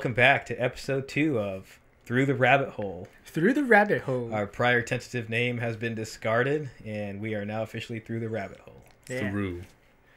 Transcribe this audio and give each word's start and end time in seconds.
right. 0.00 0.04
Welcome 0.06 0.14
back 0.14 0.46
to 0.46 0.54
episode 0.56 1.08
two 1.08 1.38
of 1.38 1.78
Through 2.06 2.24
the 2.26 2.34
Rabbit 2.34 2.70
Hole. 2.70 3.06
Through 3.26 3.52
the 3.52 3.64
rabbit 3.64 4.02
hole. 4.02 4.32
Our 4.34 4.46
prior 4.46 4.80
tentative 4.80 5.28
name 5.28 5.58
has 5.58 5.76
been 5.76 5.94
discarded, 5.94 6.70
and 6.86 7.20
we 7.20 7.34
are 7.34 7.44
now 7.44 7.62
officially 7.62 8.00
through 8.00 8.20
the 8.20 8.28
rabbit 8.30 8.60
hole. 8.60 8.82
yeah. 9.10 9.30
Through. 9.30 9.62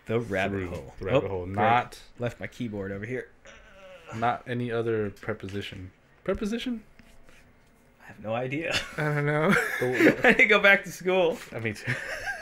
The 0.06 0.20
rabbit 0.22 0.60
Through. 0.60 0.68
hole. 0.70 0.94
The 1.00 1.06
rabbit 1.06 1.24
Oh, 1.26 1.28
hole. 1.30 1.46
great. 1.46 1.56
Not 1.56 2.00
left 2.18 2.40
my 2.40 2.48
keyboard 2.48 2.92
over 2.94 3.06
here. 3.06 3.28
not 4.16 4.44
any 4.48 4.72
other 4.72 5.10
preposition. 5.10 5.92
Preposition? 6.24 6.84
I 8.02 8.08
have 8.08 8.24
no 8.24 8.34
idea. 8.34 8.74
I 8.98 9.02
don't 9.04 9.26
know. 9.26 9.50
The, 9.82 10.20
I 10.28 10.32
didn't 10.34 10.48
go 10.50 10.60
back 10.60 10.84
to 10.86 10.92
school. 10.94 11.38
I 11.54 11.60
mean, 11.60 11.76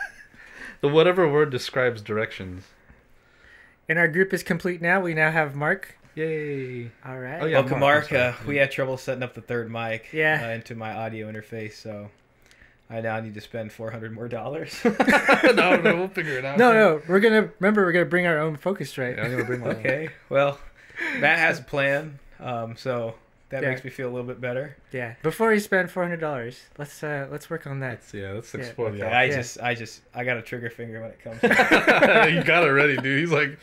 the 0.81 0.89
whatever 0.89 1.27
word 1.27 1.49
describes 1.49 2.01
directions. 2.03 2.65
and 3.89 3.97
our 3.97 4.07
group 4.07 4.31
is 4.33 4.43
complete 4.43 4.79
now. 4.81 5.01
We 5.01 5.13
now 5.15 5.31
have 5.31 5.55
Mark. 5.55 5.97
Yay! 6.15 6.91
All 7.05 7.17
right. 7.17 7.41
Oh, 7.41 7.45
yeah. 7.45 7.59
Welcome, 7.59 7.79
Mark, 7.79 8.11
Mark. 8.11 8.35
Uh, 8.35 8.37
we 8.45 8.57
had 8.57 8.71
trouble 8.71 8.97
setting 8.97 9.23
up 9.23 9.33
the 9.33 9.41
third 9.41 9.71
mic 9.71 10.11
Yeah. 10.11 10.45
uh, 10.45 10.49
into 10.49 10.75
my 10.75 10.93
audio 10.93 11.31
interface, 11.31 11.73
so 11.73 12.09
I 12.89 12.99
now 13.01 13.19
need 13.21 13.33
to 13.35 13.41
spend 13.41 13.71
400 13.71 14.11
more 14.11 14.27
dollars. 14.27 14.77
no, 14.85 15.77
no, 15.77 15.95
we'll 15.95 16.07
figure 16.09 16.37
it 16.37 16.43
out. 16.45 16.57
No, 16.57 16.73
no. 16.73 17.01
We're 17.07 17.21
gonna 17.21 17.49
remember. 17.59 17.85
We're 17.85 17.93
gonna 17.93 18.05
bring 18.05 18.27
our 18.27 18.39
own 18.39 18.57
focus 18.57 18.97
right. 18.97 19.15
Yeah, 19.15 19.23
I'm 19.23 19.31
gonna 19.31 19.45
bring 19.45 19.61
my 19.61 19.67
okay, 19.69 20.09
well, 20.29 20.59
Matt 21.19 21.39
has 21.39 21.59
a 21.59 21.63
plan, 21.63 22.19
um, 22.41 22.75
so 22.75 23.15
that 23.47 23.63
Yeah. 23.63 23.69
makes 23.69 23.83
me 23.85 23.89
feel 23.89 24.09
a 24.09 24.11
little 24.11 24.27
bit 24.27 24.41
better. 24.41 24.75
Yeah. 24.91 25.15
Before 25.23 25.53
you 25.53 25.61
spend 25.61 25.89
four 25.91 26.03
hundred 26.03 26.19
dollars, 26.19 26.59
let's 26.77 27.01
uh 27.01 27.27
let's 27.31 27.49
work 27.49 27.65
on 27.67 27.79
that. 27.79 27.89
Let's, 27.91 28.13
yeah, 28.13 28.31
let's 28.33 28.53
explore 28.53 28.89
Okay, 28.89 28.97
the 28.97 29.05
I 29.07 29.23
Yeah. 29.25 29.35
just, 29.37 29.61
I 29.61 29.75
just, 29.75 30.01
I 30.13 30.25
got 30.25 30.35
a 30.35 30.41
trigger 30.41 30.69
finger 30.69 30.99
when 31.01 31.11
it 31.11 31.21
comes. 31.23 31.39
to 31.39 31.47
you 32.33 32.43
got 32.43 32.65
it 32.65 32.71
ready, 32.71 32.97
dude. 32.97 33.19
He's 33.21 33.31
like, 33.31 33.57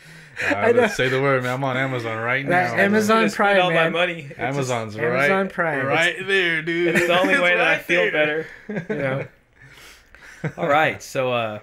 I 0.47 0.71
know. 0.71 0.87
say 0.87 1.09
the 1.09 1.21
word, 1.21 1.43
man. 1.43 1.53
I'm 1.55 1.63
on 1.63 1.75
Amazon 1.77 2.17
right 2.17 2.47
That 2.47 2.75
now. 2.77 2.83
Amazon 2.83 3.17
I'm 3.17 3.21
gonna 3.23 3.29
spend 3.29 3.35
Prime, 3.35 3.61
all 3.61 3.69
my 3.71 3.83
man. 3.83 3.91
money. 3.91 4.19
It's 4.21 4.27
just- 4.29 4.39
Amazon's 4.39 4.95
Amazon 4.97 5.45
right, 5.45 5.51
Prime. 5.53 5.85
right 5.85 6.15
there, 6.25 6.61
dude. 6.61 6.95
It's 6.95 7.07
the 7.07 7.19
only 7.19 7.33
It's 7.33 7.43
way 7.43 7.57
that 7.57 7.67
I 7.67 7.77
feel 7.77 8.09
there. 8.11 8.47
better. 8.67 8.85
You 8.93 8.95
know. 9.01 9.25
All 10.57 10.67
right, 10.69 11.03
so 11.03 11.33
uh, 11.33 11.59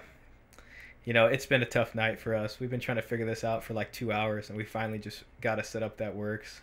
you 1.05 1.13
know, 1.13 1.25
it's 1.27 1.45
been 1.45 1.63
a 1.63 1.65
tough 1.65 1.95
night 1.95 2.19
for 2.19 2.35
us. 2.35 2.59
We've 2.59 2.69
been 2.69 2.79
trying 2.79 2.97
to 2.97 3.01
figure 3.01 3.25
this 3.25 3.43
out 3.43 3.63
for 3.63 3.73
like 3.73 3.91
two 3.91 4.11
hours, 4.11 4.49
and 4.49 4.57
we 4.57 4.65
finally 4.65 4.99
just 4.99 5.23
got 5.41 5.57
a 5.57 5.63
setup 5.63 5.97
that 5.97 6.15
works. 6.15 6.61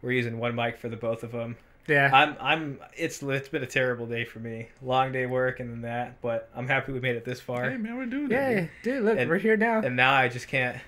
We're 0.00 0.12
using 0.12 0.38
one 0.38 0.54
mic 0.54 0.78
for 0.78 0.88
the 0.88 0.96
both 0.96 1.22
of 1.22 1.32
them. 1.32 1.56
Yeah. 1.86 2.08
I'm, 2.12 2.36
I'm. 2.40 2.78
It's 2.96 3.22
it's 3.22 3.48
been 3.48 3.62
a 3.62 3.66
terrible 3.66 4.06
day 4.06 4.24
for 4.24 4.38
me. 4.38 4.68
Long 4.80 5.12
day 5.12 5.26
work 5.26 5.60
and 5.60 5.70
then 5.70 5.82
that, 5.82 6.22
but 6.22 6.48
I'm 6.54 6.68
happy 6.68 6.92
we 6.92 7.00
made 7.00 7.16
it 7.16 7.24
this 7.24 7.40
far. 7.40 7.68
Hey, 7.68 7.76
man, 7.76 7.96
we're 7.98 8.06
doing 8.06 8.30
yeah, 8.30 8.48
it. 8.48 8.56
Yeah, 8.62 8.66
dude. 8.82 9.04
Look, 9.04 9.18
And- 9.18 9.28
we're 9.28 9.38
here 9.38 9.56
now. 9.56 9.80
And 9.80 9.96
now 9.96 10.14
I 10.14 10.28
just 10.28 10.46
can't. 10.48 10.78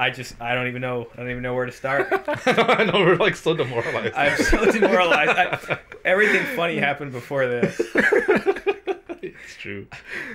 I 0.00 0.08
just 0.10 0.40
I 0.40 0.54
don't 0.54 0.66
even 0.68 0.80
know. 0.80 1.08
I 1.12 1.16
don't 1.18 1.30
even 1.30 1.42
know 1.42 1.54
where 1.54 1.66
to 1.66 1.72
start. 1.72 2.08
I 2.46 2.84
know 2.84 3.00
we're 3.00 3.16
like 3.16 3.36
so 3.36 3.54
demoralized. 3.54 4.14
I'm 4.14 4.36
so 4.36 4.70
demoralized. 4.72 5.30
I, 5.70 5.78
everything 6.04 6.42
funny 6.56 6.78
happened 6.78 7.12
before 7.12 7.46
this. 7.46 7.78
it's 9.22 9.56
true. 9.58 9.86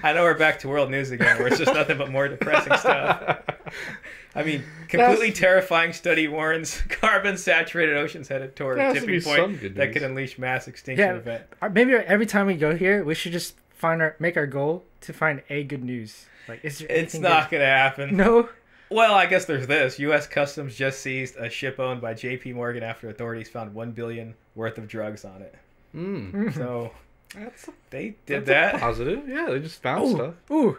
I 0.03 0.13
know 0.13 0.23
we're 0.23 0.37
back 0.37 0.59
to 0.59 0.67
world 0.67 0.91
news 0.91 1.11
again, 1.11 1.37
where 1.39 1.47
it's 1.47 1.57
just 1.57 1.73
nothing 1.73 1.97
but 1.97 2.11
more 2.11 2.27
depressing 2.27 2.77
stuff. 2.77 3.41
I 4.35 4.43
mean, 4.43 4.63
completely 4.89 5.31
terrifying 5.31 5.93
study 5.93 6.27
warns 6.27 6.81
carbon 6.89 7.37
saturated 7.37 7.95
oceans 7.97 8.27
headed 8.27 8.55
toward 8.55 8.77
a 8.77 8.83
has 8.83 8.93
to 8.95 8.99
tipping 8.99 9.21
point 9.21 9.75
that 9.75 9.93
could 9.93 10.03
unleash 10.03 10.37
mass 10.37 10.67
extinction 10.67 11.07
Yeah. 11.07 11.15
event. 11.15 11.43
Uh, 11.61 11.69
Maybe 11.69 11.93
every 11.93 12.25
time 12.25 12.45
we 12.45 12.55
go 12.55 12.75
here, 12.75 13.03
we 13.03 13.15
should 13.15 13.31
just 13.31 13.55
find 13.73 14.01
our 14.01 14.15
make 14.19 14.35
our 14.37 14.45
goal 14.47 14.83
to 15.01 15.13
find 15.13 15.41
a 15.49 15.63
good 15.63 15.83
news. 15.83 16.25
Like, 16.47 16.63
is 16.63 16.79
there 16.79 16.87
It's 16.89 17.15
anything 17.15 17.21
not 17.21 17.49
going 17.49 17.61
to 17.61 17.67
happen. 17.67 18.15
No. 18.17 18.49
Well, 18.89 19.13
I 19.15 19.25
guess 19.25 19.45
there's 19.45 19.67
this. 19.67 19.97
U.S. 19.99 20.27
Customs 20.27 20.75
just 20.75 20.99
seized 20.99 21.35
a 21.37 21.49
ship 21.49 21.79
owned 21.79 22.01
by 22.01 22.13
J.P. 22.13 22.53
Morgan 22.53 22.83
after 22.83 23.09
authorities 23.09 23.49
found 23.49 23.73
one 23.73 23.91
billion 23.91 24.35
worth 24.55 24.77
of 24.77 24.87
drugs 24.87 25.25
on 25.25 25.41
it. 25.41 25.55
Mm. 25.95 26.53
So 26.53 26.91
That's, 27.33 27.69
they 27.89 28.15
did 28.25 28.45
that's 28.45 28.71
a 28.73 28.75
that. 28.75 28.79
positive. 28.79 29.27
Yeah, 29.27 29.47
they 29.49 29.59
just 29.59 29.81
found 29.81 30.05
Ooh, 30.05 30.13
stuff. 30.15 30.33
ooh, 30.51 30.77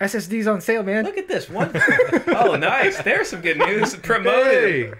SSD's 0.00 0.46
on 0.46 0.60
sale, 0.60 0.82
man. 0.82 1.04
Look 1.04 1.16
at 1.16 1.26
this 1.26 1.48
one. 1.48 1.70
oh, 2.26 2.54
nice. 2.56 3.00
There's 3.02 3.28
some 3.28 3.40
good 3.40 3.56
news. 3.56 3.96
Promoted. 4.02 4.94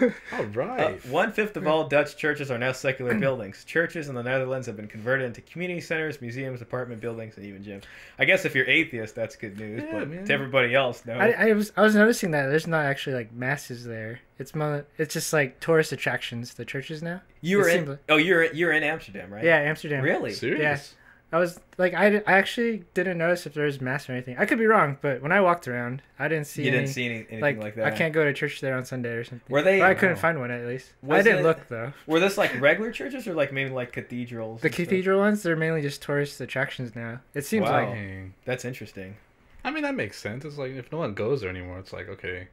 Hey. 0.00 0.12
All 0.32 0.40
Uh, 0.40 0.44
right. 0.46 1.06
one 1.06 1.30
fifth 1.30 1.56
of 1.56 1.68
all 1.68 1.86
Dutch 1.86 2.16
churches 2.16 2.50
are 2.50 2.58
now 2.58 2.72
secular 2.72 3.14
buildings. 3.20 3.64
Churches 3.64 4.08
in 4.08 4.16
the 4.16 4.22
Netherlands 4.24 4.66
have 4.66 4.76
been 4.76 4.88
converted 4.88 5.26
into 5.26 5.40
community 5.42 5.80
centers, 5.80 6.20
museums, 6.20 6.62
apartment 6.62 7.00
buildings, 7.00 7.36
and 7.36 7.46
even 7.46 7.62
gyms. 7.62 7.84
I 8.18 8.24
guess 8.24 8.44
if 8.44 8.56
you're 8.56 8.66
atheist, 8.66 9.14
that's 9.14 9.36
good 9.36 9.56
news. 9.56 9.84
Yeah, 9.84 9.98
but 10.00 10.08
man. 10.08 10.24
to 10.24 10.32
everybody 10.32 10.74
else, 10.74 11.04
no. 11.06 11.14
I, 11.14 11.50
I 11.50 11.52
was 11.52 11.72
I 11.76 11.82
was 11.82 11.94
noticing 11.94 12.32
that 12.32 12.48
there's 12.48 12.66
not 12.66 12.84
actually 12.86 13.14
like 13.14 13.32
masses 13.32 13.84
there. 13.84 14.18
It's 14.40 14.54
mo- 14.54 14.84
it's 14.98 15.14
just 15.14 15.32
like 15.32 15.60
tourist 15.60 15.92
attractions. 15.92 16.54
The 16.54 16.64
churches 16.64 17.02
now. 17.04 17.20
you 17.40 17.58
were 17.58 17.68
in. 17.68 17.74
seemed 17.76 17.88
like- 17.90 17.98
Oh, 18.08 18.16
you're 18.16 18.52
you're 18.52 18.72
in 18.72 18.82
Amsterdam, 18.82 19.32
right? 19.32 19.44
Yeah, 19.44 19.58
Amsterdam. 19.58 20.02
Really? 20.02 20.32
Serious? 20.32 20.94
I 21.32 21.38
was 21.38 21.60
like 21.78 21.94
I, 21.94 22.16
I 22.26 22.32
actually 22.32 22.82
didn't 22.92 23.16
notice 23.18 23.46
if 23.46 23.54
there 23.54 23.64
was 23.64 23.80
mass 23.80 24.08
or 24.08 24.12
anything. 24.12 24.36
I 24.38 24.46
could 24.46 24.58
be 24.58 24.66
wrong, 24.66 24.98
but 25.00 25.22
when 25.22 25.30
I 25.30 25.40
walked 25.40 25.68
around, 25.68 26.02
I 26.18 26.26
didn't 26.26 26.46
see. 26.48 26.62
You 26.62 26.68
any, 26.70 26.78
didn't 26.78 26.90
see 26.90 27.06
any, 27.06 27.14
anything 27.18 27.40
like, 27.40 27.58
like, 27.58 27.74
that. 27.76 27.86
I 27.86 27.90
can't 27.96 28.12
go 28.12 28.24
to 28.24 28.32
church 28.32 28.60
there 28.60 28.76
on 28.76 28.84
Sunday 28.84 29.10
or 29.10 29.22
something. 29.22 29.46
Were 29.48 29.62
they? 29.62 29.80
Or 29.80 29.84
I 29.86 29.94
couldn't 29.94 30.16
Wow. 30.16 30.22
find 30.22 30.40
one 30.40 30.50
at 30.50 30.66
least. 30.66 30.92
I 31.08 31.22
didn't 31.22 31.40
it- 31.40 31.42
look 31.44 31.68
though. 31.68 31.92
Were 32.06 32.18
this 32.18 32.36
like 32.36 32.60
regular 32.60 32.90
churches 32.90 33.28
or 33.28 33.34
like 33.34 33.52
maybe 33.52 33.70
like 33.70 33.92
cathedrals? 33.92 34.60
The 34.60 34.66
and 34.66 34.74
stuff? 34.74 34.86
cathedral 34.86 35.20
ones, 35.20 35.42
they're 35.44 35.54
mainly 35.56 35.82
just 35.82 36.02
tourist 36.02 36.40
attractions 36.40 36.96
now. 36.96 37.20
It 37.34 37.44
seems 37.46 37.68
Wow. 37.68 37.88
like 37.90 38.30
That's 38.44 38.64
interesting. 38.64 39.16
I 39.64 39.70
mean, 39.70 39.82
that 39.84 39.94
makes 39.94 40.18
sense. 40.18 40.44
It's 40.44 40.58
like 40.58 40.72
if 40.72 40.90
no 40.90 40.98
one 40.98 41.14
goes 41.14 41.42
there 41.42 41.50
anymore, 41.50 41.78
it's 41.78 41.92
like 41.92 42.08
okay, 42.08 42.48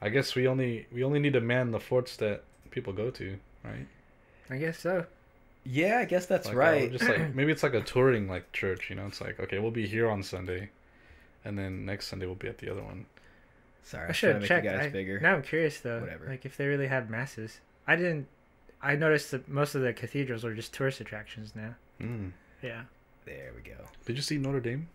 I 0.00 0.08
guess 0.08 0.36
we 0.36 0.46
only 0.46 0.86
we 0.92 1.02
only 1.02 1.18
need 1.18 1.32
to 1.32 1.40
man 1.40 1.72
the 1.72 1.80
forts 1.80 2.16
that 2.18 2.44
people 2.70 2.92
go 2.92 3.10
to, 3.10 3.38
right? 3.64 3.86
I 4.50 4.58
guess 4.58 4.78
so. 4.78 5.04
Yeah, 5.64 5.98
I 5.98 6.04
guess 6.06 6.26
that's 6.26 6.46
Like, 6.46 6.54
uh, 6.54 6.58
right. 6.58 6.92
just 6.92 7.04
like 7.08 7.34
maybe 7.34 7.52
it's 7.52 7.62
like 7.62 7.74
a 7.74 7.80
touring 7.82 8.28
like 8.28 8.50
church, 8.52 8.88
you 8.90 8.96
know? 8.96 9.06
It's 9.06 9.20
like 9.20 9.38
okay, 9.40 9.58
we'll 9.58 9.70
be 9.70 9.86
here 9.86 10.08
on 10.08 10.22
Sunday, 10.22 10.70
and 11.44 11.58
then 11.58 11.84
next 11.84 12.08
Sunday 12.08 12.26
we'll 12.26 12.34
be 12.34 12.48
at 12.48 12.58
the 12.58 12.70
other 12.70 12.82
one. 12.82 13.06
Sorry, 13.82 14.08
I 14.08 14.12
should 14.12 14.32
have 14.34 14.42
to 14.42 14.48
checked. 14.48 14.64
you 14.64 14.70
guys 14.70 14.86
I, 14.86 14.88
bigger. 14.90 15.20
Now 15.20 15.34
I'm 15.34 15.42
curious 15.42 15.80
though. 15.80 16.00
Whatever. 16.00 16.26
Like 16.28 16.44
if 16.44 16.56
they 16.56 16.66
really 16.66 16.86
had 16.88 17.10
masses. 17.10 17.60
I 17.86 17.96
didn't. 17.96 18.26
I 18.82 18.94
noticed 18.96 19.30
that 19.32 19.48
most 19.48 19.74
of 19.74 19.82
the 19.82 19.92
cathedrals 19.92 20.44
are 20.44 20.54
just 20.54 20.72
tourist 20.72 21.00
attractions 21.00 21.54
now. 21.56 21.74
Mm. 22.00 22.32
Yeah. 22.62 22.82
There 23.24 23.50
we 23.56 23.62
go. 23.62 23.76
Did 24.06 24.16
you 24.16 24.22
see 24.22 24.38
Notre 24.38 24.60
Dame? 24.60 24.88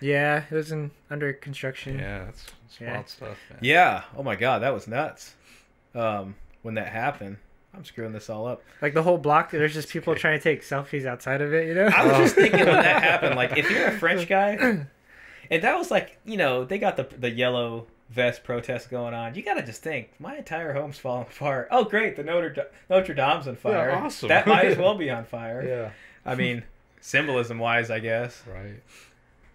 Yeah, 0.00 0.44
it 0.50 0.54
was 0.54 0.72
in 0.72 0.90
under 1.10 1.32
construction. 1.34 1.98
Yeah, 1.98 2.24
that's, 2.24 2.44
that's 2.44 2.80
Yeah. 2.80 2.92
wild 2.94 3.08
stuff. 3.08 3.38
Man. 3.50 3.58
Yeah. 3.62 4.02
Oh 4.16 4.22
my 4.22 4.36
god, 4.36 4.62
that 4.62 4.72
was 4.72 4.88
nuts. 4.88 5.34
Um, 5.94 6.36
when 6.62 6.74
that 6.74 6.88
happened, 6.88 7.36
I'm 7.74 7.84
screwing 7.84 8.12
this 8.12 8.28
all 8.28 8.46
up. 8.46 8.62
Like 8.82 8.94
the 8.94 9.02
whole 9.02 9.18
block, 9.18 9.50
there's 9.50 9.74
just 9.74 9.88
people 9.90 10.12
okay. 10.12 10.20
trying 10.20 10.38
to 10.38 10.42
take 10.42 10.62
selfies 10.62 11.06
outside 11.06 11.40
of 11.40 11.52
it. 11.54 11.68
You 11.68 11.74
know. 11.74 11.86
I 11.86 12.04
was 12.06 12.12
Oh. 12.14 12.22
just 12.22 12.34
thinking 12.34 12.66
when 12.66 12.74
that 12.82 13.02
happened, 13.02 13.36
like 13.36 13.56
if 13.56 13.70
you're 13.70 13.86
a 13.86 13.92
French 13.98 14.28
guy, 14.28 14.50
and 15.50 15.62
that 15.62 15.78
was 15.78 15.90
like, 15.90 16.18
you 16.24 16.36
know, 16.36 16.64
they 16.64 16.78
got 16.78 16.96
the 16.96 17.04
the 17.16 17.30
yellow 17.30 17.86
vest 18.10 18.42
protest 18.42 18.90
going 18.90 19.14
on. 19.14 19.36
You 19.36 19.42
gotta 19.42 19.62
just 19.62 19.82
think, 19.84 20.10
my 20.18 20.36
entire 20.36 20.72
home's 20.72 20.98
falling 20.98 21.26
apart. 21.30 21.68
Oh, 21.70 21.84
great, 21.84 22.16
the 22.16 22.24
Notre 22.24 22.66
Notre 22.88 23.14
Dame's 23.14 23.46
on 23.46 23.54
fire. 23.54 23.92
awesome. 23.92 24.28
That 24.28 24.48
might 24.48 24.64
as 24.64 24.76
well 24.76 24.96
be 24.96 25.08
on 25.10 25.24
fire. 25.24 25.64
Yeah. 25.64 25.90
I 26.30 26.34
mean, 26.34 26.64
symbolism 27.00 27.58
wise, 27.60 27.88
I 27.90 28.00
guess. 28.00 28.42
Right. 28.52 28.82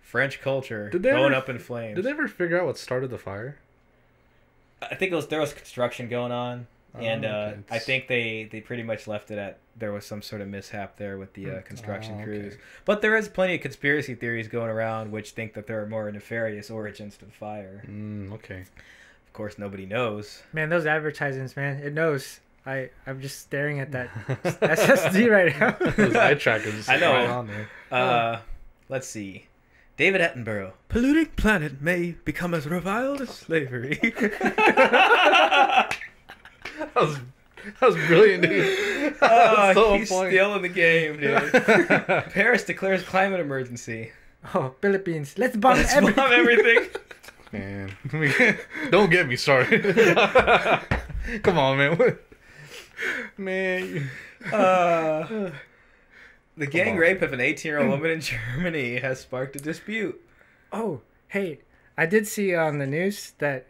French 0.01 0.39
culture 0.39 0.89
Did 0.89 1.03
they 1.03 1.11
going 1.11 1.25
ever- 1.25 1.35
up 1.35 1.49
in 1.49 1.59
flames. 1.59 1.97
Did 1.97 2.05
they 2.05 2.11
ever 2.11 2.29
figure 2.29 2.57
out 2.61 2.65
what 2.67 2.77
started 2.77 3.09
the 3.09 3.17
fire? 3.17 3.57
I 4.81 4.95
think 4.95 5.11
it 5.11 5.15
was 5.15 5.27
there 5.27 5.41
was 5.41 5.51
construction 5.51 6.07
going 6.07 6.31
on, 6.31 6.67
and 6.99 7.25
Oh, 7.25 7.29
uh, 7.29 7.31
okay. 7.51 7.59
I 7.71 7.79
think 7.79 8.07
they 8.07 8.47
they 8.51 8.61
pretty 8.61 8.83
much 8.83 9.07
left 9.07 9.31
it 9.31 9.37
at 9.37 9.59
there 9.77 9.91
was 9.91 10.05
some 10.05 10.21
sort 10.21 10.41
of 10.41 10.47
mishap 10.47 10.97
there 10.97 11.17
with 11.17 11.33
the 11.33 11.49
uh, 11.51 11.61
construction 11.61 12.13
Oh, 12.13 12.21
okay. 12.21 12.23
crews. 12.23 12.53
But 12.85 13.01
there 13.01 13.15
is 13.17 13.27
plenty 13.27 13.55
of 13.55 13.61
conspiracy 13.61 14.15
theories 14.15 14.47
going 14.47 14.69
around 14.69 15.11
which 15.11 15.31
think 15.31 15.53
that 15.53 15.67
there 15.67 15.81
are 15.81 15.87
more 15.87 16.09
nefarious 16.11 16.69
origins 16.69 17.17
to 17.17 17.25
the 17.25 17.31
fire. 17.31 17.83
Mm, 17.87 18.31
okay. 18.33 18.61
Of 19.27 19.33
course, 19.33 19.57
nobody 19.57 19.85
knows. 19.85 20.43
Man, 20.53 20.69
those 20.69 20.85
advertisements, 20.85 21.55
man, 21.57 21.79
it 21.83 21.93
knows. 21.93 22.39
I 22.65 22.89
I'm 23.05 23.19
just 23.21 23.41
staring 23.41 23.79
at 23.79 23.91
that 23.91 24.09
SSD 24.61 25.29
right 25.29 25.59
now. 25.59 25.75
Those 25.97 26.15
eye 26.15 26.33
trackers. 26.33 26.89
I 26.89 26.97
know. 26.97 27.13
Right 27.13 27.29
on 27.29 27.45
there. 27.47 27.69
Uh, 27.91 28.39
let's 28.89 29.07
see. 29.07 29.45
David 29.97 30.19
Attenborough. 30.19 30.73
Polluting 30.89 31.27
planet 31.37 31.79
may 31.81 32.15
become 32.25 32.53
as 32.55 32.65
reviled 32.65 33.21
as 33.21 33.29
slavery. 33.29 33.99
That 36.79 36.95
was 36.95 37.17
that 37.79 37.87
was 37.87 37.95
brilliant, 38.07 38.43
dude. 38.43 39.15
oh, 39.21 39.71
So 39.73 39.93
on 39.93 39.99
he's 39.99 40.09
point. 40.09 40.31
still 40.31 40.55
in 40.55 40.61
the 40.61 40.69
game, 40.69 41.19
dude. 41.19 41.51
Paris 42.33 42.63
declares 42.63 43.01
climate 43.03 43.39
emergency. 43.39 44.11
oh, 44.53 44.75
Philippines, 44.81 45.35
let's 45.37 45.55
bomb 45.57 45.77
Let's 45.77 45.93
everything. 45.93 46.15
bomb 46.15 46.31
everything. 46.33 46.89
Man, 47.51 47.91
don't 48.91 49.09
get 49.09 49.27
me 49.27 49.35
started. 49.37 49.83
Come 51.43 51.57
on, 51.57 51.77
man. 51.77 52.17
Man, 53.37 54.09
Uh, 54.51 55.51
the 56.57 56.67
gang 56.67 56.97
rape 56.97 57.21
of 57.21 57.31
an 57.33 57.39
18 57.39 57.69
year 57.69 57.79
old 57.79 57.89
woman 57.89 58.11
in 58.11 58.19
Germany 58.55 58.97
has 58.99 59.21
sparked 59.21 59.55
a 59.55 59.59
dispute. 59.59 60.19
Oh, 60.73 61.01
hey, 61.29 61.59
I 61.97 62.05
did 62.05 62.27
see 62.27 62.53
on 62.55 62.77
the 62.79 62.87
news 62.87 63.31
that. 63.39 63.67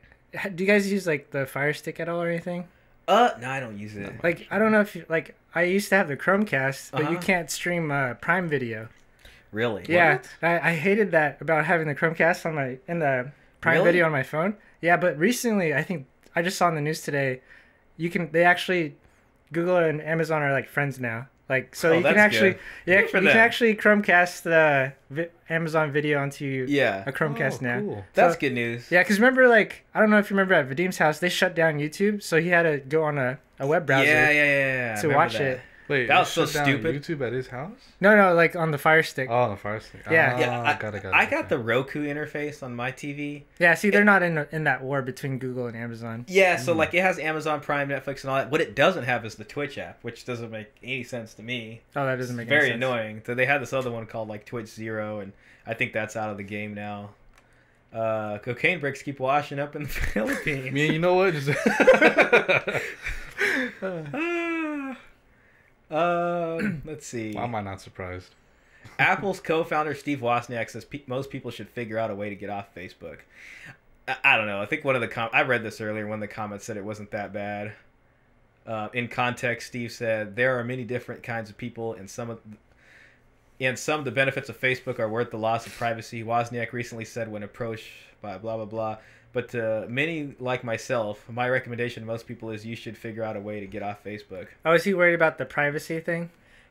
Do 0.56 0.63
you 0.63 0.68
guys 0.69 0.92
use 0.92 1.06
like 1.07 1.30
the 1.31 1.46
Fire 1.46 1.72
Stick 1.74 2.00
at 2.00 2.10
all 2.10 2.22
or 2.22 2.28
anything? 2.30 2.68
Uh, 3.07 3.30
no, 3.40 3.50
I 3.50 3.60
don't 3.60 3.78
use 3.78 3.96
it. 3.96 4.12
Like 4.24 4.48
I 4.50 4.57
don't 4.60 4.72
know 4.72 4.81
if 4.81 4.96
you, 4.96 5.06
like 5.10 5.36
I 5.54 5.63
used 5.63 5.90
to 5.90 5.96
have 5.96 6.07
the 6.07 6.18
Chromecast, 6.18 6.92
but 6.92 7.02
you 7.04 7.07
Uh-huh. 7.18 7.22
can't 7.22 7.52
stream 7.52 7.92
uh, 7.92 8.16
Prime 8.16 8.48
Video. 8.50 8.90
Really? 9.52 9.86
Yeah, 9.88 10.19
I, 10.42 10.72
I 10.72 10.75
hated 10.75 11.12
that 11.12 11.40
about 11.42 11.66
having 11.66 11.88
the 11.88 11.96
Chromecast 11.96 12.46
on 12.46 12.56
my 12.56 12.78
in 12.88 13.00
the 13.00 13.31
Prime 13.62 13.75
Really? 13.75 13.86
Video 13.86 14.06
on 14.07 14.12
my 14.12 14.24
phone. 14.24 14.56
Yeah, 14.81 14.98
but 14.98 15.18
recently 15.18 15.74
I 15.74 15.84
think 15.84 16.07
I 16.36 16.42
just 16.42 16.57
saw 16.57 16.68
in 16.69 16.75
the 16.75 16.81
news 16.81 17.02
today, 17.02 17.42
you 17.96 18.10
can 18.10 18.31
they 18.31 18.44
actually 18.44 18.96
Google 19.54 19.78
and 19.78 20.02
Amazon 20.02 20.42
are 20.42 20.52
like 20.52 20.68
friends 20.68 21.00
now. 21.00 21.28
Like 21.48 21.75
so 21.75 21.92
Oh, 21.92 21.98
you 21.98 22.04
can 22.04 22.18
actually 22.18 22.52
good. 22.54 22.60
yeah 22.88 23.02
Good 23.02 23.13
you 23.13 23.22
them. 23.22 23.28
can 23.28 23.38
actually 23.38 23.75
Chromecast 23.75 24.42
the 24.42 24.94
vi- 25.12 25.30
Amazon 25.50 25.92
Video 25.92 26.19
onto 26.21 26.65
Yeah. 26.68 27.03
a 27.06 27.12
Chromecast 27.12 27.59
Oh, 27.62 27.65
now. 27.65 27.80
cool. 27.80 28.06
That's 28.13 28.36
good 28.36 28.53
news. 28.53 28.89
Yeah, 28.92 29.03
because 29.03 29.19
remember, 29.19 29.47
like, 29.47 29.83
I 29.94 30.00
don't 30.00 30.09
know 30.09 30.18
if 30.18 30.30
you 30.30 30.36
remember 30.36 30.53
at 30.56 30.68
Vadim's 30.68 30.97
house, 30.97 31.19
they 31.19 31.30
shut 31.30 31.56
down 31.56 31.77
YouTube, 31.80 32.24
so 32.24 32.42
he 32.42 32.50
had 32.50 32.63
to 32.63 32.77
go 32.80 33.03
on 33.03 33.18
a, 33.18 33.38
a 33.59 33.68
web 33.68 33.86
browser. 33.86 34.06
Yeah, 34.07 34.30
yeah, 34.31 34.44
yeah, 34.44 34.95
yeah. 34.95 35.01
To 35.01 35.07
watch 35.09 35.33
that. 35.33 35.42
it. 35.42 35.62
Wait, 35.88 36.08
That 36.08 36.20
was 36.20 36.30
so 36.30 36.46
shut 36.46 36.66
down 36.66 36.66
stupid. 36.66 36.96
YouTube 37.04 37.26
at 37.26 37.32
his 37.32 37.48
house? 37.48 37.78
No, 38.02 38.16
no, 38.16 38.34
like 38.34 38.56
on 38.56 38.72
the 38.72 38.78
Fire 38.78 39.04
Stick. 39.04 39.28
Oh, 39.30 39.36
on 39.36 39.50
the 39.52 39.56
fire 39.56 39.80
stick. 39.80 40.02
Yeah. 40.10 40.34
Ah, 40.36 40.40
Yeah, 40.40 40.62
I, 40.62 40.74
got 40.80 40.96
it, 40.96 41.04
got 41.04 41.10
it, 41.10 41.16
I 41.16 41.26
got 41.26 41.40
okay. 41.42 41.48
the 41.50 41.60
Roku 41.60 42.04
interface 42.06 42.64
on 42.64 42.76
my 42.76 42.92
TV. 42.92 43.44
Yeah, 43.60 43.76
see, 43.76 43.92
they're 43.92 44.04
not 44.04 44.24
in 44.24 44.48
in 44.52 44.64
that 44.64 44.82
war 44.84 45.02
between 45.04 45.38
Google 45.38 45.68
and 45.68 45.78
Amazon. 45.78 46.26
Yeah, 46.28 46.58
so 46.58 46.74
like 46.74 46.94
it 46.96 47.02
has 47.02 47.20
Amazon 47.20 47.62
Prime, 47.62 47.90
Netflix, 47.90 48.22
and 48.22 48.32
all 48.32 48.38
that. 48.38 48.50
What 48.50 48.62
it 48.62 48.76
doesn't 48.76 49.04
have 49.04 49.26
is 49.26 49.36
the 49.36 49.44
Twitch 49.44 49.78
app, 49.78 50.00
which 50.04 50.26
doesn't 50.26 50.50
make 50.50 50.74
any 50.84 51.04
sense 51.04 51.34
to 51.36 51.44
me. 51.44 51.82
Oh, 51.96 52.06
that 52.06 52.16
doesn't 52.18 52.36
make 52.36 52.48
very 52.48 52.62
any 52.62 52.70
sense. 52.72 52.80
Very 52.81 52.92
annoying. 52.92 53.22
So 53.26 53.36
they 53.36 53.46
had 53.46 53.62
this 53.62 53.72
other 53.74 53.92
one 53.92 54.08
called 54.08 54.28
like 54.28 54.46
Twitch 54.46 54.68
Zero, 54.68 55.20
and 55.20 55.34
I 55.68 55.76
think 55.76 55.94
that's 55.94 56.16
out 56.16 56.31
of 56.31 56.38
the 56.38 56.44
game 56.44 56.74
now. 56.74 57.12
Uh, 57.94 58.40
cocaine 58.40 58.80
bricks 58.80 59.02
keep 59.04 59.20
washing 59.20 59.60
up 59.60 59.76
in 59.76 59.84
the 59.84 59.90
Philippines. 60.14 60.68
I 60.68 60.72
mean, 60.72 60.94
you 60.94 61.00
know 61.00 61.14
what? 61.14 61.34
Just 61.34 61.50
Ah. 63.81 64.12
Um, 65.95 66.81
let's 66.86 67.07
see. 67.07 67.33
Why 67.33 67.44
am 67.44 67.56
I 67.56 67.62
not 67.62 67.81
surprised? 67.81 68.36
Apple's 69.00 69.39
co-founder 69.39 69.95
Steve 69.95 70.19
Wozniak 70.19 70.69
says 70.69 70.86
pe- 70.86 71.03
most 71.07 71.30
people 71.30 71.51
should 71.51 71.69
figure 71.69 71.97
out 71.97 72.12
a 72.12 72.15
way 72.15 72.30
to 72.30 72.36
get 72.36 72.50
off 72.50 72.74
Facebook. 72.75 73.19
I, 74.07 74.15
I 74.24 74.38
don't 74.38 74.47
know. 74.47 74.62
I 74.62 74.65
think 74.65 74.83
one 74.83 74.95
of 74.95 75.01
the 75.01 75.07
com- 75.07 75.30
I 75.33 75.44
read 75.44 75.63
this 75.63 75.81
earlier. 75.81 76.06
One 76.06 76.21
of 76.21 76.30
the 76.30 76.33
comments 76.33 76.65
said 76.65 76.77
it 76.77 76.83
wasn't 76.83 77.12
that 77.12 77.33
bad. 77.33 77.74
Uh, 78.68 78.89
in 78.94 79.07
context, 79.07 79.68
Steve 79.68 79.92
said 79.92 80.36
there 80.36 80.59
are 80.59 80.63
many 80.63 80.83
different 80.83 81.24
kinds 81.24 81.50
of 81.50 81.57
people, 81.57 81.94
and 81.94 82.09
some 82.09 82.30
of 82.30 82.42
and 83.59 83.80
some 83.80 84.00
of 84.00 84.06
the 84.06 84.12
benefits 84.12 84.50
of 84.50 84.59
Facebook 84.59 85.00
are 85.00 85.07
worth 85.07 85.31
the 85.31 85.38
loss 85.38 85.65
of 85.65 85.74
privacy. 85.74 86.24
Wozniak 86.24 86.74
recently 86.74 87.06
said 87.06 87.31
when 87.31 87.44
approached 87.44 87.88
by 88.21 88.38
blah 88.38 88.57
blah 88.57 88.65
blah. 88.65 88.97
But 89.36 89.50
to 89.50 89.86
many 89.90 90.34
like 90.40 90.64
myself, 90.64 91.24
my 91.30 91.48
recommendation 91.50 92.02
to 92.04 92.08
most 92.08 92.26
people 92.26 92.50
is 92.52 92.66
you 92.66 92.76
should 92.78 92.98
figure 92.98 93.22
out 93.22 93.36
a 93.36 93.40
way 93.42 93.60
to 93.60 93.68
get 93.68 93.84
off 93.84 94.02
Facebook. 94.04 94.48
Oh, 94.66 94.72
is 94.72 94.86
he 94.86 94.94
worried 94.94 95.14
about 95.14 95.38
the 95.38 95.46
privacy 95.46 96.00
thing? 96.00 96.24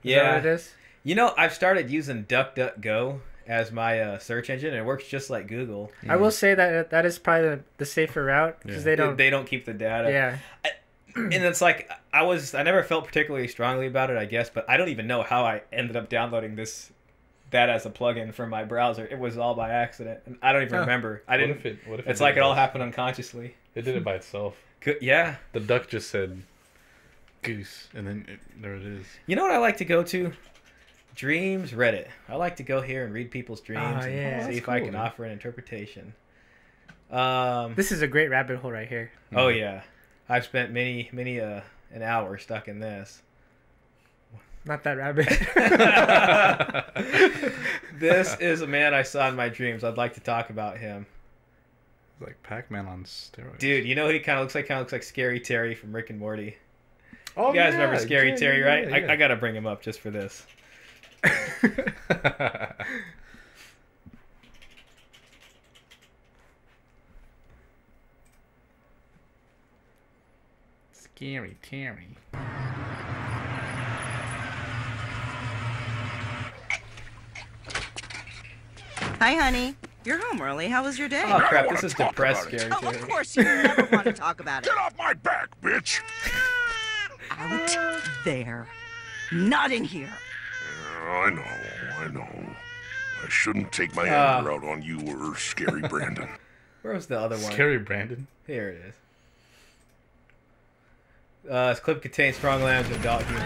Is 0.03 0.13
Yeah. 0.13 0.23
that 0.25 0.35
what 0.37 0.47
it 0.47 0.55
is? 0.55 0.75
You 1.05 1.15
know, 1.15 1.35
I've 1.37 1.53
started 1.53 1.91
using 1.91 2.25
DuckDuckGo 2.25 3.21
as 3.47 3.71
my 3.71 4.01
uh, 4.01 4.19
search 4.19 4.49
engine, 4.49 4.71
and 4.71 4.79
it 4.79 4.85
works 4.87 5.07
just 5.07 5.29
like 5.29 5.47
Google. 5.47 5.93
I 6.09 6.17
will 6.17 6.31
say 6.31 6.55
that 6.55 6.89
that 6.89 7.05
is 7.05 7.19
probably 7.19 7.51
the, 7.51 7.61
the 7.77 7.85
safer 7.85 8.25
route 8.25 8.59
because 8.63 8.79
Yeah. 8.79 8.83
they 8.85 8.97
don't. 8.97 9.17
They 9.19 9.29
don't 9.29 9.47
keep 9.47 9.67
the 9.67 9.75
data. 9.75 10.11
yeah, 10.11 10.39
and 11.15 11.33
it's 11.35 11.61
like 11.61 11.91
I 12.15 12.23
was, 12.23 12.55
I 12.55 12.63
never 12.63 12.83
felt 12.83 13.05
particularly 13.07 13.47
strongly 13.49 13.87
about 13.87 14.09
it, 14.09 14.17
I 14.17 14.25
guess, 14.25 14.49
but 14.49 14.65
I 14.71 14.79
don't 14.79 14.89
even 14.89 15.07
know 15.07 15.23
how 15.23 15.45
I 15.45 15.61
ended 15.71 15.97
up 15.97 16.09
downloading 16.09 16.57
this, 16.57 16.91
that 17.55 17.71
as 17.71 17.87
a 17.87 17.91
plugin 17.91 18.33
for 18.35 18.47
my 18.47 18.65
browser. 18.65 19.07
It 19.07 19.19
was 19.19 19.39
all 19.39 19.55
by 19.55 19.71
accident, 19.71 20.21
and 20.27 20.37
I 20.43 20.53
don't 20.53 20.63
even 20.63 20.75
Huh. 20.75 20.81
remember. 20.83 21.23
I 21.27 21.33
What 21.33 21.39
didn't. 21.39 21.57
if 21.59 21.67
it? 21.67 21.79
What 21.89 21.99
if 22.01 22.07
it's 22.07 22.19
did 22.19 22.25
like 22.25 22.37
it 22.37 22.41
all 22.41 22.53
by- 22.53 22.61
happened 22.61 22.83
unconsciously. 22.85 23.55
It 23.75 23.83
did 23.83 23.97
it 23.97 24.05
by 24.05 24.15
itself. 24.15 24.57
Yeah. 25.01 25.37
The 25.53 25.61
duck 25.61 25.89
just 25.89 26.11
said 26.11 26.43
goose, 27.43 27.89
and 27.95 28.07
then 28.07 28.27
it, 28.29 28.41
there 28.63 28.75
it 28.75 28.83
is. 28.85 29.07
You 29.27 29.37
know 29.37 29.43
what 29.43 29.53
I 29.53 29.59
like 29.59 29.79
to 29.79 29.85
go 29.85 30.03
to? 30.05 30.33
Dreams 31.15 31.71
Reddit. 31.73 32.09
I 32.29 32.35
like 32.37 32.57
to 32.57 32.63
go 32.65 32.81
here 32.81 33.05
and 33.05 33.15
read 33.15 33.31
people's 33.31 33.61
dreams 33.61 33.83
Oh, 33.83 34.01
and 34.01 34.15
yeah. 34.15 34.41
see 34.41 34.45
That's 34.47 34.57
if 34.59 34.69
I 34.69 34.81
can 34.81 34.93
man. 34.93 35.01
offer 35.03 35.25
an 35.25 35.31
interpretation. 35.33 36.15
Um, 37.11 37.75
this 37.77 37.93
is 37.93 38.03
a 38.03 38.09
great 38.09 38.29
rabbit 38.31 38.59
hole 38.59 38.73
right 38.73 38.89
here. 38.89 39.13
Oh 39.35 39.49
yeah, 39.49 39.83
I've 40.29 40.45
spent 40.45 40.73
many 40.73 41.09
many 41.13 41.41
uh, 41.41 41.61
an 41.93 42.03
hour 42.03 42.37
stuck 42.39 42.67
in 42.67 42.81
this. 42.81 43.23
Not 44.67 44.83
that 44.85 44.97
rabbit. 44.97 45.29
this 47.99 48.35
is 48.41 48.63
a 48.63 48.67
man 48.67 48.95
I 48.95 49.03
saw 49.03 49.29
in 49.29 49.37
my 49.37 49.49
dreams. 49.51 49.85
I'd 49.85 49.97
like 49.99 50.15
to 50.15 50.21
talk 50.21 50.49
about 50.51 50.79
him, 50.79 51.05
like 52.21 52.43
Pac-Man 52.43 52.87
on 52.87 53.05
steroids. 53.05 53.59
dude. 53.59 53.85
You 53.87 53.95
know 53.95 54.07
who 54.07 54.15
he 54.15 54.21
kind 54.21 54.39
of 54.39 54.45
looks 54.45 54.55
like? 54.55 54.67
Kind 54.67 54.81
of 54.81 54.85
looks 54.85 54.93
like 54.93 55.03
Scary 55.03 55.39
Terry 55.39 55.75
from 55.75 55.95
Rick 55.95 56.09
and 56.11 56.19
Morty. 56.19 56.57
oh, 57.37 57.49
You 57.53 57.61
guys 57.61 57.75
remember 57.75 57.99
Scary 57.99 58.31
yeah, 58.31 58.37
Terry, 58.37 58.61
yeah, 58.61 58.65
right? 58.67 58.89
yeah, 58.89 58.97
I, 59.09 59.13
I 59.13 59.17
gotta 59.17 59.37
bring 59.37 59.55
him 59.55 59.67
up 59.67 59.83
just 59.83 60.01
for 60.01 60.11
this. 60.11 60.47
Scary 70.93 71.57
Terry. 71.63 72.17
Hi, 79.25 79.37
honey. 79.37 79.75
You're 80.05 80.19
home 80.19 80.43
early. 80.43 80.69
How 80.69 80.83
was 80.85 80.99
your 80.99 81.09
day? 81.09 81.23
Oh 81.27 81.41
crap! 81.41 81.71
This 81.71 81.83
is 81.83 81.95
talk 81.95 82.11
depressed 82.11 82.43
about 82.43 82.53
it. 82.53 82.61
Scary 82.61 82.75
Oh, 82.83 82.89
of 82.91 83.01
course, 83.09 83.35
you 83.35 83.43
never 83.45 83.89
want 83.91 84.05
to 84.05 84.13
talk 84.27 84.39
about 84.39 84.65
it. 84.65 84.69
Get 84.69 84.77
off 84.77 84.93
my 84.99 85.15
back, 85.15 85.49
bitch! 85.63 86.01
Out 87.31 88.03
there. 88.27 88.67
Not 89.33 89.73
in 89.73 89.83
here. 89.85 90.13
I 91.09 91.31
know, 91.31 91.43
I 92.01 92.09
know. 92.09 92.55
I 93.25 93.29
shouldn't 93.31 93.73
take 93.73 93.97
my 93.97 94.07
Ah. 94.11 94.37
anger 94.41 94.53
out 94.53 94.63
on 94.63 94.83
you 94.83 95.01
or 95.07 95.35
Scary 95.39 95.81
Brandon. 95.89 96.29
Where 96.83 96.93
was 96.93 97.07
the 97.07 97.19
other 97.19 97.37
one? 97.39 97.51
Scary 97.51 97.79
Brandon. 97.79 98.27
Here 98.47 98.69
it 98.69 98.83
is. 98.89 98.95
Uh, 101.51 101.71
this 101.71 101.81
clip 101.81 102.03
contains 102.03 102.37
strong 102.37 102.63
language 102.63 102.95
and 102.95 103.01
adult 103.03 103.23
humor. 103.25 103.41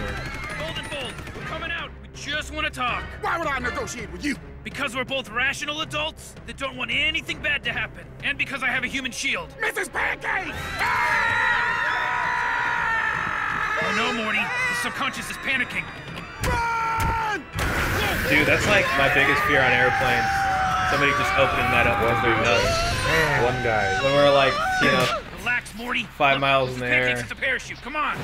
Goldenfold, 0.57 1.13
we're 1.37 1.41
coming 1.43 1.71
out. 1.71 1.89
We 2.01 2.07
just 2.25 2.53
want 2.53 2.65
to 2.65 2.71
talk. 2.71 3.03
Why 3.21 3.37
would 3.37 3.47
I 3.47 3.59
negotiate 3.59 4.11
with 4.11 4.23
you? 4.25 4.35
Because 4.63 4.95
we're 4.95 5.05
both 5.05 5.29
rational 5.29 5.81
adults 5.81 6.35
that 6.45 6.57
don't 6.57 6.75
want 6.75 6.91
anything 6.91 7.41
bad 7.41 7.63
to 7.63 7.71
happen. 7.71 8.05
And 8.23 8.37
because 8.37 8.61
I 8.61 8.67
have 8.67 8.83
a 8.83 8.87
human 8.87 9.11
shield. 9.11 9.49
Mrs. 9.61 9.91
Pancake! 9.91 10.53
Oh 13.81 13.95
no, 13.95 14.13
Morty. 14.23 14.39
The 14.39 14.75
subconscious 14.83 15.29
is 15.29 15.37
panicking. 15.37 15.85
Run! 16.43 17.39
Dude, 18.29 18.45
that's 18.45 18.67
like 18.67 18.85
my 18.97 19.11
biggest 19.13 19.41
fear 19.43 19.61
on 19.61 19.71
airplanes. 19.71 20.27
Somebody 20.91 21.11
just 21.13 21.33
opening 21.39 21.69
that 21.71 21.87
up 21.87 22.01
when 22.03 22.13
we're 22.21 22.41
nuts. 22.43 22.75
One 23.45 23.63
guy. 23.63 24.03
When 24.03 24.13
we're 24.13 24.33
like, 24.33 24.53
you 24.81 24.91
know, 24.91 25.21
Relax, 25.39 25.73
Morty. 25.75 26.03
Five 26.17 26.35
Look, 26.35 26.41
miles 26.41 26.69
in 26.71 26.75
Mrs. 26.75 26.79
the 26.79 26.85
Pancakes 26.85 27.19
air. 27.19 27.23
is 27.23 27.29
the 27.29 27.35
parachute. 27.35 27.81
Come 27.81 27.95
on. 27.95 28.17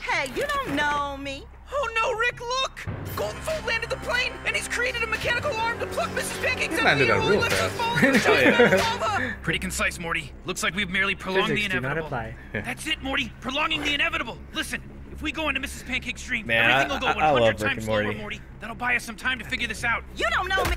Hey, 0.00 0.30
you 0.34 0.46
don't 0.46 0.74
know 0.74 1.16
me. 1.18 1.44
Oh 1.70 1.88
no, 1.94 2.18
Rick, 2.18 2.40
look! 2.40 2.86
Goldenfold 3.16 3.66
landed 3.66 3.90
the 3.90 3.96
plane, 3.98 4.32
and 4.46 4.54
he's 4.56 4.68
created 4.68 5.02
a 5.02 5.06
mechanical 5.06 5.52
arm 5.56 5.78
to 5.80 5.86
pluck 5.86 6.08
Mrs. 6.10 6.42
Pancakes 6.42 6.74
He 6.78 6.80
out 6.86 6.92
of 6.92 6.98
the 6.98 7.06
landed 7.06 7.10
air 7.10 7.20
that 7.20 7.30
real 7.30 7.42
fast. 7.42 7.74
fall 7.74 7.96
into 7.98 9.20
yeah. 9.20 9.34
Pretty 9.42 9.58
concise, 9.58 9.98
Morty. 9.98 10.32
Looks 10.44 10.62
like 10.62 10.74
we've 10.74 10.88
merely 10.90 11.14
prolonged 11.14 11.48
Physics 11.48 11.68
the 11.68 11.74
do 11.74 11.80
not 11.80 11.92
inevitable. 11.98 12.06
apply. 12.06 12.36
That's 12.52 12.86
it, 12.86 13.02
Morty. 13.02 13.32
Prolonging 13.40 13.82
the 13.82 13.92
inevitable. 13.94 14.38
Listen, 14.54 14.80
if 15.12 15.20
we 15.20 15.32
go 15.32 15.48
into 15.48 15.60
Mrs. 15.60 15.84
Pancake's 15.84 16.22
stream, 16.22 16.46
Man, 16.46 16.70
everything 16.70 16.90
I- 16.90 16.94
will 16.94 17.00
go 17.00 17.06
I- 17.20 17.28
I 17.28 17.32
100 17.32 17.40
love 17.40 17.48
Rick 17.48 17.58
times 17.58 17.76
and 17.78 17.84
slower, 17.84 18.02
Morty. 18.04 18.18
Morty. 18.18 18.40
That'll 18.60 18.76
buy 18.76 18.96
us 18.96 19.04
some 19.04 19.16
time 19.16 19.38
to 19.40 19.44
figure 19.44 19.66
this 19.68 19.84
out. 19.84 20.04
You 20.16 20.26
don't 20.30 20.48
know 20.48 20.64
me. 20.64 20.76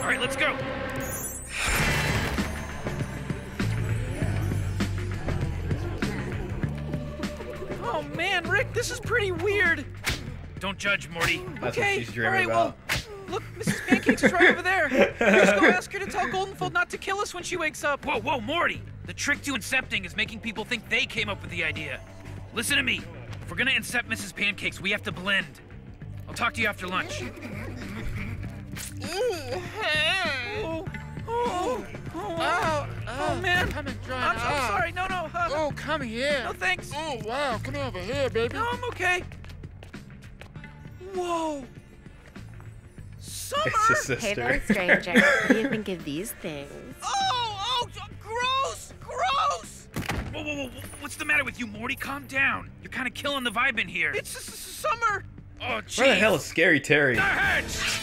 All 0.00 0.10
right, 0.10 0.20
let's 0.20 0.36
go. 0.36 0.56
Man, 8.40 8.50
Rick, 8.50 8.72
this 8.72 8.90
is 8.90 8.98
pretty 8.98 9.30
weird. 9.32 9.84
Don't 10.58 10.78
judge, 10.78 11.08
Morty. 11.08 11.42
that's 11.60 11.78
okay, 11.78 11.98
what 11.98 12.06
she's 12.06 12.12
dreaming 12.14 12.50
all 12.50 12.66
right, 12.66 12.74
about. 12.74 12.76
well, 12.88 12.98
look, 13.28 13.42
Mrs. 13.58 13.86
Pancakes 13.86 14.22
is 14.24 14.32
right 14.32 14.50
over 14.50 14.62
there. 14.62 14.88
Just 15.18 15.60
go 15.60 15.66
ask 15.70 15.92
her 15.92 15.98
to 15.98 16.06
tell 16.06 16.26
Goldenfold 16.26 16.72
not 16.72 16.90
to 16.90 16.98
kill 16.98 17.18
us 17.18 17.32
when 17.34 17.42
she 17.42 17.56
wakes 17.56 17.84
up. 17.84 18.04
Whoa, 18.04 18.20
whoa, 18.20 18.40
Morty! 18.40 18.82
The 19.06 19.12
trick 19.12 19.42
to 19.42 19.52
incepting 19.52 20.04
is 20.04 20.16
making 20.16 20.40
people 20.40 20.64
think 20.64 20.88
they 20.88 21.04
came 21.04 21.28
up 21.28 21.40
with 21.42 21.50
the 21.50 21.62
idea. 21.62 22.00
Listen 22.54 22.76
to 22.76 22.82
me. 22.82 23.02
If 23.42 23.50
we're 23.50 23.56
gonna 23.56 23.72
incept 23.72 24.08
Mrs. 24.08 24.34
Pancakes, 24.34 24.80
we 24.80 24.90
have 24.90 25.02
to 25.02 25.12
blend. 25.12 25.60
I'll 26.26 26.34
talk 26.34 26.54
to 26.54 26.62
you 26.62 26.68
after 26.68 26.88
lunch. 26.88 27.22
Oh, 29.04 30.84
oh, 31.28 31.86
oh, 32.14 32.36
oh, 32.38 32.86
oh, 33.08 33.40
man. 33.40 33.68
Come 33.70 33.86
and 33.88 34.02
join 34.04 34.14
I'm, 34.16 34.36
I'm 34.38 34.68
sorry. 34.70 34.92
No, 34.92 35.06
no. 35.06 35.28
Uh, 35.34 35.48
Oh, 35.52 35.72
come 35.76 36.00
here. 36.02 36.42
No, 36.44 36.52
thanks. 36.52 36.90
Oh, 36.94 37.20
wow. 37.24 37.58
Come 37.62 37.76
over 37.76 37.98
here, 37.98 38.28
baby. 38.30 38.54
No, 38.54 38.66
I'm 38.70 38.84
okay. 38.84 39.22
Whoa. 41.14 41.64
Summer. 43.18 43.62
It's 43.66 44.06
his 44.06 44.18
Hey 44.20 44.34
sister. 44.34 44.34
there, 44.34 44.62
stranger. 44.64 45.12
what 45.46 45.48
do 45.48 45.60
you 45.60 45.68
think 45.68 45.88
of 45.88 46.04
these 46.04 46.32
things? 46.32 46.70
Oh, 47.02 47.08
oh, 47.84 47.88
gross, 48.20 48.92
gross. 49.00 49.88
whoa, 50.32 50.42
whoa! 50.42 50.54
whoa. 50.66 50.70
What's 51.00 51.16
the 51.16 51.24
matter 51.24 51.44
with 51.44 51.58
you, 51.60 51.66
Morty? 51.66 51.94
Calm 51.94 52.26
down. 52.26 52.70
You're 52.82 52.90
kind 52.90 53.06
of 53.06 53.14
killing 53.14 53.44
the 53.44 53.50
vibe 53.50 53.78
in 53.78 53.86
here. 53.88 54.12
It's 54.12 54.34
s- 54.34 54.48
s- 54.48 54.54
summer. 54.54 55.24
Oh, 55.60 55.80
jeez. 55.86 55.98
Where 55.98 56.08
the 56.08 56.14
hell 56.16 56.34
is 56.34 56.44
Scary 56.44 56.80
Terry? 56.80 57.16
That 57.16 57.62
hurts. 57.62 58.00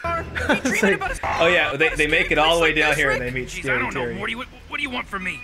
Are 0.04 0.24
we 0.64 0.78
dreaming 0.78 1.00
like- 1.00 1.20
Oh 1.40 1.46
yeah, 1.46 1.76
they, 1.76 1.88
they 1.90 2.06
make 2.06 2.30
it 2.30 2.38
all 2.38 2.56
the 2.56 2.62
way 2.62 2.72
down 2.72 2.94
Place 2.94 2.98
here 2.98 3.08
this, 3.10 3.20
and 3.20 3.28
they 3.28 3.32
meet 3.40 3.48
Jeez, 3.48 3.58
I 3.58 3.62
Scary 3.62 3.78
don't 3.80 3.94
know, 3.94 4.00
Terry. 4.00 4.14
Morty. 4.14 4.34
What, 4.34 4.46
what 4.68 4.76
do 4.76 4.82
you 4.82 4.90
want 4.90 5.06
from 5.06 5.24
me? 5.24 5.40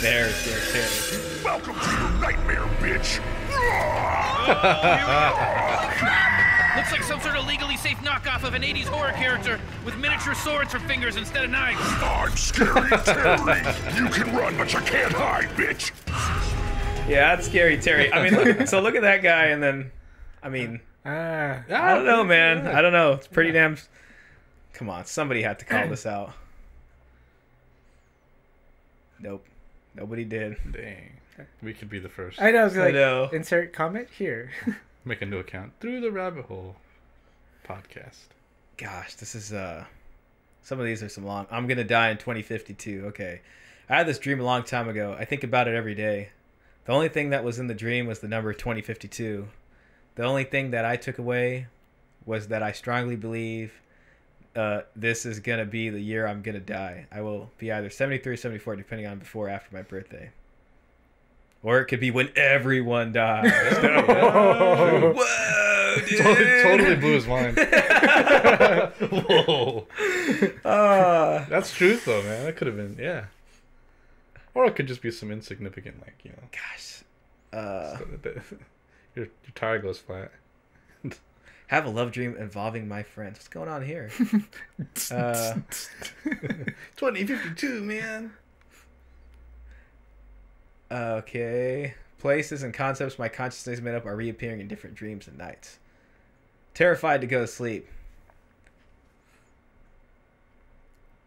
There's 0.00 0.34
Scary 0.34 0.84
Terry. 0.84 1.44
Welcome 1.44 1.74
to 1.78 1.90
your 1.90 2.10
nightmare, 2.20 2.66
bitch. 2.80 3.20
Looks 6.76 6.90
like 6.92 7.02
some 7.04 7.20
sort 7.20 7.36
of 7.36 7.46
legally 7.46 7.76
safe 7.76 7.98
knockoff 7.98 8.42
of 8.44 8.54
an 8.54 8.62
80s 8.62 8.84
horror 8.86 9.12
character 9.12 9.60
with 9.84 9.96
miniature 9.96 10.34
swords 10.34 10.72
for 10.72 10.80
fingers 10.80 11.16
instead 11.16 11.44
of 11.44 11.50
knives. 11.50 11.78
I'm 12.02 12.36
Scary 12.36 12.90
Terry. 13.04 13.60
You 13.96 14.08
can 14.08 14.34
run, 14.34 14.56
but 14.56 14.72
you 14.72 14.80
can't 14.80 15.12
hide, 15.12 15.48
bitch. 15.50 15.92
Yeah, 17.08 17.36
that's 17.36 17.46
Scary 17.46 17.78
Terry. 17.78 18.12
I 18.12 18.28
mean, 18.28 18.34
look, 18.34 18.66
so 18.66 18.80
look 18.80 18.96
at 18.96 19.02
that 19.02 19.22
guy, 19.22 19.46
and 19.46 19.62
then, 19.62 19.92
I 20.42 20.48
mean, 20.48 20.80
Ah. 21.04 21.62
I 21.68 21.94
don't 21.94 22.06
know, 22.06 22.24
man. 22.24 22.66
I 22.66 22.80
don't 22.80 22.92
know. 22.92 23.12
It's 23.12 23.26
pretty 23.26 23.52
damn. 23.52 23.76
Come 24.72 24.88
on, 24.88 25.04
somebody 25.04 25.42
had 25.42 25.58
to 25.60 25.64
call 25.64 25.86
this 25.88 26.06
out. 26.06 26.32
Nope, 29.20 29.44
nobody 29.94 30.24
did. 30.24 30.56
Dang. 30.70 31.12
We 31.62 31.72
could 31.74 31.90
be 31.90 31.98
the 31.98 32.08
first. 32.08 32.40
I 32.40 32.50
know. 32.52 32.60
I 32.60 32.64
was 32.64 32.78
I 32.78 32.90
know. 32.90 33.28
insert 33.32 33.72
comment 33.72 34.08
here. 34.16 34.50
Make 35.04 35.20
a 35.22 35.26
new 35.26 35.38
account. 35.38 35.72
Through 35.80 36.00
the 36.00 36.10
Rabbit 36.12 36.46
Hole 36.46 36.76
podcast. 37.66 38.28
Gosh, 38.76 39.14
this 39.14 39.34
is 39.34 39.52
uh, 39.52 39.84
some 40.62 40.78
of 40.80 40.86
these 40.86 41.02
are 41.02 41.08
some 41.08 41.24
long. 41.26 41.46
I'm 41.50 41.66
gonna 41.66 41.84
die 41.84 42.10
in 42.10 42.18
2052. 42.18 43.06
Okay, 43.08 43.40
I 43.88 43.96
had 43.96 44.06
this 44.06 44.18
dream 44.18 44.40
a 44.40 44.44
long 44.44 44.62
time 44.62 44.88
ago. 44.88 45.16
I 45.18 45.24
think 45.24 45.44
about 45.44 45.68
it 45.68 45.74
every 45.74 45.94
day. 45.94 46.30
The 46.86 46.92
only 46.92 47.08
thing 47.08 47.30
that 47.30 47.44
was 47.44 47.58
in 47.58 47.66
the 47.66 47.74
dream 47.74 48.06
was 48.06 48.20
the 48.20 48.28
number 48.28 48.52
2052. 48.52 49.48
The 50.16 50.24
only 50.24 50.44
thing 50.44 50.70
that 50.70 50.84
I 50.84 50.96
took 50.96 51.18
away 51.18 51.66
was 52.26 52.48
that 52.48 52.62
I 52.62 52.72
strongly 52.72 53.16
believe 53.16 53.72
uh, 54.56 54.82
this 54.94 55.26
is 55.26 55.40
gonna 55.40 55.64
be 55.64 55.90
the 55.90 56.00
year 56.00 56.26
I'm 56.26 56.42
gonna 56.42 56.60
die. 56.60 57.06
I 57.10 57.20
will 57.22 57.50
be 57.58 57.72
either 57.72 57.90
73 57.90 58.34
or 58.34 58.36
74, 58.36 58.76
depending 58.76 59.06
on 59.06 59.18
before 59.18 59.46
or 59.48 59.50
after 59.50 59.74
my 59.74 59.82
birthday. 59.82 60.30
Or 61.62 61.80
it 61.80 61.86
could 61.86 62.00
be 62.00 62.10
when 62.10 62.28
everyone 62.36 63.12
dies. 63.12 63.50
Whoa, 63.82 65.14
dude. 66.06 66.18
Totally, 66.18 66.62
totally 66.62 66.96
blew 66.96 67.14
his 67.14 67.26
mind. 67.26 67.56
Whoa. 69.10 69.86
Ah. 70.64 71.46
That's 71.48 71.74
truth, 71.74 72.04
though, 72.04 72.22
man. 72.22 72.44
That 72.44 72.56
could 72.56 72.66
have 72.66 72.76
been, 72.76 72.96
yeah. 73.02 73.24
Or 74.54 74.66
it 74.66 74.76
could 74.76 74.86
just 74.86 75.00
be 75.00 75.10
some 75.10 75.30
insignificant, 75.30 76.02
like, 76.02 76.18
you 76.22 76.32
know, 76.32 76.48
Gosh. 76.52 77.02
Uh, 77.50 77.96
your, 79.14 79.26
your 79.26 79.52
tire 79.54 79.78
goes 79.78 79.98
flat. 79.98 80.32
have 81.68 81.86
a 81.86 81.90
love 81.90 82.12
dream 82.12 82.36
involving 82.36 82.88
my 82.88 83.02
friends. 83.02 83.38
What's 83.38 83.48
going 83.48 83.68
on 83.68 83.84
here? 83.84 84.10
uh, 85.10 85.54
2052, 86.96 87.82
man. 87.82 88.32
okay. 90.90 91.94
Places 92.18 92.62
and 92.62 92.72
concepts 92.72 93.18
my 93.18 93.28
consciousness 93.28 93.80
made 93.80 93.94
up 93.94 94.06
are 94.06 94.16
reappearing 94.16 94.60
in 94.60 94.68
different 94.68 94.96
dreams 94.96 95.28
and 95.28 95.36
nights. 95.36 95.78
Terrified 96.72 97.20
to 97.20 97.26
go 97.26 97.40
to 97.40 97.46
sleep. 97.46 97.86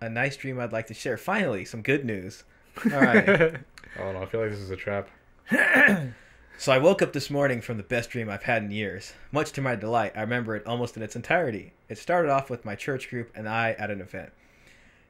A 0.01 0.09
nice 0.09 0.35
dream 0.37 0.59
I'd 0.59 0.73
like 0.73 0.87
to 0.87 0.93
share. 0.93 1.17
Finally, 1.17 1.65
some 1.65 1.81
good 1.81 2.05
news. 2.05 2.43
All 2.85 2.99
right. 2.99 3.57
Oh, 3.99 4.11
no, 4.11 4.21
I 4.21 4.25
feel 4.25 4.41
like 4.41 4.51
this 4.51 4.59
is 4.59 4.69
a 4.69 4.75
trap. 4.75 5.09
So 6.59 6.71
I 6.71 6.79
woke 6.79 7.03
up 7.03 7.13
this 7.13 7.29
morning 7.29 7.61
from 7.61 7.77
the 7.77 7.83
best 7.83 8.09
dream 8.09 8.31
I've 8.31 8.43
had 8.43 8.63
in 8.63 8.71
years. 8.71 9.13
Much 9.31 9.51
to 9.51 9.61
my 9.61 9.75
delight, 9.75 10.13
I 10.15 10.21
remember 10.21 10.55
it 10.55 10.65
almost 10.65 10.97
in 10.97 11.03
its 11.03 11.15
entirety. 11.15 11.71
It 11.87 11.99
started 11.99 12.31
off 12.31 12.49
with 12.49 12.65
my 12.65 12.73
church 12.73 13.11
group 13.11 13.31
and 13.35 13.47
I 13.47 13.73
at 13.73 13.91
an 13.91 14.01
event. 14.01 14.31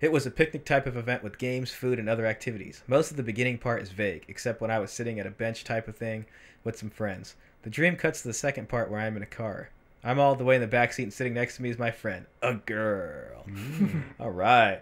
It 0.01 0.11
was 0.11 0.25
a 0.25 0.31
picnic 0.31 0.65
type 0.65 0.85
of 0.85 0.97
event 0.97 1.23
with 1.23 1.37
games, 1.37 1.71
food, 1.71 1.99
and 1.99 2.09
other 2.09 2.25
activities. 2.25 2.83
Most 2.85 3.11
of 3.11 3.17
the 3.17 3.23
beginning 3.23 3.59
part 3.59 3.81
is 3.81 3.91
vague, 3.91 4.25
except 4.27 4.59
when 4.59 4.69
I 4.69 4.79
was 4.79 4.91
sitting 4.91 5.21
at 5.21 5.25
a 5.25 5.31
bench 5.31 5.63
type 5.63 5.87
of 5.87 5.95
thing 5.95 6.25
with 6.65 6.77
some 6.77 6.89
friends. 6.89 7.35
The 7.61 7.69
dream 7.69 7.95
cuts 7.95 8.23
to 8.23 8.27
the 8.27 8.33
second 8.33 8.67
part 8.67 8.91
where 8.91 8.99
I'm 8.99 9.15
in 9.15 9.23
a 9.23 9.25
car. 9.25 9.69
I'm 10.03 10.19
all 10.19 10.35
the 10.35 10.43
way 10.43 10.55
in 10.55 10.61
the 10.61 10.67
back 10.67 10.91
seat 10.91 11.03
and 11.03 11.13
sitting 11.13 11.33
next 11.33 11.55
to 11.55 11.61
me 11.61 11.69
is 11.69 11.79
my 11.79 11.91
friend, 11.91 12.25
a 12.41 12.55
girl. 12.55 13.45
Mm. 13.47 14.03
all 14.19 14.31
right. 14.31 14.81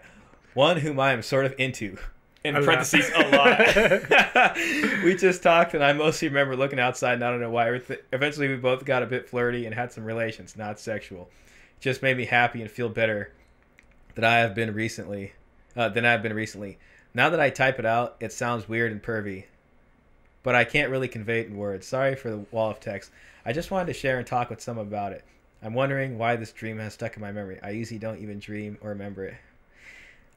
One 0.54 0.78
whom 0.78 0.98
I 0.98 1.12
am 1.12 1.22
sort 1.22 1.46
of 1.46 1.54
into. 1.58 1.96
In 2.46 2.54
A 2.54 2.60
lot. 2.60 2.66
parentheses, 2.66 3.10
a 3.14 3.28
lot. 3.28 4.56
we 5.04 5.16
just 5.16 5.42
talked, 5.42 5.74
and 5.74 5.82
I 5.82 5.92
mostly 5.92 6.28
remember 6.28 6.54
looking 6.56 6.78
outside, 6.78 7.14
and 7.14 7.24
I 7.24 7.30
don't 7.30 7.40
know 7.40 7.50
why. 7.50 7.80
Eventually, 8.12 8.48
we 8.48 8.56
both 8.56 8.84
got 8.84 9.02
a 9.02 9.06
bit 9.06 9.28
flirty 9.28 9.66
and 9.66 9.74
had 9.74 9.92
some 9.92 10.04
relations, 10.04 10.56
not 10.56 10.78
sexual. 10.78 11.28
It 11.76 11.80
just 11.80 12.02
made 12.02 12.16
me 12.16 12.24
happy 12.24 12.62
and 12.62 12.70
feel 12.70 12.88
better 12.88 13.32
that 14.14 14.24
I 14.24 14.38
have 14.38 14.54
been 14.54 14.72
recently, 14.74 15.32
uh, 15.76 15.88
than 15.88 16.04
I 16.06 16.12
have 16.12 16.22
been 16.22 16.34
recently. 16.34 16.78
Now 17.14 17.30
that 17.30 17.40
I 17.40 17.50
type 17.50 17.78
it 17.78 17.86
out, 17.86 18.16
it 18.20 18.32
sounds 18.32 18.68
weird 18.68 18.92
and 18.92 19.02
pervy, 19.02 19.46
but 20.42 20.54
I 20.54 20.64
can't 20.64 20.90
really 20.90 21.08
convey 21.08 21.40
it 21.40 21.48
in 21.48 21.56
words. 21.56 21.86
Sorry 21.86 22.14
for 22.14 22.30
the 22.30 22.46
wall 22.52 22.70
of 22.70 22.78
text. 22.78 23.10
I 23.44 23.52
just 23.52 23.70
wanted 23.72 23.86
to 23.86 23.92
share 23.94 24.18
and 24.18 24.26
talk 24.26 24.50
with 24.50 24.60
some 24.60 24.78
about 24.78 25.12
it. 25.12 25.24
I'm 25.62 25.74
wondering 25.74 26.16
why 26.18 26.36
this 26.36 26.52
dream 26.52 26.78
has 26.78 26.94
stuck 26.94 27.16
in 27.16 27.22
my 27.22 27.32
memory. 27.32 27.58
I 27.62 27.70
usually 27.70 27.98
don't 27.98 28.18
even 28.18 28.38
dream 28.38 28.78
or 28.82 28.90
remember 28.90 29.24
it. 29.24 29.34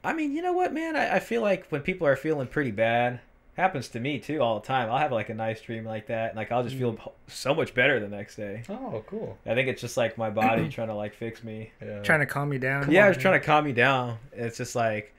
I 0.02 0.12
mean, 0.14 0.32
you 0.32 0.42
know 0.42 0.52
what, 0.52 0.72
man? 0.72 0.96
I, 0.96 1.16
I 1.16 1.18
feel 1.20 1.42
like 1.42 1.66
when 1.68 1.82
people 1.82 2.06
are 2.06 2.16
feeling 2.16 2.46
pretty 2.46 2.70
bad, 2.70 3.20
happens 3.56 3.88
to 3.88 4.00
me 4.00 4.18
too 4.18 4.40
all 4.40 4.58
the 4.60 4.66
time. 4.66 4.90
I'll 4.90 4.98
have 4.98 5.12
like 5.12 5.28
a 5.28 5.34
nice 5.34 5.60
dream 5.60 5.84
like 5.84 6.06
that, 6.06 6.30
and 6.30 6.36
like 6.36 6.50
I'll 6.50 6.62
just 6.62 6.76
feel 6.76 6.98
so 7.26 7.54
much 7.54 7.74
better 7.74 8.00
the 8.00 8.08
next 8.08 8.36
day. 8.36 8.62
Oh, 8.70 9.04
cool. 9.06 9.36
I 9.44 9.54
think 9.54 9.68
it's 9.68 9.80
just 9.82 9.96
like 9.98 10.16
my 10.16 10.30
body 10.30 10.68
trying 10.70 10.88
to 10.88 10.94
like 10.94 11.14
fix 11.14 11.44
me. 11.44 11.70
Yeah. 11.82 12.00
Trying 12.02 12.20
to 12.20 12.26
calm 12.26 12.52
you 12.52 12.58
down. 12.58 12.90
yeah, 12.90 13.04
I 13.04 13.08
was 13.08 13.18
trying 13.18 13.38
to 13.38 13.44
calm 13.44 13.64
me 13.64 13.72
down. 13.72 14.16
It's 14.32 14.56
just 14.56 14.74
like, 14.74 15.12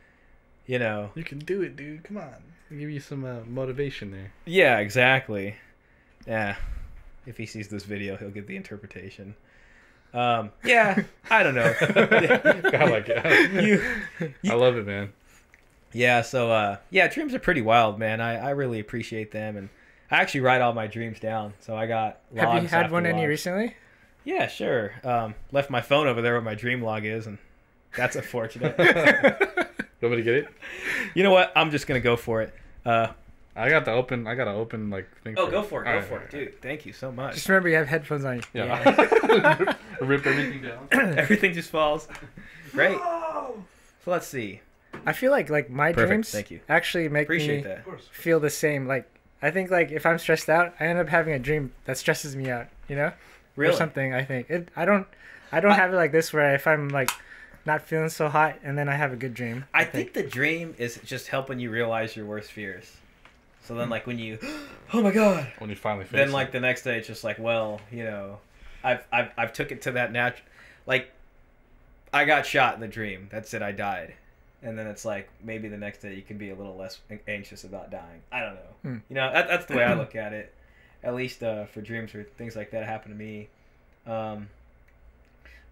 you 0.65 0.79
know, 0.79 1.11
You 1.15 1.23
can 1.23 1.39
do 1.39 1.61
it, 1.61 1.75
dude. 1.75 2.03
Come 2.03 2.17
on. 2.17 2.33
I'll 2.71 2.77
give 2.77 2.89
you 2.89 3.00
some 3.01 3.25
uh, 3.25 3.41
motivation 3.47 4.11
there. 4.11 4.31
yeah, 4.45 4.79
exactly. 4.79 5.55
Yeah, 6.25 6.55
if 7.25 7.38
he 7.38 7.45
sees 7.45 7.67
this 7.67 7.83
video, 7.83 8.15
he'll 8.17 8.29
get 8.31 8.47
the 8.47 8.55
interpretation. 8.55 9.35
Um, 10.13 10.51
yeah, 10.63 11.03
I 11.30 11.44
don't 11.44 11.56
know. 11.56 11.74
I 11.82 12.86
like 12.86 13.08
it. 13.10 13.63
you, 13.63 14.32
I 14.51 14.56
love 14.56 14.75
it, 14.77 14.86
man. 14.86 15.13
Yeah, 15.94 16.22
so 16.22 16.51
uh 16.51 16.77
yeah, 16.89 17.08
dreams 17.08 17.34
are 17.34 17.39
pretty 17.39 17.62
wild, 17.62 18.00
man. 18.00 18.22
I, 18.22 18.38
I 18.38 18.50
really 18.51 18.80
appreciate 18.80 19.32
them 19.32 19.58
and 19.58 19.70
I 20.10 20.18
actually 20.22 20.41
write 20.41 20.62
all 20.62 20.74
my 20.74 20.88
dreams 20.88 21.20
down. 21.20 21.53
So 21.60 21.75
I 21.75 21.86
got 21.88 22.20
Have 22.36 22.62
you 22.62 22.68
had 22.68 22.84
after 22.86 22.94
one 22.94 23.06
any 23.06 23.25
recently? 23.25 23.75
Yeah, 24.24 24.48
sure. 24.48 24.94
Um 25.03 25.36
left 25.51 25.70
my 25.70 25.82
phone 25.82 26.08
over 26.08 26.22
there 26.22 26.34
where 26.34 26.41
my 26.41 26.56
dream 26.56 26.82
log 26.82 27.06
is 27.06 27.27
and 27.27 27.38
that's 27.96 28.15
unfortunate. 28.15 28.77
Nobody 30.01 30.24
get 30.24 30.36
it? 30.36 30.48
you 31.13 31.24
know 31.24 31.32
what? 31.32 31.51
I'm 31.56 31.72
just 31.72 31.88
going 31.88 32.01
to 32.01 32.03
go 32.03 32.15
for 32.15 32.41
it. 32.41 32.53
Uh 32.86 33.08
I 33.55 33.70
got 33.70 33.86
the 33.86 33.91
open. 33.91 34.27
I 34.27 34.36
got 34.36 34.46
to 34.46 34.51
open 34.51 34.89
like 34.89 35.10
thing. 35.24 35.36
Oh, 35.38 35.50
go 35.51 35.62
for 35.63 35.81
it. 35.81 35.86
Go 35.86 35.89
Alright, 35.91 36.05
for 36.05 36.13
it. 36.15 36.17
alright. 36.17 36.31
Dude, 36.31 36.62
thank 36.62 36.86
you 36.86 36.93
so 36.93 37.12
much. 37.12 37.36
Just 37.36 37.50
remember 37.50 37.70
you 37.70 37.75
have 37.75 37.88
headphones 37.88 38.24
on. 38.25 38.41
Yeah. 38.53 38.77
Rip 40.01 40.25
everything 40.25 40.62
down. 40.62 40.88
Everything 41.17 41.53
just 41.53 41.70
falls. 41.70 42.08
Great. 42.72 42.98
So 42.98 43.63
let's 44.05 44.27
see. 44.27 44.62
I 45.05 45.13
feel 45.13 45.31
like 45.31 45.50
like 45.50 45.70
my 45.70 45.91
Perfect, 45.93 46.08
dreams 46.10 46.29
thank 46.31 46.51
you. 46.51 46.60
actually 46.70 47.10
make 47.10 47.24
Appreciate 47.25 47.58
me 47.65 47.70
that. 47.70 47.86
feel 48.12 48.39
the 48.39 48.50
same. 48.50 48.88
Like 48.88 49.08
I 49.41 49.51
think 49.51 49.70
like 49.72 49.91
if 49.91 50.05
I'm 50.05 50.17
stressed 50.17 50.50
out, 50.50 50.74
I 50.79 50.86
end 50.86 51.00
up 51.00 51.10
having 51.10 51.34
a 51.34 51.39
dream 51.39 51.74
that 51.86 51.98
stresses 51.98 52.36
me 52.36 52.50
out. 52.50 52.67
You 52.88 52.96
know, 52.96 53.12
Really? 53.55 53.74
or 53.74 53.77
something. 53.77 54.13
I 54.13 54.24
think 54.24 54.50
it. 54.50 54.70
I 54.75 54.86
don't. 54.86 55.08
I 55.51 55.60
don't 55.60 55.74
have 55.74 55.91
it 55.93 55.98
like 55.98 56.12
this 56.13 56.31
where 56.31 56.55
if 56.55 56.65
I'm 56.67 56.88
like 56.89 57.10
not 57.65 57.81
feeling 57.81 58.10
so 58.10 58.29
hot 58.29 58.58
and 58.63 58.77
then 58.77 58.88
I 58.89 58.96
have 58.96 59.12
a 59.12 59.15
good 59.17 59.34
dream. 59.34 59.65
I 59.74 59.84
think 59.84 60.13
the 60.13 60.24
dream 60.24 60.74
is 60.77 61.00
just 61.03 61.27
helping 61.27 61.60
you 61.60 61.70
realize 61.70 62.15
your 62.15 62.25
worst 62.25 62.51
fears. 62.51 62.96
So 63.63 63.75
then 63.75 63.89
like 63.89 64.08
when 64.08 64.20
you 64.20 64.39
Oh 64.94 65.01
my 65.01 65.12
god. 65.12 65.48
When 65.60 65.70
you 65.70 65.75
finally 65.75 66.06
then 66.10 66.30
it. 66.30 66.34
like 66.34 66.51
the 66.51 66.60
next 66.60 66.84
day 66.84 66.98
it's 66.98 67.08
just 67.08 67.24
like 67.24 67.39
well 67.39 67.80
you 67.91 68.03
know 68.03 68.39
i've 68.84 69.06
i've, 69.13 69.30
I've 69.38 69.53
took 69.53 69.72
it 69.72 69.84
to 69.84 69.91
that 69.91 70.12
natural 70.12 70.46
like 70.88 71.12
i 72.12 72.25
got 72.25 72.46
shot 72.46 72.74
in 72.75 72.82
the 72.82 72.88
dream 72.88 73.30
that's 73.32 73.53
it 73.53 73.62
i 73.62 73.72
died 73.72 74.15
and 74.63 74.77
then 74.77 74.88
it's 74.88 75.06
like 75.06 75.30
maybe 75.44 75.68
the 75.68 75.77
next 75.77 76.00
day 76.00 76.15
you 76.15 76.24
can 76.24 76.38
be 76.39 76.50
a 76.50 76.56
little 76.56 76.75
less 76.75 77.00
anxious 77.27 77.63
about 77.63 77.91
dying 77.91 78.22
i 78.32 78.39
don't 78.39 78.56
know 78.56 78.62
Hmm. 78.82 78.98
you 79.08 79.15
know 79.15 79.32
that, 79.32 79.48
that's 79.48 79.65
the 79.68 79.75
way 79.75 79.84
i 79.84 79.94
look 80.03 80.15
at 80.15 80.34
it 80.34 80.53
at 81.03 81.13
least 81.15 81.44
uh, 81.44 81.65
for 81.65 81.82
dreams 81.82 82.13
or 82.15 82.24
things 82.24 82.56
like 82.56 82.72
that 82.72 82.84
happen 82.86 83.12
to 83.12 83.18
me 83.18 83.48
um, 84.08 84.50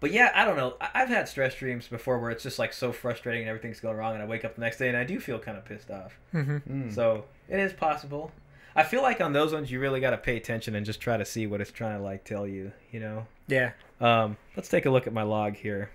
but 0.00 0.10
yeah 0.12 0.32
i 0.34 0.44
don't 0.44 0.56
know 0.56 0.74
I- 0.80 0.90
i've 0.94 1.08
had 1.08 1.28
stress 1.28 1.54
dreams 1.54 1.86
before 1.86 2.18
where 2.18 2.30
it's 2.30 2.42
just 2.42 2.58
like 2.58 2.72
so 2.72 2.90
frustrating 2.92 3.42
and 3.42 3.48
everything's 3.50 3.80
going 3.80 3.96
wrong 3.96 4.14
and 4.14 4.22
i 4.22 4.26
wake 4.26 4.44
up 4.44 4.54
the 4.54 4.60
next 4.60 4.78
day 4.78 4.88
and 4.88 4.96
i 4.96 5.04
do 5.04 5.20
feel 5.20 5.38
kind 5.38 5.56
of 5.58 5.64
pissed 5.64 5.90
off 5.90 6.18
hmm 6.32 6.58
Mm. 6.68 6.94
so 6.94 7.24
it 7.48 7.58
is 7.58 7.72
possible. 7.72 8.30
I 8.76 8.84
feel 8.84 9.02
like 9.02 9.20
on 9.20 9.32
those 9.32 9.52
ones 9.52 9.70
you 9.72 9.80
really 9.80 9.98
got 10.00 10.10
to 10.10 10.16
pay 10.16 10.36
attention 10.36 10.76
and 10.76 10.86
just 10.86 11.00
try 11.00 11.16
to 11.16 11.24
see 11.24 11.48
what 11.48 11.60
it's 11.60 11.72
trying 11.72 11.98
to 11.98 12.04
like 12.04 12.22
tell 12.22 12.46
you. 12.46 12.70
You 12.92 13.00
know. 13.00 13.26
Yeah. 13.48 13.72
Um, 14.00 14.36
let's 14.56 14.68
take 14.68 14.86
a 14.86 14.90
look 14.90 15.08
at 15.08 15.12
my 15.12 15.24
log 15.24 15.56
here. 15.56 15.90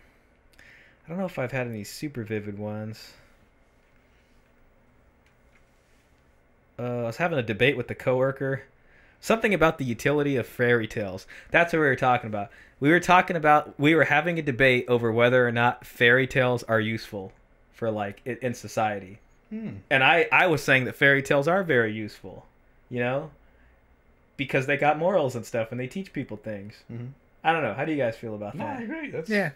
I 0.59 1.09
don't 1.09 1.17
know 1.17 1.25
if 1.25 1.39
I've 1.39 1.53
had 1.53 1.67
any 1.67 1.85
super 1.85 2.25
vivid 2.25 2.59
ones. 2.59 3.13
uh, 6.77 6.83
I 6.83 7.03
was 7.03 7.17
having 7.17 7.39
a 7.39 7.43
debate 7.43 7.77
with 7.77 7.87
the 7.87 7.95
coworker. 7.95 8.63
Something 9.21 9.53
about 9.53 9.77
the 9.77 9.85
utility 9.85 10.35
of 10.35 10.45
fairy 10.45 10.87
tales. 10.87 11.25
That's 11.51 11.71
what 11.73 11.79
we 11.79 11.85
were 11.85 11.95
talking 11.95 12.27
about. 12.27 12.51
We 12.79 12.89
were 12.91 12.99
talking 12.99 13.35
about 13.35 13.79
we 13.79 13.95
were 13.95 14.03
having 14.05 14.37
a 14.37 14.41
debate 14.41 14.85
over 14.87 15.11
whether 15.11 15.47
or 15.47 15.51
not 15.51 15.85
fairy 15.85 16.27
tales 16.27 16.63
are 16.63 16.79
useful 16.79 17.31
for 17.73 17.89
like 17.91 18.21
in, 18.25 18.37
in 18.41 18.53
society. 18.53 19.19
Hmm. 19.49 19.75
And 19.89 20.03
I 20.03 20.27
I 20.31 20.47
was 20.47 20.63
saying 20.63 20.85
that 20.85 20.95
fairy 20.95 21.21
tales 21.21 21.47
are 21.47 21.63
very 21.63 21.93
useful, 21.93 22.45
you 22.89 22.99
know, 22.99 23.31
because 24.37 24.65
they 24.65 24.77
got 24.77 24.97
morals 24.97 25.35
and 25.35 25.45
stuff 25.45 25.71
and 25.71 25.79
they 25.79 25.87
teach 25.87 26.11
people 26.13 26.37
things. 26.37 26.83
Mhm. 26.91 27.09
I 27.43 27.51
don't 27.53 27.61
know. 27.63 27.73
How 27.73 27.85
do 27.85 27.91
you 27.91 27.97
guys 27.97 28.17
feel 28.17 28.35
about 28.35 28.55
No, 28.55 28.65
I 28.65 28.73
that? 28.75 28.83
agree. 28.83 29.11
That's 29.11 29.29
Yeah, 29.29 29.51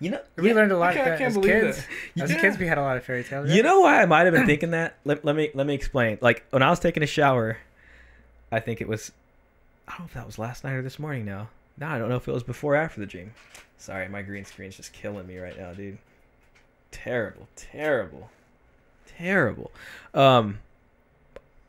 You 0.00 0.10
know, 0.10 0.20
we 0.36 0.52
learned 0.52 0.72
a 0.72 0.76
lot 0.76 0.90
I 0.90 0.94
can't- 0.94 1.06
I 1.12 1.16
can't 1.16 1.36
as 1.36 1.42
kids. 1.44 1.86
that. 2.16 2.22
As 2.24 2.32
Yeah. 2.32 2.40
kids, 2.40 2.58
we 2.58 2.66
had 2.66 2.78
a 2.78 2.82
lot 2.82 2.96
of 2.96 3.04
fairy 3.04 3.22
tales. 3.24 3.48
You 3.50 3.62
know 3.62 3.80
why 3.80 4.02
I 4.02 4.06
might 4.06 4.24
have 4.26 4.34
been 4.34 4.44
thinking 4.52 4.72
that? 4.72 4.96
Let, 5.04 5.24
let 5.24 5.34
me 5.36 5.50
let 5.54 5.66
me 5.66 5.74
explain. 5.74 6.18
Like 6.20 6.44
when 6.50 6.62
I 6.62 6.68
was 6.68 6.80
taking 6.80 7.02
a 7.02 7.06
shower, 7.06 7.58
I 8.52 8.60
think 8.60 8.80
it 8.82 8.88
was 8.88 9.12
I 9.88 9.92
don't 9.92 10.00
know 10.00 10.04
if 10.06 10.14
that 10.14 10.26
was 10.26 10.38
last 10.38 10.64
night 10.64 10.72
or 10.74 10.82
this 10.82 10.98
morning 10.98 11.24
now. 11.24 11.48
Now 11.78 11.92
I 11.94 11.98
don't 11.98 12.08
know 12.08 12.16
if 12.16 12.26
it 12.28 12.32
was 12.32 12.42
before 12.42 12.74
or 12.74 12.76
after 12.76 13.00
the 13.00 13.06
dream. 13.06 13.32
Sorry, 13.78 14.08
my 14.08 14.22
green 14.22 14.44
screen's 14.44 14.76
just 14.76 14.92
killing 14.92 15.26
me 15.26 15.36
right 15.38 15.58
now, 15.58 15.72
dude. 15.72 15.98
Terrible, 16.90 17.48
terrible, 17.56 18.30
terrible. 19.18 19.70
Um 20.14 20.58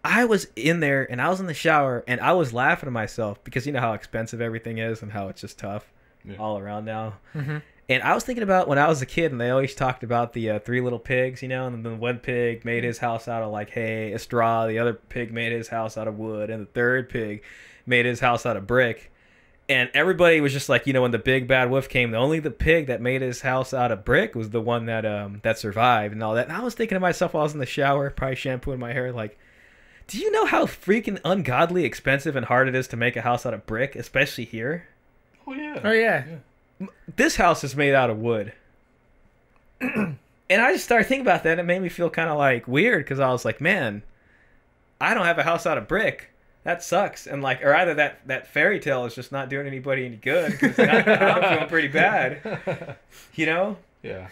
I 0.04 0.24
was 0.26 0.48
in 0.56 0.80
there 0.80 1.10
and 1.12 1.22
I 1.22 1.28
was 1.30 1.40
in 1.42 1.48
the 1.48 1.54
shower 1.54 2.04
and 2.08 2.22
I 2.22 2.32
was 2.32 2.54
laughing 2.54 2.88
to 2.88 2.92
myself 2.92 3.44
because 3.44 3.66
you 3.66 3.74
know 3.74 3.82
how 3.82 3.94
expensive 3.94 4.40
everything 4.40 4.78
is 4.78 5.02
and 5.02 5.12
how 5.12 5.28
it's 5.28 5.42
just 5.42 5.60
tough 5.60 5.92
Yeah. 6.24 6.38
all 6.38 6.58
around 6.58 6.86
now. 6.86 7.16
hmm 7.34 7.58
And 7.90 8.04
I 8.04 8.14
was 8.14 8.24
thinking 8.24 8.44
about 8.44 8.68
when 8.70 8.78
I 8.78 8.88
was 8.88 9.02
a 9.02 9.06
kid, 9.06 9.32
and 9.32 9.40
they 9.42 9.50
always 9.50 9.74
talked 9.76 10.04
about 10.04 10.34
the 10.34 10.50
uh, 10.52 10.60
three 10.60 10.82
little 10.82 11.00
pigs, 11.00 11.42
you 11.42 11.48
know, 11.48 11.68
and 11.68 11.86
then 11.86 12.00
one 12.00 12.20
pig 12.20 12.64
made 12.66 12.84
his 12.84 12.98
house 13.00 13.28
out 13.30 13.44
of 13.44 13.52
like 13.52 13.70
hay, 13.70 14.12
a 14.14 14.20
straw. 14.20 14.68
The 14.68 14.78
other 14.80 14.94
pig 14.94 15.32
made 15.34 15.52
his 15.54 15.70
house 15.70 15.98
out 15.98 16.06
of 16.08 16.18
wood, 16.18 16.50
and 16.50 16.64
the 16.64 16.72
third 16.72 17.08
pig 17.10 17.44
made 17.86 18.06
his 18.06 18.20
house 18.20 18.46
out 18.46 18.58
of 18.58 18.68
brick. 18.68 19.10
And 19.70 19.90
everybody 19.94 20.40
was 20.40 20.54
just 20.54 20.70
like, 20.70 20.88
you 20.88 20.94
know, 20.94 21.02
when 21.02 21.12
the 21.12 21.20
big 21.20 21.48
bad 21.48 21.70
wolf 21.70 21.90
came, 21.90 22.12
the 22.12 22.18
only 22.18 22.40
the 22.40 22.52
pig 22.52 22.88
that 22.88 23.02
made 23.02 23.22
his 23.22 23.42
house 23.42 23.74
out 23.74 23.92
of 23.92 24.06
brick 24.06 24.34
was 24.34 24.52
the 24.52 24.62
one 24.62 24.86
that 24.86 25.06
um 25.06 25.42
that 25.44 25.60
survived 25.60 26.14
and 26.14 26.24
all 26.24 26.36
that. 26.36 26.48
And 26.48 26.56
I 26.56 26.62
was 26.62 26.74
thinking 26.74 26.96
to 26.96 27.00
myself 27.02 27.34
while 27.34 27.42
I 27.42 27.44
was 27.44 27.54
in 27.54 27.60
the 27.60 27.66
shower, 27.66 28.10
probably 28.10 28.36
shampooing 28.36 28.80
my 28.80 28.94
hair, 28.94 29.12
like, 29.12 29.38
do 30.08 30.18
you 30.18 30.32
know 30.32 30.46
how 30.46 30.66
freaking 30.66 31.20
ungodly 31.26 31.84
expensive 31.84 32.38
and 32.38 32.46
hard 32.46 32.70
it 32.70 32.76
is 32.76 32.88
to 32.90 32.98
make 32.98 33.18
a 33.18 33.22
house 33.22 33.46
out 33.46 33.54
of 33.54 33.66
brick, 33.66 33.96
especially 33.96 34.46
here? 34.46 34.88
Oh 35.46 35.54
yeah. 35.54 35.82
Oh 35.84 35.92
yeah. 35.92 36.24
this 37.16 37.36
house 37.36 37.64
is 37.64 37.76
made 37.76 37.94
out 37.94 38.10
of 38.10 38.20
wood. 38.20 38.54
and 39.82 40.18
I 40.50 40.72
just 40.72 40.86
started 40.86 41.08
thinking 41.08 41.26
about 41.26 41.44
that. 41.44 41.52
And 41.52 41.60
it 41.60 41.66
made 41.66 41.82
me 41.82 41.90
feel 41.90 42.10
kind 42.10 42.30
of 42.30 42.38
like 42.38 42.68
weird 42.68 43.04
because 43.04 43.20
I 43.20 43.32
was 43.32 43.44
like, 43.44 43.60
man, 43.60 44.02
I 45.02 45.14
don't 45.14 45.26
have 45.26 45.40
a 45.40 45.44
house 45.44 45.66
out 45.66 45.78
of 45.78 45.88
brick. 45.90 46.30
That 46.68 46.84
sucks. 46.84 47.28
And 47.28 47.42
like, 47.42 47.64
or 47.64 47.74
either 47.74 47.94
that 47.94 48.28
that 48.28 48.46
fairy 48.48 48.82
tale 48.82 49.06
is 49.06 49.16
just 49.16 49.32
not 49.32 49.48
doing 49.48 49.68
anybody 49.68 50.06
any 50.06 50.18
good 50.18 50.52
because 50.52 50.78
I'm 50.78 51.42
feeling 51.42 51.68
pretty 51.70 51.88
bad. 51.88 52.98
You 53.36 53.46
know, 53.46 53.78
Yeah. 54.04 54.28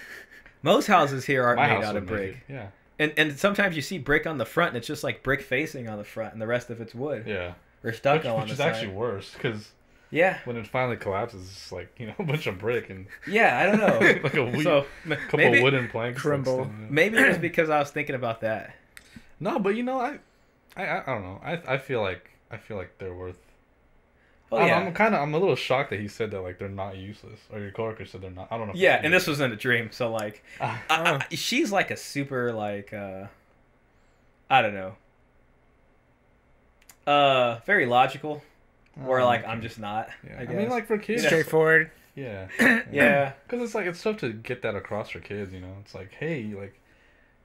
most 0.62 0.88
houses 0.88 1.24
here 1.24 1.43
aren't 1.45 1.58
My 1.62 1.76
made 1.76 1.84
out 1.86 1.95
of 1.95 2.06
brick. 2.06 2.43
Yeah. 2.50 2.67
And 3.00 3.13
and 3.15 3.39
sometimes 3.39 3.78
you 3.78 3.82
see 3.82 3.98
brick 4.00 4.28
on 4.28 4.38
the 4.38 4.45
front, 4.45 4.69
and 4.71 4.78
it's 4.78 4.88
just 4.88 5.02
like 5.02 5.24
brick 5.24 5.41
facing 5.41 5.88
on 5.88 5.98
the 5.98 6.04
front, 6.04 6.34
and 6.34 6.41
the 6.41 6.48
rest 6.48 6.69
of 6.69 6.82
it's 6.82 6.93
wood 6.93 7.24
Yeah. 7.26 7.54
or 7.84 7.91
Which, 7.91 7.95
stucco 7.98 8.34
on 8.36 8.41
which 8.41 8.48
the 8.48 8.52
is 8.54 8.58
side. 8.58 8.74
actually 8.74 8.91
worse 8.93 9.32
because 9.34 9.71
yeah, 10.12 10.39
when 10.43 10.58
it 10.58 10.67
finally 10.67 10.98
collapses, 10.98 11.41
it's 11.50 11.71
like 11.71 11.88
you 11.98 12.08
know 12.08 12.15
a 12.19 12.24
bunch 12.24 12.48
of 12.48 12.60
brick 12.60 12.89
and 12.89 13.06
yeah. 13.28 13.60
I 13.60 13.65
don't 13.65 13.80
know. 13.80 14.19
like 14.24 14.34
a 14.36 14.43
wee, 14.43 14.62
so 14.62 14.86
couple 15.08 15.38
maybe 15.39 15.62
wooden 15.63 15.88
planks. 15.88 16.21
Crumble. 16.21 16.69
maybe 16.89 17.17
it 17.17 17.30
was 17.30 17.38
because 17.38 17.69
I 17.69 17.80
was 17.80 17.91
thinking 17.91 18.15
about 18.15 18.41
that. 18.41 18.76
No, 19.39 19.58
but 19.58 19.76
you 19.78 19.84
know, 19.84 20.00
I, 20.02 20.19
I, 20.76 20.86
I 20.86 21.02
I 21.02 21.06
don't 21.06 21.24
know. 21.24 21.42
I, 21.44 21.76
I 21.76 21.78
feel 21.78 22.02
like 22.02 22.32
I 22.52 22.58
feel 22.58 22.78
like 22.78 22.98
they're 22.98 23.14
worth. 23.14 23.40
Oh 24.52 24.58
I'm, 24.58 24.68
yeah. 24.68 24.78
I'm 24.80 24.94
kind 24.94 25.16
of 25.16 25.22
I'm 25.22 25.34
a 25.34 25.40
little 25.40 25.56
shocked 25.56 25.90
that 25.90 26.00
he 26.00 26.08
said 26.08 26.32
that 26.32 26.42
like 26.42 26.60
they're 26.60 26.70
not 26.70 26.98
useless, 26.98 27.40
or 27.52 27.60
your 27.60 27.72
coworker 27.72 28.06
said 28.06 28.22
they're 28.22 28.32
not. 28.32 28.48
I 28.52 28.58
don't 28.58 28.68
know. 28.68 28.74
Yeah, 28.76 29.00
and 29.02 29.14
this 29.14 29.28
was 29.28 29.40
in 29.42 29.52
a 29.52 29.56
dream, 29.56 29.90
so 29.92 30.12
like. 30.12 30.44
I, 30.62 30.80
I, 30.90 31.36
she's 31.36 31.72
like 31.72 31.92
a 31.92 31.98
super 31.98 32.54
like, 32.54 32.94
uh 32.94 33.26
I 34.50 34.62
don't 34.62 34.76
know, 34.76 34.96
uh, 37.08 37.60
very 37.66 37.86
logical, 37.86 38.44
or 39.06 39.20
Oh, 39.20 39.26
like 39.26 39.42
okay. 39.42 39.50
I'm 39.50 39.62
just 39.62 39.80
not. 39.80 40.10
Yeah. 40.26 40.38
I, 40.40 40.42
I, 40.44 40.46
mean, 40.56 40.70
like 40.70 40.88
for 40.88 40.98
kids, 40.98 41.26
Straightforward. 41.26 41.92
yeah, 42.16 42.48
yeah, 42.92 43.34
Because 43.46 43.62
it's 43.62 43.76
like 43.76 43.86
it's 43.88 44.02
tough 44.02 44.18
to 44.18 44.32
get 44.32 44.62
that 44.62 44.76
across 44.76 45.10
for 45.10 45.20
kids. 45.20 45.54
You 45.54 45.60
know, 45.62 45.76
it's 45.82 45.94
like 45.94 46.14
hey, 46.14 46.54
like 46.58 46.80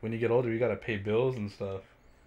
when 0.00 0.12
you 0.12 0.18
get 0.18 0.30
older, 0.30 0.50
you 0.50 0.58
gotta 0.58 0.76
pay 0.76 0.96
bills 0.96 1.36
and 1.36 1.50
stuff. 1.50 1.82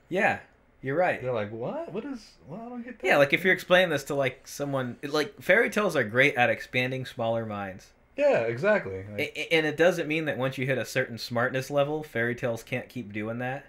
yeah, 0.10 0.40
you're 0.84 0.96
right. 0.98 1.20
They're 1.22 1.34
like, 1.34 1.52
what? 1.52 1.92
What 1.92 2.06
is? 2.06 2.20
Well, 2.48 2.62
I 2.62 2.70
don't 2.70 2.84
get 2.84 3.00
that. 3.00 3.08
Yeah, 3.08 3.18
like 3.18 3.34
if 3.34 3.44
you're 3.44 3.54
explaining 3.54 3.90
this 3.90 4.04
to 4.06 4.16
like 4.16 4.48
someone, 4.48 4.98
like 5.04 5.42
fairy 5.42 5.70
tales 5.72 5.96
are 5.96 6.04
great 6.04 6.36
at 6.36 6.50
expanding 6.52 7.06
smaller 7.06 7.46
minds. 7.46 7.88
Yeah, 8.16 8.42
exactly. 8.42 9.04
Like, 9.12 9.34
a- 9.36 9.54
And 9.54 9.66
it 9.66 9.76
doesn't 9.78 10.08
mean 10.08 10.26
that 10.26 10.38
once 10.38 10.58
you 10.60 10.68
hit 10.68 10.78
a 10.78 10.86
certain 10.86 11.18
smartness 11.18 11.72
level, 11.72 12.04
fairy 12.04 12.36
tales 12.36 12.62
can't 12.62 12.88
keep 12.88 13.12
doing 13.12 13.40
that. 13.40 13.66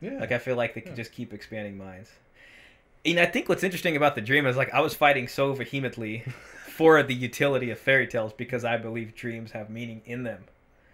yeah. 0.00 0.18
Like 0.20 0.30
I 0.32 0.38
feel 0.38 0.54
like 0.54 0.74
they 0.74 0.80
can 0.80 0.92
Yeah. 0.92 0.96
just 0.96 1.12
keep 1.12 1.32
expanding 1.32 1.76
minds. 1.76 2.10
And 3.04 3.18
I 3.18 3.26
think 3.26 3.48
what's 3.48 3.64
interesting 3.64 3.96
about 3.96 4.14
the 4.14 4.20
dream 4.20 4.46
is 4.46 4.56
like 4.56 4.72
I 4.74 4.80
was 4.80 4.94
fighting 4.94 5.26
so 5.26 5.54
vehemently 5.54 6.20
for 6.76 7.02
the 7.02 7.14
utility 7.14 7.70
of 7.70 7.78
fairy 7.78 8.06
tales 8.06 8.32
because 8.34 8.64
I 8.64 8.76
believe 8.76 9.14
dreams 9.14 9.52
have 9.52 9.70
meaning 9.70 10.02
in 10.04 10.22
them. 10.22 10.44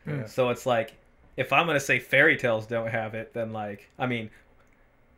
Yeah. 0.07 0.27
So 0.27 0.51
it's 0.51 0.65
like 0.67 0.95
if 1.37 1.53
I'm 1.53 1.67
gonna 1.67 1.81
say 1.81 1.99
fairy 1.99 2.37
tales 2.37 2.67
don't 2.67 2.89
have 2.89 3.15
it, 3.15 3.35
then 3.35 3.53
like 3.53 3.91
I 3.99 4.07
mean, 4.07 4.31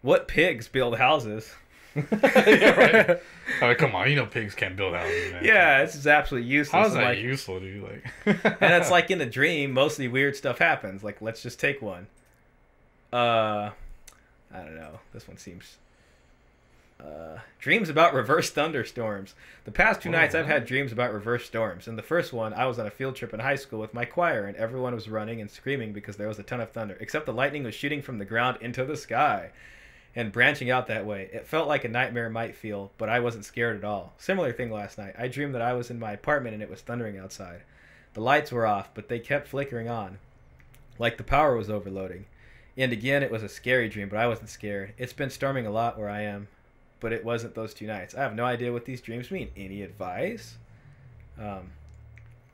what 0.03 0.29
pigs 0.29 0.69
build 0.69 0.99
houses? 0.99 1.53
yeah, 1.95 2.71
right. 2.71 3.21
I 3.63 3.69
mean, 3.69 3.77
come 3.77 3.95
on, 3.95 4.09
you 4.11 4.17
know 4.17 4.27
pigs 4.27 4.55
can't 4.55 4.77
build 4.77 4.95
houses, 4.95 5.33
man. 5.33 5.45
Yeah, 5.45 5.83
it's 5.83 5.95
just 5.95 6.07
absolutely 6.07 6.49
useless. 6.49 6.73
How 6.73 6.87
is 6.87 6.95
that 6.95 7.05
like, 7.05 7.19
useful, 7.19 7.61
dude? 7.61 7.83
Like, 7.83 8.45
and 8.61 8.75
it's 8.75 8.91
like 8.91 9.11
in 9.11 9.21
a 9.21 9.27
dream, 9.27 9.73
mostly 9.73 10.07
weird 10.07 10.37
stuff 10.37 10.59
happens. 10.59 11.03
Like, 11.03 11.21
let's 11.21 11.43
just 11.43 11.59
take 11.59 11.83
one. 11.83 12.07
Uh, 13.13 13.71
I 14.53 14.59
don't 14.59 14.77
know. 14.77 15.01
This 15.13 15.27
one 15.27 15.39
seems. 15.39 15.79
Uh, 17.01 17.39
dreams 17.61 17.89
about 17.89 18.13
reverse 18.13 18.51
thunderstorms. 18.51 19.35
The 19.65 19.71
past 19.71 20.03
two 20.03 20.09
Oh, 20.09 20.13
nights, 20.13 20.35
I've 20.35 20.47
had 20.47 20.67
dreams 20.67 20.91
about 20.91 21.13
reverse 21.13 21.45
storms. 21.45 21.87
In 21.87 21.95
the 21.95 22.03
first 22.03 22.33
one, 22.33 22.53
I 22.53 22.67
was 22.67 22.79
on 22.81 22.87
a 22.87 22.91
field 22.91 23.15
trip 23.15 23.33
in 23.33 23.39
high 23.39 23.55
school 23.55 23.79
with 23.79 23.95
my 23.95 24.05
choir, 24.05 24.47
and 24.47 24.57
everyone 24.57 24.95
was 24.97 25.09
running 25.09 25.41
and 25.41 25.49
screaming 25.49 25.93
because 25.93 26.17
there 26.17 26.27
was 26.27 26.41
a 26.41 26.43
ton 26.43 26.61
of 26.61 26.73
thunder. 26.73 26.97
Except 27.01 27.25
the 27.25 27.33
lightning 27.33 27.63
was 27.63 27.75
shooting 27.75 28.03
from 28.03 28.19
the 28.19 28.25
ground 28.25 28.59
into 28.61 28.85
the 28.85 28.97
sky 28.97 29.51
and 30.17 30.33
branching 30.33 30.71
out 30.71 30.87
that 30.87 31.07
way. 31.07 31.29
It 31.33 31.47
felt 31.47 31.69
like 31.69 31.85
a 31.85 31.89
nightmare 31.89 32.31
might 32.31 32.57
feel, 32.57 32.93
but 32.99 33.09
I 33.09 33.21
wasn't 33.21 33.45
scared 33.45 33.77
at 33.77 33.85
all. 33.85 34.15
Similar 34.19 34.53
thing 34.53 34.71
last 34.71 34.99
night. 34.99 35.15
I 35.19 35.29
dreamed 35.29 35.55
that 35.55 35.63
I 35.63 35.75
was 35.75 35.91
in 35.91 35.99
my 35.99 36.13
apartment 36.13 36.55
and 36.55 36.63
it 36.63 36.71
was 36.71 36.81
thundering 36.81 37.19
outside. 37.19 37.63
The 38.15 38.21
lights 38.21 38.51
were 38.51 38.67
off, 38.67 38.91
but 38.95 39.09
they 39.09 39.19
kept 39.19 39.49
flickering 39.49 39.89
on, 39.89 40.19
like 40.99 41.19
the 41.19 41.25
power 41.25 41.57
was 41.57 41.71
overloading. 41.71 42.27
And 42.77 42.93
again, 42.93 43.23
it 43.23 43.31
was 43.31 43.43
a 43.43 43.49
scary 43.49 43.89
dream, 43.89 44.09
but 44.09 44.19
I 44.19 44.29
wasn't 44.29 44.49
scared. 44.49 44.95
It's 44.99 45.13
been 45.13 45.31
storming 45.31 45.67
a 45.67 45.71
lot 45.71 45.99
where 45.99 46.09
I 46.09 46.23
am, 46.23 46.49
but 47.01 47.13
it 47.13 47.25
wasn't 47.25 47.55
those 47.55 47.75
two 47.75 47.87
nights. 47.87 48.15
I 48.15 48.23
have 48.23 48.35
no 48.35 48.45
idea 48.45 48.73
what 48.73 48.85
these 48.85 49.01
dreams 49.01 49.31
mean. 49.31 49.51
Any 49.57 49.83
advice? 49.83 50.57
Um, 51.39 51.71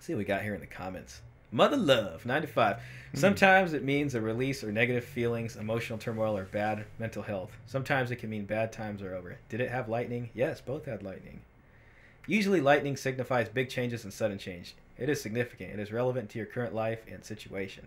see 0.00 0.14
what 0.14 0.18
we 0.18 0.24
got 0.24 0.42
here 0.42 0.54
in 0.54 0.60
the 0.60 0.66
comments. 0.66 1.20
Mother 1.54 1.76
Love, 1.76 2.26
95. 2.26 2.78
Hmm. 3.12 3.16
Sometimes 3.16 3.74
it 3.74 3.84
means 3.84 4.16
a 4.16 4.20
release 4.20 4.64
or 4.64 4.72
negative 4.72 5.04
feelings, 5.04 5.54
emotional 5.54 6.00
turmoil, 6.00 6.36
or 6.36 6.46
bad 6.46 6.84
mental 6.98 7.22
health. 7.22 7.56
Sometimes 7.64 8.10
it 8.10 8.16
can 8.16 8.28
mean 8.28 8.44
bad 8.44 8.72
times 8.72 9.00
are 9.00 9.14
over. 9.14 9.38
Did 9.48 9.60
it 9.60 9.70
have 9.70 9.88
lightning? 9.88 10.30
Yes, 10.34 10.60
both 10.60 10.86
had 10.86 11.04
lightning. 11.04 11.42
Usually, 12.26 12.60
lightning 12.60 12.96
signifies 12.96 13.48
big 13.48 13.68
changes 13.68 14.02
and 14.02 14.12
sudden 14.12 14.36
change. 14.36 14.74
It 14.98 15.08
is 15.08 15.22
significant. 15.22 15.70
It 15.70 15.78
is 15.78 15.92
relevant 15.92 16.28
to 16.30 16.38
your 16.38 16.46
current 16.48 16.74
life 16.74 17.04
and 17.08 17.24
situation. 17.24 17.86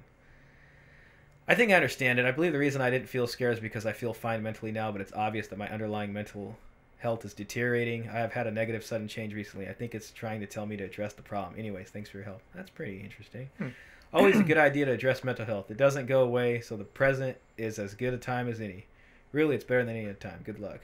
I 1.45 1.53
think 1.53 1.69
I 1.69 1.75
understand 1.75 2.19
it. 2.19 2.25
I 2.25 2.31
believe 2.31 2.53
the 2.53 2.59
reason 2.59 2.81
I 2.81 2.89
didn't 2.89 3.09
feel 3.09 3.27
scared 3.27 3.55
is 3.55 3.59
because 3.59 3.85
I 3.85 3.91
feel 3.91 4.13
fine 4.13 4.41
mentally 4.41 4.71
now, 4.71 4.93
but 4.93 5.01
it's 5.01 5.11
obvious 5.11 5.47
that 5.47 5.59
my 5.59 5.67
underlying 5.67 6.13
mental 6.13 6.55
health 6.99 7.23
is 7.25 7.33
deteriorating. 7.33 8.09
I 8.09 8.17
have 8.19 8.33
had 8.33 8.47
a 8.47 8.51
negative 8.51 8.83
sudden 8.83 9.07
change 9.07 9.33
recently. 9.33 9.67
I 9.67 9.73
think 9.73 9.93
it's 9.93 10.11
trying 10.11 10.39
to 10.39 10.47
tell 10.47 10.65
me 10.65 10.77
to 10.77 10.83
address 10.83 11.13
the 11.13 11.21
problem. 11.21 11.59
Anyways, 11.59 11.89
thanks 11.89 12.09
for 12.09 12.17
your 12.17 12.25
help. 12.25 12.41
That's 12.55 12.69
pretty 12.69 12.99
interesting. 13.01 13.49
Always 14.13 14.39
a 14.39 14.43
good 14.43 14.57
idea 14.57 14.85
to 14.85 14.93
address 14.93 15.23
mental 15.23 15.45
health. 15.45 15.69
It 15.69 15.77
doesn't 15.77 16.05
go 16.05 16.21
away, 16.21 16.61
so 16.61 16.77
the 16.77 16.85
present 16.85 17.37
is 17.57 17.77
as 17.77 17.93
good 17.93 18.13
a 18.13 18.17
time 18.17 18.47
as 18.47 18.61
any. 18.61 18.85
Really, 19.33 19.55
it's 19.55 19.65
better 19.65 19.83
than 19.83 19.95
any 19.95 20.05
other 20.05 20.13
time. 20.13 20.39
Good 20.45 20.59
luck. 20.59 20.79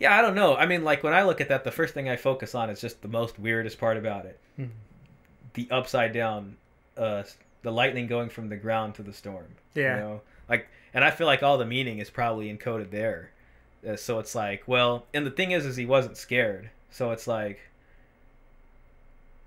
Yeah, 0.00 0.18
I 0.18 0.22
don't 0.22 0.34
know. 0.34 0.56
I 0.56 0.66
mean, 0.66 0.82
like 0.82 1.02
when 1.02 1.12
I 1.12 1.22
look 1.22 1.40
at 1.40 1.48
that, 1.50 1.62
the 1.62 1.70
first 1.70 1.94
thing 1.94 2.08
I 2.08 2.16
focus 2.16 2.54
on 2.54 2.70
is 2.70 2.80
just 2.80 3.02
the 3.02 3.08
most 3.08 3.38
weirdest 3.38 3.78
part 3.78 3.96
about 3.96 4.24
it. 4.26 4.40
Mhm. 4.58 4.70
The 5.52 5.68
upside 5.70 6.12
down, 6.12 6.56
uh, 6.96 7.22
the 7.62 7.70
lightning 7.70 8.06
going 8.06 8.28
from 8.30 8.48
the 8.48 8.56
ground 8.56 8.94
to 8.96 9.02
the 9.02 9.12
storm. 9.12 9.54
Yeah. 9.74 9.96
You 9.96 10.00
know? 10.02 10.20
Like, 10.48 10.66
and 10.92 11.04
I 11.04 11.10
feel 11.10 11.26
like 11.26 11.42
all 11.42 11.58
the 11.58 11.66
meaning 11.66 11.98
is 11.98 12.10
probably 12.10 12.54
encoded 12.54 12.90
there. 12.90 13.30
Uh, 13.86 13.96
so 13.96 14.18
it's 14.18 14.34
like, 14.34 14.62
well, 14.66 15.06
and 15.12 15.26
the 15.26 15.30
thing 15.30 15.50
is, 15.50 15.66
is 15.66 15.76
he 15.76 15.86
wasn't 15.86 16.16
scared. 16.16 16.70
So 16.90 17.10
it's 17.10 17.26
like, 17.26 17.60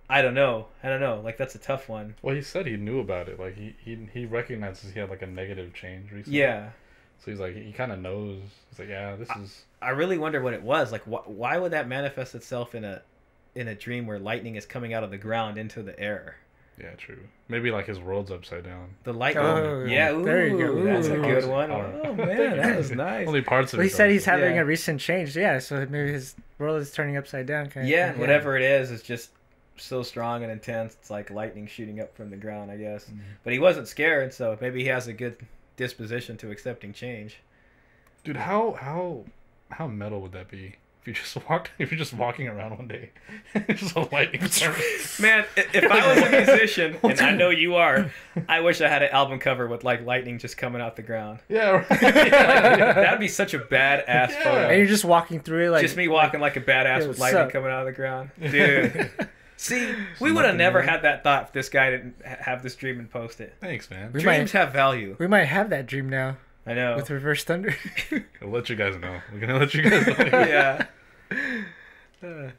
I 0.09 0.21
don't 0.21 0.33
know. 0.33 0.67
I 0.83 0.89
don't 0.89 1.01
know. 1.01 1.19
Like 1.23 1.37
that's 1.37 1.55
a 1.55 1.59
tough 1.59 1.89
one. 1.89 2.15
well, 2.21 2.35
he 2.35 2.41
said 2.41 2.65
he 2.65 2.77
knew 2.77 2.99
about 2.99 3.27
it. 3.27 3.39
Like 3.39 3.55
he 3.55 3.75
he 3.83 4.07
he 4.13 4.25
recognizes 4.25 4.91
he 4.93 4.99
had 4.99 5.09
like 5.09 5.21
a 5.21 5.27
negative 5.27 5.73
change 5.73 6.11
recently. 6.11 6.39
Yeah. 6.39 6.69
So 7.19 7.31
he's 7.31 7.39
like, 7.39 7.55
he 7.55 7.71
kind 7.71 7.91
of 7.91 7.99
knows. 7.99 8.39
He's 8.69 8.79
like, 8.79 8.89
yeah, 8.89 9.15
this 9.15 9.29
is. 9.41 9.63
I 9.81 9.89
really 9.89 10.17
wonder 10.17 10.41
what 10.41 10.53
it 10.53 10.61
was. 10.61 10.91
Like, 10.91 11.03
wh- 11.03 11.27
why 11.27 11.57
would 11.57 11.71
that 11.71 11.87
manifest 11.87 12.35
itself 12.35 12.73
in 12.75 12.83
a 12.85 13.01
in 13.55 13.67
a 13.67 13.75
dream 13.75 14.05
where 14.07 14.19
lightning 14.19 14.55
is 14.55 14.65
coming 14.65 14.93
out 14.93 15.03
of 15.03 15.09
the 15.11 15.17
ground 15.17 15.57
into 15.57 15.81
the 15.83 15.99
air? 15.99 16.37
Yeah, 16.79 16.91
true. 16.95 17.19
Maybe 17.47 17.71
like 17.71 17.87
his 17.87 17.99
world's 17.99 18.29
upside 18.29 18.63
down. 18.63 18.89
The 19.03 19.13
lightning. 19.13 19.43
Oh, 19.43 19.85
yeah, 19.85 20.11
ooh, 20.11 20.23
there 20.23 20.47
you 20.47 20.57
go. 20.59 20.83
That's 20.83 21.07
a 21.07 21.17
good 21.17 21.45
one. 21.47 21.71
I 21.71 21.81
don't 21.81 21.95
know. 22.03 22.09
Oh 22.09 22.13
man, 22.13 22.57
that 22.57 22.77
was 22.77 22.91
nice. 22.91 23.27
Only 23.27 23.41
parts 23.41 23.73
of 23.73 23.77
Well, 23.77 23.85
it. 23.87 23.89
he 23.89 23.95
said 23.95 24.11
he's 24.11 24.25
having 24.25 24.55
Yeah. 24.55 24.61
a 24.61 24.65
recent 24.65 25.01
change. 25.01 25.35
Yeah, 25.35 25.57
so 25.59 25.85
maybe 25.89 26.11
his 26.11 26.35
world 26.59 26.79
is 26.79 26.91
turning 26.91 27.17
upside 27.17 27.47
down. 27.47 27.69
Kind 27.69 27.87
Yeah, 27.87 28.07
of 28.09 28.11
thing. 28.13 28.21
whatever 28.21 28.55
it 28.55 28.61
is, 28.61 28.91
it's 28.91 29.01
just 29.01 29.31
so 29.77 30.03
strong 30.03 30.43
and 30.43 30.51
intense. 30.51 30.95
It's 30.99 31.09
like 31.09 31.31
lightning 31.31 31.65
shooting 31.65 31.99
up 31.99 32.15
from 32.15 32.29
the 32.29 32.37
ground, 32.37 32.69
I 32.69 32.77
guess. 32.77 33.05
Mm-hmm. 33.05 33.19
But 33.43 33.53
he 33.53 33.59
wasn't 33.59 33.87
scared, 33.87 34.33
so 34.33 34.55
maybe 34.61 34.81
he 34.83 34.87
has 34.89 35.07
a 35.07 35.13
good 35.13 35.37
disposition 35.77 36.37
to 36.37 36.51
accepting 36.51 36.93
change. 36.93 37.37
Dude, 38.23 38.37
how 38.37 38.73
how 38.73 39.25
how 39.71 39.87
metal 39.87 40.21
would 40.21 40.31
that 40.33 40.47
be? 40.49 40.75
If 41.01 41.07
you 41.07 41.13
just 41.13 41.49
walked, 41.49 41.71
if 41.79 41.89
you're 41.91 41.97
just 41.97 42.13
walking 42.13 42.47
around 42.49 42.77
one 42.77 42.87
day, 42.87 43.11
just 43.69 43.95
a 43.95 44.01
lightning 44.11 44.45
storm. 44.47 44.75
Man, 45.21 45.45
if 45.55 45.89
I 45.89 46.13
was 46.15 46.23
a 46.23 46.29
musician, 46.45 46.97
and 47.01 47.19
I 47.21 47.31
know 47.31 47.49
you 47.49 47.75
are, 47.75 48.11
I 48.49 48.59
wish 48.59 48.81
I 48.81 48.89
had 48.89 49.03
an 49.03 49.09
album 49.11 49.39
cover 49.39 49.67
with 49.67 49.83
like 49.85 50.05
lightning 50.05 50.37
just 50.37 50.57
coming 50.57 50.81
out 50.81 50.95
the 50.97 51.03
ground. 51.03 51.39
yeah, 51.47 51.69
right. 51.89 52.01
yeah, 52.01 52.93
That'd 52.93 53.19
be 53.21 53.29
such 53.29 53.53
a 53.53 53.59
badass 53.59 54.05
Yeah. 54.07 54.43
photo. 54.43 54.67
And 54.67 54.77
you're 54.79 54.87
just 54.87 55.05
walking 55.05 55.39
through 55.39 55.67
it 55.67 55.69
like 55.69 55.81
just 55.83 55.95
me 55.95 56.07
walking 56.09 56.41
like 56.41 56.57
a 56.57 56.61
badass 56.61 57.01
Yo, 57.01 57.07
with 57.07 57.19
lightning 57.19 57.43
up? 57.43 57.51
coming 57.51 57.71
out 57.71 57.79
of 57.81 57.85
the 57.85 57.93
ground, 57.93 58.31
dude. 58.41 59.09
See, 59.59 59.91
we 60.19 60.31
would 60.31 60.45
have 60.45 60.55
never 60.55 60.79
there. 60.81 60.89
had 60.91 61.01
that 61.03 61.23
thought 61.23 61.43
if 61.47 61.51
this 61.53 61.69
guy 61.69 61.89
didn't 61.89 62.23
have 62.25 62.61
this 62.61 62.75
dream 62.75 62.99
and 62.99 63.09
post 63.09 63.39
it. 63.41 63.55
Thanks, 63.59 63.89
man. 63.89 64.11
We 64.13 64.21
Dreams 64.21 64.53
might- 64.53 64.59
have 64.59 64.71
value. 64.73 65.15
We 65.19 65.25
might 65.27 65.45
have 65.45 65.69
that 65.71 65.87
dream 65.87 66.09
now 66.09 66.37
I 66.67 66.73
know. 66.73 66.95
with 66.97 67.09
reverse 67.09 67.43
thunder. 67.43 67.75
I'll 68.41 68.49
let 68.49 68.69
you 68.69 68.75
guys 68.75 68.97
know. 68.97 69.21
We're 69.31 69.39
gonna 69.39 69.57
let 69.57 69.73
you 69.73 69.81
guys 69.89 70.05
know. 70.31 70.85
yeah. 72.21 72.51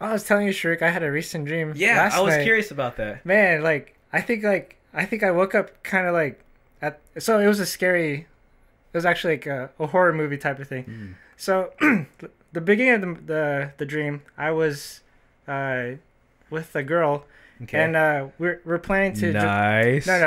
I 0.00 0.12
was 0.12 0.24
telling 0.24 0.46
you, 0.46 0.52
Shriek, 0.52 0.82
I 0.82 0.90
had 0.90 1.02
a 1.02 1.10
recent 1.10 1.46
dream. 1.46 1.72
Yeah, 1.76 1.96
last 1.96 2.14
I 2.16 2.20
was 2.20 2.36
night. 2.36 2.42
curious 2.44 2.70
about 2.70 2.96
that. 2.96 3.24
Man, 3.24 3.62
like 3.62 3.96
I 4.12 4.20
think 4.20 4.44
like 4.44 4.76
I 4.92 5.04
think 5.06 5.22
I 5.22 5.30
woke 5.30 5.54
up 5.54 5.82
kind 5.82 6.06
of 6.06 6.12
like 6.14 6.40
at 6.82 7.00
so 7.18 7.38
it 7.38 7.46
was 7.46 7.60
a 7.60 7.66
scary. 7.66 8.26
It 8.92 8.96
was 8.96 9.04
actually 9.06 9.34
like 9.34 9.46
a, 9.46 9.70
a 9.78 9.86
horror 9.88 10.12
movie 10.12 10.38
type 10.38 10.58
of 10.58 10.68
thing. 10.68 10.84
Hmm. 10.84 11.12
So 11.36 11.72
the 12.52 12.60
beginning 12.60 12.94
of 12.94 13.00
the 13.26 13.32
the, 13.32 13.72
the 13.78 13.86
dream, 13.86 14.22
I 14.36 14.50
was 14.50 15.00
uh, 15.48 15.92
with 16.50 16.74
a 16.76 16.82
girl, 16.82 17.24
Okay. 17.62 17.82
and 17.82 17.96
uh, 17.96 18.26
we're 18.38 18.60
we're 18.64 18.78
planning 18.78 19.14
to. 19.14 19.32
nice. 19.32 20.06
no, 20.06 20.18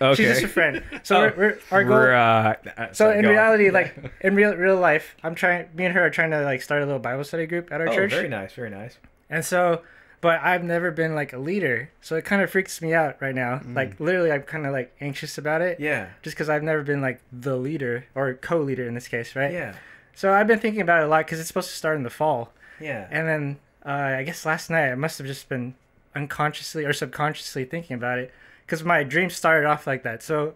no, 0.00 0.06
Okay. 0.08 0.14
she's 0.24 0.32
just 0.32 0.42
a 0.44 0.48
friend. 0.48 0.82
So 1.02 1.16
Oh, 1.16 1.20
we're, 1.20 1.32
we're 1.36 1.58
our 1.70 1.84
goal. 1.84 2.64
Uh, 2.78 2.92
so 2.92 3.10
in 3.10 3.22
go 3.22 3.28
on. 3.28 3.34
reality, 3.34 3.70
like 3.70 3.94
in 4.22 4.34
real 4.34 4.54
real 4.54 4.76
life, 4.76 5.14
I'm 5.22 5.34
trying. 5.34 5.68
Me 5.74 5.84
and 5.84 5.94
her 5.94 6.06
are 6.06 6.10
trying 6.10 6.30
to 6.30 6.42
like 6.42 6.62
start 6.62 6.82
a 6.82 6.86
little 6.86 7.00
Bible 7.00 7.24
study 7.24 7.46
group 7.46 7.70
at 7.72 7.80
our 7.80 7.88
oh, 7.88 7.94
church. 7.94 8.10
very 8.12 8.28
nice, 8.28 8.54
very 8.54 8.70
nice. 8.70 8.96
And 9.28 9.44
so, 9.44 9.82
but 10.22 10.40
I've 10.42 10.64
never 10.64 10.90
been 10.90 11.14
like 11.14 11.34
a 11.34 11.38
leader, 11.38 11.90
so 12.00 12.16
it 12.16 12.24
kind 12.24 12.40
of 12.40 12.50
freaks 12.50 12.80
me 12.80 12.94
out 12.94 13.20
right 13.20 13.34
now. 13.34 13.60
Like 13.66 14.00
literally, 14.00 14.32
I'm 14.32 14.42
kind 14.42 14.64
of 14.64 14.72
like 14.72 14.94
anxious 15.00 15.36
about 15.36 15.60
it, 15.60 15.78
Mm. 15.78 15.82
Yeah, 15.84 16.06
just 16.22 16.34
because 16.36 16.48
I've 16.48 16.62
never 16.62 16.82
been 16.82 17.02
like 17.02 17.20
the 17.30 17.56
leader 17.56 18.06
or 18.14 18.32
co-leader 18.34 18.88
in 18.88 18.94
this 18.94 19.08
case, 19.08 19.36
right? 19.36 19.52
yeah, 19.52 19.74
So 20.14 20.32
I've 20.32 20.46
been 20.46 20.58
thinking 20.58 20.80
about 20.80 21.02
it 21.02 21.04
a 21.04 21.08
lot 21.08 21.26
because 21.26 21.38
it's 21.38 21.48
supposed 21.48 21.68
to 21.68 21.76
start 21.76 21.96
in 21.98 22.02
the 22.02 22.10
fall, 22.10 22.52
yeah. 22.80 23.06
and 23.10 23.28
then 23.28 23.58
uh, 23.84 24.16
I 24.18 24.22
guess 24.22 24.46
last 24.46 24.70
night 24.70 24.90
I 24.90 24.94
must 24.94 25.18
have 25.18 25.26
just 25.26 25.48
been 25.50 25.74
unconsciously 26.22 26.84
or 26.84 26.92
subconsciously 26.92 27.64
thinking 27.64 27.94
about 27.94 28.18
it 28.18 28.32
because 28.66 28.82
my 28.84 29.02
dream 29.04 29.30
started 29.30 29.66
off 29.66 29.86
like 29.86 30.02
that. 30.02 30.22
So 30.22 30.54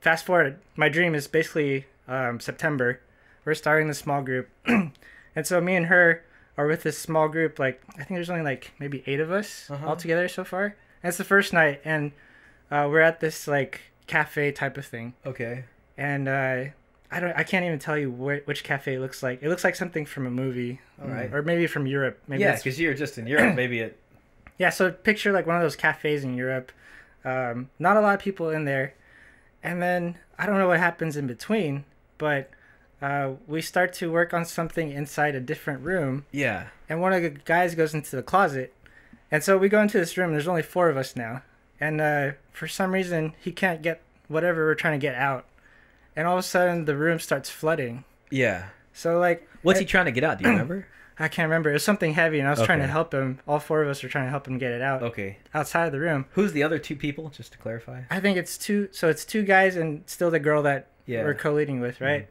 fast 0.00 0.24
forward, 0.24 0.58
my 0.76 0.88
dream 0.88 1.14
is 1.14 1.28
basically 1.28 1.86
um, 2.08 2.40
September. 2.40 3.00
We're 3.44 3.54
starting 3.54 3.88
the 3.88 3.94
small 3.94 4.22
group, 4.22 4.48
and 4.66 4.92
so 5.44 5.60
me 5.60 5.76
and 5.76 5.86
her 5.86 6.24
are 6.56 6.66
with 6.66 6.82
this 6.82 6.98
small 6.98 7.28
group. 7.28 7.58
Like 7.58 7.80
I 7.94 8.04
think 8.04 8.16
there's 8.16 8.30
only 8.30 8.42
like 8.44 8.72
maybe 8.78 9.02
eight 9.06 9.20
of 9.20 9.30
us 9.30 9.68
Uh-huh. 9.70 9.88
all 9.88 9.96
together 9.96 10.28
so 10.28 10.44
far. 10.44 10.64
And 11.02 11.08
it's 11.08 11.18
the 11.18 11.24
first 11.24 11.52
night, 11.52 11.80
and 11.84 12.12
uh, 12.70 12.86
we're 12.90 13.00
at 13.00 13.20
this 13.20 13.46
like 13.48 13.80
cafe 14.06 14.52
type 14.52 14.76
of 14.78 14.86
thing, 14.86 15.14
Okay. 15.26 15.64
and 15.98 16.28
uh, 16.28 16.64
I 17.10 17.20
don't, 17.20 17.32
I 17.36 17.42
can't 17.42 17.64
even 17.64 17.78
tell 17.80 17.98
you 17.98 18.10
wh- 18.10 18.46
which 18.46 18.62
cafe 18.64 18.94
it 18.94 19.00
looks 19.00 19.22
like. 19.22 19.42
It 19.42 19.48
looks 19.48 19.64
like 19.64 19.74
something 19.76 20.06
from 20.06 20.26
a 20.26 20.30
movie, 20.30 20.80
All 21.02 21.08
right. 21.08 21.32
or 21.34 21.42
maybe 21.42 21.66
from 21.66 21.86
Europe. 21.88 22.20
Maybe 22.28 22.42
yeah, 22.42 22.56
because 22.56 22.78
you're 22.80 22.94
just 22.94 23.18
in 23.18 23.26
Europe. 23.26 23.54
Maybe 23.62 23.80
it. 23.80 23.98
Yeah, 24.62 24.70
so 24.70 24.92
picture 24.92 25.32
like 25.32 25.44
one 25.44 25.56
of 25.56 25.62
those 25.62 25.74
cafes 25.74 26.22
in 26.22 26.36
Europe. 26.36 26.70
Um, 27.24 27.70
not 27.80 27.96
a 27.96 28.00
lot 28.00 28.14
of 28.14 28.20
people 28.20 28.48
in 28.50 28.64
there. 28.64 28.94
And 29.60 29.82
then 29.82 30.18
I 30.38 30.46
don't 30.46 30.56
know 30.56 30.68
what 30.68 30.78
happens 30.78 31.16
in 31.16 31.26
between, 31.26 31.84
but 32.16 32.48
uh, 33.00 33.32
we 33.48 33.60
start 33.60 33.92
to 33.94 34.12
work 34.12 34.32
on 34.32 34.44
something 34.44 34.92
inside 34.92 35.34
a 35.34 35.40
different 35.40 35.80
room. 35.80 36.26
Yeah. 36.30 36.68
And 36.88 37.00
one 37.00 37.12
of 37.12 37.22
the 37.22 37.30
guys 37.30 37.74
goes 37.74 37.92
into 37.92 38.14
the 38.14 38.22
closet. 38.22 38.72
And 39.32 39.42
so 39.42 39.58
we 39.58 39.68
go 39.68 39.82
into 39.82 39.98
this 39.98 40.16
room. 40.16 40.30
There's 40.30 40.46
only 40.46 40.62
four 40.62 40.88
of 40.88 40.96
us 40.96 41.16
now. 41.16 41.42
And 41.80 42.00
uh, 42.00 42.30
for 42.52 42.68
some 42.68 42.92
reason, 42.92 43.34
he 43.40 43.50
can't 43.50 43.82
get 43.82 44.00
whatever 44.28 44.64
we're 44.64 44.76
trying 44.76 45.00
to 45.00 45.04
get 45.04 45.16
out. 45.16 45.44
And 46.14 46.28
all 46.28 46.34
of 46.34 46.38
a 46.38 46.44
sudden, 46.44 46.84
the 46.84 46.96
room 46.96 47.18
starts 47.18 47.50
flooding. 47.50 48.04
Yeah. 48.30 48.68
So, 48.92 49.18
like, 49.18 49.48
What's 49.62 49.80
he 49.80 49.86
trying 49.86 50.04
to 50.04 50.12
get 50.12 50.22
out? 50.22 50.38
Do 50.38 50.44
you 50.44 50.50
remember? 50.52 50.86
I 51.18 51.28
can't 51.28 51.46
remember. 51.48 51.70
It 51.70 51.74
was 51.74 51.84
something 51.84 52.14
heavy, 52.14 52.38
and 52.38 52.48
I 52.48 52.50
was 52.52 52.62
trying 52.62 52.80
to 52.80 52.86
help 52.86 53.12
him. 53.12 53.38
All 53.46 53.58
four 53.60 53.82
of 53.82 53.88
us 53.88 54.02
were 54.02 54.08
trying 54.08 54.24
to 54.26 54.30
help 54.30 54.48
him 54.48 54.58
get 54.58 54.72
it 54.72 54.80
out 54.82 55.02
Okay. 55.02 55.38
outside 55.54 55.86
of 55.86 55.92
the 55.92 56.00
room. 56.00 56.24
Who's 56.32 56.52
the 56.52 56.62
other 56.62 56.78
two 56.78 56.96
people? 56.96 57.28
Just 57.30 57.52
to 57.52 57.58
clarify. 57.58 58.02
I 58.10 58.18
think 58.20 58.36
it's 58.38 58.56
two. 58.58 58.88
So 58.92 59.08
it's 59.08 59.24
two 59.24 59.42
guys 59.42 59.76
and 59.76 60.02
still 60.06 60.30
the 60.30 60.38
girl 60.40 60.62
that 60.62 60.88
Yeah. 61.06 61.18
Mm-hmm. 61.18 61.26
we're 61.26 61.34
co-leading 61.34 61.80
with, 61.80 62.00
right? 62.00 62.28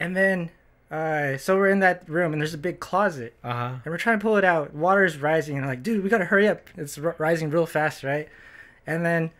And 0.00 0.16
then, 0.16 0.50
uh, 0.90 1.36
so 1.36 1.56
we're 1.56 1.68
in 1.70 1.80
that 1.80 2.08
room 2.08 2.32
and 2.32 2.40
there's 2.40 2.54
a 2.54 2.58
big 2.58 2.80
closet 2.80 3.34
Uh 3.42 3.52
huh. 3.52 3.68
and 3.84 3.86
we're 3.86 3.98
trying 3.98 4.18
to 4.18 4.22
pull 4.22 4.36
it 4.36 4.44
out. 4.44 4.74
Water's 4.74 5.18
rising 5.18 5.56
and 5.56 5.64
I'm 5.64 5.70
like, 5.70 5.82
dude, 5.82 6.02
we 6.02 6.08
gotta 6.10 6.26
hurry 6.26 6.48
up. 6.48 6.68
It's 6.76 6.98
r- 6.98 7.14
rising 7.18 7.50
real 7.50 7.66
fast, 7.66 8.02
right? 8.04 8.28
And 8.86 9.04
then, 9.04 9.30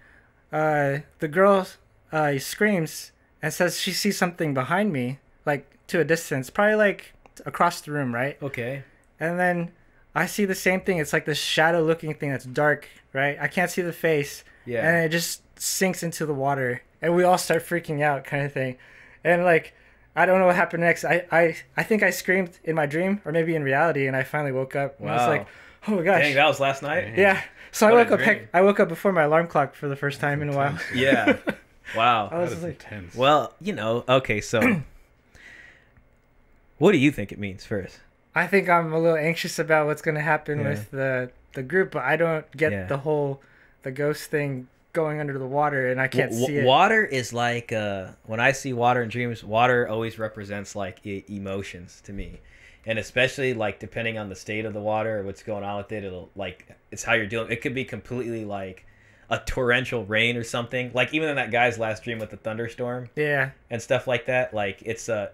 uh, 0.53 0.99
the 1.21 1.29
girl, 1.29 1.67
uh, 2.13 2.39
screams 2.39 3.13
and 3.43 3.53
says 3.53 3.79
she 3.81 3.93
sees 3.93 4.17
something 4.17 4.55
behind 4.55 4.93
me, 4.93 5.19
like 5.45 5.67
to 5.89 6.01
a 6.01 6.05
distance, 6.05 6.51
probably 6.51 6.75
like 6.77 7.13
across 7.45 7.81
the 7.83 7.93
room, 7.93 8.15
right? 8.15 8.37
Okay. 8.43 8.85
And 9.21 9.39
then 9.39 9.73
I 10.15 10.27
see 10.27 10.45
the 10.45 10.55
same 10.55 10.81
thing. 10.81 10.99
It's 10.99 11.13
like 11.13 11.25
this 11.27 11.39
shadow 11.39 11.83
looking 11.83 12.15
thing 12.15 12.31
that's 12.31 12.45
dark, 12.45 12.89
right? 13.13 13.37
I 13.41 13.49
can't 13.49 13.71
see 13.71 13.83
the 13.83 13.93
face. 13.93 14.45
Yeah. 14.65 14.87
And 14.89 15.05
it 15.05 15.11
just 15.11 15.43
sinks 15.61 16.03
into 16.03 16.25
the 16.27 16.35
water. 16.35 16.83
And 17.03 17.15
we 17.15 17.25
all 17.25 17.39
start 17.39 17.63
freaking 17.65 18.03
out 18.03 18.25
kind 18.25 18.45
of 18.45 18.53
thing. 18.53 18.77
And 19.25 19.45
like 19.45 19.75
I 20.15 20.25
don't 20.25 20.39
know 20.39 20.47
what 20.47 20.57
happened 20.57 20.83
next. 20.83 21.05
I, 21.05 21.27
I, 21.31 21.57
I 21.77 21.83
think 21.83 22.03
I 22.03 22.09
screamed 22.11 22.59
in 22.65 22.75
my 22.75 22.87
dream 22.87 23.21
or 23.27 23.33
maybe 23.33 23.55
in 23.55 23.63
reality 23.63 24.07
and 24.07 24.17
I 24.17 24.23
finally 24.23 24.53
woke 24.53 24.75
up. 24.75 24.99
Wow. 25.01 25.09
And 25.13 25.21
I 25.21 25.29
was 25.29 25.39
like, 25.39 25.47
Oh 25.89 25.95
my 25.97 26.03
gosh. 26.03 26.23
Dang, 26.23 26.35
that 26.37 26.47
was 26.49 26.59
last 26.59 26.83
night. 26.83 27.17
yeah. 27.17 27.43
So 27.71 27.87
I 27.87 27.91
What 27.93 27.99
a 27.99 28.11
woke 28.11 28.13
up 28.13 28.21
heck. 28.21 28.49
I 28.55 28.63
woke 28.63 28.81
up 28.81 28.89
before 28.89 29.13
my 29.13 29.23
alarm 29.25 29.47
clock 29.47 29.75
for 29.75 29.89
the 29.89 29.97
first 29.97 30.19
time 30.21 30.41
in 30.43 30.49
a 30.49 30.57
while. 30.57 30.79
Yeah. 30.95 31.37
Wow. 31.95 32.27
I 32.27 32.31
That 32.31 32.41
was 32.43 32.53
is 32.55 32.63
like 32.65 32.73
intense. 32.83 33.15
Well, 33.15 33.55
you 33.61 33.73
know, 33.73 34.05
okay, 34.09 34.41
so 34.41 34.61
what 36.79 36.93
do 36.93 36.99
you 36.99 37.11
think 37.11 37.33
it 37.33 37.39
means 37.39 37.65
first? 37.65 38.01
I 38.35 38.47
think 38.47 38.69
I'm 38.69 38.93
a 38.93 38.99
little 38.99 39.17
anxious 39.17 39.59
about 39.59 39.87
what's 39.87 40.03
gonna 40.03 40.21
happen 40.21 40.61
Yeah. 40.61 40.69
with 40.69 40.91
the 40.91 41.31
the 41.55 41.63
group, 41.63 41.91
but 41.93 42.03
I 42.05 42.17
don't 42.17 42.51
get 42.57 42.73
Yeah. 42.73 42.85
the 42.87 42.99
whole 42.99 43.41
the 43.83 43.91
ghost 43.91 44.31
thing 44.31 44.69
going 44.93 45.21
under 45.21 45.39
the 45.39 45.47
water, 45.47 45.89
and 45.91 46.01
I 46.01 46.09
can't 46.09 46.31
W- 46.31 46.47
see 46.47 46.57
it. 46.59 46.65
Water 46.65 47.05
is 47.05 47.33
like 47.33 47.73
uh, 47.73 48.09
when 48.25 48.41
I 48.41 48.53
see 48.53 48.73
water 48.73 49.03
in 49.03 49.09
dreams, 49.09 49.43
water 49.45 49.87
always 49.89 50.19
represents 50.19 50.75
like 50.77 51.05
e- 51.07 51.25
emotions 51.29 52.03
to 52.07 52.13
me, 52.13 52.41
and 52.85 52.99
especially 52.99 53.55
like 53.55 53.79
depending 53.79 54.19
on 54.19 54.29
the 54.29 54.35
state 54.35 54.65
of 54.67 54.75
the 54.75 54.81
water 54.81 55.21
or 55.21 55.23
what's 55.23 55.43
going 55.43 55.65
on 55.65 55.79
with 55.79 55.93
it, 55.93 56.05
it'll 56.05 56.31
like 56.37 56.67
it's 56.91 57.05
how 57.05 57.15
you're 57.15 57.27
dealing. 57.27 57.51
It 57.51 57.63
could 57.63 57.75
be 57.75 57.85
completely 57.85 58.45
like 58.45 58.85
a 59.31 59.39
torrential 59.39 60.05
rain 60.05 60.37
or 60.37 60.45
something. 60.45 60.91
Like 60.95 61.15
even 61.15 61.29
in 61.31 61.37
that 61.37 61.51
guy's 61.51 61.79
last 61.79 62.05
dream 62.05 62.19
with 62.19 62.31
the 62.31 62.37
thunderstorm 62.37 63.09
Yeah, 63.17 63.51
and 63.71 63.81
stuff 63.81 64.07
like 64.07 64.27
that. 64.27 64.53
Like 64.53 64.83
it's 64.83 65.09
a 65.09 65.31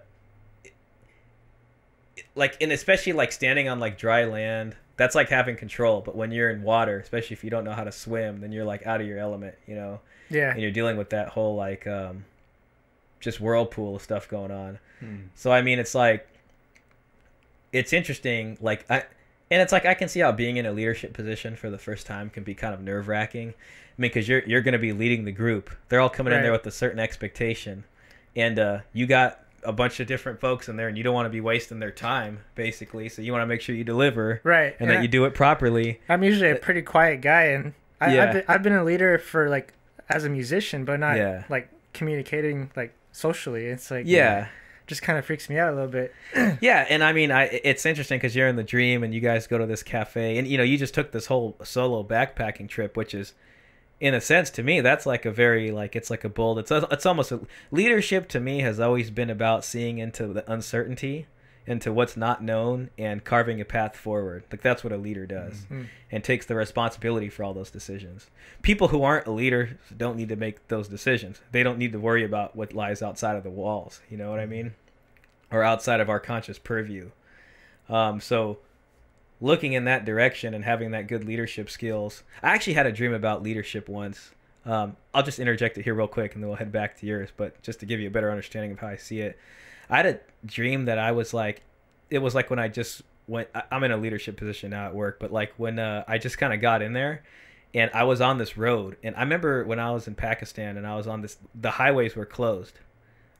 like 2.35 2.57
and 2.61 2.71
especially 2.71 3.13
like 3.13 3.31
standing 3.31 3.69
on 3.69 3.79
like 3.79 3.97
dry 3.97 4.25
land. 4.25 4.75
That's 4.95 5.15
like 5.15 5.29
having 5.29 5.55
control, 5.55 6.01
but 6.01 6.15
when 6.15 6.31
you're 6.31 6.51
in 6.51 6.61
water, 6.61 6.99
especially 6.99 7.33
if 7.33 7.43
you 7.43 7.49
don't 7.49 7.63
know 7.63 7.71
how 7.73 7.83
to 7.83 7.91
swim, 7.91 8.41
then 8.41 8.51
you're 8.51 8.63
like 8.63 8.85
out 8.85 9.01
of 9.01 9.07
your 9.07 9.17
element, 9.17 9.55
you 9.65 9.73
know? 9.73 9.99
Yeah, 10.29 10.51
and 10.51 10.61
you're 10.61 10.69
dealing 10.71 10.97
with 10.97 11.09
that 11.09 11.29
whole 11.29 11.55
like 11.55 11.87
um 11.87 12.25
just 13.19 13.39
whirlpool 13.41 13.95
of 13.95 14.01
stuff 14.01 14.27
going 14.29 14.51
on. 14.51 14.79
Hmm. 14.99 15.15
so 15.35 15.51
i 15.51 15.61
mean 15.61 15.79
it's 15.79 15.95
like 15.95 16.27
it's 17.71 17.91
interesting 17.91 18.57
like 18.61 18.85
i 18.89 19.03
and 19.49 19.61
it's 19.61 19.71
like 19.71 19.85
i 19.85 19.93
can 19.93 20.07
see 20.07 20.19
how 20.19 20.31
being 20.31 20.57
in 20.57 20.65
a 20.65 20.71
leadership 20.71 21.13
position 21.13 21.55
for 21.55 21.69
the 21.69 21.77
first 21.77 22.05
time 22.05 22.29
can 22.29 22.43
be 22.43 22.53
kind 22.53 22.73
of 22.73 22.81
nerve-wracking. 22.81 23.49
I 23.49 24.01
mean 24.01 24.09
because 24.09 24.27
you're 24.27 24.43
you're 24.45 24.61
going 24.61 24.73
to 24.73 24.79
be 24.79 24.93
leading 24.93 25.25
the 25.25 25.31
group. 25.31 25.69
They're 25.89 25.99
all 25.99 26.09
coming 26.09 26.33
in 26.33 26.41
there 26.43 26.51
with 26.51 26.65
a 26.65 26.71
certain 26.71 26.99
expectation. 26.99 27.83
And 28.35 28.57
uh 28.59 28.79
you 28.93 29.05
got 29.07 29.42
a 29.65 29.71
bunch 29.73 29.99
of 29.99 30.07
different 30.07 30.39
folks 30.39 30.67
in 30.69 30.75
there 30.75 30.87
and 30.87 30.97
you 30.97 31.03
don't 31.03 31.13
want 31.13 31.25
to 31.25 31.29
be 31.29 31.41
wasting 31.41 31.79
their 31.79 31.91
time 31.91 32.39
basically 32.55 33.09
so 33.09 33.21
you 33.21 33.31
want 33.31 33.41
to 33.41 33.45
make 33.47 33.61
sure 33.61 33.73
you 33.75 33.83
deliver 33.83 34.41
right. 34.43 34.75
and 34.79 34.89
that 34.89 34.97
I- 34.97 35.01
you 35.01 35.07
do 35.07 35.25
it 35.25 35.33
properly 35.33 35.99
I'm 36.09 36.23
usually 36.23 36.49
a 36.51 36.55
pretty 36.55 36.81
quiet 36.81 37.21
guy, 37.21 37.43
and 37.45 37.73
I, 38.01 38.13
Yeah. 38.15 38.23
I've, 38.25 38.33
been, 38.33 38.43
I've 38.47 38.63
been 38.63 38.73
a 38.73 38.83
leader 38.83 39.17
for 39.17 39.49
like 39.49 39.73
as 40.09 40.25
a 40.25 40.29
musician, 40.29 40.83
but 40.85 40.99
not 40.99 41.17
Yeah. 41.17 41.43
like 41.49 41.69
communicating 41.93 42.69
like 42.75 42.93
socially. 43.11 43.65
It's 43.67 43.89
like 43.91 44.05
Yeah. 44.07 44.47
just 44.87 45.01
kind 45.01 45.17
of 45.17 45.25
freaks 45.25 45.49
me 45.49 45.57
out 45.57 45.71
a 45.71 45.75
little 45.75 45.89
bit. 45.89 46.13
Yeah, 46.61 46.85
and 46.89 47.03
I 47.03 47.13
mean, 47.13 47.31
I 47.31 47.45
it's 47.63 47.85
interesting 47.85 48.17
because 48.17 48.35
you're 48.35 48.47
in 48.47 48.55
the 48.57 48.63
dream 48.63 49.03
and 49.03 49.13
you 49.13 49.21
guys 49.21 49.47
go 49.47 49.57
to 49.57 49.65
this 49.65 49.83
cafe, 49.83 50.37
and 50.37 50.47
you 50.47 50.57
know, 50.57 50.63
you 50.63 50.77
just 50.77 50.93
took 50.93 51.11
this 51.11 51.27
whole 51.27 51.55
solo 51.63 52.03
backpacking 52.03 52.67
trip, 52.67 52.97
which 52.97 53.13
is, 53.13 53.33
in 53.99 54.13
a 54.13 54.21
sense, 54.21 54.49
to 54.51 54.63
me, 54.63 54.81
that's 54.81 55.05
like 55.05 55.25
a 55.25 55.31
very 55.31 55.71
like 55.71 55.95
it's 55.95 56.09
like 56.09 56.23
a 56.23 56.29
bold. 56.29 56.59
It's 56.59 56.71
it's 56.71 57.05
almost 57.05 57.31
a, 57.31 57.41
leadership 57.71 58.27
to 58.29 58.39
me 58.39 58.59
has 58.61 58.79
always 58.79 59.11
been 59.11 59.29
about 59.29 59.63
seeing 59.63 59.97
into 59.97 60.27
the 60.27 60.51
uncertainty, 60.51 61.27
into 61.65 61.93
what's 61.93 62.17
not 62.17 62.43
known, 62.43 62.89
and 62.97 63.23
carving 63.23 63.61
a 63.61 63.65
path 63.65 63.95
forward. 63.95 64.43
Like 64.51 64.61
that's 64.61 64.83
what 64.83 64.93
a 64.93 64.97
leader 64.97 65.25
does, 65.25 65.65
and 66.11 66.23
takes 66.23 66.45
the 66.45 66.55
responsibility 66.55 67.29
for 67.29 67.43
all 67.43 67.53
those 67.53 67.71
decisions. 67.71 68.29
People 68.61 68.89
who 68.89 69.03
aren't 69.03 69.27
a 69.27 69.31
leader 69.31 69.79
don't 69.95 70.17
need 70.17 70.29
to 70.29 70.35
make 70.35 70.67
those 70.67 70.87
decisions. 70.87 71.41
They 71.51 71.63
don't 71.63 71.77
need 71.77 71.93
to 71.93 71.99
worry 71.99 72.25
about 72.25 72.55
what 72.55 72.73
lies 72.73 73.01
outside 73.01 73.35
of 73.35 73.43
the 73.43 73.49
walls. 73.49 74.01
You 74.09 74.17
know 74.17 74.29
what 74.29 74.39
I 74.39 74.45
mean? 74.45 74.73
or 75.53 75.63
outside 75.63 76.01
of 76.01 76.09
our 76.09 76.19
conscious 76.19 76.57
purview. 76.57 77.11
Um, 77.87 78.19
so, 78.19 78.57
looking 79.41 79.73
in 79.73 79.85
that 79.85 80.05
direction 80.05 80.53
and 80.53 80.63
having 80.63 80.91
that 80.91 81.07
good 81.07 81.23
leadership 81.25 81.69
skills. 81.69 82.23
I 82.41 82.53
actually 82.53 82.73
had 82.73 82.85
a 82.85 82.91
dream 82.91 83.13
about 83.13 83.43
leadership 83.43 83.89
once. 83.89 84.31
Um, 84.65 84.95
I'll 85.13 85.23
just 85.23 85.39
interject 85.39 85.77
it 85.77 85.83
here 85.83 85.93
real 85.93 86.07
quick, 86.07 86.33
and 86.33 86.43
then 86.43 86.49
we'll 86.49 86.57
head 86.57 86.71
back 86.71 86.97
to 86.99 87.05
yours. 87.05 87.29
But 87.35 87.61
just 87.61 87.79
to 87.81 87.85
give 87.85 87.99
you 87.99 88.07
a 88.07 88.11
better 88.11 88.31
understanding 88.31 88.71
of 88.71 88.79
how 88.79 88.87
I 88.87 88.95
see 88.95 89.19
it, 89.19 89.37
I 89.89 89.97
had 89.97 90.05
a 90.05 90.19
dream 90.45 90.85
that 90.85 90.97
I 90.97 91.11
was 91.11 91.33
like, 91.33 91.61
it 92.09 92.19
was 92.19 92.33
like 92.33 92.49
when 92.49 92.59
I 92.59 92.69
just 92.69 93.01
went. 93.27 93.49
I'm 93.71 93.83
in 93.83 93.91
a 93.91 93.97
leadership 93.97 94.37
position 94.37 94.71
now 94.71 94.85
at 94.85 94.95
work, 94.95 95.19
but 95.19 95.31
like 95.31 95.53
when 95.57 95.79
uh, 95.79 96.03
I 96.07 96.17
just 96.17 96.37
kind 96.37 96.53
of 96.53 96.61
got 96.61 96.81
in 96.81 96.93
there. 96.93 97.23
And 97.75 97.89
I 97.91 98.03
was 98.03 98.21
on 98.21 98.37
this 98.37 98.55
road, 98.55 98.97
and 99.01 99.15
I 99.15 99.21
remember 99.21 99.65
when 99.65 99.79
I 99.79 99.89
was 99.89 100.07
in 100.07 100.13
Pakistan, 100.13 100.77
and 100.77 100.85
I 100.85 100.95
was 100.95 101.07
on 101.07 101.21
this. 101.21 101.37
The 101.59 101.71
highways 101.71 102.15
were 102.15 102.25
closed, 102.25 102.77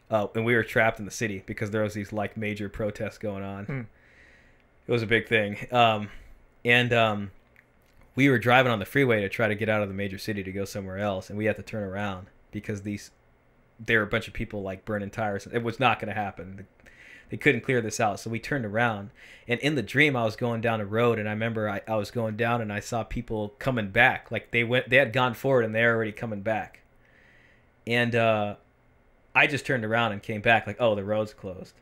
uh, 0.09 0.25
and 0.33 0.43
we 0.43 0.55
were 0.55 0.63
trapped 0.63 0.97
in 0.97 1.05
the 1.05 1.11
city 1.11 1.43
because 1.45 1.69
there 1.69 1.83
was 1.83 1.93
these 1.93 2.11
like 2.11 2.35
major 2.35 2.67
protests 2.67 3.19
going 3.19 3.43
on. 3.43 3.65
Hmm. 3.65 3.81
It 4.85 4.91
was 4.91 5.01
a 5.01 5.07
big 5.07 5.27
thing, 5.27 5.67
um, 5.71 6.09
and 6.65 6.91
um, 6.91 7.31
we 8.15 8.29
were 8.29 8.37
driving 8.37 8.71
on 8.71 8.79
the 8.79 8.85
freeway 8.85 9.21
to 9.21 9.29
try 9.29 9.47
to 9.47 9.55
get 9.55 9.69
out 9.69 9.81
of 9.81 9.87
the 9.87 9.93
major 9.93 10.17
city 10.17 10.43
to 10.43 10.51
go 10.51 10.65
somewhere 10.65 10.97
else, 10.97 11.29
and 11.29 11.37
we 11.37 11.45
had 11.45 11.55
to 11.55 11.63
turn 11.63 11.83
around 11.83 12.27
because 12.51 12.81
these 12.81 13.11
there 13.79 13.99
were 13.99 14.05
a 14.05 14.09
bunch 14.09 14.27
of 14.27 14.33
people 14.33 14.61
like 14.61 14.85
burning 14.85 15.09
tires. 15.09 15.47
It 15.51 15.63
was 15.63 15.79
not 15.79 15.99
going 15.99 16.13
to 16.13 16.19
happen. 16.19 16.67
They 17.29 17.37
couldn't 17.37 17.61
clear 17.61 17.81
this 17.81 17.99
out, 17.99 18.19
so 18.19 18.29
we 18.29 18.39
turned 18.39 18.65
around. 18.65 19.09
And 19.47 19.59
in 19.61 19.75
the 19.75 19.81
dream, 19.81 20.15
I 20.15 20.23
was 20.23 20.35
going 20.35 20.61
down 20.61 20.81
a 20.81 20.85
road, 20.85 21.17
and 21.17 21.27
I 21.27 21.31
remember 21.31 21.69
I, 21.69 21.81
I 21.87 21.95
was 21.95 22.11
going 22.11 22.37
down, 22.37 22.61
and 22.61 22.71
I 22.71 22.79
saw 22.79 23.03
people 23.03 23.55
coming 23.59 23.89
back. 23.89 24.31
Like 24.31 24.51
they 24.51 24.63
went, 24.63 24.89
they 24.89 24.97
had 24.97 25.13
gone 25.13 25.33
forward, 25.33 25.65
and 25.65 25.73
they're 25.73 25.95
already 25.95 26.11
coming 26.11 26.41
back. 26.41 26.81
And 27.87 28.15
uh, 28.15 28.55
I 29.33 29.47
just 29.47 29.65
turned 29.65 29.83
around 29.83 30.11
and 30.11 30.21
came 30.21 30.41
back, 30.41 30.67
like, 30.67 30.77
oh, 30.79 30.95
the 30.95 31.03
road's 31.03 31.33
closed. 31.33 31.73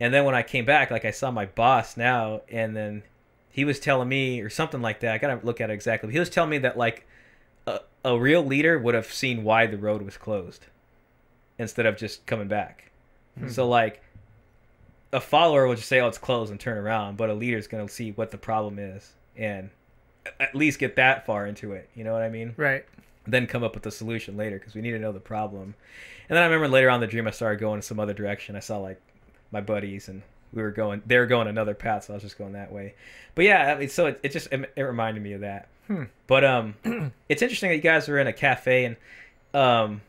And 0.00 0.12
then 0.14 0.24
when 0.24 0.34
I 0.34 0.42
came 0.42 0.64
back, 0.64 0.90
like 0.90 1.04
I 1.04 1.10
saw 1.10 1.30
my 1.30 1.46
boss 1.46 1.96
now, 1.96 2.40
and 2.48 2.74
then 2.74 3.02
he 3.50 3.64
was 3.64 3.78
telling 3.78 4.08
me 4.08 4.40
or 4.40 4.48
something 4.48 4.80
like 4.80 5.00
that. 5.00 5.14
I 5.14 5.18
gotta 5.18 5.44
look 5.44 5.60
at 5.60 5.70
it 5.70 5.74
exactly. 5.74 6.12
He 6.12 6.18
was 6.18 6.30
telling 6.30 6.50
me 6.50 6.58
that 6.58 6.78
like 6.78 7.06
a, 7.66 7.80
a 8.04 8.18
real 8.18 8.42
leader 8.42 8.78
would 8.78 8.94
have 8.94 9.12
seen 9.12 9.44
why 9.44 9.66
the 9.66 9.76
road 9.76 10.02
was 10.02 10.16
closed 10.16 10.66
instead 11.58 11.84
of 11.84 11.96
just 11.96 12.24
coming 12.26 12.48
back. 12.48 12.90
Hmm. 13.38 13.48
So 13.48 13.68
like 13.68 14.02
a 15.12 15.20
follower 15.20 15.66
will 15.66 15.74
just 15.74 15.88
say, 15.88 16.00
"Oh, 16.00 16.08
it's 16.08 16.18
closed," 16.18 16.50
and 16.50 16.58
turn 16.58 16.78
around, 16.78 17.16
but 17.16 17.28
a 17.28 17.34
leader's 17.34 17.66
gonna 17.66 17.88
see 17.88 18.12
what 18.12 18.30
the 18.30 18.38
problem 18.38 18.78
is 18.78 19.12
and 19.36 19.70
at 20.38 20.54
least 20.54 20.78
get 20.78 20.96
that 20.96 21.26
far 21.26 21.46
into 21.46 21.72
it. 21.72 21.88
You 21.94 22.04
know 22.04 22.12
what 22.12 22.22
I 22.22 22.28
mean? 22.28 22.54
Right. 22.56 22.84
then 23.26 23.46
come 23.46 23.62
up 23.62 23.74
with 23.74 23.82
the 23.82 23.90
solution 23.90 24.36
later 24.36 24.58
because 24.58 24.74
we 24.74 24.80
need 24.80 24.92
to 24.92 24.98
know 24.98 25.12
the 25.12 25.20
problem. 25.20 25.74
And 26.28 26.36
then 26.36 26.42
I 26.42 26.46
remember 26.46 26.68
later 26.68 26.88
on 26.88 26.96
in 26.96 27.00
the 27.02 27.06
dream 27.06 27.26
I 27.26 27.30
started 27.30 27.60
going 27.60 27.76
in 27.76 27.82
some 27.82 28.00
other 28.00 28.14
direction. 28.14 28.56
I 28.56 28.60
saw 28.60 28.78
like 28.78 29.00
my 29.52 29.60
buddies 29.60 30.08
and 30.08 30.22
we 30.52 30.62
were 30.62 30.70
going 30.70 31.02
they 31.06 31.18
were 31.18 31.26
going 31.26 31.46
another 31.48 31.74
path, 31.74 32.04
so 32.04 32.12
I 32.12 32.16
was 32.16 32.22
just 32.22 32.38
going 32.38 32.52
that 32.52 32.72
way. 32.72 32.94
But 33.34 33.44
yeah, 33.44 33.72
I 33.74 33.78
mean, 33.78 33.88
so 33.88 34.06
it, 34.06 34.20
it 34.22 34.32
just 34.32 34.48
it, 34.52 34.72
it 34.76 34.82
reminded 34.82 35.22
me 35.22 35.32
of 35.34 35.42
that. 35.42 35.68
Hmm. 35.86 36.04
But 36.26 36.44
um, 36.44 36.74
it's 37.28 37.42
interesting 37.42 37.70
that 37.70 37.76
you 37.76 37.82
guys 37.82 38.08
were 38.08 38.18
in 38.18 38.26
a 38.26 38.32
cafe 38.32 38.84
and 38.84 38.96
um, 39.54 40.00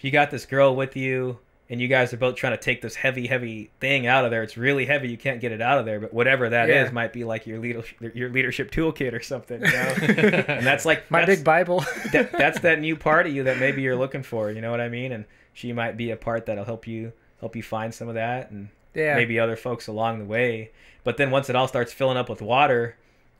you 0.00 0.10
got 0.10 0.30
this 0.30 0.46
girl 0.46 0.74
with 0.74 0.96
you. 0.96 1.38
And 1.68 1.80
you 1.80 1.86
guys 1.86 2.12
are 2.12 2.16
both 2.16 2.34
trying 2.34 2.54
to 2.54 2.58
take 2.60 2.82
this 2.82 2.96
heavy, 2.96 3.28
heavy 3.28 3.70
thing 3.78 4.08
out 4.08 4.24
of 4.24 4.32
there. 4.32 4.42
It's 4.42 4.56
really 4.56 4.86
heavy. 4.86 5.08
You 5.08 5.16
can't 5.16 5.40
get 5.40 5.52
it 5.52 5.62
out 5.62 5.78
of 5.78 5.86
there. 5.86 6.00
But 6.00 6.12
whatever 6.12 6.48
that 6.48 6.68
is 6.68 6.86
Yeah. 6.88 6.90
might 6.90 7.12
be 7.12 7.22
like 7.22 7.46
your 7.46 7.60
leadership, 7.60 8.12
your 8.12 8.28
leadership 8.28 8.72
toolkit 8.72 9.12
or 9.12 9.20
something. 9.22 9.60
You 9.60 9.70
know? 9.70 9.94
and 10.48 10.66
that's 10.66 10.84
like 10.84 11.08
My 11.12 11.20
that's- 11.20 11.38
big 11.38 11.44
Bible. 11.44 11.84
that, 12.12 12.32
that's 12.32 12.58
that 12.62 12.80
new 12.80 12.96
part 12.96 13.28
of 13.28 13.32
you 13.32 13.44
that 13.44 13.58
maybe 13.60 13.82
you're 13.82 13.94
looking 13.94 14.24
for. 14.24 14.50
You 14.50 14.60
know 14.60 14.72
what 14.72 14.80
I 14.80 14.88
mean? 14.88 15.12
And 15.12 15.26
she 15.52 15.72
might 15.72 15.96
be 15.96 16.10
a 16.10 16.16
part 16.16 16.46
that'll 16.46 16.64
help 16.64 16.88
you 16.88 17.12
help 17.40 17.56
you 17.56 17.62
find 17.62 17.94
some 17.94 18.08
of 18.08 18.14
that, 18.14 18.50
and 18.50 18.68
yeah. 18.94 19.14
maybe 19.16 19.38
other 19.38 19.56
folks 19.56 19.86
along 19.86 20.18
the 20.18 20.24
way. 20.24 20.70
But 21.04 21.16
then 21.16 21.30
once 21.30 21.48
it 21.48 21.56
all 21.56 21.68
starts 21.68 21.92
filling 21.92 22.16
up 22.16 22.28
with 22.28 22.42
water, 22.42 22.96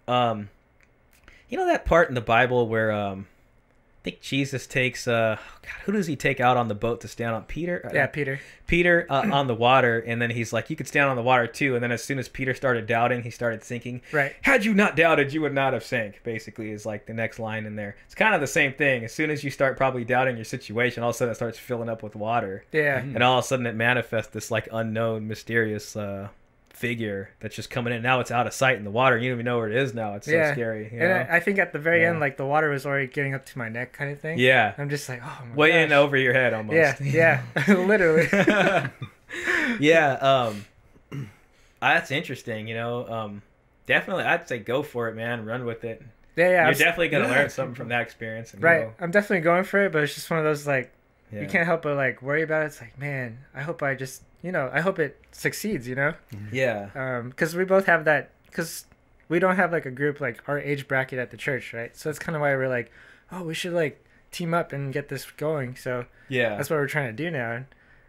um, 0.09 0.49
you 1.49 1.57
know 1.57 1.67
that 1.67 1.85
part 1.85 2.09
in 2.09 2.15
the 2.15 2.21
Bible 2.21 2.69
where 2.69 2.91
um, 2.91 3.27
I 4.01 4.03
think 4.03 4.23
Jesus 4.23 4.67
takes 4.67 5.07
uh, 5.07 5.37
God, 5.63 5.73
who 5.85 5.93
does 5.93 6.07
he 6.07 6.17
take 6.17 6.41
out 6.41 6.57
on 6.57 6.69
the 6.69 6.75
boat 6.75 7.03
to 7.03 7.09
stand 7.09 7.35
on 7.35 7.43
Peter? 7.45 7.87
Yeah, 7.93 8.07
Peter. 8.07 8.41
Peter 8.67 9.07
uh, 9.11 9.29
on 9.33 9.47
the 9.47 9.55
water, 9.55 9.99
and 9.99 10.23
then 10.23 10.31
he's 10.31 10.55
like, 10.55 10.71
"You 10.71 10.77
could 10.77 10.89
stand 10.89 11.11
on 11.11 11.17
the 11.17 11.23
water 11.23 11.47
too." 11.47 11.75
And 11.75 11.83
then 11.85 11.93
as 11.93 12.03
soon 12.03 12.19
as 12.19 12.27
Peter 12.27 12.55
started 12.55 12.87
doubting, 12.87 13.23
he 13.25 13.31
started 13.31 13.63
sinking. 13.63 14.01
Right. 14.11 14.33
Had 14.41 14.65
you 14.65 14.73
not 14.73 14.97
doubted, 14.97 15.35
you 15.35 15.43
would 15.43 15.53
not 15.53 15.75
have 15.75 15.85
sank. 15.85 16.23
Basically, 16.25 16.71
is 16.71 16.87
like 16.87 17.05
the 17.05 17.13
next 17.13 17.39
line 17.39 17.67
in 17.67 17.77
there. 17.77 17.95
It's 18.07 18.15
kind 18.15 18.35
of 18.35 18.41
the 18.41 18.47
same 18.47 18.73
thing. 18.73 19.05
As 19.05 19.13
soon 19.13 19.29
as 19.29 19.45
you 19.45 19.51
start 19.51 19.77
probably 19.77 20.05
doubting 20.05 20.37
your 20.37 20.47
situation, 20.47 21.03
all 21.03 21.11
of 21.11 21.15
a 21.17 21.19
sudden 21.19 21.33
it 21.33 21.35
starts 21.35 21.59
filling 21.59 21.91
up 21.91 22.03
with 22.03 22.17
water, 22.17 22.65
Yeah. 22.73 23.01
and 23.01 23.23
all 23.23 23.39
of 23.39 23.45
a 23.45 23.47
sudden 23.49 23.67
it 23.67 23.75
manifests 23.77 24.33
this 24.33 24.51
like 24.51 24.67
unknown, 24.73 25.29
mysterious 25.29 25.95
uh, 25.95 26.29
figure 26.81 27.29
that's 27.41 27.55
just 27.55 27.69
coming 27.69 27.93
in. 27.93 28.01
Now 28.03 28.21
it's 28.21 28.31
out 28.31 28.47
of 28.47 28.55
sight 28.55 28.77
in 28.79 28.85
the 28.85 28.91
water. 28.91 29.19
You 29.19 29.29
don't 29.31 29.37
even 29.37 29.45
know 29.45 29.59
where 29.59 29.69
it 29.69 29.77
is 29.77 29.93
now. 29.95 30.15
It's 30.15 30.27
so 30.27 30.33
Yeah. 30.33 30.53
scary. 30.53 30.85
You 30.93 30.99
And 31.01 31.09
know? 31.11 31.27
I, 31.33 31.37
I 31.37 31.41
think 31.41 31.59
at 31.59 31.73
the 31.75 31.79
very 31.79 32.01
Yeah. 32.03 32.11
end, 32.11 32.21
like 32.21 32.37
the 32.39 32.47
water 32.47 32.71
was 32.71 32.87
already 32.87 33.07
getting 33.07 33.35
up 33.35 33.45
to 33.47 33.59
my 33.59 33.69
neck, 33.69 33.93
kind 33.93 34.11
of 34.11 34.19
thing. 34.19 34.39
yeah, 34.39 34.73
I'm 34.79 34.89
just 34.89 35.07
like, 35.09 35.21
oh 35.23 35.39
my 35.51 35.55
way 35.55 35.83
in 35.83 35.93
over 35.93 36.17
your 36.17 36.33
head 36.33 36.55
almost. 36.55 37.01
Yeah, 37.03 37.43
yeah, 37.59 37.65
literally. 37.75 38.29
yeah 39.79 40.13
um 40.15 40.65
that's 41.81 42.11
interesting 42.11 42.67
you 42.67 42.75
know 42.75 43.09
um 43.09 43.43
definitely 43.87 44.25
i'd 44.25 44.49
say 44.49 44.59
go 44.59 44.83
for 44.83 45.09
it 45.09 45.15
man 45.15 45.45
run 45.45 45.65
with 45.65 45.85
it 45.85 46.03
Yeah, 46.37 46.47
yeah. 46.47 46.51
you're 46.63 46.65
I'm 46.69 46.73
definitely 46.75 47.09
gonna 47.11 47.29
yeah. 47.29 47.35
learn 47.39 47.51
something 47.51 47.75
from 47.77 47.89
that 47.91 48.03
experience 48.03 48.53
and 48.55 48.63
right. 48.63 48.87
go. 48.87 48.93
I'm 49.05 49.11
definitely 49.13 49.41
going 49.43 49.65
for 49.65 49.85
it, 49.85 49.93
but 49.93 50.03
it's 50.03 50.15
just 50.15 50.31
one 50.31 50.39
of 50.41 50.45
those 50.45 50.67
like 50.67 50.91
you 51.33 51.47
can't 51.47 51.65
help 51.67 51.83
but 51.83 51.95
like 51.97 52.23
worry 52.23 52.43
about 52.43 52.63
it. 52.63 52.67
It's 52.67 52.81
like, 52.81 52.99
man, 52.99 53.39
I 53.55 53.63
hope 53.63 53.83
I 53.85 53.95
just, 53.95 54.23
you 54.43 54.53
know, 54.53 54.71
I 54.73 54.81
hope 54.81 54.99
it 54.99 55.19
succeeds. 55.33 55.87
You 55.89 55.95
know, 55.95 56.15
yeah 56.53 56.91
um, 56.95 57.31
because 57.31 57.55
we 57.55 57.65
both 57.65 57.87
have 57.87 58.05
that. 58.05 58.31
Because 58.47 58.87
we 59.29 59.39
don't 59.39 59.57
have 59.57 59.71
like 59.73 59.87
a 59.87 59.91
group 59.91 60.21
like 60.21 60.43
our 60.49 60.59
age 60.59 60.89
bracket 60.89 61.19
at 61.19 61.31
the 61.31 61.37
church, 61.37 61.73
right? 61.73 61.97
So 61.97 62.09
that's 62.09 62.19
kind 62.19 62.35
of 62.35 62.43
why 62.43 62.55
we're 62.57 62.69
like, 62.69 62.91
oh, 63.31 63.45
we 63.45 63.55
should 63.55 63.73
like 63.73 64.05
team 64.33 64.53
up 64.53 64.73
and 64.73 64.93
get 64.93 65.09
this 65.09 65.31
going. 65.31 65.77
So 65.77 66.07
yeah 66.29 66.57
that's 66.57 66.69
what 66.69 66.77
we're 66.77 66.89
trying 66.89 67.07
to 67.07 67.13
do 67.13 67.31
now. 67.31 67.53
And, 67.53 67.67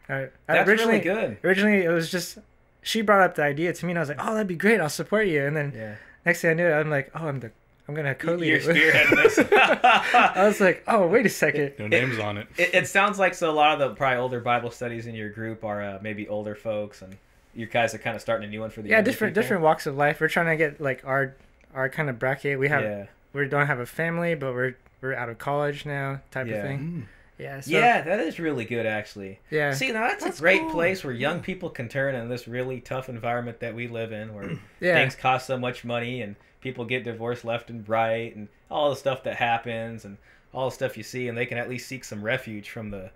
uh, 0.10 0.32
that's 0.48 0.68
originally, 0.68 1.00
really 1.00 1.04
good 1.04 1.38
originally 1.44 1.84
it 1.84 1.90
was 1.90 2.12
just 2.12 2.40
she 2.82 3.02
brought 3.02 3.22
up 3.22 3.36
the 3.36 3.44
idea 3.44 3.72
to 3.72 3.86
me, 3.86 3.92
and 3.92 4.00
I 4.00 4.02
was 4.02 4.10
like, 4.10 4.18
oh, 4.20 4.34
that'd 4.34 4.48
be 4.48 4.56
great. 4.56 4.82
I'll 4.82 4.90
support 4.90 5.28
you. 5.28 5.46
And 5.46 5.56
then 5.56 5.74
yeah 5.76 5.96
next 6.26 6.42
thing 6.42 6.52
I 6.52 6.54
knew, 6.54 6.72
I'm 6.72 6.90
like, 6.90 7.12
oh, 7.16 7.28
I'm 7.28 7.40
the 7.40 7.52
I'm 7.92 7.96
gonna 7.98 8.16
co-lead 8.16 8.48
you're 8.48 8.58
it. 8.58 8.68
with- 8.68 8.78
spearheading 8.78 9.16
this 9.24 9.40
I 10.34 10.46
was 10.48 10.62
like, 10.62 10.84
oh, 10.88 11.08
wait 11.08 11.26
a 11.26 11.30
second. 11.30 11.74
No 11.78 11.88
names 11.88 12.20
on 12.20 12.38
it. 12.38 12.48
it, 12.58 12.74
it 12.74 12.88
sounds 12.88 13.20
like 13.20 13.34
so 13.34 13.50
a 13.50 13.52
lot 13.52 13.74
of 13.74 13.80
the 13.90 13.96
probably 13.96 14.18
older 14.18 14.40
bible 14.40 14.72
studies 14.72 15.08
in 15.08 15.16
your 15.16 15.30
group 15.30 15.64
are 15.66 15.82
uh, 15.84 16.00
maybe 16.02 16.28
older 16.30 16.56
folks 16.56 17.02
and 17.02 17.18
you 17.54 17.66
guys 17.66 17.94
are 17.94 17.98
kind 17.98 18.16
of 18.16 18.22
starting 18.22 18.48
a 18.48 18.50
new 18.50 18.62
one 18.62 18.70
for 18.70 18.82
the 18.82 18.88
Yeah, 18.90 19.02
different 19.02 19.34
people. 19.34 19.44
different 19.44 19.64
walks 19.64 19.86
of 19.86 19.98
life. 19.98 20.22
We're 20.22 20.30
trying 20.30 20.46
to 20.48 20.56
get 20.56 20.80
like 20.80 21.04
our 21.06 21.36
our 21.74 21.90
kind 21.90 22.10
of 22.10 22.18
bracket. 22.18 22.58
We 22.58 22.70
have 22.70 22.84
yeah 22.84 23.06
we 23.34 23.48
don't 23.48 23.68
have 23.68 23.80
a 23.80 23.86
family, 23.86 24.36
but 24.36 24.54
we're 24.54 24.76
we're 25.02 25.16
out 25.16 25.28
of 25.30 25.38
college 25.38 25.86
now, 25.86 26.22
type 26.32 26.48
Yeah. 26.48 26.56
of 26.56 26.64
thing. 26.64 26.80
Mm. 26.80 27.04
Yeah. 27.40 27.60
So, 27.60 27.72
yeah 27.72 28.02
that 28.04 28.20
is 28.20 28.40
really 28.40 28.66
good 28.66 28.86
actually 28.86 29.40
Yeah. 29.50 29.74
See, 29.74 29.92
now 29.92 30.08
that's, 30.08 30.24
That's 30.24 30.38
a 30.38 30.42
great 30.42 30.62
cool. 30.62 30.72
place 30.72 31.04
where 31.04 31.12
young 31.14 31.40
people 31.42 31.70
can 31.72 31.90
turn 31.90 32.14
in 32.16 32.30
this 32.30 32.48
really 32.48 32.80
tough 32.82 33.10
environment 33.10 33.60
that 33.62 33.74
we 33.76 33.88
live 33.88 34.12
in, 34.12 34.34
where 34.34 34.52
Yeah. 34.80 34.94
things 34.96 35.16
cost 35.16 35.48
so 35.48 35.58
much 35.58 35.84
money 35.84 36.22
and 36.22 36.36
people 36.62 36.86
get 36.86 37.04
divorced 37.04 37.44
left 37.44 37.70
and 37.70 37.88
right, 37.90 38.36
and 38.36 38.48
all 38.70 38.90
the 38.90 38.96
stuff 38.96 39.24
that 39.24 39.36
happens, 39.36 40.06
and 40.06 40.18
all 40.54 40.70
the 40.70 40.76
stuff 40.76 40.98
you 40.98 41.04
see, 41.04 41.28
and 41.28 41.38
they 41.38 41.46
can 41.46 41.58
at 41.58 41.70
least 41.70 41.88
seek 41.88 42.04
some 42.04 42.24
refuge 42.24 42.70
from 42.70 42.92
the 42.92 43.12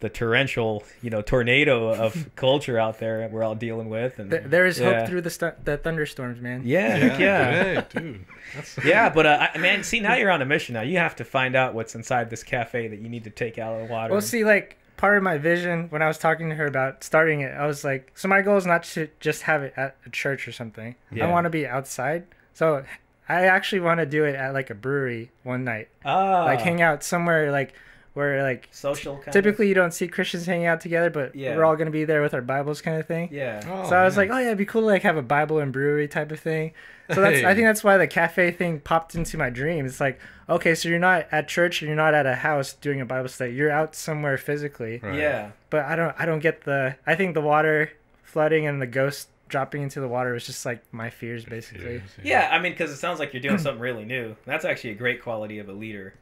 the 0.00 0.08
torrential, 0.08 0.82
you 1.00 1.10
know, 1.10 1.22
tornado 1.22 1.94
of 1.94 2.28
culture 2.36 2.76
out 2.76 2.98
there 2.98 3.20
that 3.20 3.30
we're 3.30 3.44
all 3.44 3.54
dealing 3.54 3.88
with. 3.88 4.18
And 4.18 4.32
Th- 4.32 4.42
there 4.44 4.66
is 4.66 4.80
yeah. 4.80 4.98
hope 4.98 5.08
through 5.08 5.20
the 5.20 5.30
stu- 5.30 5.52
the 5.62 5.76
thunderstorms, 5.76 6.40
man. 6.40 6.62
Yeah, 6.64 6.96
heck 6.96 7.20
yeah. 7.20 7.62
Hey, 7.62 7.84
dude. 7.88 8.24
That's 8.52 8.78
Yeah, 8.84 9.10
but 9.10 9.26
uh, 9.26 9.48
I- 9.54 9.58
man, 9.58 9.84
see 9.84 10.00
now 10.00 10.16
you're 10.16 10.32
on 10.32 10.42
a 10.42 10.44
mission. 10.44 10.72
Now 10.74 10.80
you 10.82 10.98
have 10.98 11.14
to 11.16 11.24
find 11.24 11.54
out 11.54 11.74
what's 11.74 11.94
inside 11.94 12.30
this 12.30 12.42
cafe 12.42 12.88
that 12.88 12.98
you 12.98 13.08
need 13.08 13.22
to 13.24 13.30
take 13.30 13.58
out 13.58 13.74
of 13.80 13.86
the 13.86 13.92
water. 13.92 14.10
Well, 14.12 14.20
see, 14.20 14.44
like 14.44 14.76
part 14.96 15.16
of 15.16 15.22
my 15.22 15.38
vision 15.38 15.86
when 15.90 16.02
I 16.02 16.08
was 16.08 16.18
talking 16.18 16.48
to 16.48 16.56
her 16.56 16.66
about 16.66 17.04
starting 17.04 17.40
it, 17.42 17.52
I 17.52 17.66
was 17.68 17.84
like, 17.84 18.10
so 18.16 18.26
my 18.26 18.42
goal 18.42 18.56
is 18.56 18.66
not 18.66 18.82
to 18.84 19.08
just 19.20 19.42
have 19.42 19.62
it 19.62 19.72
at 19.76 19.96
a 20.04 20.10
church 20.10 20.48
or 20.48 20.52
something. 20.52 20.96
Yeah. 21.12 21.28
I 21.28 21.30
want 21.30 21.44
to 21.44 21.50
be 21.50 21.64
outside. 21.64 22.24
So 22.54 22.84
I 23.28 23.46
actually 23.46 23.80
want 23.80 24.00
to 24.00 24.06
do 24.06 24.24
it 24.24 24.34
at 24.34 24.52
like 24.52 24.70
a 24.70 24.74
brewery 24.74 25.30
one 25.42 25.64
night. 25.64 25.88
ah, 26.04 26.44
like 26.44 26.60
hang 26.60 26.82
out 26.82 27.02
somewhere 27.02 27.50
like 27.50 27.74
where 28.14 28.42
like 28.42 28.68
Social 28.72 29.16
kind 29.16 29.32
typically 29.32 29.68
you 29.68 29.74
don't 29.74 29.94
see 29.94 30.06
Christians 30.06 30.44
hanging 30.44 30.66
out 30.66 30.82
together, 30.82 31.08
but 31.08 31.34
Yeah. 31.34 31.56
we're 31.56 31.64
all 31.64 31.76
gonna 31.76 31.90
be 31.90 32.04
there 32.04 32.20
with 32.20 32.34
our 32.34 32.42
Bibles 32.42 32.82
kind 32.82 32.98
of 33.00 33.06
thing. 33.06 33.30
Yeah. 33.32 33.62
Oh, 33.66 33.88
so 33.88 33.96
I 33.96 34.04
was 34.04 34.16
nice. 34.16 34.28
like, 34.28 34.36
oh 34.36 34.38
yeah, 34.38 34.46
it'd 34.48 34.58
be 34.58 34.66
cool 34.66 34.82
to 34.82 34.86
like 34.86 35.02
have 35.02 35.16
a 35.16 35.22
Bible 35.22 35.60
and 35.60 35.72
brewery 35.72 36.08
type 36.08 36.30
of 36.30 36.38
thing. 36.40 36.72
So 37.14 37.20
that's 37.22 37.42
I 37.44 37.54
think 37.54 37.66
that's 37.66 37.82
why 37.82 37.96
the 37.96 38.06
cafe 38.06 38.50
thing 38.50 38.80
popped 38.80 39.14
into 39.14 39.38
my 39.38 39.48
dream. 39.50 39.86
It's 39.86 39.98
like, 40.00 40.20
okay, 40.48 40.74
so 40.74 40.88
you're 40.90 40.98
not 40.98 41.26
at 41.32 41.48
church 41.48 41.80
and 41.80 41.88
you're 41.88 41.96
not 41.96 42.12
at 42.14 42.26
a 42.26 42.34
house 42.34 42.74
doing 42.74 43.00
a 43.00 43.06
Bible 43.06 43.28
study. 43.28 43.54
You're 43.54 43.70
out 43.70 43.94
somewhere 43.94 44.36
physically. 44.36 45.00
Right. 45.02 45.18
Yeah. 45.18 45.50
But 45.70 45.86
I 45.86 45.96
don't 45.96 46.14
I 46.18 46.26
don't 46.26 46.40
get 46.40 46.64
the 46.64 46.96
I 47.06 47.14
think 47.14 47.32
the 47.32 47.40
water 47.40 47.92
flooding 48.22 48.66
and 48.66 48.80
the 48.80 48.86
ghost 48.86 49.28
dropping 49.52 49.82
into 49.82 50.00
the 50.00 50.08
water 50.08 50.32
was 50.32 50.46
just 50.46 50.66
like 50.66 50.82
my 50.92 51.10
fears 51.10 51.44
basically. 51.44 51.94
Yes, 51.94 52.02
Yeah, 52.24 52.48
I 52.50 52.58
mean, 52.58 52.72
because 52.72 52.90
it 52.90 52.96
sounds 52.96 53.20
like 53.20 53.32
you're 53.32 53.42
doing 53.42 53.58
something 53.58 53.80
really 53.80 54.04
new. 54.04 54.34
That's 54.44 54.64
actually 54.64 54.90
a 54.90 54.94
great 54.94 55.22
quality 55.22 55.60
of 55.60 55.68
a 55.68 55.72
leader. 55.72 56.14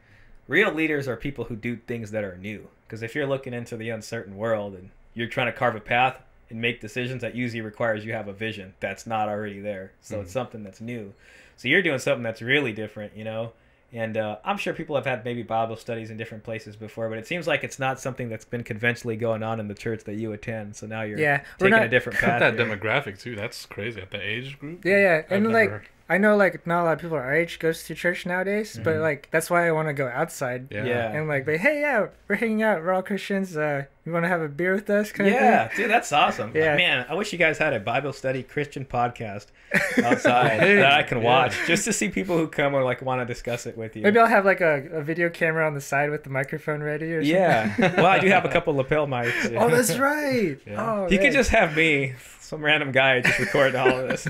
Real 0.49 0.73
leaders 0.73 1.09
are 1.09 1.17
people 1.17 1.45
who 1.45 1.57
do 1.57 1.77
things 1.77 2.11
that 2.11 2.25
are 2.25 2.37
new. 2.37 2.69
Because 2.87 3.03
if 3.03 3.15
you're 3.15 3.27
looking 3.27 3.55
into 3.55 3.77
the 3.77 3.89
uncertain 3.91 4.37
world 4.37 4.75
and 4.75 4.91
you're 5.15 5.29
trying 5.29 5.47
to 5.47 5.53
carve 5.53 5.77
a 5.77 5.81
path 5.81 6.17
and 6.51 6.61
make 6.61 6.81
decisions, 6.81 7.23
that 7.23 7.37
usually 7.37 7.61
requires 7.61 8.05
you 8.05 8.13
have 8.13 8.27
a 8.27 8.33
vision 8.33 8.75
that's 8.81 9.07
not 9.07 9.29
already 9.29 9.61
there. 9.61 9.93
So 10.03 10.21
it's 10.21 10.31
mm-hmm. 10.31 10.33
something 10.33 10.65
that's 10.65 10.81
new. 10.81 11.15
So 11.57 11.69
you're 11.69 11.83
doing 11.83 12.01
something 12.01 12.25
that's 12.25 12.43
really 12.43 12.73
different, 12.73 13.17
you 13.17 13.23
know. 13.23 13.53
And 13.93 14.17
uh, 14.17 14.37
I'm 14.45 14.57
sure 14.57 14.73
people 14.73 14.95
have 14.95 15.05
had 15.05 15.25
maybe 15.25 15.43
Bible 15.43 15.75
studies 15.77 16.11
in 16.11 16.17
different 16.17 16.45
places 16.45 16.77
before, 16.77 17.09
but 17.09 17.19
it 17.19 17.27
seems 17.27 17.47
like 17.49 17.65
it's 17.65 17.79
not 17.81 17.99
something 17.99 18.29
that's 18.29 18.45
been 18.45 18.63
conventionally 18.63 19.17
going 19.17 19.43
on 19.43 19.59
in 19.59 19.67
the 19.67 19.75
church 19.75 20.05
that 20.05 20.15
you 20.15 20.33
attend. 20.33 20.77
So 20.77 20.87
now 20.87 21.03
you're 21.03 21.19
Yeah, 21.19 21.43
we're 21.61 21.71
taking 21.71 21.85
a 21.85 21.89
different 21.89 22.19
path. 22.21 22.39
that 22.41 22.55
here. 22.55 22.65
demographic 22.67 23.19
too. 23.21 23.35
That's 23.35 23.67
crazy. 23.67 24.01
At 24.01 24.11
the 24.13 24.21
age 24.21 24.59
group. 24.61 24.85
Yeah, 24.85 24.99
yeah. 24.99 25.23
I've 25.27 25.33
And 25.33 25.49
never- 25.49 25.73
like 25.73 25.91
I 26.11 26.19
know 26.19 26.37
like 26.37 26.67
not 26.67 26.83
a 26.83 26.85
lot 26.85 26.93
of 26.95 26.99
people 26.99 27.17
our 27.17 27.33
age 27.33 27.61
goes 27.61 27.85
to 27.85 27.95
church 27.95 28.27
nowadays, 28.27 28.79
but 28.83 28.97
like 28.97 29.29
that's 29.31 29.49
why 29.49 29.69
I 29.69 29.71
want 29.71 29.87
to 29.89 29.95
go 29.95 30.09
outside. 30.09 30.67
Yeah. 30.71 30.85
Yeah. 30.85 31.13
And 31.13 31.29
like, 31.29 31.47
but 31.47 31.59
hey, 31.59 31.81
yeah, 31.81 32.09
we're 32.27 32.35
hanging 32.35 32.63
out. 32.65 32.83
We're 32.83 32.93
all 32.93 33.03
Christians. 33.03 33.57
Uh, 33.57 33.85
you 34.05 34.11
want 34.13 34.25
to 34.25 34.29
have 34.29 34.41
a 34.41 34.49
beer 34.49 34.75
with 34.75 34.91
us? 34.91 35.13
Kind 35.13 35.31
Yeah, 35.31 35.67
of 35.67 35.71
thing. 35.73 35.85
dude, 35.85 35.91
that's 35.93 36.11
awesome. 36.13 36.51
Yeah. 36.53 36.75
Man, 36.75 37.07
I 37.09 37.15
wish 37.15 37.33
you 37.33 37.39
guys 37.39 37.59
had 37.59 37.75
a 37.75 37.79
Bible 37.79 38.13
study 38.13 38.43
Christian 38.43 38.85
podcast 38.85 39.47
outside 40.05 40.59
that 40.61 40.93
I 40.93 41.05
can 41.05 41.23
watch 41.23 41.55
just 41.67 41.85
to 41.85 41.93
see 41.93 42.09
people 42.09 42.37
who 42.37 42.49
come 42.49 42.75
or 42.75 42.83
like 42.83 43.03
want 43.03 43.21
to 43.21 43.25
discuss 43.27 43.67
it 43.67 43.77
with 43.79 43.95
you. 43.95 44.03
Maybe 44.03 44.19
I'll 44.19 44.27
have 44.27 44.45
like 44.45 44.61
a, 44.61 44.89
a 44.93 45.03
video 45.03 45.29
camera 45.31 45.65
on 45.67 45.75
the 45.75 45.81
side 45.81 46.11
with 46.11 46.25
the 46.25 46.31
microphone 46.31 46.83
ready 46.83 47.13
or 47.13 47.23
something. 47.23 47.35
yeah. 47.41 47.77
well, 47.97 48.07
I 48.07 48.19
do 48.19 48.27
have 48.29 48.45
a 48.45 48.49
couple 48.57 48.75
lapel 48.75 49.07
mics. 49.07 49.57
Oh, 49.57 49.69
that's 49.71 49.97
right. 49.97 50.59
Yeah. 50.67 50.83
Oh, 50.83 51.05
you 51.09 51.19
man. 51.19 51.27
could 51.27 51.33
just 51.35 51.51
have 51.51 51.77
me, 51.77 52.15
some 52.41 52.63
random 52.65 52.91
guy, 52.91 53.21
just 53.21 53.39
recording 53.39 53.77
all 53.79 53.89
of 54.01 54.09
this. 54.09 54.27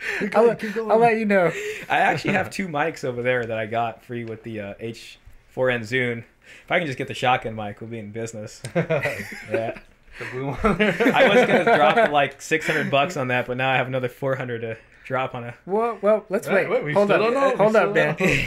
I'll, 0.34 0.46
let- 0.46 0.64
I'll 0.76 0.98
let 0.98 1.18
you 1.18 1.24
know. 1.24 1.52
I 1.88 1.98
actually 1.98 2.34
have 2.34 2.50
two 2.58 2.68
mics 2.68 3.04
over 3.04 3.22
there 3.22 3.44
that 3.44 3.58
I 3.58 3.66
got 3.66 4.04
free 4.04 4.24
with 4.24 4.42
the 4.42 4.60
uh, 4.60 4.74
H4n 4.74 5.84
Zoom. 5.84 6.24
If 6.64 6.70
I 6.72 6.78
can 6.78 6.86
just 6.86 6.98
get 6.98 7.08
the 7.08 7.14
shotgun 7.14 7.54
mic, 7.54 7.80
we'll 7.80 7.90
be 7.90 7.98
in 7.98 8.10
business. 8.10 8.62
Yeah. 8.74 9.78
The 10.18 10.24
blue 10.32 10.46
one. 10.46 10.58
I 10.64 11.28
was 11.28 11.46
gonna 11.46 11.64
drop 11.76 12.10
like 12.10 12.42
600 12.42 12.90
bucks 12.90 13.16
on 13.16 13.28
that, 13.28 13.46
but 13.46 13.56
now 13.56 13.70
I 13.70 13.76
have 13.76 13.86
another 13.86 14.08
400 14.08 14.62
to 14.62 14.76
drop 15.04 15.34
on 15.36 15.44
a. 15.44 15.54
Well, 15.64 15.96
well, 16.02 16.24
let's 16.28 16.48
Wait, 16.48 16.68
wait. 16.68 16.70
wait, 16.70 16.84
we 16.84 16.92
Hold 16.92 17.06
still 17.08 17.22
up. 17.22 17.22
don't 17.22 17.34
know. 17.34 17.56
Hold 17.56 17.70
still 17.72 17.88
up, 17.90 17.94
man. 17.94 18.16
don't 18.16 18.28
know. 18.28 18.44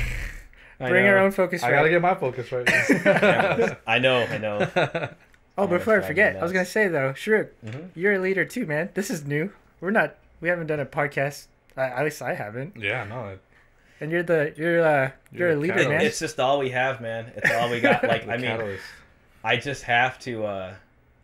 I 0.82 0.90
Bring 0.90 1.06
our 1.08 1.18
own 1.20 1.32
focus. 1.32 1.64
I 1.64 1.72
gotta 1.72 1.90
get 1.90 2.02
my 2.02 2.16
focus 2.16 2.52
right. 2.52 2.68
Yeah, 2.68 3.76
I 3.88 4.00
know, 4.00 4.24
I 4.24 4.38
know. 4.38 4.68
Oh, 5.58 5.64
I 5.64 5.68
before 5.68 5.98
I 6.02 6.06
forget, 6.06 6.36
I 6.36 6.44
was 6.44 6.52
gonna 6.52 6.66
say 6.66 6.88
though, 6.90 7.14
Shruk, 7.14 7.50
Mhm. 7.66 7.90
you're 7.96 8.14
a 8.14 8.20
leader 8.20 8.44
too, 8.44 8.66
man. 8.66 8.90
This 8.94 9.10
is 9.10 9.26
new. 9.26 9.54
We're 9.80 9.92
not. 9.92 10.16
We 10.42 10.50
haven't 10.50 10.68
done 10.68 10.80
a 10.80 10.86
podcast. 10.86 11.48
Uh, 11.78 11.82
at 11.82 12.04
least 12.04 12.22
I 12.22 12.34
haven't. 12.34 12.76
yeah, 12.78 13.04
no. 13.06 13.28
It, 13.30 13.42
And 14.02 14.12
you're 14.12 14.24
the 14.24 14.54
you're 14.58 14.84
uh 14.84 15.12
you're, 15.32 15.48
You're 15.48 15.50
a 15.52 15.56
a 15.56 15.60
leader, 15.60 15.74
catalyst. 15.76 15.90
man. 15.98 16.02
It's 16.06 16.20
just 16.20 16.40
all 16.40 16.60
we 16.60 16.72
have, 16.72 17.00
man. 17.02 17.32
It's 17.36 17.52
all 17.52 17.70
we 17.70 17.80
got. 17.80 18.04
Like, 18.08 18.28
I 18.28 18.38
mean, 18.38 18.46
catalyst. 18.48 18.84
I 19.44 19.58
just 19.58 19.84
have 19.84 20.20
to. 20.20 20.46
uh 20.46 20.74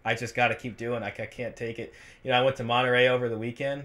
I 0.05 0.15
just 0.15 0.35
got 0.35 0.47
to 0.49 0.55
keep 0.55 0.77
doing. 0.77 1.01
Like, 1.01 1.19
I 1.19 1.25
can't 1.25 1.53
take 1.55 1.79
it. 1.79 1.93
You 2.23 2.31
know, 2.31 2.39
I 2.39 2.41
went 2.43 2.55
to 2.57 2.63
Monterey 2.63 3.09
over 3.09 3.27
the 3.27 3.37
weekend, 3.37 3.83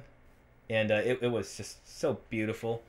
and 0.70 0.92
uh, 0.92 0.96
it 0.96 1.18
it 1.22 1.28
was 1.32 1.56
just 1.56 1.78
so 1.98 2.18
beautiful. 2.30 2.80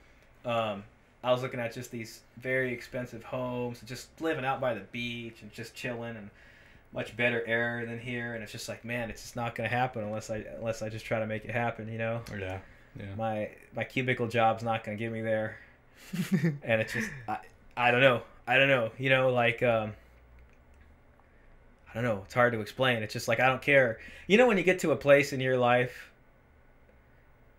Um, 0.45 0.84
I 1.23 1.32
was 1.32 1.41
looking 1.41 1.60
at 1.60 1.73
just 1.73 1.89
these 1.89 2.19
very 2.38 2.71
expensive 2.73 3.23
homes, 3.23 3.82
just 3.86 4.10
living 4.21 4.45
out 4.45 4.62
by 4.62 4.73
the 4.75 4.82
beach 4.91 5.38
and 5.41 5.51
just 5.51 5.73
chilling 5.73 6.15
and 6.17 6.29
much 6.93 7.15
better 7.17 7.43
air 7.47 7.86
than 7.86 7.99
here. 7.99 8.34
And 8.36 8.43
it's 8.43 8.51
just 8.51 8.69
like, 8.69 8.86
man, 8.86 9.10
it's 9.10 9.21
just 9.21 9.36
not 9.36 9.56
gonna 9.56 9.69
happen 9.69 10.03
unless 10.03 10.29
I 10.29 10.45
unless 10.58 10.82
I 10.82 10.89
just 10.89 11.06
try 11.06 11.19
to 11.19 11.27
make 11.27 11.45
it 11.45 11.51
happen. 11.51 11.91
You 11.91 11.97
know. 11.97 12.21
Yeah. 12.38 12.60
Yeah. 12.97 13.15
my 13.17 13.49
my 13.75 13.84
cubicle 13.84 14.27
job's 14.27 14.63
not 14.63 14.84
gonna 14.84 14.97
get 14.97 15.12
me 15.12 15.21
there 15.21 15.58
and 16.63 16.79
it's 16.82 16.93
just 16.93 17.10
I, 17.27 17.39
I 17.75 17.91
don't 17.91 18.01
know 18.01 18.21
i 18.47 18.58
don't 18.58 18.67
know 18.67 18.91
you 18.99 19.10
know 19.10 19.32
like 19.32 19.63
um 19.63 19.93
i 21.89 21.93
don't 21.95 22.03
know 22.03 22.21
it's 22.23 22.36
hard 22.36 22.53
to 22.53 22.60
explain 22.60 23.01
it's 23.01 23.13
just 23.13 23.27
like 23.27 23.39
i 23.39 23.47
don't 23.47 23.62
care 23.63 23.99
you 24.27 24.38
know 24.38 24.45
when 24.45 24.58
you 24.58 24.63
get 24.63 24.79
to 24.79 24.91
a 24.91 24.95
place 24.95 25.34
in 25.34 25.39
your 25.39 25.58
life 25.58 26.12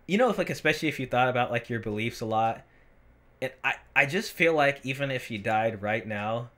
you 0.07 0.17
know 0.17 0.29
if 0.29 0.37
like 0.37 0.49
especially 0.49 0.87
if 0.87 1.01
you 1.01 1.05
thought 1.05 1.27
about 1.27 1.51
like 1.51 1.69
your 1.69 1.81
beliefs 1.81 2.21
a 2.21 2.25
lot 2.25 2.61
and 3.41 3.51
i 3.63 3.73
i 3.93 4.05
just 4.05 4.31
feel 4.31 4.53
like 4.53 4.79
even 4.83 5.11
if 5.11 5.29
you 5.29 5.37
died 5.37 5.81
right 5.81 6.07
now 6.07 6.49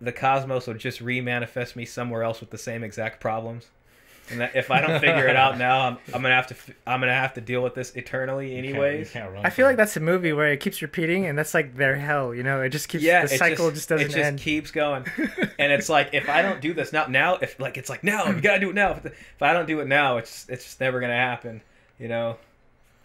the 0.00 0.12
cosmos 0.12 0.66
will 0.66 0.74
just 0.74 1.00
re-manifest 1.00 1.76
me 1.76 1.84
somewhere 1.84 2.22
else 2.22 2.40
with 2.40 2.50
the 2.50 2.58
same 2.58 2.82
exact 2.84 3.20
problems 3.20 3.66
and 4.30 4.40
that 4.40 4.56
if 4.56 4.70
I 4.70 4.80
don't 4.80 5.00
figure 5.00 5.28
it 5.28 5.36
out 5.36 5.58
now, 5.68 5.80
I'm, 5.86 5.98
I'm 6.14 6.22
gonna 6.22 6.34
have 6.34 6.46
to 6.46 6.54
f- 6.54 6.70
I'm 6.86 7.00
gonna 7.00 7.12
have 7.12 7.34
to 7.34 7.42
deal 7.42 7.62
with 7.62 7.74
this 7.74 7.94
eternally 7.94 8.48
You 8.56 8.62
can't- 8.62 8.68
anyways. 8.76 9.14
you 9.14 9.20
can't 9.20 9.36
I 9.44 9.50
feel 9.50 9.64
from 9.64 9.64
like 9.64 9.74
it. 9.74 9.76
that's 9.76 9.96
a 9.98 10.00
movie 10.00 10.32
where 10.32 10.50
it 10.50 10.60
keeps 10.60 10.80
repeating, 10.80 11.26
and 11.26 11.36
that's 11.38 11.52
like 11.52 11.76
their 11.76 11.96
hell. 11.96 12.34
You 12.34 12.42
know, 12.42 12.62
it 12.62 12.70
just 12.70 12.88
keeps 12.88 13.04
yeah, 13.04 13.22
the 13.26 13.28
cycle 13.36 13.70
just, 13.70 13.90
doesn't 13.90 14.06
it 14.06 14.08
just 14.10 14.18
end. 14.18 14.38
keeps 14.38 14.70
going, 14.70 15.04
and 15.58 15.70
it's 15.72 15.90
like 15.90 16.14
if 16.14 16.30
I 16.30 16.40
don't 16.40 16.62
do 16.62 16.72
this 16.72 16.90
now, 16.90 17.04
now 17.06 17.34
if 17.36 17.60
like 17.60 17.76
it's 17.76 17.90
like 17.90 18.02
now 18.02 18.24
you 18.26 18.40
gotta 18.40 18.60
do 18.60 18.70
it 18.70 18.74
now. 18.74 18.92
If, 18.92 19.04
if 19.04 19.42
I 19.42 19.52
don't 19.52 19.66
do 19.66 19.80
it 19.80 19.88
now, 19.88 20.16
it's 20.16 20.48
it's 20.48 20.64
just 20.64 20.80
never 20.80 21.00
gonna 21.00 21.12
happen. 21.12 21.60
You 21.98 22.08
know, 22.08 22.38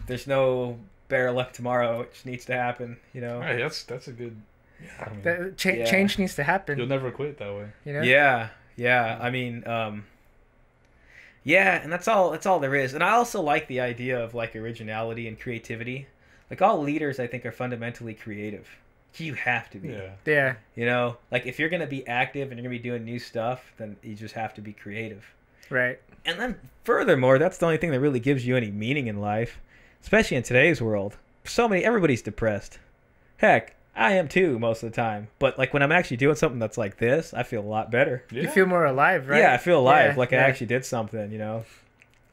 there's 0.07 0.25
no 0.25 0.79
better 1.09 1.31
luck 1.31 1.51
tomorrow. 1.51 1.99
It 2.03 2.13
just 2.13 2.25
needs 2.27 2.45
to 2.45 2.53
happen. 2.53 2.95
You 3.13 3.19
know. 3.19 3.39
Right, 3.39 3.57
that's 3.57 3.83
that's 3.83 4.07
a 4.07 4.13
good. 4.13 4.37
Yeah, 4.83 4.89
I 5.05 5.09
mean, 5.09 5.21
That- 5.23 5.57
cha- 5.57 5.69
Yeah. 5.71 5.85
Change 5.85 6.17
needs 6.19 6.35
to 6.35 6.43
happen. 6.43 6.77
you'll 6.77 6.87
never 6.87 7.11
quit 7.11 7.37
that 7.37 7.53
way. 7.53 7.67
you 7.85 7.93
know. 7.93 8.01
Yeah, 8.01 8.49
yeah. 8.75 9.17
I 9.21 9.29
mean, 9.29 9.65
um, 9.67 10.05
yeah, 11.43 11.81
and 11.81 11.91
that's 11.91 12.07
all. 12.07 12.31
That's 12.31 12.45
all 12.45 12.59
there 12.59 12.75
is. 12.75 12.93
And 12.93 13.03
I 13.03 13.11
also 13.11 13.41
like 13.41 13.67
the 13.67 13.79
idea 13.79 14.19
of 14.21 14.33
like 14.33 14.55
originality 14.55 15.27
and 15.27 15.39
creativity. 15.39 16.07
Like 16.49 16.61
all 16.61 16.81
leaders, 16.81 17.19
I 17.19 17.27
think, 17.27 17.45
are 17.45 17.51
fundamentally 17.51 18.13
creative. 18.13 18.67
You 19.17 19.33
have 19.35 19.69
to 19.71 19.77
be. 19.79 19.89
Yeah. 19.89 20.11
Yeah. 20.25 20.55
You 20.75 20.85
know, 20.85 21.17
like 21.31 21.45
if 21.45 21.59
you're 21.59 21.69
gonna 21.69 21.87
be 21.87 22.05
active 22.07 22.51
and 22.51 22.59
you're 22.59 22.63
gonna 22.69 22.77
be 22.77 22.83
doing 22.83 23.03
new 23.05 23.19
stuff, 23.19 23.73
then 23.77 23.95
you 24.03 24.15
just 24.15 24.35
have 24.35 24.53
to 24.55 24.61
be 24.61 24.73
creative. 24.73 25.25
Right. 25.69 25.99
And 26.25 26.39
then 26.39 26.59
furthermore, 26.83 27.39
that's 27.39 27.57
the 27.57 27.65
only 27.65 27.77
thing 27.77 27.91
that 27.91 27.99
really 27.99 28.19
gives 28.19 28.45
you 28.45 28.55
any 28.57 28.71
meaning 28.71 29.07
in 29.07 29.19
life, 29.19 29.59
especially 30.01 30.37
in 30.37 30.43
today's 30.43 30.81
world. 30.81 31.17
So 31.43 31.67
many, 31.67 31.83
everybody's 31.83 32.21
depressed. 32.21 32.77
Heck, 33.37 33.75
I 33.99 34.13
am 34.13 34.27
too 34.27 34.57
most 34.59 34.81
of 34.81 34.91
the 34.91 34.95
time. 34.95 35.27
But 35.39 35.57
like 35.59 35.73
when 35.73 35.83
I'm 35.83 35.91
actually 35.91 36.17
doing 36.17 36.35
something 36.35 36.59
that's 36.59 36.77
like 36.77 36.97
this, 36.97 37.33
I 37.33 37.43
feel 37.43 37.61
a 37.61 37.67
lot 37.67 37.91
better. 37.91 38.23
Yeah. 38.31 38.43
You 38.43 38.47
feel 38.49 38.65
more 38.65 38.85
alive, 38.85 39.27
right? 39.27 39.39
Yeah, 39.41 39.53
I 39.53 39.57
feel 39.57 39.79
alive, 39.79 40.11
Yeah, 40.13 40.19
like 40.19 40.31
yeah. 40.31 40.39
I 40.45 40.49
actually 40.49 40.67
did 40.67 40.85
something, 40.85 41.31
you 41.31 41.37
know. 41.37 41.65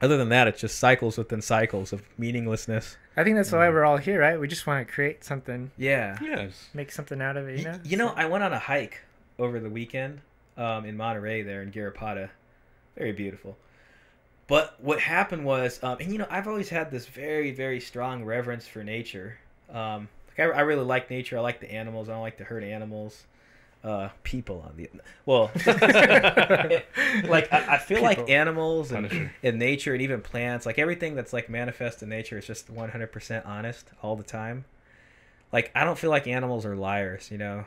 Other 0.01 0.17
than 0.19 0.29
that, 0.29 0.47
it's 0.47 0.61
just 0.61 0.79
cycles 0.79 1.17
within 1.19 1.41
cycles 1.43 1.93
of 1.93 2.03
meaninglessness. 2.19 2.97
I 3.17 3.25
think 3.25 3.37
that's 3.37 3.51
why 3.51 3.69
we're 3.71 3.85
all 3.85 3.97
here, 3.97 4.21
right? 4.21 4.39
We 4.39 4.47
just 4.47 4.67
want 4.67 4.87
to 4.87 4.93
create 4.93 5.25
something, 5.25 5.71
Yeah. 5.79 6.19
Yes. 6.23 6.69
make 6.75 6.93
something 6.93 7.21
out 7.23 7.37
of 7.39 7.49
it. 7.49 7.59
You 7.59 7.65
know. 7.65 7.71
Y- 7.73 7.81
You 7.85 7.97
know, 7.97 8.09
I 8.15 8.27
went 8.27 8.45
on 8.45 8.53
a 8.53 8.59
hike 8.59 9.01
over 9.39 9.59
the 9.59 9.71
weekend 9.71 10.21
um, 10.59 10.85
in 10.85 10.97
Monterey 10.97 11.43
there 11.43 11.63
in 11.63 11.73
Garrapata. 11.73 12.29
Very 12.97 13.13
beautiful. 13.13 13.57
But 14.49 14.77
what 14.81 15.01
happened 15.01 15.45
was, 15.45 15.83
um, 15.83 15.97
and 16.01 16.13
you 16.13 16.19
know, 16.19 16.27
I've 16.31 16.47
always 16.47 16.69
had 16.69 16.91
this 16.91 17.07
very, 17.07 17.51
very 17.51 17.81
strong 17.81 18.25
reverence 18.25 18.69
for 18.69 18.85
nature. 18.85 19.39
Um, 19.73 20.03
like 20.03 20.09
I, 20.39 20.45
I 20.45 20.61
really 20.61 20.85
like 20.85 21.11
nature. 21.11 21.39
I 21.39 21.41
like 21.41 21.61
the 21.61 21.71
animals. 21.71 22.09
I 22.09 22.13
don't 22.13 22.23
like 22.23 22.39
to 22.39 22.45
hurt 22.45 22.63
animals. 22.63 23.25
Uh, 23.85 24.09
people 24.25 24.65
on 24.67 24.77
the 24.77 24.91
well, 25.27 25.51
like 27.31 27.53
I, 27.53 27.75
I 27.75 27.79
feel 27.79 28.03
like 28.03 28.29
animals 28.29 28.91
and, 28.91 29.31
and 29.45 29.59
nature 29.61 29.93
and 29.93 30.03
even 30.03 30.23
plants, 30.23 30.67
like 30.67 30.79
everything 30.79 31.15
that's 31.15 31.33
like 31.33 31.49
manifest 31.49 32.03
in 32.03 32.09
nature, 32.09 32.39
is 32.39 32.47
just 32.47 32.69
one 32.69 32.91
hundred 32.91 33.13
percent 33.13 33.47
honest 33.47 33.89
all 34.03 34.17
the 34.17 34.25
time. 34.25 34.65
Like 35.53 35.71
I 35.75 35.85
don't 35.85 35.97
feel 35.97 36.11
like 36.11 36.27
animals 36.27 36.67
are 36.67 36.75
liars, 36.75 37.31
you 37.31 37.39
know, 37.39 37.65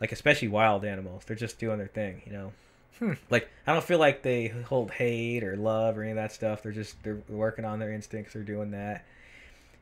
like 0.00 0.12
especially 0.12 0.48
wild 0.48 0.84
animals. 0.84 1.24
They're 1.26 1.36
just 1.36 1.58
doing 1.58 1.76
their 1.78 1.88
thing, 1.88 2.22
you 2.24 2.32
know. 2.32 2.52
Hmm. 2.98 3.12
Like 3.28 3.50
I 3.66 3.72
don't 3.72 3.84
feel 3.84 3.98
like 3.98 4.22
they 4.22 4.48
hold 4.48 4.92
hate 4.92 5.44
or 5.44 5.56
love 5.56 5.98
or 5.98 6.02
any 6.02 6.12
of 6.12 6.16
that 6.16 6.32
stuff. 6.32 6.62
They're 6.62 6.72
just 6.72 7.02
they're 7.02 7.20
working 7.28 7.64
on 7.64 7.80
their 7.80 7.92
instincts. 7.92 8.32
They're 8.32 8.42
doing 8.42 8.70
that, 8.70 9.04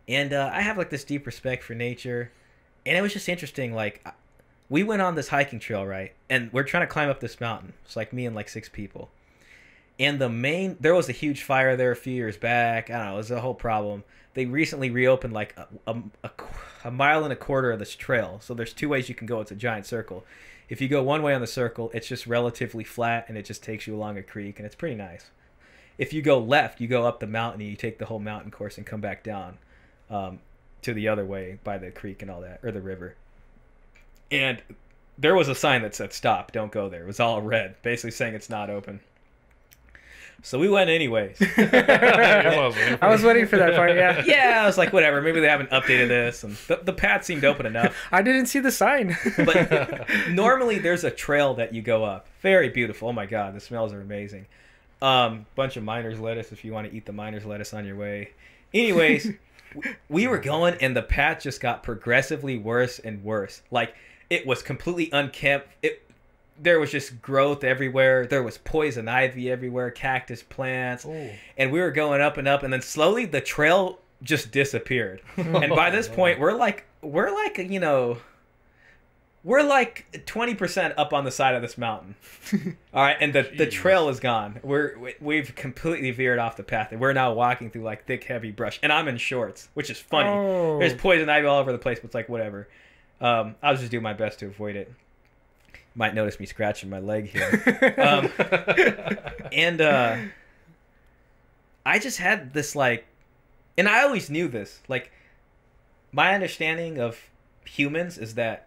and 0.08 0.32
uh, 0.32 0.50
I 0.52 0.62
have 0.62 0.78
like 0.78 0.90
this 0.90 1.04
deep 1.04 1.26
respect 1.26 1.62
for 1.62 1.74
nature, 1.74 2.32
and 2.84 2.96
it 2.96 3.02
was 3.02 3.12
just 3.12 3.28
interesting. 3.28 3.74
Like 3.74 4.04
we 4.68 4.82
went 4.82 5.02
on 5.02 5.14
this 5.14 5.28
hiking 5.28 5.58
trail, 5.58 5.86
right, 5.86 6.12
and 6.28 6.52
we're 6.52 6.64
trying 6.64 6.82
to 6.82 6.92
climb 6.92 7.08
up 7.08 7.20
this 7.20 7.40
mountain. 7.40 7.72
It's 7.84 7.96
like 7.96 8.12
me 8.12 8.26
and 8.26 8.34
like 8.34 8.48
six 8.48 8.68
people, 8.68 9.10
and 9.98 10.18
the 10.18 10.28
main 10.28 10.76
there 10.80 10.94
was 10.94 11.08
a 11.08 11.12
huge 11.12 11.42
fire 11.42 11.76
there 11.76 11.92
a 11.92 11.96
few 11.96 12.14
years 12.14 12.36
back. 12.36 12.90
I 12.90 12.98
don't 12.98 13.06
know, 13.06 13.14
it 13.14 13.16
was 13.18 13.30
a 13.30 13.40
whole 13.40 13.54
problem. 13.54 14.04
They 14.34 14.46
recently 14.46 14.90
reopened 14.90 15.34
like 15.34 15.54
a, 15.58 15.68
a, 15.86 15.96
a, 16.24 16.30
a 16.84 16.90
mile 16.90 17.24
and 17.24 17.32
a 17.32 17.36
quarter 17.36 17.70
of 17.70 17.78
this 17.78 17.94
trail, 17.94 18.38
so 18.42 18.54
there's 18.54 18.72
two 18.72 18.88
ways 18.88 19.08
you 19.08 19.14
can 19.14 19.26
go. 19.26 19.40
It's 19.40 19.50
a 19.50 19.56
giant 19.56 19.84
circle, 19.86 20.24
If 20.68 20.80
you 20.80 20.88
go 20.88 21.02
one 21.02 21.22
way 21.22 21.34
on 21.34 21.42
the 21.42 21.46
circle, 21.46 21.90
it's 21.92 22.08
just 22.08 22.26
relatively 22.26 22.82
flat 22.82 23.26
and 23.28 23.36
it 23.36 23.44
just 23.44 23.62
takes 23.62 23.86
you 23.86 23.94
along 23.94 24.16
a 24.16 24.22
creek 24.22 24.58
and 24.58 24.64
it's 24.64 24.74
pretty 24.74 24.96
nice. 24.96 25.30
If 25.98 26.14
you 26.14 26.22
go 26.22 26.38
left, 26.38 26.80
you 26.80 26.88
go 26.88 27.06
up 27.06 27.20
the 27.20 27.26
mountain 27.26 27.60
and 27.60 27.68
you 27.68 27.76
take 27.76 27.98
the 27.98 28.06
whole 28.06 28.18
mountain 28.18 28.50
course 28.50 28.78
and 28.78 28.86
come 28.86 29.02
back 29.02 29.22
down 29.22 29.58
um, 30.12 30.38
to 30.82 30.94
the 30.94 31.08
other 31.08 31.24
way 31.24 31.58
by 31.64 31.78
the 31.78 31.90
creek 31.90 32.22
and 32.22 32.30
all 32.30 32.40
that, 32.42 32.60
or 32.62 32.70
the 32.70 32.80
river. 32.80 33.16
And 34.30 34.62
there 35.18 35.34
was 35.34 35.48
a 35.48 35.54
sign 35.54 35.82
that 35.82 35.94
said 35.94 36.12
"Stop! 36.12 36.52
Don't 36.52 36.72
go 36.72 36.88
there." 36.88 37.02
It 37.02 37.06
was 37.06 37.20
all 37.20 37.42
red, 37.42 37.74
basically 37.82 38.12
saying 38.12 38.34
it's 38.34 38.50
not 38.50 38.70
open. 38.70 39.00
So 40.44 40.58
we 40.58 40.68
went 40.68 40.90
anyways. 40.90 41.36
I 41.56 42.98
was 43.08 43.22
waiting 43.22 43.46
for 43.46 43.58
that 43.58 43.76
part. 43.76 43.94
Yeah. 43.94 44.24
yeah, 44.26 44.62
I 44.62 44.66
was 44.66 44.76
like, 44.76 44.92
whatever. 44.92 45.22
Maybe 45.22 45.38
they 45.38 45.48
haven't 45.48 45.70
updated 45.70 46.08
this, 46.08 46.42
and 46.42 46.56
the, 46.66 46.80
the 46.82 46.92
path 46.92 47.24
seemed 47.24 47.44
open 47.44 47.64
enough. 47.64 47.94
I 48.10 48.22
didn't 48.22 48.46
see 48.46 48.58
the 48.58 48.72
sign. 48.72 49.16
But 49.36 50.08
normally 50.30 50.80
there's 50.80 51.04
a 51.04 51.12
trail 51.12 51.54
that 51.54 51.72
you 51.72 51.80
go 51.80 52.04
up. 52.04 52.26
Very 52.40 52.70
beautiful. 52.70 53.08
Oh 53.08 53.12
my 53.12 53.26
god, 53.26 53.54
the 53.54 53.60
smells 53.60 53.92
are 53.92 54.00
amazing. 54.00 54.46
Um, 55.00 55.46
bunch 55.54 55.76
of 55.76 55.84
miners 55.84 56.18
lettuce 56.18 56.50
if 56.50 56.64
you 56.64 56.72
want 56.72 56.90
to 56.90 56.96
eat 56.96 57.06
the 57.06 57.12
miners 57.12 57.44
lettuce 57.44 57.72
on 57.72 57.84
your 57.84 57.96
way. 57.96 58.30
Anyways, 58.74 59.22
w- 59.24 59.38
we 60.08 60.26
were 60.26 60.38
going 60.38 60.74
and 60.80 60.96
the 60.96 61.02
path 61.02 61.42
just 61.42 61.60
got 61.60 61.82
progressively 61.82 62.58
worse 62.58 62.98
and 62.98 63.22
worse. 63.24 63.62
Like 63.70 63.94
it 64.30 64.46
was 64.46 64.62
completely 64.62 65.10
unkempt. 65.12 65.68
It 65.82 66.02
there 66.60 66.78
was 66.78 66.90
just 66.90 67.20
growth 67.20 67.64
everywhere. 67.64 68.26
There 68.26 68.42
was 68.42 68.58
poison 68.58 69.08
ivy 69.08 69.50
everywhere, 69.50 69.90
cactus 69.90 70.42
plants, 70.42 71.04
and 71.56 71.72
we 71.72 71.80
were 71.80 71.90
going 71.90 72.20
up 72.20 72.36
and 72.36 72.46
up, 72.46 72.62
and 72.62 72.72
then 72.72 72.82
slowly 72.82 73.24
the 73.24 73.40
trail 73.40 73.98
just 74.22 74.52
disappeared. 74.52 75.20
and 75.36 75.74
by 75.74 75.90
this 75.90 76.08
point, 76.08 76.38
we're 76.38 76.54
like 76.54 76.84
we're 77.00 77.32
like 77.32 77.58
you 77.58 77.80
know 77.80 78.18
we're 79.44 79.62
like 79.62 80.06
20% 80.26 80.94
up 80.96 81.12
on 81.12 81.24
the 81.24 81.30
side 81.32 81.54
of 81.56 81.62
this 81.62 81.76
mountain. 81.76 82.14
All 82.94 83.02
right 83.02 83.16
and 83.20 83.32
the, 83.32 83.42
the 83.56 83.66
trail 83.66 84.08
is 84.08 84.20
gone. 84.20 84.60
We're 84.62 84.96
we- 84.98 85.14
we've 85.20 85.54
completely 85.54 86.10
veered 86.12 86.38
off 86.38 86.56
the 86.56 86.62
path 86.62 86.92
and 86.92 87.00
we're 87.00 87.12
now 87.12 87.32
walking 87.32 87.70
through 87.70 87.82
like 87.82 88.06
thick 88.06 88.24
heavy 88.24 88.50
brush 88.52 88.78
and 88.82 88.92
i'm 88.92 89.08
in 89.08 89.16
shorts 89.16 89.68
which 89.74 89.90
is 89.90 89.98
funny. 89.98 90.28
Oh. 90.28 90.78
there's 90.78 90.94
poison 90.94 91.28
ivy 91.28 91.46
all 91.46 91.58
over 91.58 91.72
the 91.72 91.78
place 91.78 91.98
but 91.98 92.06
it's 92.06 92.14
like 92.14 92.28
whatever. 92.28 92.68
Um, 93.20 93.56
i 93.62 93.70
was 93.70 93.80
just 93.80 93.90
doing 93.90 94.02
my 94.02 94.12
best 94.12 94.38
to 94.40 94.46
avoid 94.46 94.76
it. 94.76 94.92
Might 95.94 96.14
notice 96.14 96.38
me 96.40 96.46
scratching 96.46 96.88
my 96.88 97.00
leg 97.00 97.26
here. 97.26 97.94
Um, 97.98 98.30
and 99.52 99.80
uh, 99.80 100.16
i 101.84 101.98
just 101.98 102.18
had 102.18 102.52
this 102.54 102.74
like 102.76 103.06
and 103.76 103.88
i 103.88 104.02
always 104.02 104.30
knew 104.30 104.46
this 104.48 104.80
like 104.88 105.10
my 106.12 106.34
understanding 106.34 106.98
of 107.00 107.18
humans 107.64 108.18
is 108.18 108.34
that 108.36 108.66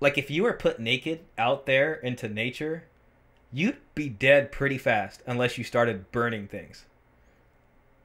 like 0.00 0.18
if 0.18 0.30
you 0.30 0.42
were 0.42 0.52
put 0.52 0.78
naked 0.78 1.20
out 1.38 1.66
there 1.66 1.94
into 1.94 2.28
nature 2.28 2.84
you'd 3.52 3.78
be 3.94 4.08
dead 4.08 4.52
pretty 4.52 4.78
fast 4.78 5.22
unless 5.26 5.56
you 5.56 5.64
started 5.64 6.10
burning 6.12 6.46
things. 6.46 6.84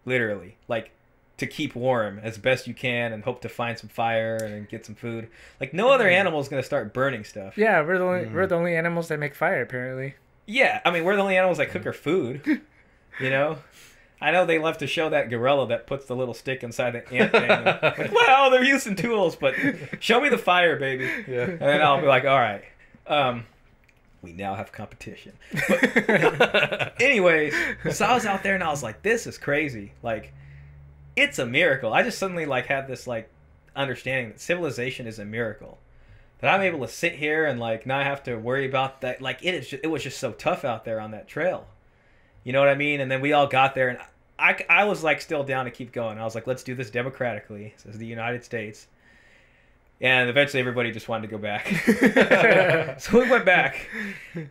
Literally. 0.06 0.56
Like 0.68 0.92
to 1.38 1.48
keep 1.48 1.76
warm 1.76 2.20
as 2.24 2.38
best 2.38 2.68
you 2.68 2.74
can 2.74 3.12
and 3.12 3.24
hope 3.24 3.42
to 3.42 3.50
find 3.50 3.78
some 3.78 3.90
fire 3.90 4.36
and 4.36 4.70
get 4.70 4.86
some 4.86 4.96
food. 4.96 5.28
Like 5.60 5.74
no 5.74 5.92
other 5.92 6.06
mm-hmm. 6.06 6.20
animal 6.20 6.40
is 6.40 6.48
going 6.48 6.62
to 6.62 6.66
start 6.66 6.94
burning 6.94 7.24
stuff. 7.24 7.58
Yeah, 7.58 7.82
we're 7.82 7.98
the 7.98 8.04
only 8.04 8.20
we're 8.28 8.42
mm-hmm. 8.42 8.50
the 8.50 8.56
only 8.56 8.76
animals 8.76 9.08
that 9.10 9.20
make 9.20 9.36
fire 9.36 9.62
apparently. 9.62 10.16
yeah 10.48 10.82
i 10.86 10.92
mean 10.92 11.04
we're 11.04 11.16
the 11.16 11.22
only 11.22 11.38
animals 11.38 11.60
that 11.60 11.70
cook 11.70 11.82
mm-hmm. 11.82 11.90
our 11.90 11.94
food 11.94 12.42
you 13.20 13.30
know 13.30 13.58
I 14.22 14.30
know 14.30 14.46
they 14.46 14.60
love 14.60 14.78
to 14.78 14.88
show 14.88 15.10
that 15.10 15.32
gorilla 15.32 15.68
that 15.70 15.88
puts 15.88 16.06
the 16.06 16.16
little 16.16 16.36
stick 16.36 16.62
inside 16.62 16.92
the 16.92 17.12
ant 17.12 17.32
thing. 17.32 17.50
Like, 17.50 18.12
well, 18.14 18.52
they're 18.52 18.64
using 18.64 18.96
tools, 18.96 19.36
but 19.36 19.56
show 20.00 20.22
me 20.22 20.30
the 20.30 20.38
fire, 20.38 20.78
baby. 20.78 21.10
Yeah. 21.28 21.46
And 21.46 21.60
then 21.60 21.82
I'll 21.82 22.00
be 22.00 22.06
like, 22.06 22.26
all 22.26 22.40
right. 22.40 22.64
Um, 23.08 23.46
we 24.22 24.34
now 24.34 24.54
have 24.54 24.72
competition. 24.72 25.34
But 25.68 26.94
anyways, 27.02 27.56
so 27.92 28.06
I 28.06 28.14
was 28.14 28.28
out 28.28 28.44
there 28.44 28.54
and 28.54 28.64
I 28.64 28.70
was 28.70 28.84
like, 28.84 29.02
this 29.02 29.26
is 29.26 29.40
crazy. 29.40 29.94
Like, 30.04 30.34
it's 31.16 31.40
a 31.40 31.46
miracle. 31.46 31.92
I 31.92 32.04
just 32.04 32.20
suddenly 32.20 32.46
like 32.46 32.68
had 32.68 32.88
this 32.88 33.08
like 33.08 33.28
understanding 33.76 34.30
that 34.30 34.40
civilization 34.40 35.08
is 35.08 35.18
a 35.18 35.26
miracle. 35.26 35.80
That 36.40 36.54
I'm 36.54 36.62
able 36.62 36.80
to 36.82 36.88
sit 36.88 37.16
here 37.16 37.46
and 37.46 37.60
like 37.60 37.88
not 37.88 38.06
have 38.06 38.22
to 38.24 38.36
worry 38.36 38.68
about 38.68 39.02
that. 39.02 39.20
Like 39.20 39.40
it 39.42 39.56
is, 39.56 39.68
just, 39.68 39.84
it 39.84 39.88
was 39.88 40.04
just 40.04 40.20
so 40.20 40.32
tough 40.32 40.64
out 40.64 40.86
there 40.86 41.00
on 41.00 41.12
that 41.12 41.28
trail. 41.28 41.68
You 42.44 42.54
know 42.54 42.60
what 42.60 42.70
I 42.70 42.76
mean? 42.76 43.00
And 43.02 43.12
then 43.12 43.22
we 43.22 43.34
all 43.34 43.46
got 43.46 43.76
there, 43.76 43.90
and 43.90 44.00
I, 44.42 44.66
I 44.70 44.84
was 44.86 45.04
like 45.04 45.22
still 45.22 45.44
down 45.44 45.66
to 45.66 45.72
keep 45.72 45.92
going. 45.92 46.18
I 46.18 46.24
was 46.24 46.34
like, 46.34 46.48
let's 46.48 46.64
do 46.64 46.74
this 46.74 46.90
democratically. 46.90 47.76
This 47.78 47.94
is 47.94 48.00
the 48.00 48.08
United 48.08 48.44
States. 48.44 48.88
And 50.02 50.30
eventually 50.30 50.60
everybody 50.60 50.92
just 50.92 51.08
wanted 51.08 51.30
to 51.30 51.38
go 51.38 51.38
back. 51.38 51.68
so 53.00 53.22
we 53.22 53.30
went 53.30 53.46
back. 53.46 53.88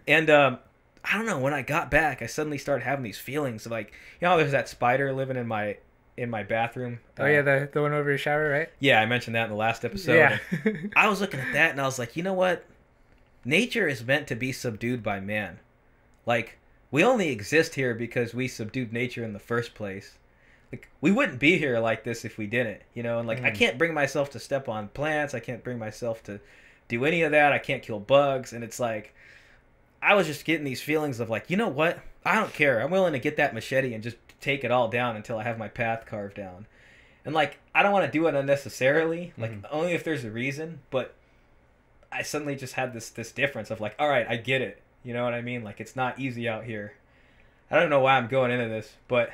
And 0.07 0.30
um, 0.30 0.59
I 1.05 1.16
don't 1.16 1.26
know, 1.26 1.41
when 1.41 1.53
I 1.53 1.62
got 1.62 1.91
back, 1.91 2.22
I 2.22 2.26
suddenly 2.26 2.57
started 2.57 2.84
having 2.84 3.03
these 3.03 3.18
feelings 3.18 3.66
of 3.66 3.72
like, 3.72 3.93
you 4.20 4.28
know, 4.28 4.36
there's 4.36 4.53
that 4.53 4.68
spider 4.68 5.12
living 5.12 5.36
in 5.36 5.49
my 5.49 5.78
in 6.16 6.30
my 6.30 6.45
bathroom. 6.45 7.01
Oh 7.18 7.26
yeah, 7.26 7.43
the 7.43 7.68
the 7.72 7.82
one 7.82 7.93
over 7.93 8.11
your 8.11 8.18
shower, 8.18 8.49
right? 8.49 8.68
Yeah, 8.78 9.01
I 9.01 9.07
mentioned 9.07 9.34
that 9.34 9.45
in 9.45 9.51
the 9.51 9.57
last 9.57 9.84
episode. 9.84 10.14
yeah. 10.14 10.38
I 10.97 11.09
was 11.09 11.20
looking 11.20 11.41
at 11.41 11.53
that 11.55 11.72
and 11.72 11.80
I 11.80 11.84
was 11.84 11.99
like, 11.99 12.16
you 12.16 12.22
know 12.22 12.34
what? 12.34 12.64
Nature 13.45 13.88
is 13.88 14.05
meant 14.05 14.28
to 14.28 14.36
be 14.36 14.53
subdued 14.53 15.03
by 15.03 15.18
man. 15.18 15.59
Like, 16.26 16.59
we 16.91 17.05
only 17.05 17.28
exist 17.28 17.74
here 17.74 17.95
because 17.95 18.34
we 18.34 18.49
subdued 18.49 18.93
nature 18.93 19.24
in 19.24 19.32
the 19.32 19.38
first 19.38 19.74
place. 19.74 20.16
Like, 20.72 20.88
we 21.01 21.11
wouldn't 21.11 21.38
be 21.38 21.59
here 21.59 21.78
like 21.78 22.05
this 22.05 22.24
if 22.24 22.38
we 22.38 22.47
didn't, 22.47 22.80
you 22.95 23.03
know? 23.03 23.18
And, 23.18 23.26
like, 23.26 23.43
I 23.43 23.51
mm. 23.51 23.55
can't 23.55 23.78
bring 23.78 23.93
myself 23.93 24.30
to 24.30 24.38
step 24.38 24.68
on 24.68 24.88
plants. 24.88 25.34
I 25.34 25.41
can't 25.41 25.64
bring 25.64 25.78
myself 25.78 26.22
to 26.24 26.41
do 26.88 27.05
any 27.05 27.22
of 27.22 27.32
that. 27.32 27.53
I 27.53 27.59
can't 27.59 27.82
kill 27.82 27.99
bugs. 27.99 28.53
And 28.53 28.62
it's 28.62 28.78
like, 28.78 29.14
I 30.01 30.14
was 30.14 30.26
just 30.26 30.45
getting 30.45 30.64
these 30.64 30.82
feelings 30.82 31.18
of, 31.18 31.28
like, 31.28 31.51
you 31.51 31.57
know 31.57 31.68
what? 31.68 31.99
I 32.24 32.36
don't 32.36 32.53
care. 32.53 32.80
I'm 32.80 32.91
willing 32.91 33.14
to 33.14 33.18
get 33.18 33.36
that 33.36 33.55
machete 33.55 33.95
and 33.95 34.03
just 34.03 34.16
take 34.41 34.62
it 34.62 34.70
all 34.70 34.88
down 34.88 35.16
until 35.16 35.38
I 35.38 35.43
have 35.45 35.59
my 35.59 35.68
path 35.68 36.07
carved 36.07 36.36
down. 36.36 36.66
And, 37.24 37.34
like, 37.34 37.59
I 37.74 37.82
don't 37.82 37.93
want 37.93 38.07
to 38.07 38.12
do 38.12 38.26
it 38.28 38.34
unnecessarily, 38.34 39.32
like, 39.36 39.51
mm-hmm. 39.51 39.66
only 39.70 39.93
if 39.93 40.05
there's 40.05 40.24
a 40.24 40.30
reason, 40.30 40.80
but 40.91 41.14
I 42.12 42.22
suddenly 42.22 42.57
just 42.57 42.74
had 42.74 42.93
this 42.93 43.11
this 43.11 43.32
difference 43.32 43.70
of 43.70 43.80
like, 43.80 43.95
all 43.99 44.09
right, 44.09 44.26
I 44.28 44.36
get 44.36 44.62
it. 44.62 44.82
You 45.05 45.14
know 45.14 45.24
what 45.24 45.34
I 45.34 45.40
mean? 45.40 45.64
Like 45.64 45.80
it's 45.80 45.96
not 45.96 46.18
easy 46.18 46.48
out 46.48 46.64
here. 46.64 46.92
I 47.70 47.76
don't 47.78 47.90
know 47.90 48.01
why 48.01 48.16
I'm 48.16 48.26
going 48.26 48.51
into 48.51 48.68
this, 48.68 48.92
but 49.09 49.30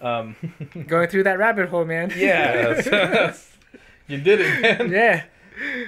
um, 0.00 0.34
Going 0.86 1.08
through 1.08 1.24
that 1.24 1.38
rabbit 1.38 1.68
hole, 1.68 1.84
man. 1.84 2.12
yeah, 2.16 2.52
That's- 2.52 2.84
that's- 2.86 3.56
you 4.08 4.18
did 4.18 4.40
it, 4.40 4.60
man. 4.62 4.90
yeah. 4.90 5.24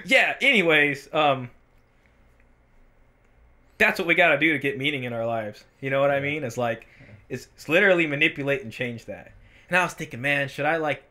yeah. 0.05 0.37
Anyways, 0.41 1.09
um, 1.13 1.51
that's 3.79 3.99
what 3.99 4.07
we 4.07 4.15
got 4.15 4.29
to 4.31 4.39
do 4.39 4.53
to 4.53 4.59
get 4.59 4.79
meaning 4.79 5.05
in 5.05 5.13
our 5.13 5.27
lives. 5.27 5.65
You 5.81 5.91
know 5.91 6.01
what 6.01 6.11
I 6.11 6.21
mean? 6.21 6.45
It's 6.45 6.57
like, 6.59 6.87
it's, 7.29 7.49
it's 7.57 7.69
literally 7.69 8.07
manipulate 8.07 8.63
and 8.63 8.73
change 8.73 9.07
that. 9.07 9.33
And 9.69 9.77
I 9.77 9.83
was 9.85 9.95
thinking, 9.95 10.21
man, 10.21 10.49
should 10.49 10.67
I 10.67 10.77
like 10.77 11.03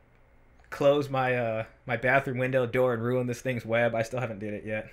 close 0.70 1.10
my 1.10 1.36
uh 1.36 1.64
my 1.86 1.98
bathroom 1.98 2.38
window 2.38 2.66
door 2.66 2.94
and 2.94 3.04
ruin 3.04 3.28
this 3.28 3.42
thing's 3.42 3.66
web? 3.66 3.94
I 3.96 4.04
still 4.04 4.20
haven't 4.20 4.40
did 4.40 4.54
it 4.54 4.64
yet. 4.66 4.90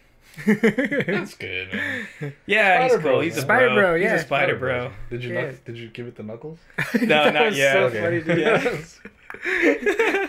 That's 0.47 1.35
good, 1.35 1.73
man. 1.73 2.33
Yeah, 2.47 2.85
he's 2.85 2.93
cool. 2.93 3.01
bro, 3.03 3.21
He's 3.21 3.37
a. 3.37 3.41
Spider 3.41 3.75
bro, 3.75 3.95
He's 3.97 4.05
yeah. 4.05 4.15
a 4.15 4.19
spider 4.21 4.57
bro. 4.57 4.93
Did 5.11 5.25
you 5.25 5.35
Yeah. 5.35 5.43
knuck- 5.49 5.65
did 5.65 5.77
you 5.79 5.89
give 5.89 6.07
it 6.07 6.17
the 6.17 6.23
knuckles? 6.23 6.59
No, 6.95 7.07
That 7.07 7.35
not 7.35 7.47
was 7.47 7.59
yet. 7.59 7.73
so 7.73 7.83
Okay. 7.85 8.21
funny. 8.23 8.41
Yeah. 8.43 10.29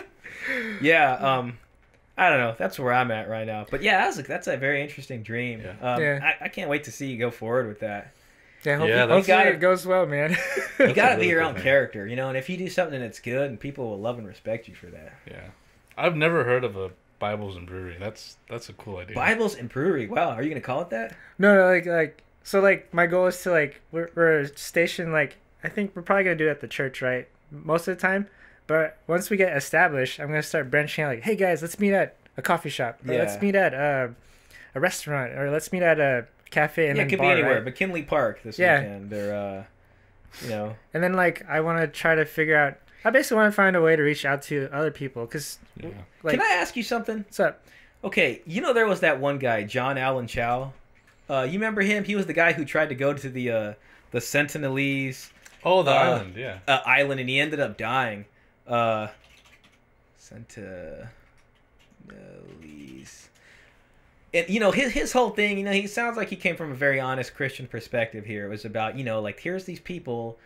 yeah. 0.82 1.12
Um, 1.14 1.58
I 2.18 2.28
don't 2.28 2.38
know. 2.38 2.54
That's 2.58 2.78
where 2.78 2.92
I'm 2.92 3.10
at 3.10 3.28
right 3.28 3.46
now. 3.46 3.66
But 3.70 3.82
yeah, 3.82 4.04
that's 4.04 4.18
a, 4.18 4.22
that's 4.22 4.46
a 4.46 4.56
very 4.56 4.82
interesting 4.82 5.22
dream. 5.22 5.62
Yeah. 5.62 5.74
Um, 5.94 6.02
Yeah. 6.02 6.20
I, 6.40 6.44
I 6.44 6.48
can't 6.48 6.68
wait 6.68 6.84
to 6.84 6.92
see 6.92 7.06
you 7.06 7.16
go 7.18 7.30
forward 7.30 7.66
with 7.68 7.80
that. 7.80 8.12
Yeah, 8.64 8.76
hope 8.76 8.88
Yeah, 8.88 8.94
yeah, 8.94 9.06
that's- 9.06 9.26
hopefully 9.26 9.36
gotta- 9.44 9.50
it 9.56 9.60
goes 9.60 9.86
well, 9.86 10.06
man. 10.06 10.36
You 10.78 10.92
got 10.92 11.14
to 11.14 11.20
be 11.20 11.28
your 11.28 11.40
own 11.42 11.54
man. 11.54 11.62
character, 11.62 12.06
you 12.06 12.16
know. 12.16 12.28
And 12.28 12.36
if 12.36 12.50
you 12.50 12.56
do 12.58 12.68
something 12.68 13.00
that's 13.00 13.18
good, 13.20 13.48
and 13.48 13.58
people 13.58 13.88
will 13.88 14.00
love 14.00 14.18
and 14.18 14.26
respect 14.26 14.68
you 14.68 14.74
for 14.74 14.86
that. 14.86 15.14
Yeah. 15.30 15.40
I've 15.96 16.16
never 16.16 16.44
heard 16.44 16.64
of 16.64 16.76
a 16.76 16.90
Bibles 17.20 17.54
and 17.54 17.66
brewery. 17.66 17.96
That's 18.00 18.36
that's 18.48 18.68
a 18.68 18.72
cool 18.72 18.96
idea. 18.96 19.14
Bibles 19.14 19.54
and 19.54 19.68
brewery. 19.68 20.08
Wow, 20.08 20.30
are 20.30 20.42
you 20.42 20.48
gonna 20.48 20.60
call 20.60 20.80
it 20.80 20.90
that? 20.90 21.14
No, 21.38 21.54
no, 21.54 21.66
like 21.66 21.86
like 21.86 22.24
so 22.42 22.60
like 22.60 22.92
my 22.92 23.06
goal 23.06 23.26
is 23.28 23.40
to 23.44 23.50
like 23.52 23.80
we're 23.92 24.10
we're 24.16 24.46
stationed 24.56 25.12
like 25.12 25.36
I 25.62 25.68
think 25.68 25.94
we're 25.94 26.02
probably 26.02 26.24
gonna 26.24 26.36
do 26.36 26.48
it 26.48 26.50
at 26.50 26.60
the 26.60 26.66
church, 26.68 27.00
right? 27.00 27.28
Most 27.52 27.86
of 27.86 27.96
the 27.96 28.00
time. 28.02 28.26
But 28.66 28.98
once 29.06 29.30
we 29.30 29.36
get 29.36 29.56
established, 29.56 30.18
I'm 30.18 30.28
gonna 30.28 30.42
start 30.42 30.70
branching 30.70 31.04
out 31.04 31.08
like, 31.14 31.22
hey 31.22 31.36
guys, 31.36 31.62
let's 31.62 31.78
meet 31.78 31.92
at 31.92 32.16
a 32.36 32.42
coffee 32.42 32.70
shop. 32.70 32.98
Or 33.06 33.14
let's 33.14 33.40
meet 33.40 33.54
at 33.54 33.74
uh, 33.74 34.08
a 34.74 34.80
restaurant 34.80 35.32
or 35.34 35.50
let's 35.50 35.70
meet 35.72 35.82
at 35.82 36.00
a 36.00 36.26
cafe 36.50 36.88
and 36.88 36.96
yeah, 36.96 37.02
then 37.04 37.06
it 37.06 37.10
could 37.10 37.18
bar, 37.18 37.34
be 37.34 37.40
anywhere. 37.40 37.56
right? 37.56 37.64
McKinley 37.64 38.02
Park 38.02 38.42
this 38.42 38.58
Yeah. 38.58 38.80
weekend. 38.80 39.12
Or 39.12 39.34
uh, 39.34 39.64
you 40.44 40.48
know, 40.50 40.76
And 40.94 41.02
then 41.02 41.12
like 41.14 41.44
I 41.48 41.60
want 41.60 41.80
to 41.80 41.86
try 41.86 42.14
to 42.14 42.24
figure 42.24 42.56
out. 42.56 42.78
I 43.04 43.10
basically 43.10 43.36
want 43.38 43.52
to 43.52 43.56
find 43.56 43.76
a 43.76 43.80
way 43.80 43.96
to 43.96 44.02
reach 44.02 44.24
out 44.24 44.42
to 44.42 44.68
other 44.72 44.90
people 44.90 45.24
because 45.24 45.58
Yeah. 45.76 45.88
like 46.22 46.38
can 46.38 46.42
I 46.42 46.54
ask 46.54 46.76
you 46.76 46.82
something? 46.82 47.18
what's 47.18 47.40
up? 47.40 47.64
Okay, 48.04 48.42
you 48.46 48.60
know 48.60 48.72
there 48.72 48.86
was 48.86 49.00
that 49.00 49.20
one 49.20 49.38
guy, 49.38 49.62
John 49.64 49.96
Allen 49.98 50.26
Chau. 50.26 50.72
Uh, 51.28 51.42
you 51.42 51.54
remember 51.54 51.80
him? 51.82 52.04
He 52.04 52.16
was 52.16 52.26
the 52.26 52.32
guy 52.32 52.52
who 52.52 52.64
tried 52.64 52.88
to 52.88 52.94
go 52.94 53.12
to 53.14 53.28
the 53.28 53.50
uh, 53.50 53.72
the 54.10 54.18
Sentinelese 54.18 55.30
Oh, 55.64 55.82
the 55.82 55.90
Uh, 55.90 55.94
island. 55.94 56.36
Yeah. 56.36 56.58
uh, 56.66 56.80
island, 56.86 57.20
and 57.20 57.28
he 57.28 57.38
ended 57.38 57.60
up 57.60 57.76
dying. 57.78 58.24
Uh, 58.66 59.08
Sentinelese. 60.18 61.08
and 64.32 64.48
you 64.48 64.60
know 64.60 64.70
his 64.70 64.92
his 64.92 65.12
whole 65.12 65.30
thing. 65.30 65.58
You 65.58 65.64
know, 65.64 65.72
he 65.72 65.86
sounds 65.86 66.16
like 66.16 66.28
he 66.28 66.36
came 66.36 66.56
from 66.56 66.72
a 66.72 66.74
very 66.74 67.00
honest 67.00 67.34
Christian 67.34 67.66
perspective. 67.66 68.24
Here, 68.24 68.46
it 68.46 68.48
was 68.48 68.64
about 68.64 68.96
you 68.96 69.04
know 69.04 69.20
like 69.20 69.40
here's 69.40 69.64
these 69.64 69.80
people. 69.80 70.38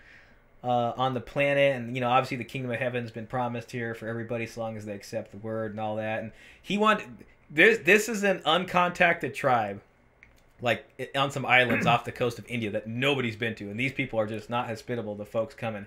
Uh, 0.64 0.94
on 0.96 1.12
the 1.12 1.20
planet, 1.20 1.76
and 1.76 1.94
you 1.94 2.00
know, 2.00 2.08
obviously 2.08 2.38
the 2.38 2.44
kingdom 2.44 2.70
of 2.70 2.78
heaven's 2.78 3.10
been 3.10 3.26
promised 3.26 3.70
here 3.70 3.94
for 3.94 4.08
everybody, 4.08 4.44
as 4.44 4.56
long 4.56 4.78
as 4.78 4.86
they 4.86 4.94
accept 4.94 5.30
the 5.30 5.36
word 5.36 5.72
and 5.72 5.78
all 5.78 5.96
that. 5.96 6.22
And 6.22 6.32
he 6.62 6.78
wanted 6.78 7.06
this. 7.50 7.78
This 7.84 8.08
is 8.08 8.22
an 8.24 8.38
uncontacted 8.46 9.34
tribe, 9.34 9.82
like 10.62 10.86
on 11.14 11.30
some 11.30 11.44
islands 11.44 11.84
off 11.92 12.06
the 12.06 12.12
coast 12.12 12.38
of 12.38 12.46
India 12.48 12.70
that 12.70 12.86
nobody's 12.86 13.36
been 13.36 13.54
to, 13.56 13.68
and 13.70 13.78
these 13.78 13.92
people 13.92 14.18
are 14.18 14.26
just 14.26 14.48
not 14.48 14.66
hospitable 14.68 15.16
to 15.16 15.26
folks 15.26 15.54
coming. 15.54 15.86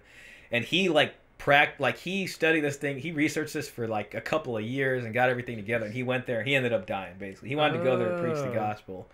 And 0.51 0.63
he 0.63 0.89
like 0.89 1.15
prac 1.39 1.79
like 1.79 1.97
he 1.97 2.27
studied 2.27 2.61
this 2.61 2.77
thing. 2.77 2.99
He 2.99 3.11
researched 3.11 3.55
this 3.55 3.67
for 3.67 3.87
like 3.87 4.13
a 4.13 4.21
couple 4.21 4.55
of 4.57 4.63
years 4.63 5.03
and 5.05 5.11
got 5.13 5.29
everything 5.29 5.55
together. 5.55 5.85
And 5.85 5.93
he 5.95 6.03
went 6.03 6.27
there. 6.27 6.39
and 6.39 6.47
He 6.47 6.53
ended 6.55 6.71
up 6.71 6.85
dying. 6.85 7.15
Basically, 7.17 7.49
he 7.49 7.55
wanted 7.55 7.79
to 7.79 7.83
go 7.83 7.97
there 7.97 8.13
and 8.13 8.23
preach 8.23 8.37
the 8.43 8.51
Oh. 8.51 8.53
gospel 8.53 9.07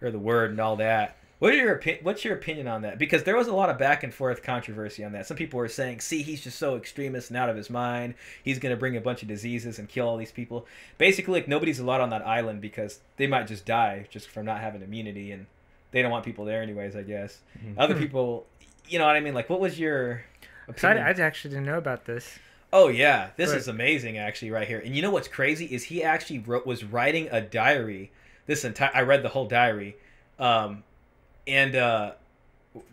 or 0.00 0.10
the 0.10 0.18
word 0.18 0.50
and 0.52 0.58
all 0.60 0.76
that. 0.76 1.16
What 1.42 1.54
are 1.54 1.56
your 1.56 1.76
opi- 1.76 2.00
what's 2.04 2.24
your 2.24 2.34
opinion 2.36 2.68
on 2.68 2.82
that? 2.82 2.98
Because 2.98 3.24
there 3.24 3.36
was 3.36 3.48
a 3.48 3.52
lot 3.52 3.68
of 3.68 3.76
back 3.76 4.04
and 4.04 4.14
forth 4.14 4.44
controversy 4.44 5.02
on 5.02 5.10
that. 5.10 5.26
Some 5.26 5.36
people 5.36 5.58
were 5.58 5.66
saying, 5.66 5.98
"See, 5.98 6.22
he's 6.22 6.40
just 6.40 6.56
so 6.56 6.76
extremist 6.76 7.30
and 7.30 7.36
out 7.36 7.50
of 7.50 7.56
his 7.56 7.68
mind. 7.68 8.14
He's 8.44 8.60
going 8.60 8.72
to 8.72 8.76
bring 8.78 8.96
a 8.96 9.00
bunch 9.00 9.22
of 9.22 9.28
diseases 9.28 9.76
and 9.80 9.88
kill 9.88 10.06
all 10.06 10.16
these 10.16 10.30
people." 10.30 10.68
Basically, 10.98 11.40
like 11.40 11.48
nobody's 11.48 11.80
allowed 11.80 12.00
on 12.00 12.10
that 12.10 12.24
island 12.24 12.60
because 12.60 13.00
they 13.16 13.26
might 13.26 13.48
just 13.48 13.66
die 13.66 14.06
just 14.08 14.28
from 14.28 14.46
not 14.46 14.60
having 14.60 14.82
immunity, 14.82 15.32
and 15.32 15.46
they 15.90 16.00
don't 16.00 16.12
want 16.12 16.24
people 16.24 16.44
there 16.44 16.62
anyways. 16.62 16.94
I 16.94 17.02
guess 17.02 17.40
other 17.76 17.96
people, 17.96 18.46
you 18.88 19.00
know 19.00 19.06
what 19.06 19.16
I 19.16 19.20
mean? 19.20 19.34
Like, 19.34 19.50
what 19.50 19.58
was 19.58 19.80
your 19.80 20.22
I. 20.80 20.96
I 20.98 21.10
actually 21.10 21.50
didn't 21.54 21.66
know 21.66 21.78
about 21.78 22.04
this. 22.04 22.38
Oh 22.72 22.86
yeah, 22.86 23.30
this 23.36 23.50
Right. 23.50 23.58
is 23.58 23.66
amazing 23.66 24.16
actually 24.16 24.52
right 24.52 24.68
here. 24.68 24.78
And 24.78 24.94
you 24.94 25.02
know 25.02 25.10
what's 25.10 25.26
crazy 25.26 25.66
is 25.66 25.82
he 25.82 26.04
actually 26.04 26.38
wrote 26.38 26.66
was 26.66 26.84
writing 26.84 27.28
a 27.32 27.40
diary. 27.40 28.12
This 28.46 28.64
entire 28.64 28.92
I 28.94 29.02
read 29.02 29.24
the 29.24 29.30
whole 29.30 29.46
diary, 29.48 29.96
um, 30.38 30.84
and 31.46 31.74
uh, 31.76 32.12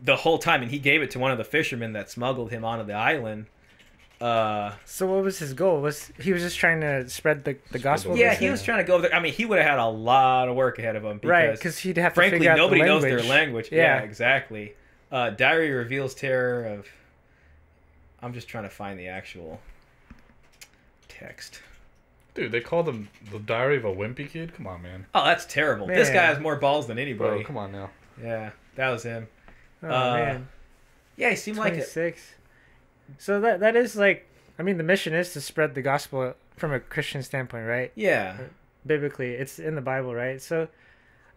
the 0.03 0.15
whole 0.15 0.37
time, 0.39 0.61
and 0.61 0.71
he 0.71 0.79
gave 0.79 1.01
it 1.01 1.11
to 1.11 1.19
one 1.19 1.31
of 1.31 1.37
the 1.37 1.43
fishermen 1.43 1.93
that 1.93 2.09
smuggled 2.09 2.51
him 2.51 2.65
onto 2.65 2.85
the 2.85 2.93
island. 2.93 3.45
Uh, 4.19 4.73
So 4.83 5.07
what 5.07 5.23
was 5.23 5.39
his 5.39 5.53
goal? 5.53 5.79
Was 5.81 6.11
he 6.19 6.33
was 6.33 6.41
just 6.41 6.57
trying 6.57 6.81
to 6.81 7.07
spread 7.09 7.45
the, 7.45 7.57
the 7.71 7.79
gospel? 7.79 8.17
yeah, 8.17 8.35
he 8.35 8.49
was 8.49 8.61
trying 8.61 8.79
to 8.79 8.83
go 8.83 8.95
over 8.95 9.03
there. 9.07 9.15
I 9.15 9.21
mean, 9.21 9.31
he 9.31 9.45
would 9.45 9.59
have 9.59 9.67
had 9.67 9.79
a 9.79 9.85
lot 9.87 10.49
of 10.49 10.55
work 10.57 10.77
ahead 10.77 10.95
of 10.97 11.05
him. 11.05 11.17
Because, 11.19 11.29
right 11.29 11.51
because 11.53 11.77
he'd 11.79 11.97
have 11.97 12.11
to 12.13 12.15
frankly, 12.15 12.39
figure 12.39 12.51
out 12.51 12.55
the 12.55 12.61
nobody 12.61 12.81
knows 12.81 13.01
their 13.01 13.11
language. 13.19 13.29
language. 13.29 13.69
Yeah, 13.71 13.97
Yeah. 13.97 14.01
exactly. 14.01 14.73
Uh, 15.11 15.29
diary 15.31 15.71
reveals 15.71 16.13
terror 16.13 16.65
of. 16.65 16.87
I'm 18.21 18.33
just 18.33 18.49
trying 18.49 18.65
to 18.65 18.69
find 18.69 18.99
the 18.99 19.07
actual 19.07 19.61
text. 21.07 21.61
Dude, 22.33 22.51
they 22.51 22.61
called 22.61 22.87
him 22.87 23.09
the 23.31 23.39
Diary 23.39 23.77
of 23.77 23.85
a 23.85 23.93
Wimpy 23.93 24.29
Kid. 24.29 24.53
Come 24.53 24.67
on, 24.67 24.81
man. 24.81 25.05
Oh, 25.15 25.23
that's 25.25 25.45
terrible. 25.45 25.87
This 25.87 26.09
guy 26.09 26.25
has 26.25 26.39
more 26.39 26.55
balls 26.57 26.87
than 26.87 26.99
anybody. 26.99 27.37
Bro, 27.37 27.43
come 27.45 27.57
on 27.57 27.71
now. 27.71 27.89
Yeah, 28.23 28.51
that 28.75 28.89
was 28.89 29.03
him. 29.03 29.27
Oh 29.83 29.87
Uh, 29.87 30.13
man, 30.13 30.47
Yeah, 31.15 31.29
he 31.31 31.35
seemed 31.35 31.57
like 31.57 31.69
twenty 31.73 31.83
it. 31.83 31.87
six. 31.87 32.35
So 33.17 33.39
that 33.41 33.59
that 33.61 33.75
is 33.75 33.95
like, 33.95 34.27
I 34.57 34.63
mean, 34.63 34.77
the 34.77 34.83
mission 34.83 35.13
is 35.13 35.33
to 35.33 35.41
spread 35.41 35.75
the 35.75 35.81
gospel 35.81 36.35
from 36.57 36.71
a 36.73 36.79
Christian 36.79 37.23
standpoint, 37.23 37.67
right? 37.67 37.91
Yeah, 37.95 38.37
Biblically, 38.85 39.33
it's 39.33 39.59
in 39.59 39.75
the 39.75 39.81
Bible, 39.81 40.13
right? 40.15 40.41
So, 40.41 40.67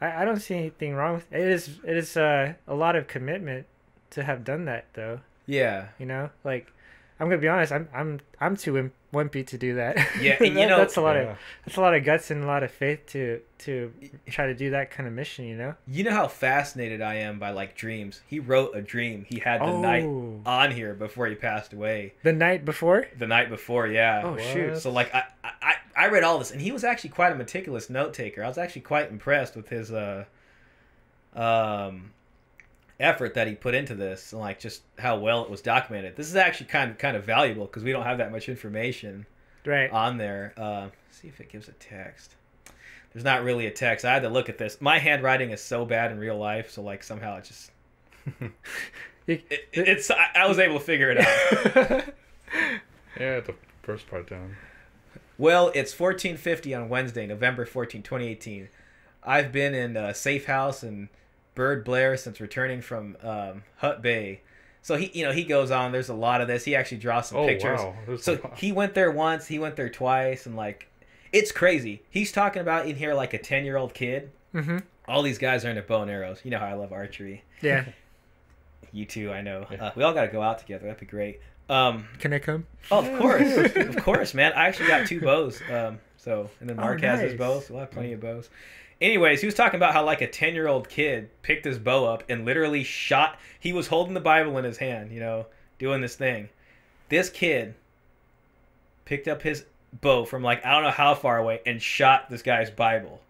I, 0.00 0.22
I 0.22 0.24
don't 0.24 0.40
see 0.40 0.54
anything 0.56 0.94
wrong 0.94 1.14
with 1.14 1.32
it. 1.32 1.40
Is 1.40 1.78
it 1.84 1.96
is 1.96 2.16
uh, 2.16 2.54
a 2.66 2.74
lot 2.74 2.96
of 2.96 3.06
commitment 3.08 3.66
to 4.10 4.24
have 4.24 4.44
done 4.44 4.64
that 4.66 4.86
though. 4.94 5.20
yeah, 5.46 5.88
You 5.98 6.06
know, 6.06 6.30
like 6.44 6.72
I'm 7.18 7.28
gonna 7.28 7.40
be 7.40 7.48
honest, 7.48 7.72
I'm 7.72 7.88
I'm 7.94 8.20
I'm 8.40 8.56
too 8.56 8.76
wimpy 9.12 9.46
to 9.46 9.58
do 9.58 9.74
that. 9.74 9.96
Yeah, 10.20 10.36
and 10.40 10.58
you 10.58 10.66
know- 10.66 10.78
that's 10.78 10.96
a 10.96 11.00
lot 11.00 11.16
Yeah. 11.16 11.22
of 11.32 11.38
that's 11.66 11.76
a 11.76 11.80
lot 11.80 11.94
of 11.94 12.04
guts 12.04 12.30
and 12.30 12.42
a 12.42 12.46
lot 12.46 12.62
of 12.62 12.70
faith 12.70 13.06
to 13.08 13.40
to 13.58 13.92
try 14.30 14.46
to 14.46 14.54
do 14.54 14.70
that 14.70 14.90
kind 14.90 15.06
of 15.06 15.12
mission. 15.14 15.44
You 15.44 15.56
know. 15.56 15.74
You 15.86 16.04
know 16.04 16.12
how 16.12 16.28
fascinated 16.28 17.00
I 17.02 17.16
am 17.16 17.38
by 17.38 17.50
like 17.50 17.76
dreams. 17.76 18.22
He 18.26 18.38
wrote 18.40 18.74
a 18.74 18.80
dream 18.82 19.24
he 19.28 19.38
had 19.40 19.60
the 19.60 19.78
night 19.78 20.04
Oh. 20.04 20.40
on 20.46 20.70
here 20.72 20.94
before 20.94 21.26
he 21.26 21.34
passed 21.34 21.72
away. 21.72 22.14
The 22.22 22.32
night 22.32 22.64
before. 22.64 23.06
The 23.18 23.26
night 23.26 23.48
before, 23.50 23.86
yeah. 23.86 24.22
Oh 24.24 24.38
shoot. 24.38 24.78
So 24.78 24.90
like 24.90 25.14
I, 25.14 25.24
I 25.44 25.74
I 25.96 26.08
read 26.08 26.24
all 26.24 26.38
this 26.38 26.50
and 26.50 26.60
he 26.60 26.72
was 26.72 26.82
actually 26.84 27.10
quite 27.10 27.32
a 27.32 27.36
meticulous 27.36 27.90
note 27.90 28.14
taker. 28.14 28.42
I 28.42 28.48
was 28.48 28.58
actually 28.58 28.82
quite 28.82 29.10
impressed 29.10 29.54
with 29.56 29.68
his 29.68 29.92
uh 29.92 30.24
um 31.34 32.10
effort 33.00 33.34
that 33.34 33.46
he 33.48 33.54
put 33.54 33.74
into 33.74 33.94
this 33.94 34.32
and 34.32 34.40
like 34.40 34.58
just 34.60 34.82
how 34.98 35.18
well 35.18 35.42
it 35.44 35.50
was 35.50 35.60
documented. 35.62 36.16
This 36.16 36.28
is 36.28 36.36
actually 36.36 36.66
kind 36.66 36.90
of 36.90 36.98
kind 36.98 37.16
of 37.16 37.24
valuable 37.24 37.66
because 37.66 37.82
we 37.84 37.92
don't 37.92 38.04
have 38.04 38.18
that 38.18 38.30
much 38.32 38.48
information 38.48 39.26
Right. 39.64 39.90
on 39.90 40.18
there. 40.18 40.54
Uh, 40.56 40.88
see 41.10 41.28
if 41.28 41.40
it 41.40 41.50
gives 41.50 41.68
a 41.68 41.72
text. 41.72 42.34
There's 43.12 43.24
not 43.24 43.44
really 43.44 43.66
a 43.66 43.70
text. 43.70 44.04
I 44.04 44.12
had 44.14 44.22
to 44.22 44.28
look 44.30 44.48
at 44.48 44.56
this. 44.58 44.80
My 44.80 44.98
handwriting 44.98 45.50
is 45.50 45.60
so 45.60 45.84
bad 45.84 46.10
in 46.12 46.18
real 46.18 46.38
life, 46.38 46.70
so 46.70 46.82
like 46.82 47.02
somehow 47.02 47.36
it 47.38 47.44
just 47.44 47.70
it, 49.26 49.44
it's 49.72 50.10
I, 50.10 50.28
I 50.34 50.48
was 50.48 50.58
able 50.58 50.78
to 50.78 50.84
figure 50.84 51.10
it 51.10 51.18
out. 51.20 52.04
Yeah, 53.20 53.40
the 53.40 53.54
first 53.82 54.08
part 54.08 54.28
down. 54.30 54.56
Well, 55.36 55.68
it's 55.74 55.98
1450 55.98 56.74
on 56.74 56.88
Wednesday, 56.88 57.26
November 57.26 57.66
14, 57.66 58.02
2018. 58.02 58.68
I've 59.22 59.52
been 59.52 59.74
in 59.74 59.96
a 59.98 60.14
Safe 60.14 60.46
House 60.46 60.82
and 60.82 61.08
Port 61.54 61.84
Blair 61.84 62.16
since 62.16 62.40
returning 62.40 62.80
from 62.82 63.16
um, 63.22 63.62
Hut 63.76 64.02
Bay. 64.02 64.40
So 64.82 64.96
he, 64.96 65.10
you 65.14 65.24
know, 65.24 65.32
he 65.32 65.44
goes 65.44 65.70
on. 65.70 65.92
There's 65.92 66.08
a 66.08 66.14
lot 66.14 66.40
of 66.40 66.48
this. 66.48 66.64
He 66.64 66.74
actually 66.74 66.98
draws 66.98 67.28
some 67.28 67.38
Oh, 67.38 67.46
pictures. 67.46 67.78
wow. 67.80 68.16
So 68.20 68.50
he 68.56 68.72
went 68.72 68.94
there 68.94 69.10
once. 69.10 69.46
He 69.46 69.58
went 69.58 69.76
there 69.76 69.88
twice, 69.88 70.46
and 70.46 70.56
like, 70.56 70.88
it's 71.32 71.52
crazy. 71.52 72.02
He's 72.10 72.32
talking 72.32 72.62
about 72.62 72.86
in 72.86 72.96
here 72.96 73.14
like 73.14 73.32
a 73.34 73.38
10 73.38 73.64
year 73.64 73.76
old 73.76 73.94
kid. 73.94 74.30
hmm 74.52 74.78
All 75.06 75.22
these 75.22 75.38
guys 75.38 75.64
are 75.64 75.70
into 75.70 75.82
bow 75.82 76.02
and 76.02 76.10
arrows. 76.10 76.40
You 76.44 76.50
know 76.50 76.58
how 76.58 76.66
I 76.66 76.74
love 76.74 76.92
archery. 76.92 77.44
Yeah. 77.60 77.84
You 78.94 79.06
too, 79.06 79.32
I 79.32 79.40
know. 79.40 79.66
Yeah. 79.70 79.86
Uh, 79.86 79.92
we 79.96 80.02
all 80.02 80.12
got 80.12 80.22
to 80.26 80.28
go 80.28 80.42
out 80.42 80.58
together. 80.58 80.84
That'd 80.84 81.00
be 81.00 81.06
great. 81.06 81.40
Um, 81.70 82.06
Can 82.18 82.34
I 82.34 82.38
come? 82.38 82.66
Oh, 82.90 82.98
of 82.98 83.18
course, 83.18 83.56
of 83.76 83.96
course, 84.04 84.34
man. 84.34 84.52
I 84.52 84.66
actually 84.68 84.88
got 84.88 85.06
two 85.06 85.18
bows. 85.20 85.62
Um, 85.72 85.98
so 86.18 86.50
and 86.60 86.68
then 86.68 86.78
Oh, 86.78 86.82
Mark 86.82 87.00
has 87.00 87.20
his 87.20 87.30
nice. 87.32 87.38
bow, 87.38 87.60
so 87.60 87.72
we'll 87.72 87.80
have 87.80 87.90
plenty 87.90 88.12
of 88.12 88.20
bows. 88.20 88.50
Anyways, 89.02 89.40
he 89.40 89.46
was 89.46 89.54
talking 89.56 89.78
about 89.78 89.92
how 89.92 90.04
like 90.04 90.20
a 90.20 90.28
ten 90.28 90.54
year 90.54 90.68
old 90.68 90.88
kid 90.88 91.28
picked 91.42 91.64
his 91.64 91.78
bow 91.78 92.04
up 92.06 92.22
and 92.28 92.44
literally 92.44 92.84
shot. 92.84 93.36
He 93.58 93.72
was 93.72 93.88
holding 93.88 94.14
the 94.14 94.20
Bible 94.20 94.56
in 94.58 94.64
his 94.64 94.78
hand, 94.78 95.10
you 95.12 95.18
know, 95.20 95.46
doing 95.78 96.00
this 96.00 96.14
thing. 96.14 96.48
This 97.08 97.28
kid 97.28 97.74
picked 99.04 99.26
up 99.26 99.42
his 99.42 99.64
bow 100.00 100.24
from 100.24 100.42
like 100.42 100.64
I 100.64 100.70
don't 100.72 100.84
know 100.84 100.90
how 100.90 101.14
far 101.14 101.36
away 101.38 101.60
and 101.66 101.82
shot 101.82 102.30
this 102.30 102.42
guy's 102.42 102.70
Bible. 102.70 103.20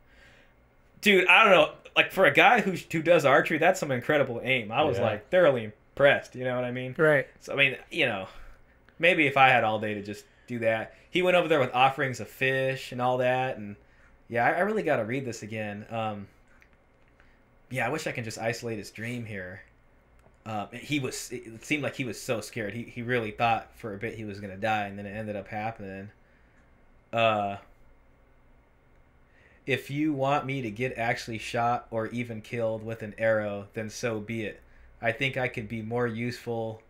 Dude, 1.00 1.26
I 1.26 1.42
don't 1.42 1.52
know. 1.52 1.72
Like 1.96 2.12
for 2.12 2.26
a 2.26 2.32
guy 2.32 2.60
who 2.60 2.72
who 2.92 3.02
does 3.02 3.24
archery, 3.24 3.56
that's 3.58 3.80
some 3.80 3.90
incredible 3.90 4.40
aim. 4.44 4.70
I 4.70 4.82
was 4.82 4.98
Yeah. 4.98 5.04
like 5.04 5.30
thoroughly 5.30 5.64
impressed. 5.64 6.34
You 6.34 6.44
know 6.44 6.54
what 6.54 6.64
I 6.64 6.70
mean? 6.70 6.94
Right. 6.98 7.26
So 7.40 7.54
I 7.54 7.56
mean, 7.56 7.76
you 7.90 8.04
know, 8.06 8.28
maybe 8.98 9.26
if 9.26 9.38
I 9.38 9.48
had 9.48 9.64
all 9.64 9.80
day 9.80 9.94
to 9.94 10.02
just 10.02 10.26
do 10.46 10.58
that. 10.58 10.94
He 11.10 11.22
went 11.22 11.36
over 11.36 11.48
there 11.48 11.60
with 11.60 11.72
offerings 11.74 12.20
of 12.20 12.28
fish 12.28 12.92
and 12.92 13.00
all 13.00 13.18
that, 13.18 13.56
and 13.56 13.76
yeah, 14.28 14.46
I, 14.46 14.50
I 14.50 14.60
really 14.60 14.82
got 14.82 14.96
to 14.96 15.04
read 15.04 15.24
this 15.24 15.42
again. 15.42 15.86
Um, 15.90 16.28
yeah, 17.70 17.86
I 17.86 17.90
wish 17.90 18.06
I 18.06 18.12
can 18.12 18.24
just 18.24 18.38
isolate 18.38 18.78
his 18.78 18.90
dream 18.90 19.24
here. 19.24 19.62
Um, 20.44 20.68
he 20.72 20.98
was. 20.98 21.30
It 21.30 21.64
seemed 21.64 21.82
like 21.82 21.94
he 21.94 22.04
was 22.04 22.20
so 22.20 22.40
scared. 22.40 22.74
He 22.74 22.82
he 22.82 23.02
really 23.02 23.30
thought 23.30 23.70
for 23.76 23.94
a 23.94 23.98
bit 23.98 24.14
he 24.14 24.24
was 24.24 24.40
gonna 24.40 24.56
die, 24.56 24.86
and 24.86 24.98
then 24.98 25.06
it 25.06 25.10
ended 25.10 25.36
up 25.36 25.48
happening. 25.48 26.10
Uh. 27.12 27.56
If 29.64 29.92
you 29.92 30.12
want 30.12 30.44
me 30.44 30.60
to 30.62 30.70
get 30.72 30.98
actually 30.98 31.38
shot 31.38 31.86
or 31.92 32.08
even 32.08 32.40
killed 32.40 32.82
with 32.82 33.00
an 33.02 33.14
arrow, 33.16 33.68
then 33.74 33.90
so 33.90 34.18
be 34.18 34.44
it. 34.44 34.60
I 35.00 35.12
think 35.12 35.36
I 35.36 35.46
could 35.46 35.68
be 35.68 35.82
more 35.82 36.08
useful 36.08 36.82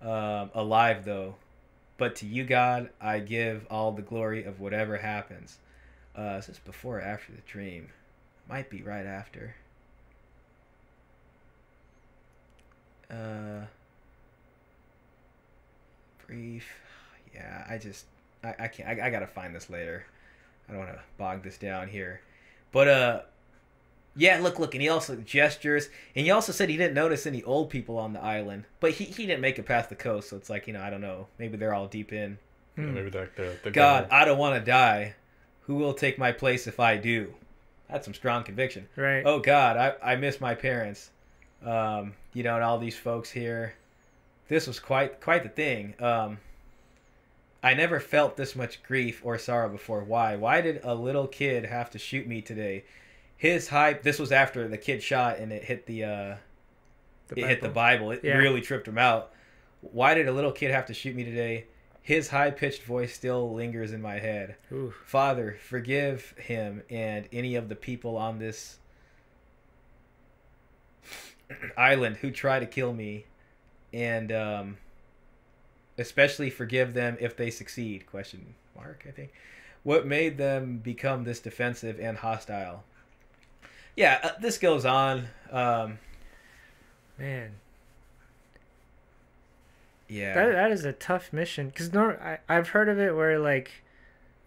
um, 0.00 0.50
alive, 0.54 1.04
though. 1.04 1.34
But 1.96 2.14
to 2.16 2.26
you, 2.26 2.44
God, 2.44 2.90
I 3.00 3.18
give 3.18 3.66
all 3.68 3.90
the 3.90 4.02
glory 4.02 4.44
of 4.44 4.60
whatever 4.60 4.98
happens. 4.98 5.58
Uh, 6.18 6.36
is 6.38 6.46
this 6.46 6.58
before 6.58 6.98
or 6.98 7.02
after 7.02 7.30
the 7.32 7.40
dream? 7.46 7.90
Might 8.48 8.68
be 8.70 8.82
right 8.82 9.06
after. 9.06 9.54
Uh, 13.10 13.64
brief. 16.26 16.66
Yeah, 17.34 17.64
I 17.68 17.78
just, 17.78 18.06
I, 18.42 18.54
I 18.58 18.68
can't, 18.68 18.88
I, 18.88 19.06
I 19.06 19.10
gotta 19.10 19.26
find 19.26 19.54
this 19.54 19.70
later. 19.70 20.04
I 20.68 20.72
don't 20.72 20.80
want 20.80 20.92
to 20.92 21.00
bog 21.16 21.42
this 21.42 21.56
down 21.56 21.88
here. 21.88 22.20
But, 22.72 22.88
uh, 22.88 23.20
yeah, 24.16 24.40
look, 24.40 24.58
look, 24.58 24.74
and 24.74 24.82
he 24.82 24.88
also 24.88 25.16
gestures, 25.16 25.88
and 26.16 26.24
he 26.26 26.30
also 26.32 26.52
said 26.52 26.68
he 26.68 26.76
didn't 26.76 26.94
notice 26.94 27.26
any 27.26 27.42
old 27.44 27.70
people 27.70 27.96
on 27.98 28.12
the 28.12 28.20
island, 28.22 28.64
but 28.80 28.90
he, 28.92 29.04
he 29.04 29.26
didn't 29.26 29.40
make 29.40 29.58
it 29.58 29.64
past 29.66 29.88
the 29.88 29.94
coast, 29.94 30.28
so 30.30 30.36
it's 30.36 30.50
like, 30.50 30.66
you 30.66 30.72
know, 30.72 30.82
I 30.82 30.90
don't 30.90 31.00
know, 31.00 31.28
maybe 31.38 31.56
they're 31.56 31.72
all 31.74 31.86
deep 31.86 32.12
in. 32.12 32.38
Yeah, 32.76 32.84
Hmm. 32.84 32.94
maybe 32.94 33.10
that 33.10 33.36
the, 33.36 33.56
the 33.62 33.70
God, 33.70 34.08
guy- 34.10 34.20
I 34.22 34.24
don't 34.24 34.38
want 34.38 34.56
to 34.62 34.70
die. 34.70 35.14
Who 35.68 35.76
will 35.76 35.92
take 35.94 36.18
my 36.18 36.32
place 36.32 36.66
if 36.66 36.80
I 36.80 36.96
do? 36.96 37.34
That's 37.88 38.04
some 38.06 38.14
strong 38.14 38.42
conviction. 38.42 38.88
Right. 38.96 39.22
Oh 39.24 39.38
God, 39.38 39.76
I, 39.76 40.12
I 40.12 40.16
miss 40.16 40.40
my 40.40 40.54
parents. 40.54 41.10
Um, 41.64 42.14
you 42.32 42.42
know, 42.42 42.54
and 42.56 42.64
all 42.64 42.78
these 42.78 42.96
folks 42.96 43.30
here. 43.30 43.74
This 44.48 44.66
was 44.66 44.80
quite 44.80 45.20
quite 45.20 45.42
the 45.42 45.48
thing. 45.50 45.94
Um, 46.00 46.38
I 47.62 47.74
never 47.74 48.00
felt 48.00 48.36
this 48.36 48.56
much 48.56 48.82
grief 48.82 49.20
or 49.22 49.36
sorrow 49.36 49.68
before. 49.68 50.02
Why? 50.04 50.36
Why 50.36 50.60
did 50.62 50.80
a 50.84 50.94
little 50.94 51.26
kid 51.26 51.64
have 51.66 51.90
to 51.90 51.98
shoot 51.98 52.26
me 52.26 52.40
today? 52.40 52.84
His 53.36 53.68
hype. 53.68 54.02
This 54.02 54.18
was 54.18 54.32
after 54.32 54.66
the 54.68 54.78
kid 54.78 55.02
shot 55.02 55.38
and 55.38 55.52
it 55.52 55.64
hit 55.64 55.84
the. 55.86 56.04
uh 56.04 56.34
The 57.28 57.40
It 57.40 57.46
hit 57.46 57.60
the 57.60 57.68
Bible. 57.68 58.10
It 58.10 58.20
Yeah. 58.24 58.38
really 58.38 58.62
tripped 58.62 58.88
him 58.88 58.98
out. 58.98 59.32
Why 59.80 60.14
did 60.14 60.28
a 60.28 60.32
little 60.32 60.52
kid 60.52 60.70
have 60.70 60.86
to 60.86 60.94
shoot 60.94 61.14
me 61.14 61.24
today? 61.24 61.66
His 62.08 62.28
high 62.28 62.50
pitched 62.50 62.84
voice 62.84 63.12
still 63.12 63.52
lingers 63.52 63.92
in 63.92 64.00
my 64.00 64.18
head. 64.18 64.56
Ooh. 64.72 64.94
Father, 65.04 65.58
forgive 65.68 66.34
him 66.38 66.82
and 66.88 67.28
any 67.30 67.54
of 67.54 67.68
the 67.68 67.76
people 67.76 68.16
on 68.16 68.38
this 68.38 68.78
island 71.76 72.16
who 72.16 72.30
try 72.30 72.60
to 72.60 72.64
kill 72.64 72.94
me, 72.94 73.26
and 73.92 74.32
um, 74.32 74.78
especially 75.98 76.48
forgive 76.48 76.94
them 76.94 77.18
if 77.20 77.36
they 77.36 77.50
succeed. 77.50 78.06
Question 78.06 78.54
mark. 78.74 79.04
I 79.06 79.10
think. 79.10 79.30
What 79.82 80.06
made 80.06 80.38
them 80.38 80.78
become 80.78 81.24
this 81.24 81.40
defensive 81.40 82.00
and 82.00 82.16
hostile? 82.16 82.84
Yeah, 83.96 84.18
uh, 84.22 84.30
this 84.40 84.56
goes 84.56 84.86
on. 84.86 85.28
Um, 85.50 85.98
Man, 87.18 87.56
yeah. 90.08 90.34
that 90.34 90.52
that 90.52 90.70
is 90.72 90.84
a 90.84 90.92
tough 90.92 91.32
mission. 91.32 91.70
Cause 91.70 91.92
nor 91.92 92.20
I 92.20 92.38
I've 92.48 92.70
heard 92.70 92.88
of 92.88 92.98
it 92.98 93.14
where 93.14 93.38
like, 93.38 93.70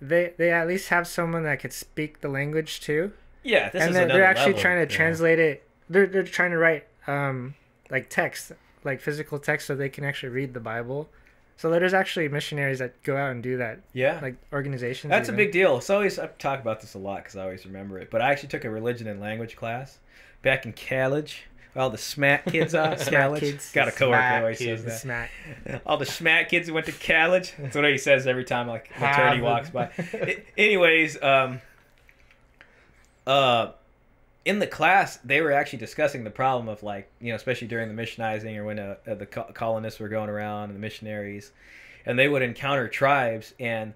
they 0.02 0.34
they 0.38 0.52
at 0.52 0.68
least 0.68 0.90
have 0.90 1.08
someone 1.08 1.44
that 1.44 1.60
could 1.60 1.74
speak 1.74 2.22
the 2.22 2.30
language 2.30 2.80
too, 2.82 3.14
yeah, 3.44 3.70
this 3.70 3.82
and 3.82 3.92
is 3.92 3.98
another 3.98 4.14
they're 4.14 4.26
actually 4.26 4.54
level. 4.54 4.62
trying 4.62 4.88
to 4.88 4.92
yeah. 4.92 4.98
translate 4.98 5.40
it. 5.40 5.64
They're 5.90 6.08
they're 6.08 6.24
trying 6.24 6.52
to 6.52 6.58
write 6.58 6.88
um 7.08 7.56
like 7.90 8.10
text, 8.10 8.54
like 8.84 9.02
physical 9.02 9.40
text, 9.40 9.68
so 9.68 9.76
they 9.76 9.90
can 9.90 10.04
actually 10.04 10.30
read 10.30 10.54
the 10.54 10.60
Bible. 10.60 11.10
So 11.58 11.70
there's 11.70 11.94
actually 11.94 12.28
missionaries 12.28 12.80
that 12.80 13.04
go 13.04 13.16
out 13.16 13.30
and 13.32 13.44
do 13.44 13.58
that, 13.58 13.82
Yeah, 13.94 14.18
like 14.20 14.36
organizations. 14.52 15.12
That's 15.12 15.30
a 15.30 15.34
big 15.34 15.52
deal. 15.52 15.78
It's 15.78 15.92
always 15.92 16.18
I 16.18 16.26
talk 16.40 16.60
about 16.60 16.82
this 16.82 16.96
a 16.96 16.98
lot 16.98 17.18
because 17.18 17.36
I 17.36 17.44
always 17.44 17.66
remember 17.68 18.00
it. 18.00 18.10
But 18.10 18.22
I 18.22 18.32
actually 18.32 18.50
took 18.50 18.66
a 18.66 18.70
religion 18.72 19.08
and 19.08 19.20
language 19.20 19.56
class 19.56 20.00
back 20.42 20.66
in 20.66 20.74
college. 20.74 21.44
All 21.76 21.90
the 21.90 21.98
smack 21.98 22.46
kids 22.48 22.76
out 22.76 23.02
of 23.02 23.08
college. 23.12 23.40
kids. 23.40 23.72
Got 23.72 23.88
a 23.88 23.92
coworker 23.92 24.18
Smack 24.20 24.42
always 24.42 24.58
kids. 24.58 24.84
says 24.84 25.04
that. 25.04 25.30
Smack. 25.66 25.82
All 25.86 25.98
the 25.98 26.06
smack 26.06 26.50
kids 26.50 26.68
who 26.68 26.74
went 26.74 26.86
to 26.88 26.92
college. 26.92 27.54
That's 27.58 27.76
what 27.76 27.86
he 27.86 27.98
says 27.98 28.28
every 28.28 28.44
time 28.44 28.68
like 28.68 28.92
attorney 28.98 29.42
walks 29.42 29.70
by. 29.70 29.90
Anyways, 30.58 31.22
um, 31.24 31.62
uh, 33.26 33.72
in 34.44 34.60
the 34.60 34.68
class 34.68 35.18
they 35.18 35.40
were 35.42 35.52
actually 35.52 35.80
discussing 35.80 36.24
the 36.24 36.30
problem 36.32 36.68
of 36.68 36.82
like 36.84 37.10
you 37.22 37.30
know 37.30 37.36
especially 37.36 37.68
during 37.68 37.96
the 37.96 38.02
missionizing 38.02 38.58
or 38.58 38.66
when 38.66 38.80
uh, 38.80 38.96
the 39.06 39.26
colonists 39.26 40.00
were 40.00 40.10
going 40.10 40.30
around 40.30 40.66
and 40.66 40.76
the 40.76 40.80
missionaries, 40.80 41.52
and 42.06 42.18
they 42.18 42.28
would 42.28 42.42
encounter 42.42 42.88
tribes 42.88 43.54
and 43.60 43.94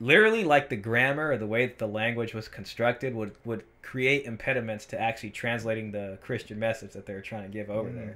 literally 0.00 0.44
like 0.44 0.70
the 0.70 0.76
grammar 0.76 1.30
or 1.30 1.36
the 1.36 1.46
way 1.46 1.66
that 1.66 1.78
the 1.78 1.86
language 1.86 2.32
was 2.34 2.48
constructed 2.48 3.14
would 3.14 3.34
would 3.44 3.62
create 3.82 4.24
impediments 4.24 4.86
to 4.86 5.00
actually 5.00 5.30
translating 5.30 5.90
the 5.90 6.16
Christian 6.22 6.58
message 6.58 6.92
that 6.92 7.06
they're 7.06 7.20
trying 7.20 7.42
to 7.42 7.48
give 7.48 7.70
over 7.70 7.90
there. 7.90 8.14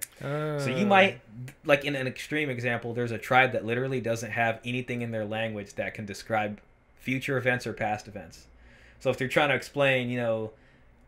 So 0.61 0.71
you 0.71 0.87
might, 0.87 1.21
like 1.65 1.85
in 1.85 1.97
an 1.97 2.07
extreme 2.07 2.49
example, 2.49 2.95
there's 2.95 3.11
a 3.11 3.19
tribe 3.19 3.53
that 3.53 3.65
literally 3.65 4.01
doesn't 4.01 4.31
have 4.31 4.61
anything 4.65 5.03
in 5.03 5.11
their 5.11 5.25
language 5.25 5.75
that 5.75 5.95
can 5.95 6.07
describe 6.07 6.61
future 7.01 7.37
events 7.37 7.67
or 7.67 7.73
past 7.73 8.07
events. 8.07 8.47
So 9.01 9.11
if 9.11 9.19
they're 9.19 9.27
trying 9.27 9.49
to 9.49 9.57
explain, 9.57 10.09
you 10.11 10.19
know, 10.19 10.53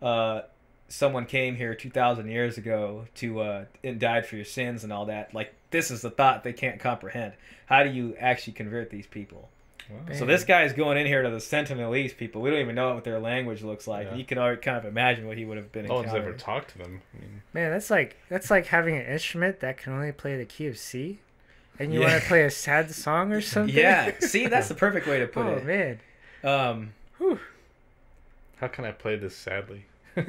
uh, 0.02 0.42
someone 0.88 1.26
came 1.26 1.54
here 1.56 1.74
2,000 1.74 2.28
years 2.28 2.58
ago 2.58 3.06
to 3.16 3.40
uh, 3.40 3.64
and 3.84 4.00
died 4.00 4.26
for 4.26 4.36
your 4.36 4.44
sins 4.44 4.82
and 4.82 4.92
all 4.92 5.06
that, 5.06 5.32
like 5.32 5.54
this 5.70 5.90
is 5.92 6.02
the 6.02 6.10
thought 6.10 6.42
they 6.42 6.52
can't 6.52 6.80
comprehend. 6.80 7.34
How 7.66 7.84
do 7.84 7.90
you 7.90 8.16
actually 8.18 8.54
convert 8.54 8.90
these 8.90 9.06
people? 9.06 9.48
Wow. 9.90 10.14
So 10.14 10.26
this 10.26 10.44
guy 10.44 10.64
is 10.64 10.72
going 10.72 10.98
in 10.98 11.06
here 11.06 11.22
to 11.22 11.30
the 11.30 11.36
Sentinelese 11.36 12.16
people. 12.16 12.42
We 12.42 12.50
don't 12.50 12.58
even 12.60 12.74
know 12.74 12.94
what 12.94 13.04
their 13.04 13.20
language 13.20 13.62
looks 13.62 13.86
like. 13.86 14.08
Yeah. 14.08 14.16
You 14.16 14.24
can 14.24 14.38
already 14.38 14.60
kind 14.60 14.76
of 14.76 14.84
imagine 14.84 15.26
what 15.28 15.36
he 15.38 15.44
would 15.44 15.56
have 15.56 15.70
been. 15.72 15.86
No 15.86 15.94
one's 15.94 16.12
ever 16.12 16.32
talked 16.32 16.70
to 16.72 16.78
them. 16.78 17.02
I 17.14 17.20
mean, 17.20 17.42
Man, 17.54 17.70
that's 17.70 17.90
like 17.90 18.16
that's 18.28 18.50
like 18.50 18.66
having 18.66 18.96
an 18.96 19.06
instrument 19.06 19.60
that 19.60 19.78
can 19.78 19.92
only 19.92 20.12
play 20.12 20.36
the 20.36 20.44
key 20.44 20.66
of 20.66 20.76
C, 20.78 21.20
and 21.78 21.92
you 21.94 22.00
Yeah. 22.00 22.08
want 22.10 22.22
to 22.22 22.28
play 22.28 22.42
a 22.44 22.50
sad 22.50 22.90
song 22.90 23.32
or 23.32 23.40
something. 23.42 23.74
Yeah, 23.76 24.12
see, 24.20 24.46
that's 24.48 24.68
the 24.68 24.74
perfect 24.74 25.06
way 25.06 25.20
to 25.20 25.26
put 25.26 25.46
oh 25.46 25.52
it. 25.54 25.64
man. 25.64 26.00
Um, 26.42 26.92
how 28.56 28.68
can 28.68 28.84
I 28.84 28.92
play 28.92 29.16
this 29.16 29.36
sadly? 29.36 29.86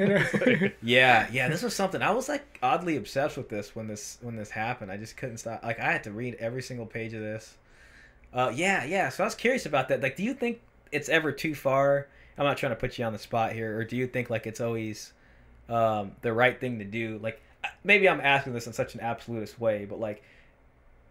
yeah, 0.83 1.27
yeah, 1.31 1.47
this 1.47 1.63
was 1.63 1.73
something 1.73 2.01
I 2.01 2.11
was 2.11 2.27
like 2.27 2.59
oddly 2.61 2.97
obsessed 2.97 3.37
with 3.37 3.47
this 3.49 3.73
when 3.75 3.87
this 3.87 4.17
when 4.21 4.35
this 4.35 4.49
happened. 4.49 4.91
I 4.91 4.97
just 4.97 5.15
couldn't 5.17 5.37
stop. 5.37 5.63
Like 5.63 5.79
I 5.79 5.91
had 5.91 6.03
to 6.03 6.11
read 6.11 6.35
every 6.35 6.61
single 6.61 6.85
page 6.85 7.13
of 7.13 7.21
this. 7.21 7.55
Uh, 8.34 8.51
yeah, 8.53 8.84
yeah. 8.84 9.09
So 9.09 9.23
I 9.23 9.28
was 9.28 9.36
curious 9.36 9.65
about 9.65 9.89
that. 9.89 10.01
Like, 10.01 10.15
do 10.15 10.23
you 10.23 10.34
think 10.34 10.59
it's 10.91 11.09
ever 11.09 11.32
too 11.32 11.55
far? 11.55 12.07
I'm 12.38 12.45
not 12.45 12.57
trying 12.57 12.71
to 12.71 12.75
put 12.75 12.97
you 12.97 13.05
on 13.05 13.13
the 13.13 13.19
spot 13.19 13.53
here, 13.53 13.78
or 13.78 13.84
do 13.84 13.95
you 13.95 14.07
think 14.07 14.30
like 14.30 14.45
it's 14.45 14.61
always 14.61 15.13
um, 15.69 16.11
the 16.21 16.34
right 16.34 16.59
thing 16.59 16.80
to 16.80 16.86
do? 16.86 17.19
Like, 17.21 17.41
maybe 17.84 18.07
I'm 18.07 18.21
asking 18.21 18.53
this 18.53 18.67
in 18.67 18.73
such 18.73 18.93
an 18.93 19.01
absolutist 19.01 19.59
way, 19.59 19.86
but 19.86 19.99
like, 19.99 20.23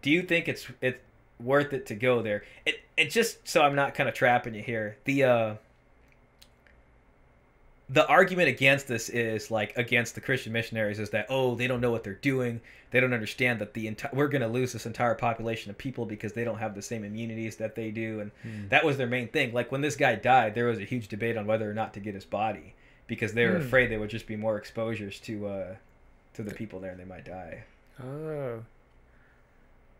do 0.01 0.09
you 0.09 0.21
think 0.21 0.47
it's 0.47 0.67
it's 0.81 0.99
worth 1.39 1.73
it 1.73 1.85
to 1.87 1.95
go 1.95 2.21
there? 2.21 2.43
It 2.65 2.79
it 2.95 3.09
just 3.09 3.47
so 3.47 3.61
I'm 3.61 3.75
not 3.75 3.93
kind 3.93 4.07
of 4.07 4.15
trapping 4.15 4.53
you 4.53 4.63
here. 4.63 4.97
The 5.03 5.23
uh, 5.23 5.55
the 7.89 8.05
argument 8.07 8.49
against 8.49 8.87
this 8.87 9.07
is 9.09 9.49
like 9.49 9.75
against 9.77 10.15
the 10.15 10.21
Christian 10.21 10.51
missionaries 10.53 10.99
is 10.99 11.09
that 11.11 11.25
oh 11.29 11.55
they 11.55 11.67
don't 11.67 11.79
know 11.81 11.91
what 11.91 12.03
they're 12.03 12.13
doing 12.15 12.59
they 12.91 12.99
don't 12.99 13.13
understand 13.13 13.59
that 13.59 13.73
the 13.73 13.87
entire 13.87 14.11
we're 14.13 14.27
going 14.27 14.41
to 14.41 14.47
lose 14.47 14.73
this 14.73 14.85
entire 14.85 15.15
population 15.15 15.69
of 15.69 15.77
people 15.77 16.05
because 16.05 16.33
they 16.33 16.43
don't 16.43 16.57
have 16.59 16.75
the 16.75 16.81
same 16.81 17.03
immunities 17.05 17.55
that 17.57 17.75
they 17.75 17.89
do 17.91 18.19
and 18.19 18.31
Hmm. 18.43 18.67
that 18.69 18.83
was 18.83 18.97
their 18.97 19.07
main 19.07 19.29
thing 19.29 19.53
like 19.53 19.71
when 19.71 19.81
this 19.81 19.95
guy 19.95 20.15
died 20.15 20.53
there 20.53 20.65
was 20.65 20.79
a 20.79 20.83
huge 20.83 21.07
debate 21.07 21.37
on 21.37 21.45
whether 21.47 21.69
or 21.69 21.73
not 21.73 21.93
to 21.93 21.99
get 22.01 22.13
his 22.13 22.25
body 22.25 22.73
because 23.07 23.33
they 23.33 23.45
were 23.45 23.55
Hmm. 23.59 23.65
afraid 23.67 23.89
there 23.89 23.99
would 24.01 24.09
just 24.09 24.27
be 24.27 24.35
more 24.35 24.57
exposures 24.57 25.19
to 25.21 25.47
uh 25.47 25.75
to 26.33 26.43
the 26.43 26.53
people 26.53 26.79
there 26.81 26.91
and 26.91 26.99
they 26.99 27.05
might 27.05 27.23
die 27.25 27.63
Oh. 28.03 28.63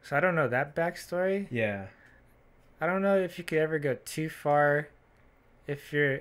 So 0.04 0.16
I 0.16 0.20
don't 0.20 0.36
know 0.36 0.48
that 0.50 0.76
backstory. 0.76 1.48
yeah 1.50 1.86
I 2.82 2.86
don't 2.86 3.02
know 3.02 3.18
if 3.18 3.38
you 3.38 3.44
could 3.44 3.58
ever 3.58 3.80
go 3.80 3.96
too 4.06 4.30
far, 4.30 4.90
if 5.66 5.92
you're, 5.92 6.20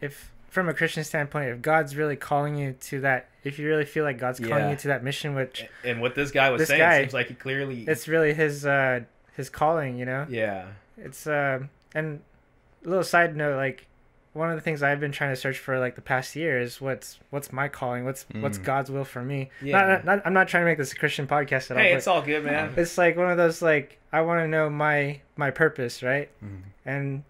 if 0.00 0.30
from 0.50 0.68
a 0.68 0.74
Christian 0.74 1.04
standpoint, 1.04 1.48
if 1.48 1.62
God's 1.62 1.96
really 1.96 2.16
calling 2.16 2.56
you 2.56 2.74
to 2.80 3.00
that, 3.00 3.28
if 3.44 3.58
you 3.58 3.66
really 3.66 3.84
feel 3.86 4.04
like 4.04 4.18
God's 4.18 4.38
calling 4.40 4.68
you 4.70 4.76
to 4.76 4.88
that 4.88 5.02
mission, 5.02 5.34
which 5.34 5.64
and 5.84 6.00
what 6.00 6.14
this 6.14 6.30
guy 6.30 6.50
was 6.50 6.58
This 6.60 6.68
saying 6.68 6.80
guy- 6.80 7.00
seems 7.00 7.14
like 7.14 7.28
he 7.28 7.34
clearly 7.34 7.84
it's 7.86 8.06
really 8.08 8.34
his 8.34 8.66
uh 8.66 9.00
his 9.36 9.48
calling, 9.48 9.96
you 9.98 10.04
know. 10.04 10.26
yeah 10.28 10.66
It's 10.98 11.26
uh, 11.26 11.60
and 11.94 12.20
a 12.84 12.88
little 12.88 13.04
side 13.04 13.36
note, 13.36 13.56
like 13.56 13.86
one 14.32 14.48
of 14.50 14.54
the 14.56 14.60
things 14.60 14.80
I've 14.82 15.00
been 15.00 15.10
trying 15.12 15.30
to 15.30 15.36
search 15.36 15.58
for 15.58 15.78
like 15.80 15.94
the 15.96 16.00
past 16.02 16.36
year 16.36 16.60
is 16.60 16.80
what's 16.80 17.18
what's 17.30 17.52
my 17.52 17.68
calling, 17.68 18.04
what's 18.04 18.26
what's 18.40 18.58
Mm. 18.58 18.64
God's 18.64 18.90
will 18.90 19.04
for 19.04 19.22
me. 19.22 19.50
Yeah. 19.62 19.80
Not, 19.80 20.04
not, 20.04 20.22
I'm 20.26 20.32
not 20.34 20.48
trying 20.48 20.62
to 20.62 20.66
make 20.66 20.78
this 20.78 20.92
a 20.92 20.96
Christian 20.96 21.26
podcast 21.26 21.70
at 21.70 21.76
all. 21.76 21.82
hey 21.82 21.94
it's 21.94 22.06
all 22.06 22.22
good 22.22 22.44
man 22.44 22.74
it's 22.76 22.96
like 22.98 23.16
one 23.16 23.30
of 23.30 23.36
those 23.36 23.62
like 23.62 23.98
I 24.12 24.20
want 24.22 24.40
to 24.40 24.48
know 24.48 24.68
my 24.68 25.20
my 25.36 25.50
purpose, 25.50 26.02
right? 26.02 26.28
Mhm. 26.44 26.62
And 26.84 27.24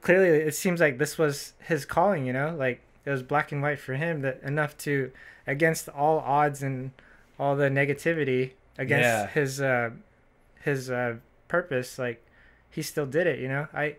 clearly, 0.00 0.28
it 0.28 0.54
seems 0.54 0.80
like 0.80 0.98
this 0.98 1.18
was 1.18 1.52
his 1.60 1.84
calling. 1.84 2.26
You 2.26 2.32
know, 2.32 2.54
like 2.56 2.80
it 3.04 3.10
was 3.10 3.22
black 3.22 3.52
and 3.52 3.62
white 3.62 3.78
for 3.80 3.94
him 3.94 4.20
that 4.22 4.42
enough 4.42 4.76
to 4.78 5.10
against 5.46 5.88
all 5.88 6.18
odds 6.20 6.62
and 6.62 6.90
all 7.38 7.56
the 7.56 7.68
negativity 7.70 8.52
against 8.78 9.04
Yeah. 9.04 9.26
his 9.28 9.60
uh 9.60 9.90
his 10.62 10.90
uh 10.90 11.16
purpose 11.48 11.98
like 11.98 12.22
he 12.70 12.82
still 12.82 13.06
did 13.06 13.26
it 13.26 13.38
you 13.40 13.48
know 13.48 13.66
i 13.74 13.96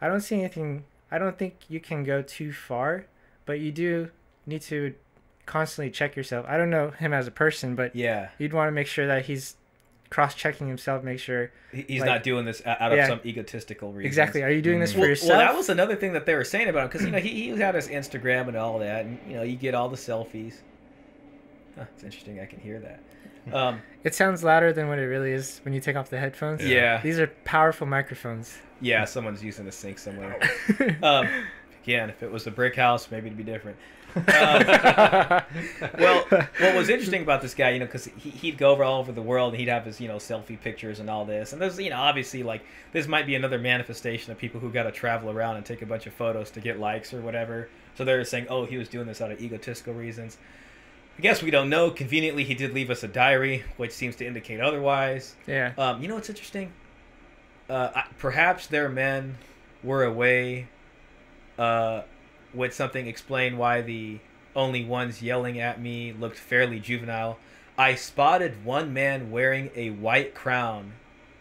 i 0.00 0.06
don't 0.08 0.22
see 0.22 0.38
anything 0.38 0.84
i 1.10 1.18
don't 1.18 1.36
think 1.36 1.56
you 1.68 1.78
can 1.80 2.04
go 2.04 2.22
too 2.22 2.52
far 2.52 3.04
but 3.44 3.58
you 3.60 3.70
do 3.70 4.10
need 4.46 4.62
to 4.62 4.94
constantly 5.44 5.90
check 5.90 6.16
yourself 6.16 6.46
i 6.48 6.56
don't 6.56 6.70
know 6.70 6.90
him 6.90 7.12
as 7.12 7.26
a 7.26 7.30
person 7.30 7.74
but 7.74 7.94
yeah 7.94 8.28
you'd 8.38 8.54
want 8.54 8.68
to 8.68 8.72
make 8.72 8.86
sure 8.86 9.06
that 9.06 9.26
he's 9.26 9.56
cross-checking 10.14 10.68
himself 10.68 11.02
make 11.02 11.18
sure 11.18 11.50
he's 11.72 12.00
Like- 12.02 12.06
not 12.08 12.22
doing 12.22 12.44
this 12.44 12.62
out 12.64 12.92
of 12.92 12.96
Yeah. 12.98 13.08
some 13.08 13.20
egotistical 13.26 13.92
reason 13.92 14.06
exactly 14.06 14.44
are 14.44 14.50
you 14.50 14.62
doing 14.62 14.78
this 14.78 14.90
Mm. 14.92 14.94
for 14.94 15.00
well, 15.00 15.08
yourself 15.08 15.30
well, 15.30 15.38
that 15.40 15.56
was 15.56 15.68
another 15.68 15.96
thing 15.96 16.12
that 16.12 16.24
they 16.24 16.34
were 16.36 16.44
saying 16.44 16.68
about 16.68 16.82
him 16.82 16.88
because 16.88 17.04
you 17.04 17.10
know 17.10 17.18
he, 17.18 17.50
he 17.52 17.58
had 17.58 17.74
his 17.74 17.88
Instagram 17.88 18.46
and 18.46 18.56
all 18.56 18.78
that, 18.78 19.04
and 19.06 19.18
you 19.26 19.34
know 19.34 19.42
you 19.42 19.56
get 19.56 19.74
all 19.74 19.88
the 19.88 19.96
selfies. 19.96 20.54
Huh, 21.76 21.86
it's 21.94 22.04
interesting. 22.04 22.38
I 22.38 22.46
can 22.46 22.60
hear 22.60 22.78
that. 22.78 23.00
Um, 23.52 23.82
it 24.04 24.14
sounds 24.14 24.44
louder 24.44 24.72
than 24.72 24.86
what 24.88 24.98
it 25.00 25.06
really 25.06 25.32
is 25.32 25.60
when 25.64 25.74
you 25.74 25.80
take 25.80 25.96
off 25.96 26.08
the 26.08 26.18
headphones 26.18 26.64
yeah, 26.64 27.00
these 27.02 27.18
are 27.18 27.26
powerful 27.44 27.86
microphones 27.86 28.56
yeah. 28.80 29.04
Someone's 29.04 29.42
using 29.42 29.66
a 29.66 29.72
sink 29.72 29.98
somewhere. 29.98 30.38
Um, 31.02 31.28
again, 31.82 32.08
if 32.08 32.22
it 32.22 32.30
was 32.30 32.46
a 32.46 32.50
brick 32.50 32.76
house, 32.76 33.10
maybe 33.10 33.26
it'd 33.26 33.36
be 33.36 33.42
different. 33.44 33.76
Um, 34.16 34.22
well, 35.98 36.24
what 36.30 36.74
was 36.74 36.88
interesting 36.90 37.22
about 37.22 37.42
this 37.42 37.54
guy, 37.54 37.70
you 37.70 37.78
know, 37.80 37.86
because 37.86 38.06
he, 38.16 38.30
he'd 38.30 38.58
go 38.58 38.70
over 38.70 38.84
all 38.84 39.00
over 39.00 39.12
the 39.12 39.22
world 39.22 39.52
and 39.52 39.60
he'd 39.60 39.68
have 39.68 39.84
his, 39.84 40.00
you 40.00 40.08
know, 40.08 40.16
selfie 40.16 40.60
pictures 40.60 41.00
and 41.00 41.10
all 41.10 41.24
this. 41.24 41.52
And 41.52 41.60
there's, 41.60 41.78
you 41.78 41.90
know, 41.90 41.96
obviously, 42.00 42.42
like, 42.42 42.64
this 42.92 43.06
might 43.08 43.26
be 43.26 43.34
another 43.34 43.58
manifestation 43.58 44.30
of 44.32 44.38
people 44.38 44.60
who 44.60 44.70
got 44.70 44.84
to 44.84 44.92
travel 44.92 45.30
around 45.30 45.56
and 45.56 45.66
take 45.66 45.82
a 45.82 45.86
bunch 45.86 46.06
of 46.06 46.12
photos 46.14 46.50
to 46.52 46.60
get 46.60 46.78
likes 46.78 47.12
or 47.12 47.20
whatever. 47.20 47.68
So 47.96 48.04
they're 48.04 48.24
saying, 48.24 48.46
oh, 48.50 48.64
he 48.66 48.76
was 48.76 48.88
doing 48.88 49.06
this 49.06 49.20
out 49.20 49.30
of 49.30 49.40
egotistical 49.40 49.94
reasons. 49.94 50.38
I 51.18 51.22
guess 51.22 51.42
we 51.42 51.50
don't 51.50 51.68
know. 51.70 51.90
Conveniently, 51.90 52.42
he 52.44 52.54
did 52.54 52.74
leave 52.74 52.90
us 52.90 53.02
a 53.04 53.08
diary, 53.08 53.62
which 53.76 53.92
seems 53.92 54.16
to 54.16 54.26
indicate 54.26 54.60
otherwise. 54.60 55.36
yeah 55.46 55.72
Um, 55.78 56.02
you 56.02 56.08
know 56.08 56.14
what's 56.16 56.28
interesting? 56.28 56.72
uh, 57.70 57.90
I- 57.94 58.04
perhaps 58.18 58.66
their 58.66 58.88
men 58.88 59.36
were 59.82 60.04
away 60.04 60.66
uh, 61.58 62.02
with 62.54 62.74
something 62.74 63.06
explain 63.06 63.56
why 63.58 63.80
the 63.80 64.20
only 64.56 64.84
ones 64.84 65.22
yelling 65.22 65.58
at 65.58 65.80
me 65.80 66.12
looked 66.12 66.38
fairly 66.38 66.78
juvenile. 66.80 67.38
I 67.76 67.94
spotted 67.96 68.64
one 68.64 68.92
man 68.92 69.30
wearing 69.30 69.70
a 69.74 69.90
white 69.90 70.34
crown 70.34 70.92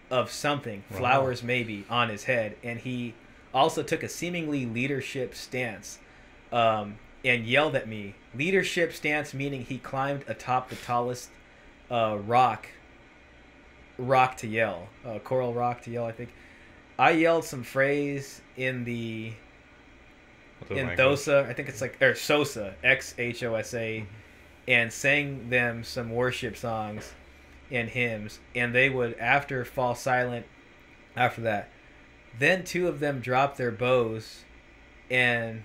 of 0.09 0.31
something, 0.31 0.83
Wow. 0.91 0.97
flowers 0.97 1.43
maybe, 1.43 1.85
on 1.89 2.09
his 2.09 2.23
head, 2.25 2.55
and 2.63 2.79
he 2.79 3.13
also 3.53 3.83
took 3.83 4.01
a 4.03 4.09
seemingly 4.09 4.65
leadership 4.65 5.35
stance 5.35 5.99
um, 6.51 6.97
and 7.23 7.45
yelled 7.45 7.75
at 7.75 7.87
me. 7.87 8.15
Leadership 8.35 8.93
stance 8.93 9.33
meaning 9.33 9.63
he 9.63 9.77
climbed 9.77 10.23
atop 10.27 10.69
the 10.69 10.75
tallest 10.75 11.29
uh, 11.91 12.17
rock 12.25 12.67
rock 13.97 14.37
to 14.37 14.47
yell, 14.47 14.89
uh, 15.05 15.19
coral 15.19 15.53
rock 15.53 15.81
to 15.83 15.91
yell. 15.91 16.05
I 16.05 16.11
think 16.11 16.33
I 16.97 17.11
yelled 17.11 17.45
some 17.45 17.63
phrase 17.63 18.41
in 18.57 18.83
the 18.85 19.33
In? 20.71 20.87
Thosa. 20.89 21.47
I 21.47 21.53
think 21.53 21.69
it's 21.69 21.81
like 21.81 22.01
or 22.01 22.15
Sosa 22.15 22.75
X 22.83 23.15
H 23.17 23.43
O 23.43 23.55
S 23.55 23.73
A, 23.73 24.05
and 24.67 24.91
sang 24.91 25.49
them 25.49 25.83
some 25.83 26.11
worship 26.11 26.57
songs 26.57 27.13
and 27.71 27.89
hymns, 27.89 28.39
and 28.55 28.73
they 28.73 28.89
would 28.89 29.17
after 29.17 29.65
fall 29.65 29.95
silent 29.95 30.45
after 31.15 31.41
that. 31.41 31.69
Then 32.37 32.63
two 32.63 32.87
of 32.87 32.99
them 32.99 33.19
dropped 33.19 33.57
their 33.57 33.71
bows 33.71 34.43
and 35.09 35.63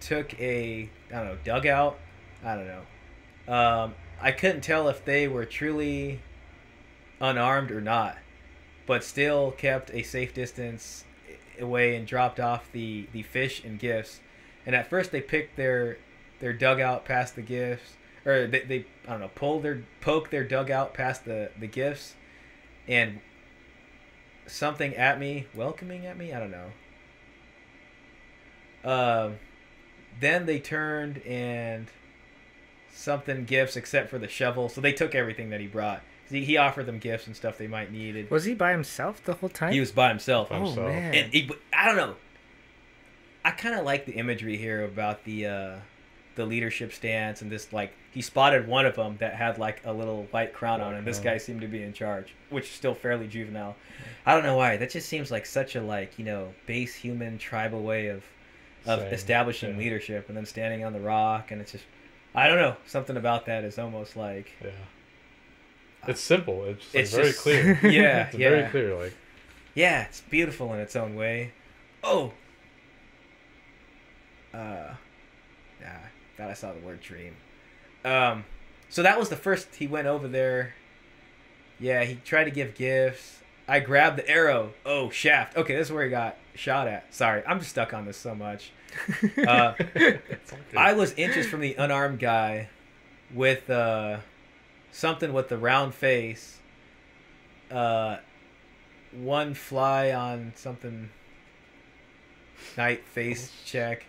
took 0.00 0.38
a 0.40 0.88
I 1.10 1.14
don't 1.14 1.26
know 1.26 1.38
dugout. 1.44 1.98
I 2.44 2.54
don't 2.54 2.66
know. 2.66 3.52
Um, 3.52 3.94
I 4.20 4.32
couldn't 4.32 4.62
tell 4.62 4.88
if 4.88 5.04
they 5.04 5.28
were 5.28 5.44
truly 5.44 6.20
unarmed 7.20 7.70
or 7.70 7.80
not, 7.80 8.18
but 8.86 9.04
still 9.04 9.52
kept 9.52 9.90
a 9.92 10.02
safe 10.02 10.34
distance 10.34 11.04
away 11.60 11.96
and 11.96 12.06
dropped 12.06 12.40
off 12.40 12.70
the, 12.72 13.06
the 13.12 13.22
fish 13.22 13.62
and 13.64 13.78
gifts. 13.78 14.20
And 14.64 14.74
at 14.74 14.88
first 14.88 15.12
they 15.12 15.20
picked 15.20 15.56
their 15.56 15.98
their 16.38 16.52
dugout 16.52 17.04
past 17.04 17.34
the 17.34 17.42
gifts, 17.42 17.94
or 18.24 18.46
they, 18.46 18.60
they 18.60 18.86
I 19.06 19.12
don't 19.12 19.20
know 19.20 19.30
pulled 19.34 19.62
their 19.62 19.84
poke 20.00 20.30
their 20.30 20.44
dugout 20.44 20.92
past 20.92 21.24
the 21.24 21.50
the 21.58 21.66
gifts, 21.66 22.14
and 22.88 23.20
something 24.46 24.94
at 24.94 25.18
me, 25.18 25.46
welcoming 25.54 26.06
at 26.06 26.16
me. 26.18 26.32
I 26.32 26.40
don't 26.40 26.50
know. 26.50 26.72
Um, 28.84 29.36
then 30.20 30.46
they 30.46 30.58
turned 30.58 31.18
and 31.26 31.88
something 32.92 33.44
gifts 33.44 33.76
except 33.76 34.08
for 34.10 34.18
the 34.18 34.28
shovel. 34.28 34.68
So 34.68 34.80
they 34.80 34.92
took 34.92 35.14
everything 35.14 35.50
that 35.50 35.60
he 35.60 35.66
brought. 35.66 36.02
He, 36.28 36.44
he 36.44 36.56
offered 36.56 36.86
them 36.86 36.98
gifts 36.98 37.26
and 37.26 37.36
stuff 37.36 37.58
they 37.58 37.66
might 37.66 37.92
needed. 37.92 38.30
Was 38.30 38.44
he 38.44 38.54
by 38.54 38.72
himself 38.72 39.22
the 39.24 39.34
whole 39.34 39.48
time? 39.48 39.72
He 39.72 39.80
was 39.80 39.92
by 39.92 40.08
himself. 40.08 40.48
Oh 40.50 40.66
himself. 40.66 40.88
man. 40.88 41.14
And 41.14 41.32
he, 41.32 41.50
I 41.72 41.86
don't 41.86 41.96
know. 41.96 42.16
I 43.44 43.52
kind 43.52 43.76
of 43.76 43.84
like 43.84 44.06
the 44.06 44.12
imagery 44.14 44.56
here 44.56 44.84
about 44.84 45.24
the 45.24 45.46
uh, 45.46 45.76
the 46.34 46.44
leadership 46.44 46.92
stance 46.92 47.42
and 47.42 47.50
this 47.50 47.72
like 47.72 47.92
he 48.12 48.22
spotted 48.22 48.66
one 48.66 48.86
of 48.86 48.96
them 48.96 49.16
that 49.18 49.34
had 49.34 49.58
like 49.58 49.82
a 49.84 49.92
little 49.92 50.24
white 50.30 50.52
crown 50.52 50.80
on, 50.80 50.94
and 50.94 51.06
this 51.06 51.18
guy 51.18 51.36
seemed 51.38 51.60
to 51.60 51.68
be 51.68 51.82
in 51.82 51.92
charge, 51.92 52.34
which 52.50 52.64
is 52.64 52.70
still 52.70 52.94
fairly 52.94 53.26
juvenile. 53.26 53.76
I 54.24 54.32
don't 54.34 54.42
know 54.42 54.56
why. 54.56 54.78
That 54.78 54.90
just 54.90 55.08
seems 55.08 55.30
like 55.30 55.44
such 55.46 55.76
a 55.76 55.82
like 55.82 56.18
you 56.18 56.24
know 56.24 56.54
base 56.66 56.94
human 56.94 57.38
tribal 57.38 57.82
way 57.82 58.08
of 58.08 58.24
of 58.86 59.00
Same, 59.00 59.12
establishing 59.12 59.70
yeah. 59.72 59.78
leadership, 59.78 60.28
and 60.28 60.36
then 60.36 60.46
standing 60.46 60.84
on 60.84 60.92
the 60.92 61.00
rock, 61.00 61.50
and 61.50 61.60
it's 61.60 61.72
just 61.72 61.84
I 62.34 62.48
don't 62.48 62.58
know 62.58 62.76
something 62.86 63.16
about 63.16 63.46
that 63.46 63.64
is 63.64 63.78
almost 63.78 64.16
like 64.16 64.50
Yeah. 64.62 64.70
It's 66.08 66.20
simple. 66.20 66.64
It's, 66.64 66.82
just, 66.82 66.94
like, 66.94 67.02
It's 67.04 67.12
very 67.14 67.26
just- 67.28 67.40
clear. 67.40 67.80
yeah, 67.90 68.26
it's 68.28 68.36
yeah. 68.36 68.50
very 68.50 68.70
clear. 68.70 68.94
Like 68.94 69.14
Yeah, 69.74 70.02
it's 70.04 70.20
beautiful 70.22 70.72
in 70.74 70.80
its 70.80 70.96
own 70.96 71.14
way. 71.16 71.52
Oh. 72.04 72.32
Uh, 74.54 74.94
yeah, 75.80 75.98
thought 76.36 76.50
I 76.50 76.54
saw 76.54 76.72
the 76.72 76.80
word 76.80 77.00
dream. 77.00 77.36
Um, 78.04 78.44
so 78.88 79.02
that 79.02 79.18
was 79.18 79.28
the 79.28 79.36
first 79.36 79.74
he 79.74 79.86
went 79.86 80.06
over 80.06 80.28
there. 80.28 80.74
Yeah, 81.78 82.04
he 82.04 82.14
tried 82.16 82.44
to 82.44 82.50
give 82.50 82.74
gifts. 82.74 83.40
I 83.68 83.80
grabbed 83.80 84.16
the 84.18 84.28
arrow. 84.28 84.72
Oh, 84.86 85.10
shaft. 85.10 85.56
Okay, 85.56 85.74
this 85.76 85.88
is 85.88 85.92
where 85.92 86.04
he 86.04 86.10
got 86.10 86.36
shot 86.54 86.86
at. 86.88 87.12
Sorry, 87.14 87.42
I'm 87.46 87.58
just 87.58 87.70
stuck 87.70 87.92
on 87.92 88.06
this 88.06 88.16
so 88.16 88.34
much. 88.34 88.70
Uh, 89.46 89.74
it's 89.94 90.52
all 90.52 90.58
good. 90.70 90.76
I 90.78 90.94
was 90.94 91.12
inches 91.14 91.46
from 91.46 91.60
the 91.60 91.74
unarmed 91.74 92.18
guy 92.18 92.68
with 93.34 93.68
uh, 93.68 94.18
something 94.96 95.34
with 95.34 95.48
the 95.48 95.58
round 95.58 95.94
face. 95.94 96.58
Uh, 97.70 98.16
one 99.12 99.52
fly 99.52 100.10
on 100.10 100.52
something 100.56 101.10
night 102.76 103.04
face 103.04 103.52
check 103.64 104.06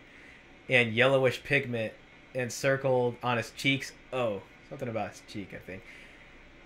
and 0.70 0.94
yellowish 0.94 1.44
pigment 1.44 1.94
encircled 2.34 3.16
on 3.22 3.38
his 3.38 3.52
cheeks. 3.52 3.92
Oh, 4.14 4.42
something 4.70 4.88
about 4.88 5.12
his 5.12 5.22
cheek, 5.28 5.50
I 5.54 5.58
think. 5.58 5.84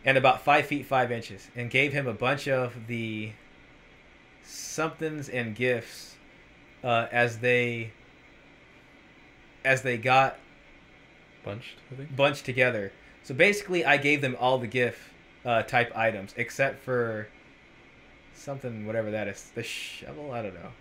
And 0.05 0.17
about 0.17 0.43
five 0.43 0.65
feet 0.65 0.85
five 0.85 1.11
inches, 1.11 1.49
and 1.55 1.69
gave 1.69 1.93
him 1.93 2.07
a 2.07 2.13
bunch 2.13 2.47
of 2.47 2.87
the 2.87 3.31
somethings 4.43 5.29
and 5.29 5.55
gifts 5.55 6.15
uh, 6.83 7.07
as 7.11 7.39
they 7.39 7.91
as 9.63 9.83
they 9.83 9.97
got 9.97 10.37
bunched. 11.43 11.77
I 11.91 11.95
think. 11.95 12.15
bunched 12.15 12.45
together. 12.45 12.91
So 13.23 13.33
basically, 13.33 13.85
I 13.85 13.97
gave 13.97 14.21
them 14.21 14.35
all 14.39 14.57
the 14.57 14.67
GIF 14.67 15.13
uh, 15.45 15.63
type 15.63 15.91
items 15.95 16.33
except 16.37 16.83
for 16.83 17.27
something, 18.33 18.85
whatever 18.85 19.11
that 19.11 19.27
is. 19.27 19.51
The 19.55 19.63
shovel? 19.63 20.31
I 20.31 20.41
don't 20.41 20.53
know. 20.53 20.71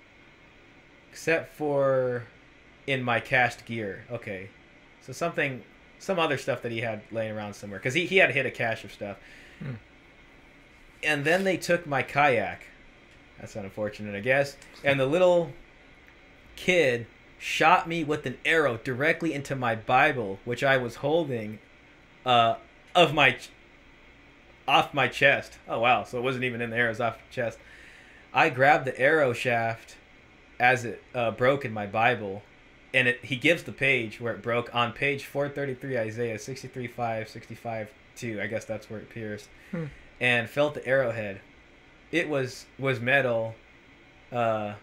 Except 1.10 1.54
for 1.54 2.24
in 2.86 3.02
my 3.02 3.20
cached 3.20 3.64
gear. 3.66 4.04
Okay. 4.10 4.48
So 5.02 5.12
something, 5.12 5.62
some 5.98 6.18
other 6.18 6.38
stuff 6.38 6.62
that 6.62 6.72
he 6.72 6.80
had 6.80 7.02
laying 7.10 7.32
around 7.32 7.54
somewhere. 7.54 7.78
Because 7.78 7.94
he, 7.94 8.06
he 8.06 8.16
had 8.16 8.30
hit 8.30 8.46
a 8.46 8.50
cache 8.50 8.84
of 8.84 8.92
stuff. 8.92 9.18
Hmm. 9.58 9.74
And 11.02 11.24
then 11.24 11.44
they 11.44 11.56
took 11.56 11.86
my 11.86 12.02
kayak. 12.02 12.62
That's 13.38 13.56
unfortunate, 13.56 14.14
I 14.14 14.20
guess. 14.20 14.56
And 14.84 15.00
the 15.00 15.06
little 15.06 15.52
kid 16.56 17.06
shot 17.38 17.88
me 17.88 18.04
with 18.04 18.26
an 18.26 18.36
arrow 18.44 18.78
directly 18.84 19.32
into 19.32 19.56
my 19.56 19.74
Bible, 19.74 20.38
which 20.44 20.62
I 20.62 20.76
was 20.76 20.96
holding, 20.96 21.58
uh, 22.26 22.56
of 22.94 23.14
my, 23.14 23.32
ch- 23.32 23.50
off 24.68 24.92
my 24.94 25.08
chest. 25.08 25.58
Oh 25.68 25.80
wow! 25.80 26.04
So 26.04 26.18
it 26.18 26.22
wasn't 26.22 26.44
even 26.44 26.60
in 26.60 26.70
the 26.70 26.76
arrows 26.76 27.00
off 27.00 27.16
the 27.16 27.34
chest. 27.34 27.58
I 28.32 28.50
grabbed 28.50 28.84
the 28.84 28.98
arrow 29.00 29.32
shaft 29.32 29.96
as 30.58 30.84
it 30.84 31.02
uh, 31.14 31.30
broke 31.32 31.64
in 31.64 31.72
my 31.72 31.86
Bible, 31.86 32.42
and 32.94 33.08
it 33.08 33.24
he 33.24 33.36
gives 33.36 33.62
the 33.64 33.72
page 33.72 34.20
where 34.20 34.32
it 34.34 34.42
broke 34.42 34.72
on 34.74 34.92
page 34.92 35.24
four 35.24 35.48
thirty 35.48 35.74
three 35.74 35.98
Isaiah 35.98 36.38
sixty 36.38 36.68
three 36.68 36.86
five 36.86 37.28
sixty 37.28 37.54
five 37.54 37.90
two. 38.16 38.40
I 38.40 38.46
guess 38.46 38.64
that's 38.64 38.88
where 38.90 39.00
it 39.00 39.10
pierced, 39.10 39.48
Hmm. 39.72 39.86
and 40.20 40.48
felt 40.48 40.74
the 40.74 40.86
arrowhead. 40.86 41.40
It 42.12 42.28
was 42.28 42.66
was 42.78 43.00
metal. 43.00 43.54
Uh, 44.30 44.74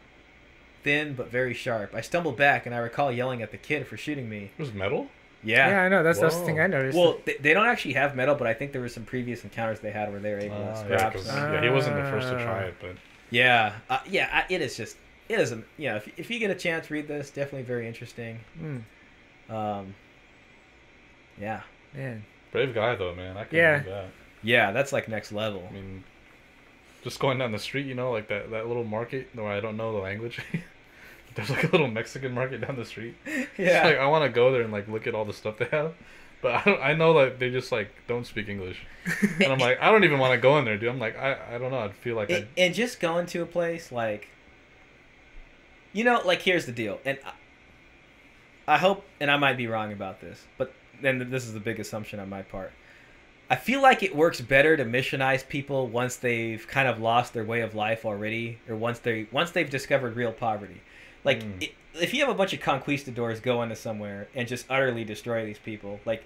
thin 0.84 1.14
but 1.14 1.30
very 1.32 1.54
sharp. 1.54 1.94
I 1.96 2.02
stumbled 2.02 2.36
back 2.38 2.66
and 2.66 2.76
I 2.76 2.80
recall 2.80 3.12
yelling 3.12 3.42
at 3.42 3.52
the 3.52 3.58
kid 3.58 3.88
for 3.88 3.96
shooting 3.98 4.28
me. 4.30 4.52
It 4.58 4.62
was 4.62 4.74
metal. 4.74 5.08
Yeah. 5.44 5.70
Yeah, 5.70 5.82
I 5.84 5.90
know. 5.90 6.04
That's, 6.04 6.20
that's 6.20 6.36
the 6.38 6.46
thing 6.46 6.60
I 6.60 6.68
noticed. 6.68 6.98
Well, 6.98 7.20
they, 7.26 7.36
they 7.40 7.54
don't 7.54 7.68
actually 7.68 7.94
have 7.94 8.16
metal, 8.16 8.36
but 8.36 8.48
I 8.48 8.54
think 8.54 8.72
there 8.72 8.82
were 8.82 8.90
some 8.90 9.04
previous 9.04 9.44
encounters 9.44 9.80
they 9.80 9.92
had 9.92 10.12
where 10.12 10.20
they 10.20 10.32
were 10.34 10.40
able 10.40 10.58
to 10.58 10.88
yeah, 10.90 11.12
some. 11.18 11.54
yeah, 11.54 11.62
he 11.62 11.70
wasn't 11.70 11.96
the 11.96 12.04
first 12.10 12.28
to 12.30 12.36
try 12.36 12.64
Ah. 12.64 12.68
it, 12.68 12.76
but 12.82 12.96
Yeah, 13.30 13.74
uh, 13.90 14.00
yeah, 14.10 14.30
I, 14.50 14.52
it 14.54 14.62
is 14.62 14.76
just 14.76 14.98
it 15.30 15.40
is 15.40 15.52
a 15.52 15.62
you 15.78 15.90
know 15.90 15.98
if, 15.98 16.20
if 16.20 16.32
you 16.32 16.40
get 16.40 16.50
a 16.50 16.56
chance 16.56 16.90
read 16.90 17.08
this 17.08 17.30
definitely 17.30 17.64
very 17.64 17.88
interesting. 17.88 18.40
Mm, 18.62 18.84
Um, 19.54 19.94
yeah, 21.40 21.62
man. 21.94 22.24
brave 22.52 22.74
guy 22.74 22.96
though, 22.96 23.14
man. 23.16 23.38
I 23.38 23.44
can 23.44 23.58
Yeah. 23.58 23.80
that. 23.80 24.06
yeah, 24.44 24.72
that's 24.72 24.92
like 24.92 25.08
next 25.08 25.32
level. 25.32 25.66
I 25.70 25.74
mean, 25.74 26.04
just 27.04 27.20
going 27.20 27.38
down 27.38 27.52
the 27.52 27.60
street, 27.60 27.86
you 27.86 27.94
know, 27.94 28.12
like 28.12 28.28
that 28.30 28.50
that 28.52 28.68
little 28.68 28.84
market 28.84 29.30
where 29.34 29.48
I 29.52 29.60
don't 29.60 29.78
know 29.78 29.92
the 29.94 30.00
language. 30.00 30.40
There's 31.38 31.52
like 31.52 31.66
a 31.66 31.68
little 31.68 31.88
Mexican 31.88 32.34
market 32.34 32.62
down 32.62 32.76
the 32.76 32.86
street. 32.86 33.16
Yeah, 33.58 33.86
like, 33.86 33.98
I 33.98 34.08
want 34.08 34.24
to 34.24 34.30
go 34.30 34.52
there 34.52 34.62
and 34.62 34.72
like 34.72 34.88
look 34.88 35.08
at 35.08 35.16
all 35.16 35.24
the 35.26 35.34
stuff 35.34 35.58
they 35.58 35.66
have, 35.66 35.94
but 36.42 36.54
I 36.54 36.64
don't, 36.64 36.82
I 36.82 36.94
know 36.94 37.14
that 37.20 37.40
they 37.40 37.50
just 37.50 37.72
like 37.72 37.90
don't 38.08 38.26
speak 38.26 38.50
English, 38.50 38.86
and 39.40 39.52
I'm 39.52 39.60
like 39.60 39.80
I 39.82 39.92
don't 39.92 40.04
even 40.04 40.20
want 40.20 40.34
to 40.34 40.40
go 40.40 40.58
in 40.58 40.66
there, 40.66 40.78
dude. 40.78 40.90
I'm 40.90 41.00
like 41.00 41.18
I 41.18 41.56
I 41.56 41.58
don't 41.58 41.72
know. 41.72 41.80
I'd 41.80 41.96
feel 41.96 42.16
like 42.16 42.30
and, 42.30 42.48
and 42.58 42.74
just 42.74 43.00
going 43.00 43.28
to 43.28 43.42
a 43.44 43.46
place 43.46 43.92
like, 43.92 44.30
you 45.94 46.04
know, 46.04 46.22
like 46.26 46.42
here's 46.42 46.66
the 46.66 46.72
deal, 46.72 47.00
and 47.06 47.18
I, 48.68 48.76
I 48.76 48.78
hope, 48.78 49.06
and 49.20 49.30
I 49.30 49.38
might 49.38 49.58
be 49.58 49.68
wrong 49.68 49.92
about 49.92 50.20
this, 50.22 50.44
but 50.58 50.74
then 51.02 51.30
this 51.30 51.46
is 51.46 51.54
the 51.54 51.60
big 51.60 51.80
assumption 51.80 52.20
on 52.20 52.30
my 52.30 52.42
part. 52.42 52.74
I 53.50 53.56
feel 53.56 53.82
like 53.82 54.04
it 54.04 54.16
works 54.16 54.42
better 54.42 54.76
to 54.76 54.84
missionize 54.84 55.48
people 55.48 55.88
once 55.88 56.18
they've 56.18 56.68
kind 56.68 56.88
of 56.88 57.00
lost 57.00 57.34
their 57.34 57.46
way 57.46 57.62
of 57.62 57.76
life 57.76 58.06
already, 58.06 58.60
or 58.68 58.76
once 58.76 59.00
they 59.00 59.28
once 59.32 59.52
they've 59.52 59.70
discovered 59.70 60.16
real 60.16 60.34
poverty. 60.34 60.82
Like 61.28 61.44
Mm. 61.44 61.64
i 61.64 61.72
if 62.00 62.14
you 62.14 62.20
have 62.22 62.30
a 62.30 62.38
bunch 62.38 62.54
of 62.54 62.60
conquistadors 62.62 63.40
go 63.40 63.62
into 63.64 63.76
somewhere 63.76 64.28
and 64.36 64.48
just 64.48 64.66
utterly 64.70 65.04
destroy 65.04 65.44
these 65.46 65.58
people, 65.58 66.00
like 66.06 66.24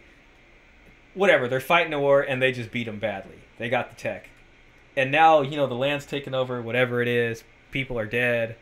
whatever, 1.14 1.48
they're 1.48 1.62
fighting 1.62 1.94
a 1.94 2.00
war 2.00 2.22
and 2.22 2.42
they 2.42 2.52
just 2.52 2.72
beat 2.72 2.86
them 2.88 3.00
badly. 3.00 3.38
They 3.58 3.70
got 3.70 3.90
the 3.90 3.96
tech. 3.96 4.28
and 4.98 5.10
now 5.12 5.42
you 5.42 5.56
know 5.56 5.68
the 5.68 5.74
land's 5.76 6.06
taken 6.06 6.34
over. 6.36 6.62
Whatever 6.62 7.02
it 7.02 7.08
is, 7.08 7.44
people 7.72 7.98
are 7.98 8.06
dead. 8.06 8.58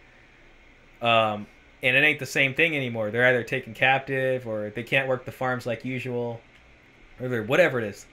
Um, 1.02 1.48
and 1.82 1.96
it 1.96 2.04
ain't 2.04 2.20
the 2.20 2.26
same 2.28 2.54
thing 2.54 2.76
anymore. 2.76 3.10
They're 3.10 3.26
either 3.26 3.42
taken 3.44 3.74
captive 3.74 4.46
or 4.48 4.70
they 4.70 4.84
can't 4.84 5.08
work 5.08 5.26
the 5.26 5.32
farms 5.32 5.66
like 5.66 5.84
usual, 5.84 6.40
or 7.20 7.28
they're 7.30 7.42
whatever 7.44 7.80
it 7.80 7.86
is. 7.86 8.06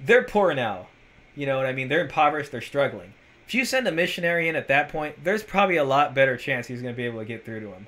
They're 0.00 0.24
poor 0.24 0.54
now. 0.54 0.88
You 1.36 1.46
know 1.46 1.56
what 1.56 1.66
I 1.66 1.72
mean? 1.72 1.86
They're 1.88 2.00
impoverished. 2.02 2.50
They're 2.50 2.60
struggling. 2.60 3.12
If 3.48 3.54
you 3.54 3.64
send 3.64 3.88
a 3.88 3.92
missionary 3.92 4.46
in 4.48 4.56
at 4.56 4.68
that 4.68 4.90
point, 4.90 5.24
there's 5.24 5.42
probably 5.42 5.78
a 5.78 5.84
lot 5.84 6.14
better 6.14 6.36
chance 6.36 6.66
he's 6.66 6.82
going 6.82 6.92
to 6.92 6.96
be 6.96 7.06
able 7.06 7.18
to 7.20 7.24
get 7.24 7.46
through 7.46 7.60
to 7.60 7.66
them. 7.68 7.86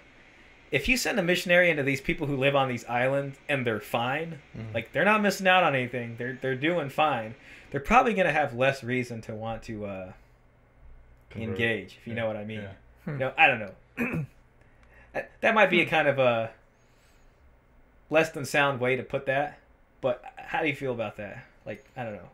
If 0.70 0.88
you 0.88 0.96
send 0.96 1.18
a 1.18 1.22
missionary 1.22 1.68
into 1.68 1.82
these 1.82 2.00
people 2.00 2.26
who 2.26 2.36
live 2.36 2.56
on 2.56 2.68
these 2.68 2.84
islands 2.86 3.36
and 3.46 3.66
they're 3.66 3.78
fine, 3.80 4.40
Mhm. 4.56 4.72
like 4.72 4.92
they're 4.92 5.04
not 5.04 5.20
missing 5.20 5.46
out 5.46 5.62
on 5.62 5.74
anything, 5.74 6.16
they're 6.16 6.38
they're 6.40 6.54
doing 6.54 6.88
fine. 6.88 7.34
They're 7.70 7.80
probably 7.80 8.14
going 8.14 8.26
to 8.26 8.32
have 8.32 8.54
less 8.54 8.82
reason 8.82 9.20
to 9.22 9.34
want 9.34 9.62
to 9.64 9.84
uh, 9.84 10.12
engage, 11.36 11.98
if 12.00 12.06
you 12.06 12.14
Yeah, 12.14 12.20
know 12.20 12.26
what 12.28 12.36
I 12.36 12.44
mean. 12.44 12.62
yeah. 12.62 13.12
You 13.12 13.18
know, 13.18 13.32
I 13.36 13.46
don't 13.46 13.58
know. 13.60 14.24
that, 15.12 15.30
that 15.42 15.54
might 15.54 15.68
be 15.70 15.80
a 15.82 15.86
kind 15.86 16.08
of 16.08 16.18
a 16.18 16.50
less 18.08 18.30
than 18.30 18.44
sound 18.46 18.80
way 18.80 18.96
to 18.96 19.02
put 19.02 19.26
that, 19.26 19.58
but 20.00 20.24
how 20.36 20.62
do 20.62 20.68
you 20.68 20.74
feel 20.74 20.92
about 20.92 21.16
that? 21.18 21.44
Like, 21.66 21.84
I 21.96 22.04
don't 22.04 22.14
know. 22.14 22.28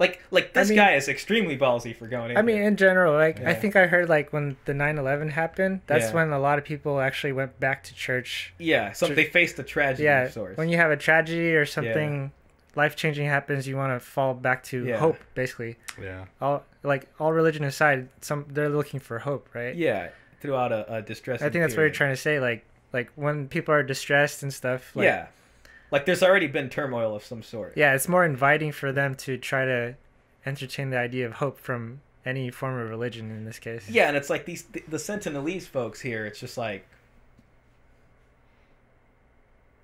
Like, 0.00 0.20
like 0.32 0.46
I 0.56 0.60
this 0.60 0.70
mean- 0.70 0.76
guy 0.78 0.94
is 0.94 1.08
extremely 1.08 1.56
ballsy 1.56 1.94
for 1.94 2.08
going 2.08 2.32
in. 2.32 2.36
I 2.36 2.42
mean, 2.42 2.56
there. 2.56 2.66
in 2.66 2.76
general, 2.76 3.12
like 3.14 3.38
I 3.44 3.54
think 3.54 3.76
I 3.76 3.86
heard 3.86 4.08
like 4.08 4.32
when 4.32 4.56
the 4.64 4.72
9/11 4.72 5.30
happened, 5.30 5.82
that's 5.86 6.06
Yeah. 6.06 6.14
when 6.14 6.32
a 6.32 6.38
lot 6.40 6.58
of 6.58 6.64
people 6.64 7.00
actually 7.00 7.32
went 7.32 7.60
back 7.60 7.84
to 7.84 7.94
church. 7.94 8.52
yeah, 8.58 8.90
so 8.92 9.06
Ju- 9.08 9.14
they 9.14 9.24
faced 9.26 9.56
the 9.58 9.62
tragedy 9.62 10.04
yeah, 10.04 10.22
of 10.24 10.56
when 10.58 10.68
you 10.70 10.78
have 10.78 10.90
a 10.90 10.96
tragedy 10.96 11.54
or 11.54 11.66
something 11.66 12.32
life 12.74 12.96
changing 12.96 13.26
happens, 13.26 13.68
you 13.68 13.76
want 13.76 13.92
to 13.92 14.00
fall 14.04 14.32
back 14.32 14.62
to 14.62 14.84
Yeah. 14.86 14.96
hope. 14.96 15.18
Basically, 15.34 15.76
Yeah. 16.02 16.24
all 16.40 16.64
like 16.82 17.06
all 17.20 17.32
religion 17.32 17.62
aside, 17.64 18.08
some 18.22 18.46
they're 18.48 18.68
looking 18.70 19.00
for 19.00 19.18
hope, 19.18 19.48
right? 19.54 19.74
yeah, 19.74 20.08
throughout 20.40 20.72
a, 20.72 20.94
a 20.96 21.02
distressing. 21.02 21.46
I 21.46 21.50
think 21.50 21.62
that's 21.62 21.74
what 21.76 21.82
you're 21.82 21.90
trying 21.90 22.12
to 22.12 22.16
say. 22.16 22.40
Like 22.40 22.64
like 22.94 23.10
when 23.16 23.48
people 23.48 23.74
are 23.74 23.82
distressed 23.82 24.42
and 24.42 24.50
stuff. 24.52 24.96
Like, 24.96 25.04
yeah, 25.04 25.26
like 25.90 26.06
there's 26.06 26.22
already 26.22 26.46
been 26.46 26.68
turmoil 26.68 27.14
of 27.16 27.24
some 27.24 27.42
sort. 27.42 27.72
yeah, 27.76 27.94
it's 27.94 28.08
more 28.08 28.24
inviting 28.24 28.72
for 28.72 28.92
them 28.92 29.14
to 29.16 29.36
try 29.38 29.64
to 29.64 29.94
entertain 30.46 30.90
the 30.90 30.98
idea 30.98 31.26
of 31.26 31.34
hope 31.34 31.58
from 31.58 32.00
any 32.24 32.50
form 32.50 32.78
of 32.78 32.88
religion 32.88 33.30
in 33.30 33.44
this 33.44 33.58
case. 33.58 33.88
Yeah, 33.88 34.08
and 34.08 34.16
it's 34.16 34.30
like 34.30 34.44
these 34.44 34.62
the, 34.64 34.82
the 34.88 34.96
Sentinelese 34.98 35.62
folks 35.64 36.00
here. 36.00 36.26
It's 36.26 36.38
just 36.38 36.56
like 36.58 36.86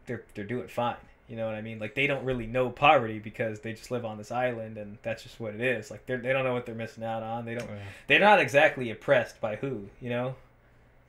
they're 0.06 0.22
they're 0.34 0.44
doing 0.44 0.68
fine. 0.68 0.96
You 1.28 1.36
know 1.36 1.46
what 1.46 1.56
I 1.56 1.60
mean? 1.62 1.80
Like 1.80 1.94
they 1.96 2.06
don't 2.06 2.24
really 2.24 2.46
know 2.46 2.70
poverty 2.70 3.18
because 3.18 3.60
they 3.60 3.72
just 3.72 3.90
live 3.90 4.04
on 4.04 4.16
this 4.18 4.30
island, 4.30 4.78
and 4.78 4.98
that's 5.02 5.24
just 5.24 5.40
what 5.40 5.54
it 5.54 5.60
is. 5.60 5.90
Like 5.90 6.06
they 6.06 6.16
they 6.16 6.32
don't 6.32 6.44
know 6.44 6.54
what 6.54 6.66
they're 6.66 6.74
missing 6.74 7.02
out 7.04 7.22
on. 7.22 7.44
They 7.44 7.54
don't. 7.56 7.68
Yeah. 7.68 7.78
They're 8.06 8.20
not 8.20 8.38
exactly 8.40 8.90
oppressed 8.90 9.40
by 9.40 9.56
who, 9.56 9.88
you 10.00 10.10
know. 10.10 10.36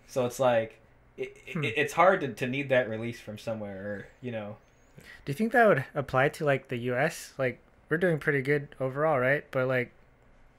So 0.07 0.25
it's 0.25 0.39
like 0.39 0.79
it, 1.17 1.37
Hmm. 1.53 1.63
it, 1.63 1.73
it's 1.77 1.93
hard 1.93 2.21
to, 2.21 2.29
to 2.29 2.47
need 2.47 2.69
that 2.69 2.89
release 2.89 3.19
from 3.19 3.37
somewhere, 3.37 3.77
or 3.77 4.07
you 4.21 4.31
know. 4.31 4.57
Do 4.97 5.31
you 5.31 5.33
think 5.33 5.51
that 5.53 5.67
would 5.67 5.85
apply 5.95 6.29
to 6.29 6.45
like 6.45 6.67
the 6.69 6.77
U.S.? 6.77 7.33
Like 7.37 7.59
we're 7.89 7.97
doing 7.97 8.19
pretty 8.19 8.41
good 8.41 8.67
overall, 8.79 9.19
right? 9.19 9.43
But 9.51 9.67
like, 9.67 9.91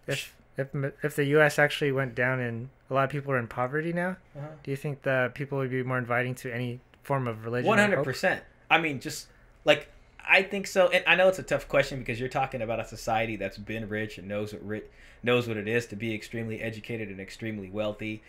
if 0.06 0.34
if 0.56 0.68
if 1.02 1.16
the 1.16 1.24
U.S. 1.26 1.58
actually 1.58 1.92
went 1.92 2.14
down 2.14 2.40
and 2.40 2.68
a 2.90 2.94
lot 2.94 3.04
of 3.04 3.10
people 3.10 3.32
are 3.32 3.38
in 3.38 3.46
poverty 3.48 3.92
now, 3.92 4.16
Uh-huh. 4.36 4.46
do 4.62 4.70
you 4.70 4.76
think 4.76 5.02
that 5.02 5.34
people 5.34 5.58
would 5.58 5.70
be 5.70 5.82
more 5.82 5.98
inviting 5.98 6.34
to 6.36 6.52
any 6.54 6.80
form 7.02 7.26
of 7.28 7.44
religion? 7.44 7.68
One 7.68 7.78
hundred 7.78 8.02
percent. 8.04 8.42
I 8.70 8.78
mean, 8.78 9.00
just 9.00 9.28
like 9.64 9.88
I 10.30 10.42
think 10.42 10.66
so, 10.66 10.88
and 10.88 11.02
I 11.06 11.14
know 11.16 11.28
it's 11.28 11.38
a 11.38 11.42
tough 11.42 11.68
question 11.68 11.98
because 11.98 12.20
you're 12.20 12.28
talking 12.28 12.60
about 12.62 12.80
a 12.80 12.84
society 12.86 13.36
that's 13.36 13.56
been 13.58 13.88
rich 13.88 14.18
and 14.18 14.28
knows 14.28 14.52
what 14.52 14.66
rich 14.66 14.84
knows 15.22 15.48
what 15.48 15.56
it 15.56 15.66
is 15.66 15.86
to 15.86 15.96
be 15.96 16.14
extremely 16.14 16.60
educated 16.60 17.08
and 17.08 17.18
extremely 17.20 17.70
wealthy. 17.70 18.22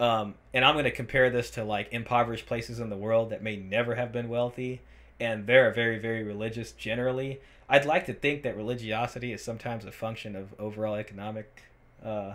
Um, 0.00 0.34
and 0.54 0.64
I'm 0.64 0.74
going 0.74 0.84
to 0.84 0.90
compare 0.90 1.30
this 1.30 1.50
to 1.50 1.64
like 1.64 1.92
impoverished 1.92 2.46
places 2.46 2.80
in 2.80 2.90
the 2.90 2.96
world 2.96 3.30
that 3.30 3.42
may 3.42 3.56
never 3.56 3.94
have 3.94 4.10
been 4.12 4.28
wealthy, 4.28 4.80
and 5.22 5.46
they're 5.46 5.70
very 5.72 5.98
very 5.98 6.22
religious 6.22 6.72
generally. 6.72 7.40
I'd 7.68 7.86
like 7.86 8.04
to 8.06 8.12
think 8.12 8.42
that 8.42 8.56
religiosity 8.56 9.32
is 9.32 9.42
sometimes 9.42 9.84
a 9.86 9.92
function 9.92 10.36
of 10.36 10.52
overall 10.58 10.96
economic, 10.96 11.62
uh, 12.04 12.34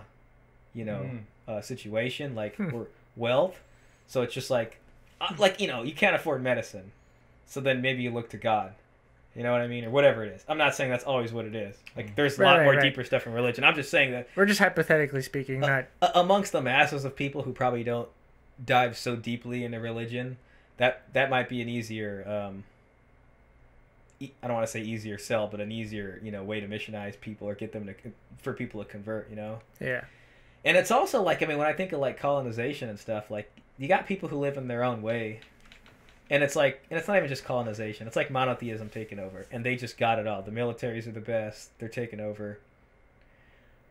you 0.73 0.83
know, 0.85 1.01
Mm. 1.11 1.19
uh, 1.47 1.61
situation 1.61 2.33
like 2.33 2.55
Hmm. 2.55 2.73
or 2.73 2.87
wealth. 3.15 3.61
So 4.07 4.21
it's 4.23 4.33
just 4.33 4.49
like, 4.49 4.77
uh, 5.21 5.33
like 5.37 5.59
you 5.61 5.67
know, 5.67 5.83
you 5.83 5.93
can't 5.93 6.15
afford 6.15 6.41
medicine, 6.41 6.91
so 7.45 7.59
then 7.61 7.81
maybe 7.81 8.01
you 8.03 8.11
look 8.11 8.29
to 8.31 8.37
God. 8.37 8.73
You 9.35 9.43
know 9.43 9.51
what 9.51 9.61
I 9.61 9.67
mean, 9.67 9.85
or 9.85 9.91
whatever 9.91 10.23
it 10.25 10.33
is. 10.33 10.43
I'm 10.49 10.57
not 10.57 10.73
saying 10.73 10.89
that's 10.89 11.03
always 11.03 11.31
what 11.31 11.45
it 11.45 11.53
is. 11.53 11.75
Like, 11.95 12.15
there's 12.15 12.39
a 12.39 12.41
Right, 12.41 12.49
lot 12.49 12.57
right, 12.57 12.63
more 12.63 12.73
right. 12.73 12.81
deeper 12.81 13.03
stuff 13.03 13.27
in 13.27 13.33
religion. 13.33 13.63
I'm 13.63 13.75
just 13.75 13.91
saying 13.91 14.09
that 14.13 14.27
We're 14.35 14.47
just 14.47 14.59
hypothetically 14.59 15.21
speaking, 15.21 15.63
Uh, 15.63 15.67
not 16.01 16.11
amongst 16.15 16.51
the 16.53 16.61
masses 16.61 17.05
of 17.05 17.15
people 17.15 17.43
who 17.43 17.53
probably 17.53 17.83
don't 17.83 18.09
dive 18.65 18.97
so 18.97 19.15
deeply 19.15 19.63
into 19.63 19.79
religion, 19.79 20.37
that 20.77 21.03
that 21.13 21.29
might 21.29 21.49
be 21.49 21.61
an 21.61 21.69
easier. 21.69 22.23
Um, 22.27 22.63
I 24.19 24.47
don't 24.47 24.53
want 24.53 24.65
to 24.65 24.71
say 24.71 24.81
easier 24.81 25.17
sell, 25.17 25.47
but 25.47 25.59
an 25.59 25.71
easier 25.71 26.19
you 26.23 26.31
know 26.31 26.43
way 26.43 26.59
to 26.59 26.67
missionize 26.67 27.19
people 27.19 27.47
or 27.47 27.55
get 27.55 27.71
them 27.71 27.85
to 27.85 27.93
for 28.41 28.53
people 28.53 28.83
to 28.83 28.89
convert. 28.89 29.29
You 29.29 29.35
know. 29.35 29.59
yeah. 29.79 30.05
And 30.65 30.75
it's 30.75 30.91
also 30.91 31.21
like 31.21 31.43
I 31.43 31.45
mean 31.45 31.57
when 31.57 31.67
I 31.67 31.73
think 31.73 31.91
of 31.91 31.99
like 31.99 32.17
colonization 32.19 32.89
and 32.89 32.99
stuff, 32.99 33.29
like 33.29 33.51
you 33.77 33.87
got 33.87 34.07
people 34.07 34.29
who 34.29 34.37
live 34.37 34.57
in 34.57 34.67
their 34.67 34.83
own 34.83 35.01
way. 35.01 35.41
And 36.29 36.43
it's 36.43 36.55
like 36.55 36.83
and 36.89 36.97
it's 36.97 37.07
not 37.07 37.17
even 37.17 37.29
just 37.29 37.45
colonization. 37.45 38.07
It's 38.07 38.15
like 38.15 38.31
monotheism 38.31 38.89
taking 38.89 39.19
over 39.19 39.45
and 39.51 39.63
they 39.63 39.75
just 39.75 39.97
got 39.97 40.19
it 40.19 40.27
all. 40.27 40.41
The 40.41 40.51
militaries 40.51 41.07
are 41.07 41.11
the 41.11 41.21
best. 41.21 41.77
They're 41.79 41.87
taking 41.87 42.19
over. 42.19 42.59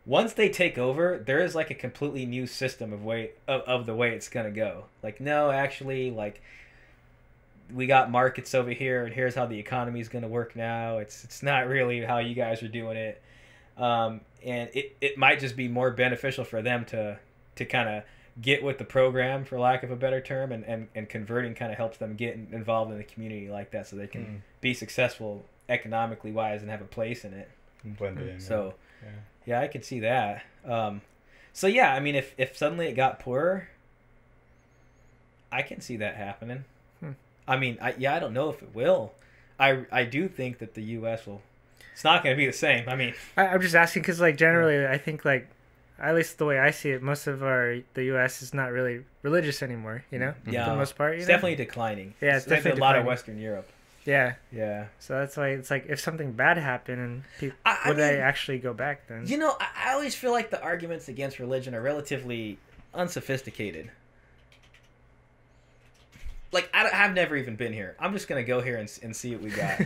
Once 0.04 0.34
they 0.34 0.48
take 0.48 0.78
over, 0.78 1.18
there 1.18 1.40
is 1.40 1.54
like 1.54 1.70
a 1.70 1.74
completely 1.74 2.26
new 2.26 2.46
system 2.46 2.92
of 2.92 3.04
way 3.04 3.30
of, 3.48 3.62
of 3.62 3.86
the 3.86 3.94
way 3.94 4.10
it's 4.10 4.28
going 4.28 4.46
to 4.46 4.52
go. 4.52 4.84
Like 5.02 5.20
no, 5.20 5.50
actually 5.50 6.10
like 6.10 6.42
we 7.74 7.86
got 7.86 8.10
markets 8.10 8.54
over 8.54 8.70
here 8.70 9.04
and 9.04 9.14
here's 9.14 9.34
how 9.34 9.46
the 9.46 9.58
economy 9.58 10.00
is 10.00 10.08
going 10.08 10.22
to 10.22 10.28
work 10.28 10.54
now. 10.56 10.98
It's 10.98 11.24
it's 11.24 11.42
not 11.42 11.66
really 11.66 12.02
how 12.02 12.18
you 12.18 12.34
guys 12.34 12.62
are 12.62 12.68
doing 12.68 12.96
it 12.96 13.22
um, 13.76 14.20
and 14.44 14.70
it, 14.74 14.96
it 15.00 15.18
might 15.18 15.38
just 15.40 15.56
be 15.56 15.68
more 15.68 15.90
beneficial 15.90 16.44
for 16.44 16.62
them 16.62 16.84
to 16.86 17.18
to 17.56 17.64
kind 17.64 17.88
of 17.88 18.02
get 18.40 18.62
with 18.62 18.76
the 18.78 18.84
program 18.84 19.44
for 19.44 19.58
lack 19.58 19.82
of 19.82 19.90
a 19.90 19.96
better 19.96 20.20
term 20.20 20.52
and, 20.52 20.62
and, 20.64 20.88
and 20.94 21.08
converting 21.08 21.54
kind 21.54 21.72
of 21.72 21.78
helps 21.78 21.96
them 21.98 22.14
get 22.16 22.34
involved 22.52 22.92
in 22.92 22.98
the 22.98 23.04
community 23.04 23.48
like 23.48 23.70
that 23.70 23.86
so 23.86 23.96
they 23.96 24.06
can 24.06 24.24
Mm. 24.26 24.40
be 24.60 24.74
successful 24.74 25.42
economically 25.70 26.32
wise 26.32 26.60
and 26.60 26.70
have 26.70 26.82
a 26.82 26.84
place 26.86 27.24
in 27.24 27.32
it 27.32 27.50
Blend 27.82 28.18
it 28.18 28.28
in. 28.28 28.40
so 28.40 28.74
yeah. 29.02 29.08
yeah 29.46 29.60
i 29.60 29.66
can 29.68 29.82
see 29.82 30.00
that 30.00 30.42
um, 30.66 31.00
so 31.54 31.66
yeah 31.66 31.94
i 31.94 31.98
mean 32.00 32.14
if, 32.14 32.34
if 32.36 32.56
suddenly 32.56 32.86
it 32.88 32.92
got 32.94 33.18
poorer 33.20 33.68
i 35.50 35.62
can 35.62 35.80
see 35.80 35.96
that 35.96 36.16
happening. 36.16 36.64
I 37.48 37.56
mean 37.56 37.78
I, 37.80 37.94
yeah 37.98 38.14
i 38.14 38.18
don't 38.18 38.32
know 38.34 38.50
if 38.50 38.62
it 38.62 38.74
will 38.74 39.12
i 39.58 39.84
i 39.92 40.04
do 40.04 40.28
think 40.28 40.58
that 40.58 40.74
the 40.74 40.82
us 40.82 41.26
will 41.26 41.42
it's 41.92 42.04
not 42.04 42.22
going 42.22 42.34
to 42.34 42.38
be 42.38 42.46
the 42.46 42.52
same 42.52 42.88
i 42.88 42.94
mean 42.96 43.14
I, 43.36 43.46
I'm 43.48 43.60
just 43.60 43.74
asking 43.74 44.02
because 44.02 44.20
like 44.20 44.36
generally, 44.36 44.86
I 44.86 44.98
think 44.98 45.24
like 45.24 45.48
at 45.98 46.14
least 46.14 46.36
the 46.36 46.44
way 46.44 46.58
I 46.58 46.72
see 46.72 46.90
it, 46.90 47.02
most 47.02 47.26
of 47.26 47.42
our 47.42 47.78
the 47.94 48.04
U.S. 48.12 48.42
is 48.42 48.52
not 48.52 48.70
really 48.70 49.02
religious 49.22 49.62
anymore. 49.62 50.04
You 50.10 50.18
know, 50.18 50.34
Yeah, 50.46 50.66
for 50.66 50.70
the 50.72 50.76
most 50.76 50.94
part. 50.94 51.12
You 51.14 51.20
it's 51.20 51.28
know? 51.28 51.34
definitely 51.36 51.56
declining. 51.56 52.12
Yeah, 52.20 52.36
it's 52.36 52.46
like 52.46 52.58
definitely 52.58 52.80
a 52.80 52.84
lot 52.84 52.96
of. 52.96 53.06
Western 53.06 53.38
Europe. 53.38 53.66
Yeah. 54.04 54.34
Yeah, 54.52 54.86
So 54.98 55.14
that's 55.18 55.38
why 55.38 55.48
it's 55.56 55.70
like 55.70 55.86
if 55.88 55.98
something 55.98 56.32
bad 56.32 56.58
happened 56.58 57.00
and 57.00 57.22
people 57.40 57.56
I- 57.64 57.78
I 57.84 57.88
would 57.88 57.96
they 57.96 58.20
actually 58.20 58.58
go 58.58 58.74
back 58.74 59.08
then? 59.08 59.26
you 59.26 59.38
know, 59.38 59.56
I, 59.58 59.90
I 59.90 59.92
always 59.94 60.14
feel 60.14 60.32
like 60.32 60.50
the 60.50 60.62
arguments 60.62 61.08
against 61.08 61.38
religion 61.38 61.74
are 61.74 61.80
relatively 61.82 62.58
unsophisticated. 62.94 63.90
Like 66.56 66.70
I, 66.72 66.88
have 66.88 67.12
never 67.12 67.36
even 67.36 67.54
been 67.54 67.74
here. 67.74 67.94
I'm 67.98 68.14
just 68.14 68.28
gonna 68.28 68.42
go 68.42 68.62
here 68.62 68.78
and, 68.78 68.90
and 69.02 69.14
see 69.14 69.36
what 69.36 69.42
we 69.42 69.50
got. 69.50 69.78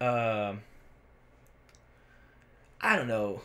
um, 0.52 0.60
I 2.80 2.94
don't 2.94 3.08
know. 3.08 3.40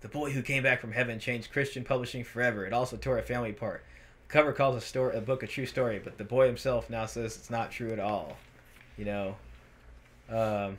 The 0.00 0.08
boy 0.08 0.30
who 0.30 0.40
came 0.40 0.62
back 0.62 0.80
from 0.80 0.92
heaven 0.92 1.18
changed 1.18 1.52
Christian 1.52 1.84
publishing 1.84 2.24
forever. 2.24 2.64
It 2.64 2.72
also 2.72 2.96
tore 2.96 3.18
a 3.18 3.22
family 3.22 3.50
apart. 3.50 3.84
The 4.28 4.32
cover 4.32 4.54
calls 4.54 4.76
a 4.76 4.80
story, 4.80 5.14
a 5.14 5.20
book 5.20 5.42
a 5.42 5.46
true 5.46 5.66
story, 5.66 6.00
but 6.02 6.16
the 6.16 6.24
boy 6.24 6.46
himself 6.46 6.88
now 6.88 7.04
says 7.04 7.36
it's 7.36 7.50
not 7.50 7.70
true 7.70 7.92
at 7.92 8.00
all. 8.00 8.38
You 8.96 9.04
know, 9.04 9.36
um, 10.30 10.78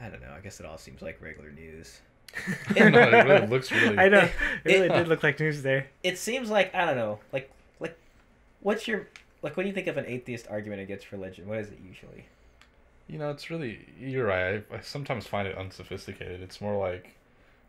I 0.00 0.08
don't 0.08 0.20
know. 0.20 0.34
I 0.36 0.40
guess 0.40 0.58
it 0.58 0.66
all 0.66 0.78
seems 0.78 1.00
like 1.00 1.22
regular 1.22 1.52
news. 1.52 2.00
no, 2.76 2.86
it 2.86 3.12
really 3.26 3.46
looks 3.46 3.70
really. 3.72 3.98
I 3.98 4.08
know. 4.08 4.18
It 4.18 4.30
It- 4.64 4.72
really 4.80 4.88
did 4.98 5.08
look 5.08 5.22
like 5.22 5.38
news 5.40 5.62
there. 5.62 5.86
It 6.02 6.18
seems 6.18 6.50
like 6.50 6.74
I 6.74 6.84
don't 6.86 6.96
know. 6.96 7.18
Like 7.32 7.50
like, 7.80 7.96
what's 8.60 8.86
your 8.88 9.08
like 9.42 9.56
when 9.56 9.66
you 9.66 9.72
think 9.72 9.86
of 9.86 9.96
an 9.96 10.06
atheist 10.06 10.46
argument 10.50 10.80
against 10.82 11.12
religion? 11.12 11.48
What 11.48 11.58
is 11.58 11.68
it 11.68 11.78
usually? 11.86 12.26
You 13.08 13.18
know, 13.18 13.30
it's 13.30 13.50
really. 13.50 13.80
You're 14.00 14.26
right. 14.26 14.64
I, 14.72 14.76
I 14.76 14.80
sometimes 14.80 15.26
find 15.26 15.46
it 15.46 15.56
unsophisticated. 15.58 16.40
It's 16.40 16.60
more 16.62 16.74
like, 16.78 17.14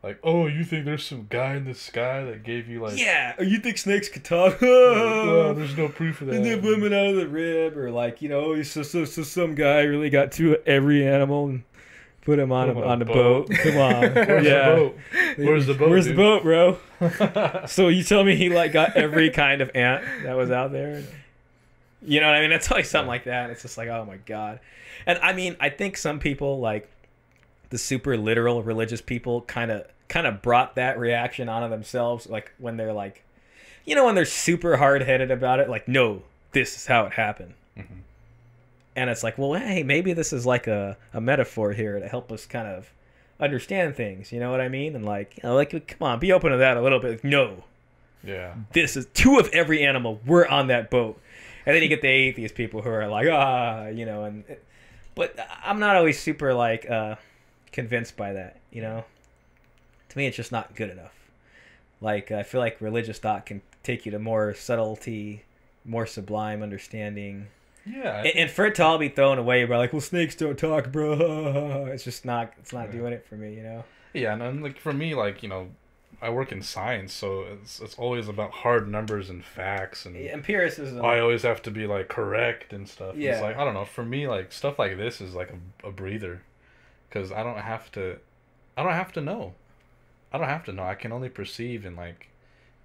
like, 0.01 0.17
oh, 0.23 0.47
you 0.47 0.63
think 0.63 0.85
there's 0.85 1.05
some 1.05 1.27
guy 1.29 1.55
in 1.55 1.65
the 1.65 1.73
sky 1.73 2.23
that 2.23 2.43
gave 2.43 2.69
you 2.69 2.81
like, 2.81 2.97
yeah, 2.97 3.33
or 3.37 3.43
you 3.43 3.57
think 3.59 3.77
snakes 3.77 4.07
could 4.07 4.23
talk? 4.23 4.59
oh, 4.61 5.53
there's 5.53 5.75
no 5.75 5.89
proof 5.89 6.21
of 6.21 6.27
that. 6.27 6.35
and 6.37 6.45
then 6.45 6.61
women 6.61 6.93
out 6.93 7.07
of 7.07 7.15
the 7.17 7.27
rib, 7.27 7.75
or 7.77 7.91
like 7.91 8.21
you 8.21 8.29
know, 8.29 8.61
so 8.63 8.81
so 8.81 9.03
so 9.03 9.23
some 9.23 9.55
guy 9.55 9.81
really 9.81 10.09
got 10.09 10.31
to 10.33 10.57
every 10.65 11.05
animal 11.05 11.47
and 11.49 11.63
put 12.25 12.39
him 12.39 12.51
on 12.51 12.67
Put 12.67 12.77
him 12.77 12.83
on 12.83 12.89
on 12.89 13.01
a 13.01 13.05
a 13.05 13.07
boat. 13.07 13.47
boat. 13.47 13.57
Come 13.59 13.77
on, 13.77 14.01
Where's 14.13 14.45
yeah. 14.45 14.69
the 14.69 14.75
boat? 14.75 14.97
Where's 15.37 15.65
the 15.67 15.73
boat? 15.73 15.89
Where's 15.89 16.05
the 16.05 16.13
boat, 16.13 16.43
bro? 16.43 16.77
so 17.67 17.87
you 17.87 18.03
tell 18.03 18.23
me 18.23 18.35
he 18.35 18.49
like 18.49 18.73
got 18.73 18.95
every 18.97 19.29
kind 19.29 19.61
of 19.61 19.71
ant 19.75 20.03
that 20.23 20.35
was 20.35 20.51
out 20.51 20.71
there? 20.71 21.03
You 22.01 22.19
know 22.21 22.27
what 22.27 22.35
I 22.35 22.41
mean? 22.41 22.51
It's 22.51 22.69
like 22.69 22.85
something 22.85 23.07
like 23.07 23.23
that. 23.23 23.49
It's 23.49 23.61
just 23.61 23.77
like, 23.77 23.87
oh 23.89 24.05
my 24.05 24.17
god. 24.17 24.59
And 25.05 25.17
I 25.19 25.33
mean, 25.33 25.55
I 25.59 25.69
think 25.69 25.97
some 25.97 26.19
people 26.19 26.59
like 26.59 26.89
the 27.69 27.77
super 27.77 28.15
literal 28.17 28.61
religious 28.63 29.01
people 29.01 29.41
kind 29.41 29.71
of 29.71 29.85
kind 30.07 30.27
of 30.27 30.41
brought 30.41 30.75
that 30.75 30.99
reaction 30.99 31.49
onto 31.49 31.67
themselves 31.67 32.29
like 32.29 32.51
when 32.59 32.77
they're 32.77 32.93
like 32.93 33.23
you 33.85 33.95
know 33.95 34.05
when 34.05 34.13
they're 34.13 34.23
super 34.23 34.77
hard-headed 34.77 35.31
about 35.31 35.59
it 35.59 35.67
like 35.67 35.87
no 35.87 36.21
this 36.51 36.75
is 36.75 36.85
how 36.85 37.05
it 37.07 37.13
happened 37.13 37.55
Mhm. 37.75 37.85
And 38.95 39.09
it's 39.09 39.23
like 39.23 39.37
well 39.37 39.53
hey 39.53 39.83
maybe 39.83 40.13
this 40.13 40.31
is 40.33 40.45
like 40.45 40.67
a, 40.67 40.97
a 41.13 41.21
metaphor 41.21 41.73
here 41.73 41.99
to 41.99 42.07
help 42.07 42.31
us 42.31 42.45
kind 42.45 42.67
of 42.67 42.91
understand 43.39 43.95
things 43.95 44.31
you 44.31 44.39
know 44.39 44.49
what 44.51 44.61
i 44.61 44.69
mean? 44.69 44.95
And 44.95 45.05
like 45.05 45.37
you 45.37 45.49
know, 45.49 45.55
like 45.55 45.87
come 45.87 46.07
on 46.07 46.19
be 46.19 46.31
open 46.31 46.51
to 46.51 46.57
that 46.57 46.77
a 46.77 46.81
little 46.81 46.99
bit. 46.99 47.11
Like, 47.11 47.23
no. 47.23 47.63
Yeah. 48.23 48.55
this 48.73 48.97
is 48.97 49.05
two 49.13 49.37
of 49.37 49.49
every 49.49 49.85
animal 49.85 50.19
We're 50.25 50.47
on 50.47 50.67
that 50.67 50.89
boat. 50.89 51.21
And 51.65 51.75
then 51.75 51.83
you 51.83 51.89
get 51.89 52.01
the 52.01 52.07
atheist 52.27 52.55
people 52.55 52.81
who 52.81 52.89
are 52.89 53.07
like 53.07 53.27
ah 53.29 53.87
you 53.87 54.05
know 54.05 54.23
and 54.23 54.43
but 55.15 55.37
i'm 55.63 55.79
not 55.79 55.95
always 55.95 56.19
super 56.19 56.53
like 56.53 56.89
uh 56.89 57.15
convinced 57.71 58.15
by 58.15 58.33
that 58.33 58.59
you 58.71 58.81
know? 58.81 59.03
To 60.09 60.17
me 60.17 60.27
it's 60.27 60.37
just 60.37 60.51
not 60.51 60.75
good 60.75 60.89
enough. 60.89 61.13
Like 61.99 62.31
i 62.31 62.43
feel 62.43 62.61
like 62.61 62.79
religious 62.79 63.19
thought 63.19 63.45
can 63.45 63.61
take 63.83 64.05
you 64.05 64.11
to 64.13 64.19
more 64.19 64.53
subtlety 64.53 65.43
more 65.83 66.05
sublime 66.05 66.63
understanding 66.63 67.47
Yeah. 67.85 68.19
And, 68.19 68.35
and 68.35 68.51
for 68.51 68.65
it 68.65 68.75
to 68.75 68.83
all 68.83 68.97
be 68.97 69.09
thrown 69.09 69.37
away 69.37 69.63
bro, 69.65 69.77
like 69.77 69.93
well 69.93 70.01
snakes 70.01 70.35
don't 70.35 70.57
talk 70.57 70.91
bro 70.91 71.85
it's 71.93 72.03
just 72.03 72.25
not 72.25 72.53
it's 72.59 72.73
not 72.73 72.87
Yeah. 72.87 72.91
doing 72.99 73.13
it 73.13 73.25
for 73.27 73.35
me 73.35 73.53
you 73.55 73.63
know 73.63 73.83
Yeah, 74.13 74.33
and, 74.33 74.41
and 74.41 74.63
like 74.63 74.79
for 74.79 74.93
me, 74.93 75.13
like 75.13 75.43
you 75.43 75.49
know, 75.49 75.67
I 76.21 76.29
work 76.29 76.51
in 76.53 76.61
science, 76.61 77.13
so 77.13 77.41
it's 77.41 77.79
it's 77.81 77.95
always 77.95 78.27
about 78.29 78.51
hard 78.51 78.87
numbers 78.87 79.29
and 79.29 79.43
facts, 79.43 80.05
and 80.05 80.15
empiricism 80.15 81.03
I 81.03 81.19
always 81.19 81.43
have 81.43 81.61
to 81.63 81.71
be 81.71 81.85
like 81.85 82.07
correct 82.07 82.71
and 82.73 82.87
stuff. 82.87 83.15
Yeah. 83.17 83.33
It's 83.33 83.41
like 83.41 83.57
I 83.57 83.65
don't 83.65 83.73
know. 83.73 83.83
For 83.85 84.05
me, 84.05 84.25
like 84.27 84.53
stuff 84.53 84.79
like 84.79 84.95
this 84.97 85.19
is 85.19 85.35
like 85.35 85.51
a, 85.83 85.87
a 85.89 85.91
breather, 85.91 86.41
because 87.09 87.31
I 87.33 87.43
don't 87.43 87.59
have 87.59 87.91
to, 87.91 88.17
I 88.77 88.83
don't 88.83 88.93
have 88.93 89.11
to 89.13 89.21
know, 89.21 89.53
I 90.31 90.37
don't 90.37 90.47
have 90.47 90.63
to 90.65 90.71
know. 90.71 90.83
I 90.83 90.95
can 90.95 91.11
only 91.11 91.27
perceive 91.29 91.85
and 91.85 91.97
like 91.97 92.29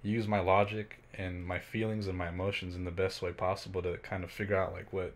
use 0.03 0.27
my 0.27 0.39
logic 0.39 0.97
and 1.13 1.45
my 1.45 1.59
feelings 1.59 2.07
and 2.07 2.17
my 2.17 2.29
emotions 2.29 2.75
in 2.75 2.85
the 2.85 2.91
best 2.91 3.21
way 3.21 3.31
possible 3.31 3.81
to 3.81 3.97
kind 3.97 4.23
of 4.23 4.31
figure 4.31 4.55
out 4.55 4.73
like 4.73 4.91
what 4.93 5.13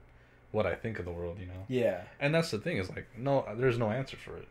what 0.51 0.65
I 0.65 0.75
think 0.75 0.99
of 0.99 1.05
the 1.05 1.11
world, 1.11 1.37
you 1.39 1.47
know. 1.47 1.65
yeah 1.67 2.03
And 2.19 2.33
that's 2.33 2.51
the 2.51 2.59
thing 2.59 2.77
is 2.77 2.89
like 2.89 3.07
no, 3.17 3.45
there's 3.55 3.77
no 3.77 3.89
answer 3.91 4.17
for 4.17 4.37
it. 4.37 4.47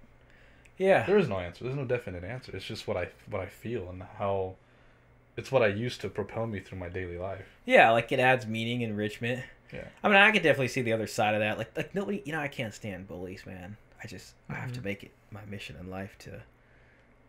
yeah 0.78 1.06
There 1.06 1.18
is 1.18 1.28
no 1.28 1.38
answer. 1.38 1.64
There's 1.64 1.76
no 1.76 1.84
definite 1.84 2.24
answer. 2.24 2.54
It's 2.56 2.64
just 2.64 2.86
what 2.88 2.96
I 2.96 3.08
what 3.30 3.40
I 3.40 3.46
feel 3.46 3.88
and 3.90 4.02
how 4.18 4.54
it's 5.36 5.50
what 5.50 5.62
I 5.62 5.68
use 5.68 5.98
to 5.98 6.08
propel 6.08 6.46
me 6.46 6.60
through 6.60 6.78
my 6.78 6.88
daily 6.88 7.18
life. 7.18 7.46
Yeah, 7.64 7.90
like 7.90 8.12
it 8.12 8.20
adds 8.20 8.46
meaning, 8.46 8.82
enrichment. 8.82 9.42
Yeah. 9.72 9.84
I 10.02 10.08
mean, 10.08 10.16
I 10.18 10.30
could 10.30 10.42
definitely 10.42 10.68
see 10.68 10.82
the 10.82 10.92
other 10.92 11.08
side 11.08 11.34
of 11.34 11.40
that. 11.40 11.58
Like, 11.58 11.76
like 11.76 11.94
nobody, 11.94 12.22
you 12.24 12.32
know, 12.32 12.38
I 12.40 12.46
can't 12.48 12.72
stand 12.72 13.08
bullies, 13.08 13.44
man. 13.44 13.76
I 14.02 14.06
just, 14.06 14.34
I 14.48 14.54
have 14.54 14.70
to 14.72 14.78
Mm-hmm. 14.78 14.84
make 14.84 15.02
it 15.02 15.10
my 15.32 15.44
mission 15.46 15.74
in 15.80 15.90
life 15.90 16.16
to 16.20 16.42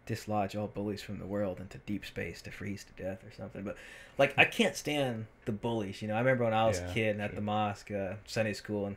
dislodge 0.05 0.55
all 0.55 0.67
bullies 0.67 1.01
from 1.01 1.19
the 1.19 1.25
world 1.25 1.59
into 1.59 1.77
deep 1.79 2.05
space 2.05 2.41
to 2.43 2.51
freeze 2.51 2.83
to 2.85 3.03
death 3.03 3.23
or 3.23 3.31
something. 3.35 3.63
But 3.63 3.75
like, 4.17 4.33
I 4.37 4.45
can't 4.45 4.75
stand 4.75 5.25
the 5.45 5.51
bullies. 5.51 6.01
You 6.01 6.07
know, 6.07 6.15
I 6.15 6.19
remember 6.19 6.43
when 6.45 6.53
I 6.53 6.65
was 6.67 6.79
Yeah, 6.79 6.89
a 6.89 6.93
kid 6.93 7.09
and 7.11 7.21
at 7.21 7.31
sure. 7.31 7.35
the 7.35 7.41
mosque, 7.41 7.91
uh, 7.91 8.13
Sunday 8.25 8.53
school, 8.53 8.85
and 8.85 8.95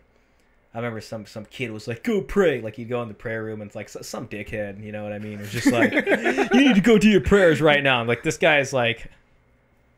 I 0.75 0.79
remember 0.79 1.01
some 1.01 1.25
some 1.27 1.47
kid 1.47 1.71
was 1.73 1.89
like, 1.89 2.05
"Go 2.05 2.21
pray!" 2.21 2.61
Like 2.61 2.77
you'd 2.79 2.89
go 2.91 3.01
in 3.03 3.09
the 3.09 3.15
prayer 3.15 3.43
room 3.43 3.61
and 3.63 3.69
it's 3.69 3.75
like 3.75 3.89
some 3.89 4.29
dickhead, 4.29 4.85
you 4.85 4.93
know 4.93 5.03
what 5.03 5.13
I 5.13 5.19
mean? 5.19 5.39
Was 5.39 5.51
just 5.51 5.73
like, 5.73 5.93
"You 5.95 6.61
need 6.61 6.75
to 6.75 6.83
go 6.83 6.99
do 6.99 7.09
your 7.09 7.23
prayers 7.23 7.61
right 7.61 7.83
now." 7.83 8.01
I'm 8.01 8.07
like, 8.07 8.23
this 8.23 8.37
guy's 8.37 8.73
like 8.73 9.11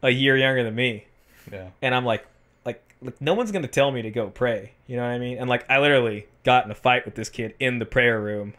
a 0.03 0.11
year 0.11 0.37
younger 0.37 0.63
than 0.63 0.75
me 0.75 1.05
Yeah. 1.53 1.69
and 1.83 1.95
I'm 1.95 2.05
like, 2.07 2.25
like, 2.65 2.83
no 3.21 3.35
one's 3.35 3.51
gonna 3.53 3.67
tell 3.69 3.91
me 3.91 4.01
to 4.03 4.11
go 4.11 4.29
pray. 4.31 4.73
You 4.87 4.97
know 4.97 5.03
what 5.03 5.11
I 5.11 5.19
mean? 5.19 5.39
And 5.39 5.51
like, 5.51 5.69
I 5.69 5.79
literally 5.81 6.27
got 6.45 6.65
in 6.65 6.71
a 6.71 6.75
fight 6.75 7.05
with 7.05 7.17
this 7.17 7.29
kid 7.29 7.55
in 7.61 7.79
the 7.81 7.85
prayer 7.85 8.19
room. 8.21 8.55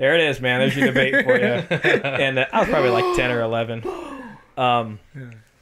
There 0.00 0.14
it 0.14 0.22
is, 0.22 0.40
man. 0.40 0.60
There's 0.60 0.74
your 0.74 0.86
debate 0.86 1.24
for 1.26 1.38
you. 1.38 1.44
and 1.44 2.38
uh, 2.38 2.46
I 2.54 2.60
was 2.60 2.68
probably 2.70 2.88
like 2.90 3.16
ten 3.16 3.30
or 3.30 3.42
eleven. 3.42 3.84
Um, 4.56 4.98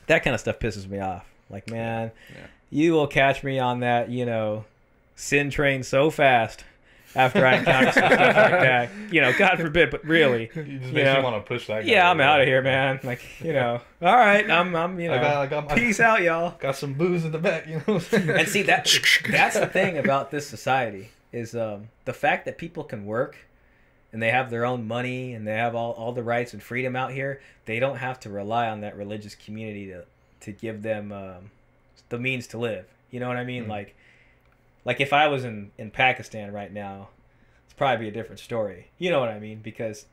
that 0.09 0.25
kind 0.25 0.35
of 0.35 0.41
stuff 0.41 0.59
pisses 0.59 0.89
me 0.89 0.99
off. 0.99 1.25
Like, 1.51 1.71
man, 1.71 2.11
Yeah. 2.35 2.47
you 2.69 2.93
will 2.95 3.07
catch 3.07 3.45
me 3.45 3.61
on 3.61 3.81
that, 3.81 4.09
you 4.11 4.27
know, 4.27 4.65
sin 5.15 5.51
train 5.51 5.85
so 5.85 6.11
fast 6.11 6.65
after 7.15 7.47
I 7.47 7.59
encounter 7.59 7.93
some 7.93 8.07
stuff 8.07 8.19
like 8.19 8.27
that. 8.61 8.91
You 9.13 9.21
know, 9.21 9.33
God 9.39 9.59
forbid, 9.59 9.91
but 9.93 10.05
really, 10.05 10.51
you 10.57 10.63
makes 10.63 10.93
know, 10.93 11.19
you 11.19 11.23
want 11.23 11.37
to 11.37 11.47
push 11.47 11.69
that 11.69 11.85
guy. 11.85 11.91
yeah, 11.93 12.11
I'm 12.11 12.21
out 12.21 12.41
of 12.41 12.49
here, 12.49 12.61
man. 12.61 12.99
Like, 13.05 13.21
you 13.41 13.53
know, 13.53 13.81
all 14.03 14.17
right, 14.17 14.51
I'm, 14.51 14.75
I'm, 14.75 14.99
you 14.99 15.09
know, 15.09 15.15
I 15.15 15.21
got, 15.21 15.37
I 15.37 15.47
got 15.47 15.69
my, 15.69 15.75
peace 15.77 16.01
out, 16.01 16.23
y'all. 16.23 16.57
Got 16.59 16.75
some 16.75 16.95
booze 16.95 17.25
in 17.25 17.31
the 17.31 17.39
back, 17.39 17.69
you 17.69 17.77
know. 17.77 17.83
What 17.85 17.95
I'm 17.95 18.01
saying? 18.01 18.31
and 18.31 18.49
see 18.49 18.63
that 18.63 18.91
that's 19.31 19.61
the 19.61 19.67
thing 19.69 19.97
about 19.97 20.33
this 20.33 20.49
society 20.49 21.11
is 21.31 21.55
um, 21.55 21.91
the 22.05 22.13
fact 22.15 22.47
that 22.47 22.59
people 22.59 22.83
can 22.83 23.07
work 23.07 23.37
and 24.13 24.23
they 24.23 24.31
have 24.31 24.51
their 24.51 24.65
own 24.65 24.87
money 24.87 25.35
and 25.35 25.47
they 25.47 25.53
have 25.55 25.75
all, 25.75 25.93
all 25.93 26.13
the 26.13 26.23
rights 26.23 26.53
and 26.53 26.63
freedom 26.63 26.97
out 26.97 27.13
here 27.13 27.41
they 27.67 27.79
don't 27.79 27.97
have 27.99 28.19
to 28.21 28.31
rely 28.31 28.69
on 28.69 28.81
that 28.81 28.97
religious 28.97 29.35
community 29.35 29.87
to 29.87 30.05
to 30.41 30.53
give 30.53 30.83
them 30.83 31.13
um, 31.13 31.51
the 32.09 32.19
means 32.19 32.47
to 32.47 32.59
live 32.59 32.87
you 33.11 33.21
know 33.21 33.29
what 33.29 33.37
i 33.37 33.45
mean 33.45 33.65
Mm. 33.65 33.69
like 33.69 33.95
like 34.85 35.01
if 35.01 35.13
i 35.13 35.27
was 35.29 35.45
in 35.45 35.71
in 35.79 35.91
pakistan 35.91 36.53
right 36.53 36.73
now 36.73 37.09
it's 37.65 37.75
probably 37.75 38.07
be 38.07 38.09
a 38.09 38.13
different 38.13 38.41
story 38.41 38.89
you 38.99 39.11
know 39.11 39.21
what 39.21 39.29
i 39.29 39.39
mean 39.39 39.61
because 39.63 40.07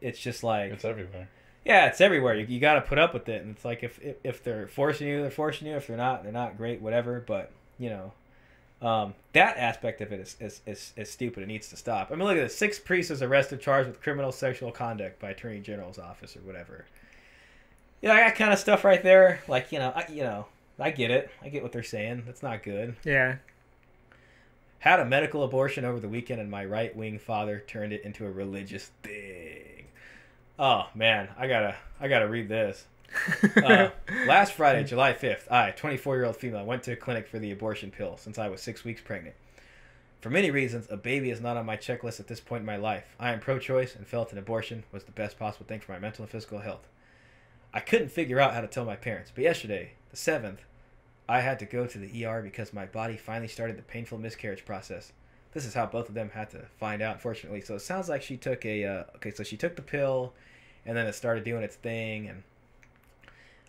it's 0.00 0.18
just 0.18 0.42
like 0.44 0.72
it's 0.72 0.84
everywhere. 0.84 1.28
yeah, 1.64 1.86
it's 1.86 2.02
everywhere. 2.02 2.34
You, 2.34 2.44
you 2.46 2.60
got 2.60 2.74
to 2.74 2.82
put 2.82 2.98
up 2.98 3.14
with 3.14 3.28
it, 3.30 3.40
and 3.42 3.56
it's 3.56 3.64
like 3.64 3.82
if, 3.82 3.98
if 4.02 4.16
if 4.22 4.44
they're 4.44 4.68
forcing 4.68 5.08
you, 5.08 5.22
they're 5.22 5.30
forcing 5.30 5.66
you. 5.66 5.74
If 5.74 5.86
they're 5.86 5.96
not, 5.96 6.22
they're 6.22 6.32
not. 6.32 6.58
Great, 6.58 6.82
whatever. 6.82 7.24
But 7.26 7.50
you 7.78 7.88
know, 7.88 8.12
um, 8.82 9.14
that 9.32 9.56
aspect 9.56 10.00
of 10.00 10.12
it 10.12 10.20
is, 10.20 10.36
is, 10.38 10.60
is, 10.66 10.92
is 10.96 11.10
stupid. 11.10 11.42
It 11.42 11.46
needs 11.46 11.68
to 11.70 11.76
stop. 11.76 12.10
I 12.10 12.14
mean, 12.14 12.24
look 12.24 12.36
at 12.36 12.42
this: 12.42 12.56
six 12.56 12.78
priests 12.78 13.10
is 13.10 13.22
arrested, 13.22 13.60
charged 13.60 13.88
with 13.88 14.02
criminal 14.02 14.32
sexual 14.32 14.70
conduct 14.70 15.20
by 15.20 15.30
Attorney 15.30 15.60
General's 15.60 15.98
office 15.98 16.36
or 16.36 16.40
whatever. 16.40 16.84
Yeah, 18.02 18.14
that 18.16 18.36
kind 18.36 18.52
of 18.52 18.58
stuff 18.58 18.84
right 18.84 19.02
there. 19.02 19.40
Like 19.48 19.72
you 19.72 19.78
know, 19.78 19.92
I, 19.94 20.06
you 20.10 20.22
know, 20.22 20.46
I 20.78 20.90
get 20.90 21.10
it. 21.10 21.30
I 21.42 21.48
get 21.48 21.62
what 21.62 21.72
they're 21.72 21.82
saying. 21.82 22.24
That's 22.26 22.42
not 22.42 22.62
good. 22.62 22.96
Yeah. 23.04 23.36
Had 24.80 25.00
a 25.00 25.04
medical 25.04 25.42
abortion 25.42 25.84
over 25.84 25.98
the 25.98 26.08
weekend, 26.08 26.40
and 26.40 26.50
my 26.50 26.64
right 26.64 26.94
wing 26.94 27.18
father 27.18 27.64
turned 27.66 27.92
it 27.92 28.04
into 28.04 28.26
a 28.26 28.30
religious 28.30 28.90
thing. 29.02 29.86
Oh 30.58 30.86
man, 30.94 31.28
I 31.38 31.48
gotta 31.48 31.76
I 31.98 32.08
gotta 32.08 32.28
read 32.28 32.48
this. 32.48 32.84
Uh, 33.56 33.90
last 34.26 34.52
Friday, 34.52 34.84
July 34.84 35.12
5th, 35.12 35.50
I, 35.50 35.70
24 35.70 36.16
year 36.16 36.24
old 36.24 36.36
female, 36.36 36.64
went 36.64 36.82
to 36.84 36.92
a 36.92 36.96
clinic 36.96 37.28
for 37.28 37.38
the 37.38 37.50
abortion 37.50 37.90
pill 37.90 38.16
since 38.16 38.38
I 38.38 38.48
was 38.48 38.60
six 38.60 38.84
weeks 38.84 39.00
pregnant. 39.00 39.34
For 40.20 40.30
many 40.30 40.50
reasons, 40.50 40.86
a 40.90 40.96
baby 40.96 41.30
is 41.30 41.40
not 41.40 41.56
on 41.56 41.66
my 41.66 41.76
checklist 41.76 42.20
at 42.20 42.26
this 42.26 42.40
point 42.40 42.60
in 42.60 42.66
my 42.66 42.76
life. 42.76 43.14
I 43.20 43.32
am 43.32 43.40
pro 43.40 43.58
choice 43.58 43.94
and 43.94 44.06
felt 44.06 44.32
an 44.32 44.38
abortion 44.38 44.84
was 44.90 45.04
the 45.04 45.12
best 45.12 45.38
possible 45.38 45.66
thing 45.66 45.80
for 45.80 45.92
my 45.92 45.98
mental 45.98 46.22
and 46.22 46.30
physical 46.30 46.60
health. 46.60 46.88
I 47.72 47.80
couldn't 47.80 48.08
figure 48.08 48.40
out 48.40 48.54
how 48.54 48.60
to 48.60 48.66
tell 48.66 48.84
my 48.84 48.96
parents, 48.96 49.30
but 49.34 49.44
yesterday, 49.44 49.92
the 50.10 50.16
7th, 50.16 50.58
I 51.28 51.40
had 51.40 51.58
to 51.58 51.66
go 51.66 51.86
to 51.86 51.98
the 51.98 52.24
ER 52.24 52.40
because 52.42 52.72
my 52.72 52.86
body 52.86 53.16
finally 53.16 53.48
started 53.48 53.76
the 53.76 53.82
painful 53.82 54.18
miscarriage 54.18 54.64
process. 54.64 55.12
This 55.52 55.64
is 55.64 55.74
how 55.74 55.86
both 55.86 56.08
of 56.08 56.14
them 56.14 56.30
had 56.30 56.50
to 56.50 56.66
find 56.78 57.02
out, 57.02 57.14
unfortunately. 57.14 57.60
So 57.60 57.74
it 57.74 57.80
sounds 57.80 58.08
like 58.08 58.22
she 58.22 58.36
took 58.36 58.64
a, 58.64 58.84
uh, 58.84 59.04
okay, 59.16 59.30
so 59.30 59.42
she 59.42 59.56
took 59.56 59.76
the 59.76 59.82
pill 59.82 60.32
and 60.84 60.96
then 60.96 61.06
it 61.06 61.14
started 61.14 61.44
doing 61.44 61.62
its 61.62 61.76
thing 61.76 62.28
and 62.28 62.42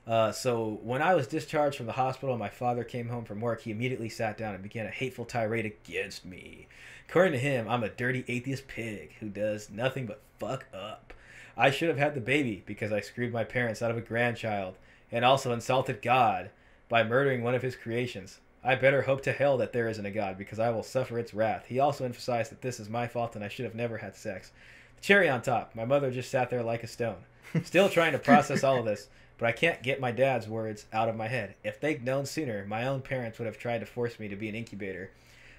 uh, 0.08 0.32
so 0.32 0.80
when 0.84 1.02
I 1.02 1.16
was 1.16 1.28
discharged 1.28 1.76
from 1.76 1.86
the 1.86 1.92
hospital 1.92 2.34
and 2.34 2.40
my 2.40 2.50
father 2.50 2.86
came 2.86 3.10
home 3.10 3.26
from 3.26 3.42
work, 3.42 3.62
he 3.62 3.72
immediately 3.72 4.08
sat 4.08 4.38
down 4.38 4.54
and 4.54 4.64
began 4.64 4.86
a 4.86 4.92
hateful 4.92 5.26
tirade 5.26 5.66
against 5.66 6.26
me. 6.26 6.68
According 7.10 7.34
to 7.34 7.40
him, 7.40 7.68
I'm 7.68 7.84
a 7.84 7.90
dirty 7.90 8.24
atheist 8.30 8.68
pig 8.70 9.16
who 9.20 9.28
does 9.28 9.70
nothing 9.70 10.06
but 10.06 10.22
fuck 10.40 10.66
up. 10.74 11.14
I 11.58 11.72
should 11.72 11.90
have 11.90 11.98
had 11.98 12.16
the 12.16 12.22
baby 12.22 12.64
because 12.66 12.94
I 12.94 13.02
screwed 13.02 13.34
my 13.34 13.44
parents 13.44 13.82
out 13.82 13.92
of 13.92 13.98
a 13.98 14.02
grandchild 14.02 14.78
and 15.12 15.26
also 15.26 15.52
insulted 15.52 16.02
God 16.02 16.52
by 16.88 17.04
murdering 17.04 17.44
one 17.44 17.56
of 17.56 17.62
his 17.62 17.76
creations. 17.76 18.40
I 18.64 18.76
better 18.76 19.02
hope 19.02 19.22
to 19.24 19.34
hell 19.34 19.58
that 19.58 19.74
there 19.74 19.90
isn't 19.90 20.06
a 20.06 20.12
God 20.12 20.38
because 20.38 20.60
I 20.60 20.70
will 20.70 20.84
suffer 20.84 21.20
its 21.20 21.34
wrath. 21.34 21.66
He 21.68 21.80
also 21.80 22.06
emphasized 22.06 22.52
that 22.52 22.62
this 22.62 22.80
is 22.80 22.90
my 22.90 23.08
fault 23.08 23.36
and 23.36 23.44
I 23.44 23.50
should 23.50 23.66
have 23.66 23.76
never 23.76 23.98
had 23.98 24.16
sex. 24.16 24.52
The 24.96 25.02
cherry 25.02 25.28
on 25.28 25.42
top, 25.42 25.76
my 25.76 25.86
mother 25.86 26.12
just 26.12 26.32
sat 26.32 26.50
there 26.50 26.64
like 26.64 26.84
a 26.84 26.88
stone, 26.88 27.26
still 27.64 27.90
trying 27.90 28.14
to 28.14 28.20
process 28.20 28.64
all 28.64 28.80
of 28.80 28.86
this 28.86 29.10
but 29.38 29.48
I 29.48 29.52
can't 29.52 29.84
get 29.84 30.00
my 30.00 30.12
dad's 30.12 30.48
words 30.48 30.86
out 30.92 31.10
of 31.10 31.16
my 31.16 31.28
head. 31.28 31.56
If 31.64 31.80
they'd 31.80 32.04
known 32.04 32.26
sooner, 32.26 32.66
my 32.66 32.88
own 32.88 33.02
parents 33.02 33.38
would 33.40 33.46
have 33.46 33.58
tried 33.58 33.80
to 33.80 33.86
force 33.86 34.20
me 34.20 34.28
to 34.30 34.36
be 34.36 34.50
an 34.50 34.56
incubator. 34.56 35.12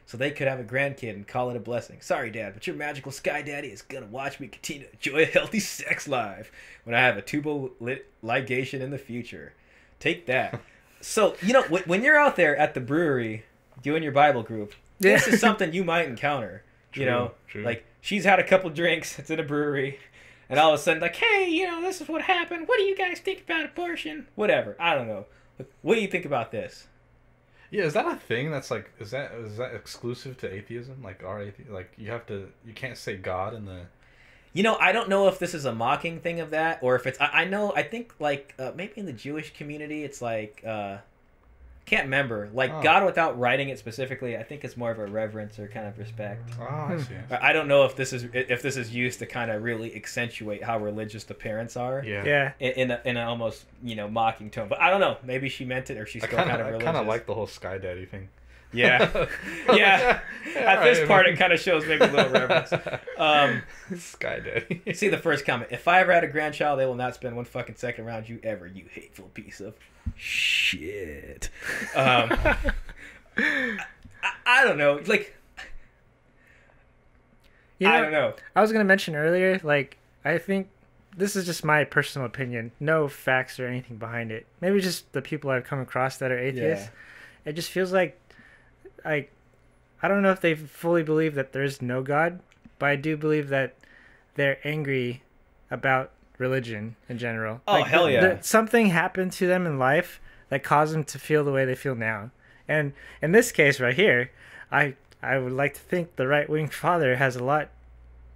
so 0.07 0.17
they 0.17 0.31
could 0.31 0.49
have 0.49 0.59
a 0.59 0.65
grandkid 0.65 1.11
and 1.11 1.27
call 1.29 1.51
it 1.51 1.57
a 1.57 1.61
blessing. 1.61 1.99
Sorry, 2.01 2.31
Dad, 2.31 2.55
but 2.55 2.67
your 2.67 2.75
magical 2.77 3.13
sky 3.13 3.43
daddy 3.43 3.69
is 3.69 3.83
gonna 3.83 4.07
watch 4.07 4.41
me 4.41 4.49
continue 4.49 4.87
to 4.87 4.93
enjoy 4.93 5.23
a 5.23 5.27
healthy 5.27 5.61
sex 5.61 6.09
life 6.09 6.51
when 6.85 6.95
I 6.95 7.01
have 7.01 7.17
a 7.19 7.23
tubal 7.23 7.73
lit 7.79 8.07
ligation 8.25 8.81
in 8.81 8.91
the 8.91 8.99
future. 8.99 9.53
Take 10.01 10.27
that. 10.27 10.61
so 11.01 11.37
you 11.43 11.53
know 11.53 11.63
when, 11.65 11.83
when 11.85 12.03
you're 12.03 12.19
out 12.19 12.37
there 12.37 12.57
at 12.57 12.73
the 12.75 12.81
brewery 12.81 13.45
doing 13.83 14.03
your 14.03 14.13
Bible 14.13 14.43
group, 14.43 14.73
this 14.99 15.27
is 15.29 15.41
something 15.41 15.73
you 15.73 15.85
might 15.85 16.09
encounter. 16.09 16.63
you 16.95 17.05
know, 17.05 17.33
true. 17.47 17.63
like 17.63 17.85
she's 18.01 18.25
had 18.25 18.39
a 18.41 18.45
couple 18.45 18.71
drinks. 18.71 19.19
It's 19.19 19.31
in 19.31 19.39
a 19.39 19.45
brewery. 19.45 19.99
And 20.51 20.59
all 20.59 20.73
of 20.73 20.81
a 20.81 20.83
sudden, 20.83 21.03
like, 21.03 21.17
hey, 21.17 21.49
you 21.49 21.67
know, 21.67 21.83
this 21.83 22.01
is 22.01 22.09
what 22.09 22.23
happened. 22.23 22.69
What 22.69 22.79
do 22.79 22.85
you 22.85 22.97
guys 22.97 23.21
think 23.21 23.43
about 23.43 23.67
abortion? 23.67 24.27
Whatever. 24.35 24.77
I 24.81 24.95
don't 24.95 25.07
know. 25.07 25.27
What 25.83 25.97
do 25.97 26.01
you 26.01 26.09
think 26.09 26.25
about 26.25 26.53
this? 26.53 26.87
Yeah, 27.71 27.85
is 27.85 27.93
that 27.93 28.07
a 28.07 28.17
thing 28.17 28.51
that's 28.51 28.71
like 28.71 28.91
is 28.99 29.11
that 29.11 29.33
is 29.33 29.59
that 29.59 29.75
exclusive 29.75 30.39
to 30.39 30.53
atheism? 30.53 31.03
Like 31.03 31.23
are 31.23 31.41
athe- 31.41 31.71
like 31.71 31.93
you 31.99 32.11
have 32.11 32.25
to 32.27 32.49
you 32.65 32.73
can't 32.73 32.97
say 32.97 33.17
God 33.17 33.55
in 33.55 33.67
the 33.67 33.83
You 34.55 34.63
know, 34.63 34.77
I 34.77 34.93
don't 34.93 35.11
know 35.11 35.29
if 35.29 35.39
this 35.39 35.53
is 35.53 35.67
a 35.67 35.75
mocking 35.75 36.21
thing 36.21 36.41
of 36.41 36.51
that 36.51 36.79
or 36.83 36.97
if 36.97 37.07
it's. 37.07 37.21
I, 37.21 37.27
I 37.27 37.45
know. 37.45 37.75
I 37.75 37.83
think 37.83 38.15
like 38.19 38.55
uh, 38.59 38.73
maybe 38.75 38.95
in 38.97 39.05
the 39.05 39.13
Jewish 39.13 39.53
community, 39.53 40.03
it's 40.03 40.23
like 40.23 40.63
uh, 40.67 40.99
can't 41.89 42.05
remember. 42.05 42.49
Like 42.53 42.73
Oh. 42.73 42.83
God 42.83 43.05
without 43.05 43.39
writing 43.39 43.71
it 43.71 43.79
specifically. 43.79 44.37
I 44.37 44.43
think 44.43 44.65
it's 44.65 44.77
more 44.77 44.91
of 44.91 44.99
a 44.99 45.07
reverence 45.07 45.59
or 45.59 45.69
kind 45.69 45.87
of 45.87 45.99
respect. 45.99 46.51
Oh, 46.61 46.65
I 46.65 46.95
hmm. 46.95 47.03
see. 47.03 47.15
I 47.31 47.49
I 47.49 47.53
don't 47.53 47.69
know 47.69 47.85
if 47.85 47.97
this 47.97 48.13
is 48.13 48.27
if 48.33 48.63
this 48.63 48.77
is 48.77 48.95
used 48.95 49.19
to 49.21 49.27
kind 49.27 49.51
of 49.51 49.63
really 49.63 49.95
accentuate 49.95 50.63
how 50.63 50.79
religious 50.79 51.25
the 51.25 51.35
parents 51.35 51.77
are. 51.77 52.03
Yeah. 52.05 52.25
Yeah. 52.25 52.53
In 52.61 52.73
in, 52.73 52.91
a, 52.91 53.01
in 53.05 53.17
an 53.17 53.27
almost 53.27 53.65
you 53.83 53.97
know 53.97 54.09
mocking 54.09 54.51
tone, 54.51 54.69
but 54.69 54.81
I 54.81 54.91
don't 54.91 55.01
know. 55.01 55.17
Maybe 55.25 55.49
she 55.49 55.65
meant 55.65 55.91
it, 55.91 55.97
or 55.97 56.07
she's 56.07 56.23
I 56.23 56.27
still 56.27 56.39
kind 56.39 56.51
kind 56.51 56.61
of 56.63 56.75
of 56.75 56.81
I 56.81 56.85
kind 56.85 56.97
of 56.97 57.07
like 57.07 57.27
the 57.27 57.35
whole 57.35 57.47
Sky 57.47 57.79
Daddy 57.79 58.05
thing. 58.05 58.29
Yeah, 58.73 59.27
yeah. 59.73 60.21
At 60.57 60.83
this 60.83 61.07
part, 61.07 61.27
it 61.27 61.39
kind 61.39 61.53
of 61.53 61.61
shows 61.61 61.87
maybe 61.87 62.05
a 62.05 62.09
little 62.09 62.33
reverence. 62.33 62.73
Um, 63.19 63.63
Sky 63.97 64.39
Daddy. 64.39 64.95
See 64.95 65.09
the 65.09 65.19
first 65.19 65.45
comment. 65.45 65.73
If 65.73 65.89
I 65.89 66.01
ever 66.01 66.13
had 66.13 66.23
a 66.23 66.29
grandchild, 66.29 66.79
they 66.79 66.87
will 66.87 66.95
not 66.95 67.17
spend 67.17 67.35
one 67.35 67.45
fucking 67.45 67.75
second 67.75 68.05
around 68.05 68.29
you 68.29 68.39
ever, 68.45 68.65
you 68.67 68.85
hateful 68.93 69.27
piece 69.35 69.61
of 69.61 69.75
shit. 70.15 71.51
Um, 71.97 72.31
I, 73.37 73.79
I 74.47 74.65
don't 74.65 74.79
know. 74.79 75.01
Like, 75.05 75.37
You 77.79 77.89
know, 77.89 77.93
I 77.95 78.01
don't 78.01 78.13
know. 78.13 78.35
I 78.55 78.61
was 78.61 78.71
gonna 78.71 78.85
mention 78.85 79.17
earlier, 79.17 79.61
like 79.65 79.97
I 80.25 80.39
think 80.39 80.69
this 81.17 81.35
is 81.35 81.45
just 81.45 81.65
my 81.65 81.83
personal 81.85 82.27
opinion, 82.27 82.71
no 82.79 83.09
facts 83.09 83.59
or 83.59 83.67
anything 83.67 83.97
behind 83.97 84.31
it. 84.31 84.47
Maybe 84.61 84.81
just 84.81 85.13
the 85.13 85.23
people 85.23 85.51
I've 85.51 85.65
come 85.65 85.81
across 85.81 86.19
that 86.19 86.31
are 86.31 86.39
atheists. 86.39 86.89
It 87.45 87.55
just 87.55 87.71
feels 87.71 87.93
like, 87.93 88.19
like, 89.05 89.31
I 90.03 90.09
don't 90.09 90.23
know 90.23 90.31
if 90.31 90.41
they 90.41 90.55
fully 90.55 91.03
believe 91.03 91.35
that 91.35 91.53
there's 91.53 91.83
no 91.83 92.03
God, 92.03 92.41
but 92.79 92.87
I 92.91 92.97
do 92.97 93.17
believe 93.17 93.49
that 93.49 93.75
they're 94.35 94.59
angry 94.65 95.23
about 95.71 96.11
religion 96.39 96.97
in 97.09 97.19
general. 97.19 97.61
Oh, 97.67 97.75
Like, 97.81 97.87
hell 97.87 98.09
yeah. 98.11 98.21
the- 98.37 98.43
something 98.43 98.87
happened 98.91 99.33
to 99.33 99.47
them 99.47 99.67
in 99.67 99.79
life 99.79 100.21
that 100.51 100.63
caused 100.63 100.95
them 100.95 101.05
to 101.05 101.19
feel 101.19 101.45
the 101.45 101.53
way 101.53 101.65
they 101.65 101.75
feel 101.75 101.95
now. 101.95 102.31
And 102.69 102.93
in 103.21 103.33
this 103.33 103.51
case 103.53 103.81
right 103.81 103.95
here, 103.95 104.31
I 104.71 104.95
I 105.23 105.39
would 105.39 105.53
like 105.53 105.75
to 105.75 105.81
think 105.81 106.15
the 106.17 106.29
right 106.29 106.49
wing 106.49 106.69
father 106.69 107.17
has 107.17 107.35
a 107.35 107.43
lot 107.43 107.71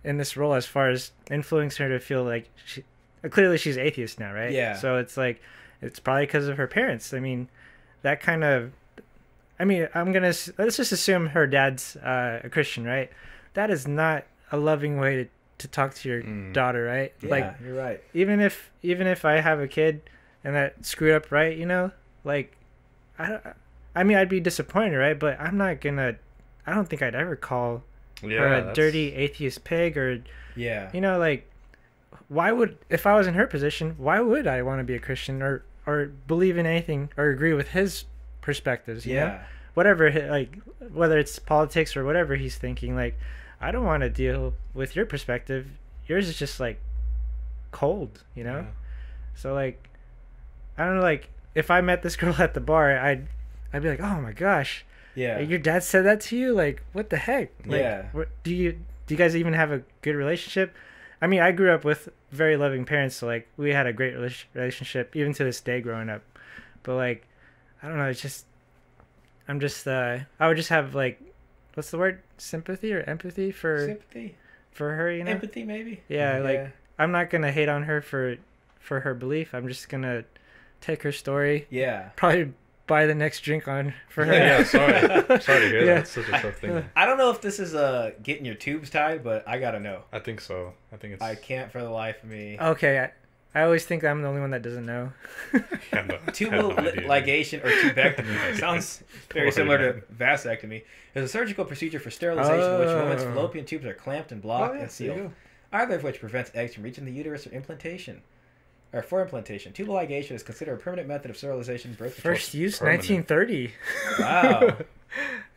in 0.02 0.16
this 0.16 0.36
role 0.36 0.54
as 0.54 0.66
far 0.66 0.90
as 0.90 1.12
influencing 1.30 1.86
her 1.86 1.96
to 1.96 2.04
feel 2.04 2.24
like 2.24 2.48
she 2.64 2.82
clearly 3.30 3.56
she's 3.56 3.78
atheist 3.78 4.18
now, 4.18 4.32
right? 4.32 4.50
Yeah. 4.50 4.74
So 4.74 4.96
it's 4.96 5.16
like 5.16 5.40
it's 5.80 6.00
probably 6.00 6.24
because 6.26 6.48
of 6.48 6.56
her 6.56 6.66
parents. 6.66 7.14
I 7.14 7.20
mean, 7.20 7.48
that 8.02 8.20
kind 8.20 8.42
of 8.42 8.72
I 9.58 9.64
mean, 9.64 9.88
I'm 9.94 10.12
gonna 10.12 10.32
let's 10.58 10.76
just 10.76 10.92
assume 10.92 11.28
her 11.28 11.46
dad's 11.46 11.96
uh, 11.96 12.40
a 12.44 12.48
Christian, 12.50 12.84
right? 12.84 13.10
That 13.54 13.70
is 13.70 13.86
not 13.86 14.24
a 14.50 14.56
loving 14.56 14.98
way 14.98 15.16
to, 15.24 15.28
to 15.58 15.68
talk 15.68 15.94
to 15.94 16.08
your 16.08 16.22
Mm. 16.22 16.52
daughter, 16.52 16.84
right? 16.84 17.12
Yeah, 17.22 17.28
Like 17.30 17.54
you're 17.64 17.74
right. 17.74 18.02
even 18.14 18.40
if 18.40 18.70
even 18.82 19.06
if 19.06 19.24
I 19.24 19.40
have 19.40 19.60
a 19.60 19.68
kid 19.68 20.02
and 20.42 20.54
that 20.56 20.84
screwed 20.84 21.12
up, 21.14 21.30
right? 21.30 21.56
You 21.56 21.66
know, 21.66 21.90
like 22.24 22.56
I 23.18 23.28
don't. 23.28 23.42
I 23.94 24.04
mean, 24.04 24.16
I'd 24.16 24.28
be 24.30 24.40
disappointed, 24.40 24.96
right? 24.96 25.18
But 25.18 25.38
I'm 25.40 25.56
not 25.58 25.80
gonna. 25.80 26.16
I 26.66 26.74
don't 26.74 26.88
think 26.88 27.02
I'd 27.02 27.14
ever 27.14 27.36
call 27.36 27.82
yeah, 28.22 28.38
her 28.38 28.46
a 28.46 28.50
that's- 28.60 28.76
dirty 28.76 29.14
atheist 29.14 29.64
pig 29.64 29.96
or 29.98 30.22
Yeah. 30.56 30.90
you 30.92 31.00
know 31.00 31.18
like 31.18 31.48
why 32.28 32.52
would 32.52 32.78
if 32.88 33.06
I 33.06 33.14
was 33.16 33.26
in 33.26 33.34
her 33.34 33.46
position 33.46 33.94
why 33.98 34.20
would 34.20 34.46
I 34.46 34.62
want 34.62 34.80
to 34.80 34.84
be 34.84 34.94
a 34.94 34.98
Christian 35.00 35.42
or 35.42 35.64
or 35.86 36.06
believe 36.26 36.56
in 36.56 36.64
anything 36.66 37.10
or 37.16 37.28
agree 37.30 37.52
with 37.52 37.68
his 37.68 38.04
perspectives 38.42 39.06
you 39.06 39.14
know? 39.14 39.26
Yeah. 39.26 39.42
whatever 39.74 40.10
like 40.30 40.58
whether 40.92 41.18
it's 41.18 41.38
politics 41.38 41.96
or 41.96 42.04
whatever 42.04 42.36
he's 42.36 42.56
thinking 42.56 42.94
like 42.94 43.18
I 43.60 43.70
don't 43.70 43.84
want 43.86 44.02
to 44.02 44.10
deal 44.10 44.52
with 44.74 44.94
your 44.96 45.06
perspective 45.06 45.66
yours 46.06 46.28
is 46.28 46.36
just 46.38 46.60
like 46.60 46.78
cold 47.70 48.22
you 48.34 48.44
know 48.44 48.58
Yeah. 48.60 48.70
so 49.34 49.54
like 49.54 49.88
I 50.76 50.84
don't 50.84 50.96
know 50.96 51.02
like 51.02 51.30
if 51.54 51.70
I 51.70 51.80
met 51.80 52.02
this 52.02 52.16
girl 52.22 52.34
at 52.38 52.54
the 52.54 52.60
bar 52.60 52.98
I'd 52.98 53.26
I'd 53.72 53.82
be 53.82 53.88
like 53.88 54.00
oh 54.00 54.20
my 54.20 54.32
gosh 54.32 54.84
Yeah. 55.14 55.38
your 55.38 55.58
dad 55.58 55.82
said 55.82 56.04
that 56.04 56.20
to 56.22 56.36
you 56.36 56.52
like 56.52 56.82
what 56.92 57.10
the 57.10 57.16
heck 57.16 57.50
like, 57.66 57.80
Yeah. 57.80 58.06
what, 58.12 58.28
do 58.42 58.54
you 58.54 58.72
do 59.06 59.14
you 59.14 59.18
guys 59.18 59.36
even 59.36 59.52
have 59.54 59.70
a 59.72 59.82
good 60.02 60.14
relationship 60.16 60.74
i 61.20 61.26
mean 61.26 61.40
i 61.40 61.50
grew 61.52 61.70
up 61.72 61.84
with 61.84 62.08
very 62.30 62.56
loving 62.56 62.84
parents 62.84 63.16
so 63.16 63.26
like 63.26 63.48
we 63.56 63.70
had 63.72 63.86
a 63.86 63.92
great 63.92 64.14
relationship 64.54 65.14
even 65.16 65.32
to 65.34 65.44
this 65.44 65.60
day 65.60 65.80
growing 65.80 66.08
up 66.10 66.22
but 66.82 66.94
like 66.96 67.26
i 67.82 67.88
don't 67.88 67.96
know 67.98 68.06
it's 68.06 68.20
just 68.20 68.46
i'm 69.48 69.60
just 69.60 69.86
uh 69.86 70.18
i 70.40 70.48
would 70.48 70.56
just 70.56 70.68
have 70.70 70.94
like 70.94 71.20
what's 71.74 71.90
the 71.90 71.98
word 71.98 72.20
sympathy 72.38 72.92
or 72.92 73.00
empathy 73.00 73.50
for 73.50 73.86
Sympathy, 73.86 74.36
for 74.70 74.94
her 74.94 75.10
you 75.10 75.24
know 75.24 75.30
empathy, 75.30 75.64
maybe. 75.64 76.00
Yeah, 76.08 76.38
like- 76.38 76.72
i'm 76.98 77.12
not 77.12 77.30
gonna 77.30 77.52
hate 77.52 77.68
on 77.68 77.84
her 77.84 78.00
for 78.00 78.36
for 78.78 79.00
her 79.00 79.14
belief 79.14 79.54
i'm 79.54 79.68
just 79.68 79.88
gonna 79.88 80.24
take 80.80 81.02
her 81.02 81.12
story 81.12 81.66
yeah. 81.70 82.10
probably 82.16 82.52
buy 82.86 83.06
the 83.06 83.14
next 83.14 83.40
drink 83.40 83.68
on 83.68 83.94
for 84.08 84.24
her 84.24 84.32
Yeah, 84.32 84.64
sorry. 84.64 85.00
Sorry 85.40 85.60
to 85.60 85.68
hear 85.68 85.78
Yeah. 85.80 85.94
that. 85.94 85.98
It's 86.00 86.10
such 86.10 86.28
a 86.28 86.32
tough 86.32 86.58
thing. 86.58 86.84
I 86.96 87.06
don't 87.06 87.16
know 87.16 87.30
if 87.30 87.40
this 87.40 87.60
is 87.60 87.74
uh 87.76 88.10
getting 88.22 88.44
your 88.44 88.56
tubes 88.56 88.90
tied, 88.90 89.22
but 89.22 89.46
I 89.48 89.58
gotta 89.58 89.78
know. 89.80 90.02
I 90.12 90.18
think 90.18 90.40
so. 90.40 90.74
I 90.92 90.96
think 90.96 91.14
it's 91.14 91.22
I 91.22 91.36
can't 91.36 91.70
for 91.70 91.80
the 91.80 91.88
life 91.88 92.22
of 92.24 92.28
me. 92.28 92.58
Okay, 92.60 92.98
I, 92.98 93.10
I 93.54 93.62
always 93.62 93.84
think 93.84 94.02
I'm 94.02 94.22
the 94.22 94.28
only 94.28 94.40
one 94.40 94.50
that 94.50 94.62
doesn't 94.62 94.86
know. 94.86 95.12
No, 95.92 96.18
Tubal 96.32 96.70
no 96.70 96.90
ligation 96.92 97.62
or 97.64 97.68
tubectomy 97.70 98.56
sounds 98.58 99.04
very 99.30 99.50
similar 99.52 99.78
man. 99.78 99.94
to 99.94 100.00
vasectomy. 100.14 100.84
It's 101.14 101.24
a 101.26 101.28
surgical 101.28 101.64
procedure 101.66 102.00
for 102.00 102.10
sterilization 102.10 102.72
in 102.72 102.78
which 102.80 102.88
a 102.88 102.96
woman's 102.96 103.22
Oh. 103.22 103.32
fallopian 103.34 103.64
tubes 103.66 103.84
are 103.84 103.92
clamped 103.94 104.32
and 104.32 104.40
blocked 104.40 104.72
Oh, 104.72 104.76
yeah, 104.76 104.82
and 104.82 104.90
sealed. 104.90 105.30
Either 105.72 105.94
of 105.96 106.02
which 106.02 106.18
prevents 106.20 106.50
eggs 106.54 106.74
from 106.74 106.84
reaching 106.84 107.04
the 107.04 107.12
uterus 107.12 107.46
or 107.46 107.50
implantation. 107.50 108.22
Or 108.94 109.02
for 109.02 109.20
implantation. 109.22 109.72
Tubal 109.72 109.94
ligation 109.94 110.32
is 110.32 110.42
considered 110.42 110.74
a 110.74 110.76
permanent 110.76 111.08
method 111.08 111.30
of 111.30 111.36
sterilization 111.36 111.92
birth 111.94 112.14
control. 112.14 112.34
First 112.34 112.54
use 112.54 112.78
permanent. 112.78 113.08
1930. 113.08 113.72
Wow. 114.20 114.76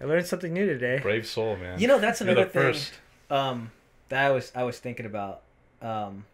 I 0.02 0.06
learned 0.06 0.26
something 0.28 0.54
new 0.54 0.66
today. 0.66 1.00
Brave 1.02 1.26
soul, 1.26 1.56
man. 1.56 1.80
You 1.80 1.88
know 1.88 2.00
that's 2.00 2.20
You're 2.22 2.30
another 2.32 2.46
the 2.48 2.52
thing 2.52 2.62
first. 2.62 2.94
um 3.30 3.72
that 4.10 4.26
I 4.26 4.32
was 4.32 4.52
I 4.56 4.64
was 4.64 4.80
thinking 4.80 5.06
about. 5.06 5.42
Um 5.82 6.26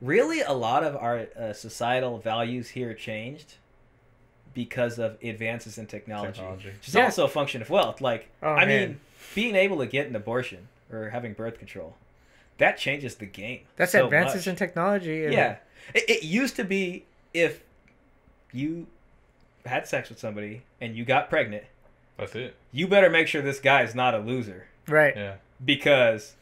really 0.00 0.40
a 0.40 0.52
lot 0.52 0.84
of 0.84 0.96
our 0.96 1.26
uh, 1.38 1.52
societal 1.52 2.18
values 2.18 2.68
here 2.70 2.94
changed 2.94 3.54
because 4.54 4.98
of 4.98 5.16
advances 5.22 5.78
in 5.78 5.86
technology. 5.86 6.32
Technology. 6.38 6.68
Which 6.70 6.88
is 6.88 6.94
Yeah. 6.94 7.04
also 7.04 7.24
a 7.24 7.28
function 7.28 7.62
of 7.62 7.70
wealth. 7.70 8.00
Like 8.00 8.28
Oh, 8.42 8.52
I 8.52 8.64
man. 8.64 8.88
mean, 8.88 9.00
being 9.34 9.54
able 9.56 9.78
to 9.78 9.86
get 9.86 10.06
an 10.06 10.16
abortion 10.16 10.68
or 10.92 11.10
having 11.10 11.32
birth 11.32 11.58
control, 11.58 11.96
that 12.58 12.76
changes 12.78 13.16
the 13.16 13.26
game. 13.26 13.60
That's 13.76 13.92
so 13.92 14.04
advances 14.06 14.42
much. 14.42 14.46
in 14.48 14.56
technology. 14.56 15.24
and- 15.24 15.32
Yeah. 15.34 15.56
It, 15.94 16.08
it 16.10 16.22
used 16.22 16.56
to 16.56 16.64
be 16.64 17.04
if 17.34 17.62
you 18.52 18.86
had 19.66 19.86
sex 19.86 20.08
with 20.08 20.18
somebody 20.18 20.62
and 20.80 20.96
you 20.96 21.04
got 21.04 21.28
pregnant, 21.30 21.64
That's 22.16 22.34
it. 22.34 22.54
you 22.72 22.88
better 22.88 23.10
make 23.10 23.28
sure 23.28 23.42
this 23.42 23.60
guy 23.60 23.82
is 23.82 23.94
not 23.94 24.14
a 24.14 24.18
loser 24.18 24.66
Right. 24.88 25.14
Yeah. 25.16 25.34
because 25.64 26.34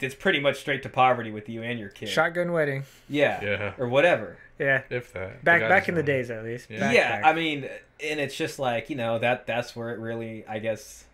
it's 0.00 0.14
pretty 0.14 0.40
much 0.40 0.58
straight 0.58 0.82
to 0.82 0.88
poverty 0.88 1.30
with 1.30 1.48
you 1.48 1.62
and 1.62 1.78
your 1.78 1.88
kid. 1.88 2.08
Shotgun 2.08 2.52
wedding. 2.52 2.84
Yeah. 3.08 3.42
Yeah. 3.42 3.72
Or 3.78 3.88
whatever. 3.88 4.38
Yeah. 4.58 4.82
If 4.90 5.12
that. 5.12 5.44
Back 5.44 5.60
back 5.62 5.82
just 5.82 5.88
in 5.90 5.94
the 5.94 6.02
days, 6.02 6.30
at 6.30 6.44
least. 6.44 6.70
Yeah. 6.70 6.80
Back, 6.80 6.94
yeah, 6.94 7.20
back. 7.20 7.24
I 7.24 7.32
mean, 7.34 7.68
and 8.02 8.20
it's 8.20 8.36
just 8.36 8.58
like 8.58 8.90
you 8.90 8.96
know 8.96 9.18
that 9.18 9.46
that's 9.46 9.74
where 9.74 9.92
it 9.92 9.98
really, 9.98 10.44
I 10.46 10.58
guess. 10.58 11.04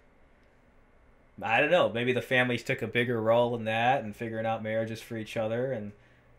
I 1.43 1.61
don't 1.61 1.71
know. 1.71 1.89
Maybe 1.89 2.13
the 2.13 2.23
families 2.23 2.63
took 2.63 2.83
a 2.83 2.87
bigger 2.87 3.21
role 3.21 3.57
in 3.57 3.65
that 3.65 4.05
and 4.05 4.15
figuring 4.15 4.45
out 4.45 4.63
marriages 4.63 5.01
for 5.01 5.17
each 5.17 5.39
other 5.39 5.73
and 5.73 5.93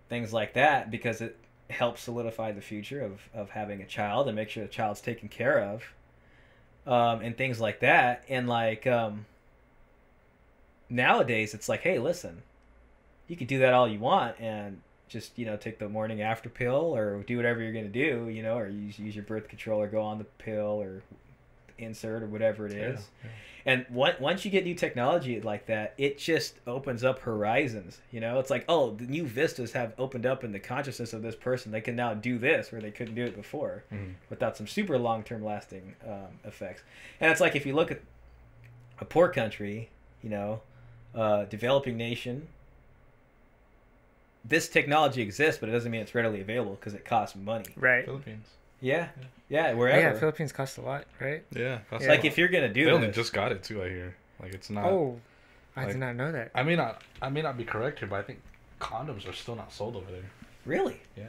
things 0.09 0.31
like 0.31 0.53
that 0.53 0.91
because 0.91 1.21
it 1.21 1.37
helps 1.71 2.03
solidify 2.03 2.51
the 2.51 2.61
future 2.61 3.01
of, 3.01 3.21
of 3.33 3.49
having 3.49 3.81
a 3.81 3.85
child 3.85 4.27
and 4.27 4.35
make 4.35 4.49
sure 4.49 4.61
the 4.61 4.69
child's 4.69 5.01
taken 5.01 5.27
care 5.27 5.57
of, 5.57 5.83
um, 6.85 7.21
and 7.21 7.35
things 7.35 7.59
like 7.59 7.79
that. 7.79 8.23
And 8.29 8.47
like 8.47 8.85
um, 8.85 9.25
nowadays, 10.91 11.53
it's 11.53 11.67
like, 11.69 11.81
hey, 11.81 11.97
listen, 11.97 12.43
you 13.27 13.35
can 13.35 13.47
do 13.47 13.59
that 13.59 13.73
all 13.73 13.87
you 13.87 13.99
want 13.99 14.35
and 14.39 14.81
just 15.07 15.37
you 15.37 15.45
know 15.45 15.57
take 15.57 15.77
the 15.79 15.89
morning 15.89 16.21
after 16.21 16.47
pill 16.49 16.95
or 16.95 17.21
do 17.23 17.35
whatever 17.35 17.61
you're 17.61 17.73
gonna 17.73 17.87
do, 17.87 18.29
you 18.29 18.43
know, 18.43 18.57
or 18.57 18.67
use 18.69 18.97
use 18.99 19.15
your 19.15 19.25
birth 19.25 19.47
control 19.49 19.81
or 19.81 19.87
go 19.87 20.01
on 20.01 20.17
the 20.17 20.23
pill 20.23 20.81
or 20.81 21.01
insert 21.77 22.21
or 22.23 22.27
whatever 22.27 22.65
it 22.67 22.73
is. 22.73 23.07
Yeah, 23.23 23.29
And 23.65 23.85
on- 23.97 24.13
once 24.19 24.45
you 24.45 24.51
get 24.51 24.63
new 24.65 24.75
technology 24.75 25.41
like 25.41 25.65
that, 25.65 25.93
it 25.97 26.17
just 26.19 26.55
opens 26.67 27.03
up 27.03 27.19
horizons. 27.19 27.99
You 28.11 28.19
know, 28.19 28.39
it's 28.39 28.49
like, 28.51 28.65
oh, 28.69 28.91
the 28.91 29.05
new 29.05 29.25
vistas 29.25 29.71
have 29.73 29.93
opened 29.97 30.25
up 30.27 30.43
in 30.43 30.51
the 30.51 30.59
consciousness 30.59 31.11
of 31.11 31.23
this 31.23 31.35
person. 31.35 31.71
They 31.71 31.81
can 31.81 31.95
now 31.95 32.13
do 32.13 32.37
this 32.37 32.71
where 32.71 32.81
they 32.81 32.91
couldn't 32.91 33.15
do 33.15 33.23
it 33.23 33.35
before 33.35 33.83
Mhm. 33.91 34.13
without 34.29 34.55
some 34.57 34.67
super 34.67 34.97
long 34.97 35.23
term 35.23 35.43
lasting 35.43 35.95
um, 36.07 36.39
effects. 36.45 36.83
And 37.19 37.31
it's 37.31 37.41
like 37.41 37.55
if 37.55 37.65
you 37.65 37.73
look 37.73 37.91
at 37.91 37.99
a 38.99 39.05
poor 39.05 39.27
country, 39.29 39.89
you 40.21 40.29
know, 40.29 40.61
uh, 41.15 41.45
developing 41.45 41.97
nation, 41.97 42.47
this 44.43 44.67
technology 44.69 45.21
exists, 45.21 45.59
but 45.59 45.69
it 45.69 45.71
doesn't 45.71 45.91
mean 45.91 46.01
it's 46.01 46.15
readily 46.15 46.41
available 46.41 46.73
because 46.75 46.93
it 46.93 47.05
costs 47.05 47.35
money. 47.35 47.65
Right. 47.75 48.05
Philippines. 48.05 48.47
Yeah, 48.83 49.09
yeah, 49.49 49.67
Yeah, 49.69 49.73
wherever. 49.73 49.99
Yeah, 50.13 50.19
Philippines 50.19 50.51
cost 50.51 50.79
a 50.79 50.81
lot, 50.81 51.05
right? 51.19 51.43
Yeah, 51.51 51.79
that's 51.91 52.07
like 52.07 52.25
if 52.25 52.37
you're 52.39 52.47
gonna 52.47 52.73
do 52.73 52.85
they 52.85 52.91
only 52.91 53.11
just 53.11 53.31
got 53.31 53.51
it 53.51 53.61
too. 53.63 53.83
I 53.83 53.89
hear. 53.89 54.15
Like 54.41 54.55
it's 54.55 54.71
not. 54.71 54.85
oh, 54.85 55.19
I 55.75 55.81
like- 55.83 55.91
did 55.93 55.99
not 55.99 56.15
know 56.15 56.31
that. 56.31 56.49
I 56.55 56.63
may 56.63 56.75
not. 56.75 57.03
I 57.21 57.29
may 57.29 57.43
not 57.43 57.57
be 57.57 57.63
correct 57.63 57.99
here, 57.99 58.07
but 58.07 58.15
I 58.15 58.23
think 58.23 58.39
condoms 58.79 59.29
are 59.29 59.33
still 59.33 59.55
not 59.55 59.71
sold 59.71 59.95
over 59.95 60.09
there. 60.11 60.31
really. 60.65 60.99
Yeah. 61.15 61.25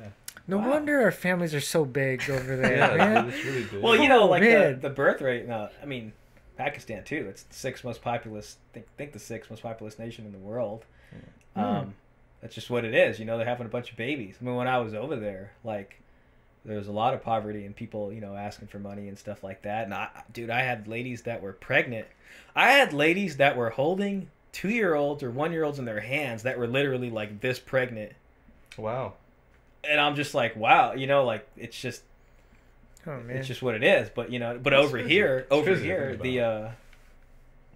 No 0.49 0.57
Wow. 0.59 0.71
wonder 0.71 1.03
our 1.03 1.13
families 1.13 1.55
are 1.55 1.61
so 1.61 1.85
big 1.85 2.29
over 2.31 2.57
there, 2.63 2.77
Yeah, 2.79 2.97
man. 2.97 3.25
dude, 3.27 3.35
it's 3.35 3.45
really 3.45 3.65
big. 3.65 3.83
Well, 3.83 3.97
you 3.97 4.09
know, 4.09 4.23
Oh, 4.23 4.27
like 4.29 4.43
the, 4.43 4.79
the 4.81 4.89
birth 4.91 5.21
rate. 5.21 5.47
No, 5.47 5.69
I 5.83 5.85
mean, 5.87 6.15
Pakistan 6.57 7.05
too. 7.05 7.27
It's 7.29 7.43
the 7.43 7.55
sixth 7.55 7.85
most 7.85 8.03
populous. 8.03 8.57
Think, 8.73 8.87
think 8.97 9.13
the 9.13 9.19
sixth 9.19 9.51
most 9.51 9.63
populous 9.63 9.99
nation 9.99 10.27
in 10.27 10.33
the 10.33 10.39
world. 10.39 10.85
Hmm. 11.55 11.61
Um, 11.61 11.95
that's 12.41 12.55
just 12.55 12.71
what 12.71 12.85
it 12.85 12.95
is. 12.95 13.19
You 13.19 13.25
know, 13.25 13.39
they're 13.39 13.47
having 13.47 13.67
a 13.67 13.71
bunch 13.71 13.91
of 13.91 13.97
babies. 13.97 14.37
I 14.41 14.45
mean, 14.45 14.57
when 14.57 14.69
I 14.69 14.79
was 14.79 14.95
over 14.95 15.17
there, 15.17 15.53
like, 15.63 16.01
there 16.65 16.77
was 16.77 16.89
a 16.89 16.93
lot 16.93 17.15
of 17.15 17.23
poverty 17.23 17.65
and 17.65 17.75
people, 17.75 18.13
you 18.13 18.21
know, 18.21 18.37
asking 18.37 18.69
for 18.69 18.79
money 18.79 19.09
and 19.09 19.19
stuff 19.19 19.43
like 19.43 19.63
that. 19.63 19.85
And 19.85 19.95
I, 19.95 20.09
dude, 20.33 20.51
I 20.51 20.63
had 20.63 20.87
ladies 20.89 21.23
that 21.23 21.43
were 21.43 21.53
pregnant. 21.53 22.07
I 22.55 22.73
had 22.73 22.93
ladies 22.93 23.37
that 23.39 23.57
were 23.57 23.71
holding 23.71 24.29
two-year-olds 24.53 25.23
or 25.23 25.31
one-year-olds 25.31 25.79
in 25.79 25.85
their 25.85 26.01
hands 26.01 26.43
that 26.43 26.59
were 26.59 26.67
literally 26.67 27.11
like 27.11 27.41
this 27.41 27.59
pregnant. 27.59 28.13
wow. 28.77 29.15
And 29.85 30.01
I'm 30.01 30.15
just 30.15 30.35
like, 30.35 30.55
wow, 30.55 30.93
you 30.93 31.09
know, 31.09 31.25
like 31.25 31.45
it's 31.57 31.81
just 31.81 32.03
Oh 33.07 33.19
man. 33.21 33.37
it's 33.37 33.49
just 33.49 33.63
what 33.63 33.75
it 33.75 33.83
is. 33.83 34.09
But 34.15 34.31
you 34.31 34.39
know, 34.39 34.59
but 34.63 34.71
That's 34.71 34.85
over 34.85 34.99
crazy. 34.99 35.09
here, 35.15 35.47
over 35.51 35.65
crazy 35.73 35.85
here, 35.85 36.17
the 36.17 36.41
uh, 36.41 36.69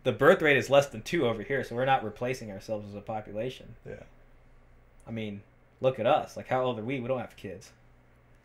the 0.05 0.12
birth 0.12 0.40
rate 0.43 0.57
is 0.57 0.70
less 0.70 0.86
than 0.86 1.03
two 1.03 1.27
over 1.27 1.43
here, 1.43 1.65
so 1.65 1.74
we're 1.74 1.85
not 1.85 2.05
replacing 2.05 2.51
ourselves 2.53 2.89
as 2.89 2.94
a 2.94 3.01
population. 3.01 3.74
Yeah. 3.86 3.94
I 5.07 5.11
mean, 5.11 5.43
look 5.81 5.98
at 5.98 6.07
us. 6.07 6.36
Like, 6.36 6.47
how 6.48 6.62
old 6.62 6.78
are 6.78 6.85
we? 6.85 7.01
We 7.01 7.09
don't 7.09 7.19
have 7.20 7.36
kids. 7.36 7.70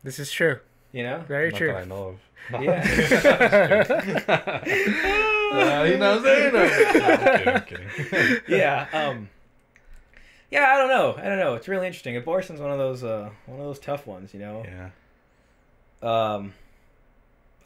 This 0.04 0.18
is 0.20 0.32
true. 0.32 0.60
You 0.92 1.04
know? 1.04 1.24
Very 1.28 1.52
Not 1.52 1.58
true. 1.58 1.68
that 1.68 1.78
I 1.78 1.86
know 1.86 2.18
of. 2.50 2.62
Yeah. 2.62 2.82
uh, 5.54 5.86
he 5.86 5.96
knows 5.98 6.24
it. 6.26 6.54
No, 6.54 6.64
I'm 6.64 7.62
kidding. 7.64 7.88
I'm 7.88 8.10
kidding. 8.10 8.42
yeah. 8.48 8.88
Um. 8.92 9.30
Yeah, 10.50 10.66
I 10.74 10.78
don't 10.78 10.90
know. 10.90 11.16
I 11.18 11.28
don't 11.30 11.40
know. 11.40 11.54
It's 11.56 11.68
really 11.68 11.88
interesting. 11.88 12.18
Abortion's 12.18 12.60
one 12.60 12.72
of 12.72 12.78
those 12.78 13.04
uh 13.04 13.30
one 13.46 13.60
of 13.60 13.66
those 13.66 13.80
tough 13.80 14.06
ones. 14.08 14.34
You 14.34 14.40
know. 14.42 14.66
yeah. 14.66 16.34
Um. 16.36 16.54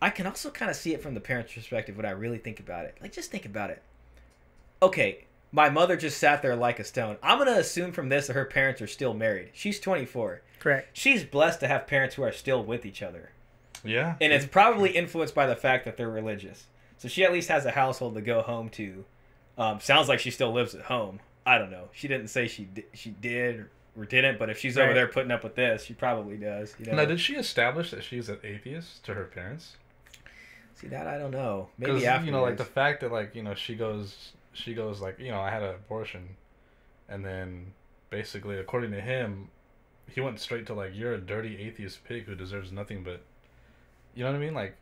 I 0.06 0.12
can 0.12 0.28
also 0.28 0.52
kind 0.52 0.70
of 0.70 0.78
see 0.78 0.94
it 0.94 1.02
from 1.02 1.16
the 1.16 1.20
parent's 1.20 1.52
perspective 1.52 1.98
when 1.98 2.06
I 2.06 2.12
really 2.12 2.38
think 2.38 2.60
about 2.60 2.86
it. 2.86 2.96
Like, 3.02 3.12
just 3.12 3.32
think 3.32 3.44
about 3.44 3.72
it. 3.72 3.82
Okay, 4.80 5.26
my 5.52 5.72
mother 5.72 5.98
just 5.98 6.20
sat 6.20 6.44
there 6.44 6.56
like 6.56 6.78
a 6.78 6.84
stone. 6.84 7.18
I'm 7.24 7.40
gonna 7.40 7.54
assume 7.54 7.92
from 7.92 8.10
this 8.10 8.28
that 8.28 8.34
her 8.34 8.46
parents 8.46 8.84
are 8.84 8.88
still 8.88 9.16
married. 9.16 9.50
She's 9.54 9.80
24. 9.80 10.44
Correct. 10.60 10.90
She's 10.96 11.24
blessed 11.24 11.60
to 11.62 11.68
have 11.68 11.88
parents 11.88 12.14
who 12.14 12.22
are 12.22 12.32
still 12.32 12.64
with 12.64 12.86
each 12.86 13.02
other. 13.02 13.32
Yeah. 13.84 14.16
and 14.22 14.32
it's 14.32 14.46
probably 14.46 14.92
influenced 14.92 15.34
by 15.34 15.48
the 15.48 15.56
fact 15.56 15.86
that 15.86 15.98
they're 15.98 16.08
religious. 16.08 16.68
So 17.00 17.08
she 17.08 17.24
at 17.24 17.34
least 17.34 17.50
has 17.50 17.66
a 17.66 17.72
household 17.72 18.14
to 18.14 18.22
go 18.22 18.44
home 18.44 18.70
to. 18.70 19.06
Um, 19.58 19.80
sounds 19.80 20.08
like 20.08 20.20
she 20.20 20.30
still 20.30 20.52
lives 20.52 20.76
at 20.76 20.82
home. 20.82 21.20
I 21.48 21.58
don't 21.58 21.72
know. 21.72 21.90
She 21.94 22.08
didn't 22.08 22.28
say 22.28 22.48
she 22.48 22.66
di- 22.66 22.86
she 22.94 23.10
did 23.10 23.60
or, 23.60 23.72
or 23.98 24.06
didn't, 24.06 24.38
but 24.38 24.52
if 24.52 24.60
she's 24.60 24.78
over 24.78 24.94
there 24.94 25.08
putting 25.08 25.32
up 25.32 25.44
with 25.44 25.56
this, 25.56 25.84
she 25.84 25.96
probably 25.96 26.38
does. 26.38 26.76
You 26.78 26.86
know? 26.86 26.96
Now, 26.98 27.06
did 27.06 27.20
she 27.20 27.36
establish 27.36 27.90
that 27.90 28.04
she's 28.04 28.30
an 28.30 28.38
atheist 28.44 29.04
to 29.06 29.16
her 29.16 29.24
parents? 29.26 29.78
See 30.76 30.88
that 30.88 31.08
I 31.08 31.18
don't 31.18 31.32
know. 31.32 31.70
Maybe 31.78 31.94
Because 31.94 32.06
after 32.08 32.26
you 32.26 32.32
know, 32.32 32.42
like 32.42 32.58
the 32.58 32.66
fact 32.66 33.02
that 33.02 33.12
like 33.12 33.34
you 33.36 33.44
know 33.44 33.54
she 33.56 33.76
goes, 33.76 34.34
she 34.54 34.74
goes 34.74 35.02
like 35.02 35.20
you 35.20 35.32
know 35.32 35.40
I 35.40 35.50
had 35.50 35.64
an 35.64 35.70
abortion, 35.76 36.36
and 37.10 37.24
then 37.26 37.74
basically 38.10 38.58
according 38.58 38.92
to 38.92 39.02
him, 39.02 39.50
he 40.10 40.20
went 40.22 40.40
straight 40.40 40.66
to 40.68 40.74
like 40.74 40.92
you're 40.94 41.14
a 41.14 41.18
dirty 41.20 41.58
atheist 41.60 42.04
pig 42.04 42.26
who 42.26 42.36
deserves 42.36 42.72
nothing 42.72 43.04
but, 43.04 43.22
you 44.14 44.24
know 44.24 44.32
what 44.32 44.38
I 44.38 44.40
mean? 44.40 44.54
Like, 44.54 44.76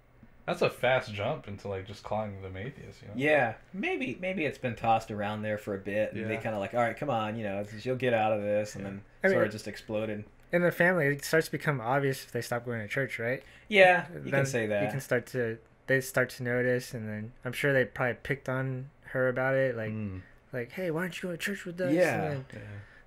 that's 0.48 0.62
a 0.62 0.70
fast 0.70 1.14
jump 1.14 1.48
into 1.48 1.68
like 1.68 1.86
just 1.88 2.04
calling 2.04 2.42
them 2.42 2.58
atheists. 2.58 3.02
You 3.04 3.08
know? 3.10 3.14
yeah, 3.16 3.54
maybe 3.72 4.18
maybe 4.20 4.46
it's 4.46 4.58
been 4.58 4.76
tossed 4.76 5.12
around 5.12 5.44
there 5.44 5.58
for 5.60 5.76
a 5.76 5.80
bit, 5.80 6.14
and 6.14 6.28
they 6.30 6.38
kind 6.38 6.56
of 6.56 6.60
like, 6.60 6.74
all 6.74 6.82
right, 6.82 6.98
come 6.98 7.10
on, 7.12 7.38
you 7.38 7.44
know, 7.44 7.64
you'll 7.84 7.96
get 7.98 8.14
out 8.16 8.34
of 8.34 8.42
this, 8.42 8.74
and 8.76 8.84
Yeah. 8.84 8.90
then 8.90 9.02
I 9.24 9.28
mean- 9.28 9.36
sort 9.36 9.46
of 9.46 9.52
just 9.54 9.68
exploded. 9.68 10.24
In 10.52 10.62
the 10.62 10.72
family, 10.72 11.08
it 11.08 11.26
starts 11.26 11.48
to 11.48 11.52
become 11.52 11.82
obvious 11.82 12.24
if 12.24 12.32
they 12.32 12.42
stop 12.42 12.64
going 12.64 12.80
to 12.80 12.88
church, 12.88 13.18
right? 13.18 13.42
Yeah, 13.70 14.06
you 14.14 14.20
Then 14.30 14.32
can 14.32 14.46
say 14.46 14.68
that. 14.68 14.84
You 14.84 14.90
can 14.92 15.02
start 15.02 15.26
to 15.28 15.58
they 15.88 16.00
start 16.02 16.30
to 16.32 16.44
notice, 16.44 16.94
and 16.94 17.08
then 17.10 17.34
I'm 17.44 17.54
sure 17.54 17.74
they 17.74 17.86
probably 17.86 18.16
picked 18.24 18.48
on 18.50 18.90
her 19.08 19.28
about 19.28 19.56
it, 19.56 19.76
like 19.78 19.92
Mm, 19.92 20.22
like, 20.52 20.72
hey, 20.72 20.92
why 20.92 21.02
don't 21.02 21.16
you 21.22 21.30
go 21.30 21.32
to 21.36 21.38
church 21.38 21.66
with 21.66 21.80
us? 21.82 21.94
Yeah. 21.94 22.14
And 22.16 22.32
then 22.32 22.46
yeah. 22.54 22.60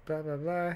blah 0.05 0.23
blah 0.23 0.37
blah. 0.37 0.75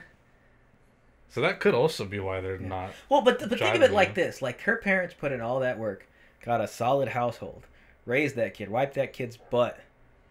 So 1.29 1.41
that 1.43 1.61
could 1.61 1.75
also 1.75 2.05
be 2.05 2.19
why 2.19 2.41
they're 2.41 2.61
Yeah. 2.61 2.69
not. 2.69 2.91
Well, 3.09 3.23
but, 3.23 3.39
but 3.39 3.41
think 3.41 3.53
of 3.53 3.59
driving 3.59 3.83
it 3.83 3.93
like 3.93 4.15
this: 4.15 4.43
like 4.43 4.61
her 4.63 4.77
parents 4.77 5.15
put 5.19 5.33
in 5.33 5.41
all 5.41 5.61
that 5.61 5.79
work, 5.79 6.07
got 6.45 6.61
a 6.61 6.67
solid 6.67 7.09
household, 7.09 7.67
raised 8.07 8.37
that 8.37 8.55
kid, 8.55 8.69
wiped 8.69 8.95
that 8.95 9.13
kid's 9.13 9.37
butt, 9.37 9.79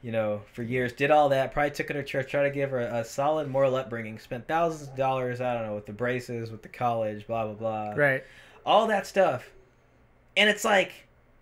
you 0.01 0.11
know, 0.11 0.41
for 0.53 0.63
years, 0.63 0.91
did 0.91 1.11
all 1.11 1.29
that. 1.29 1.53
Probably 1.53 1.71
took 1.71 1.87
her 1.87 1.93
to 1.93 2.03
church, 2.03 2.29
tried 2.31 2.43
to 2.43 2.49
give 2.51 2.71
her 2.71 2.79
a, 2.81 3.05
solid 3.05 3.47
moral 3.47 3.75
upbringing, 3.75 4.19
spent 4.19 4.47
thousands 4.47 4.89
of 4.89 4.95
dollars, 4.97 5.39
I 5.39 5.53
don't 5.53 5.67
know, 5.67 5.75
with 5.75 5.85
the 5.85 5.93
braces, 5.93 6.51
with 6.51 6.63
the 6.63 6.69
college, 6.69 7.27
blah 7.27 7.45
blah 7.45 7.53
blah, 7.53 7.91
Right. 7.95 8.23
all 8.65 8.87
that 8.87 9.07
stuff, 9.07 9.49
and 10.35 10.49
it's 10.49 10.65
like 10.65 10.91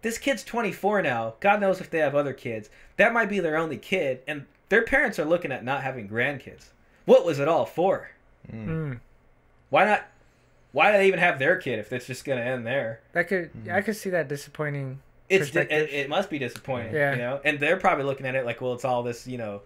this 0.07 0.17
kid's 0.17 0.41
24 0.45 1.01
now. 1.01 1.33
God 1.41 1.59
knows 1.59 1.81
if 1.81 1.89
they 1.89 1.99
have 1.99 2.15
other 2.15 2.31
kids. 2.31 2.69
That 2.95 3.11
might 3.11 3.27
be 3.27 3.41
their 3.41 3.57
only 3.57 3.77
kid, 3.77 4.21
and 4.25 4.45
their 4.69 4.83
parents 4.83 5.19
are 5.19 5.25
looking 5.25 5.51
at 5.51 5.65
not 5.65 5.83
having 5.83 6.07
grandkids. 6.07 6.67
What 7.03 7.25
was 7.25 7.39
it 7.39 7.47
all 7.49 7.65
for? 7.65 8.11
Mm. 8.49 8.67
Mm. 8.67 8.99
Why 9.69 9.83
not? 9.83 10.05
Why 10.71 10.91
do 10.93 10.97
they 10.97 11.07
even 11.07 11.19
have 11.19 11.39
their 11.39 11.57
kid 11.57 11.79
if 11.79 11.91
it's 11.91 12.07
just 12.07 12.23
gonna 12.23 12.39
end 12.41 12.65
there? 12.65 13.01
That 13.11 13.27
could 13.27 13.51
Mm-hmm. 13.53 13.71
I 13.71 13.81
could 13.81 13.97
see 13.97 14.09
that 14.11 14.29
disappointing. 14.29 14.99
It's 15.27 15.53
it, 15.53 15.69
it 15.71 16.07
must 16.07 16.29
be 16.29 16.39
disappointing, 16.39 16.93
Yeah. 16.95 17.11
you 17.11 17.17
know. 17.17 17.41
And 17.43 17.59
they're 17.59 17.75
probably 17.75 18.05
looking 18.05 18.25
at 18.25 18.35
it 18.35 18.45
like, 18.45 18.61
well, 18.61 18.73
it's 18.73 18.85
all 18.85 19.03
this, 19.03 19.27
you 19.27 19.37
know, 19.37 19.61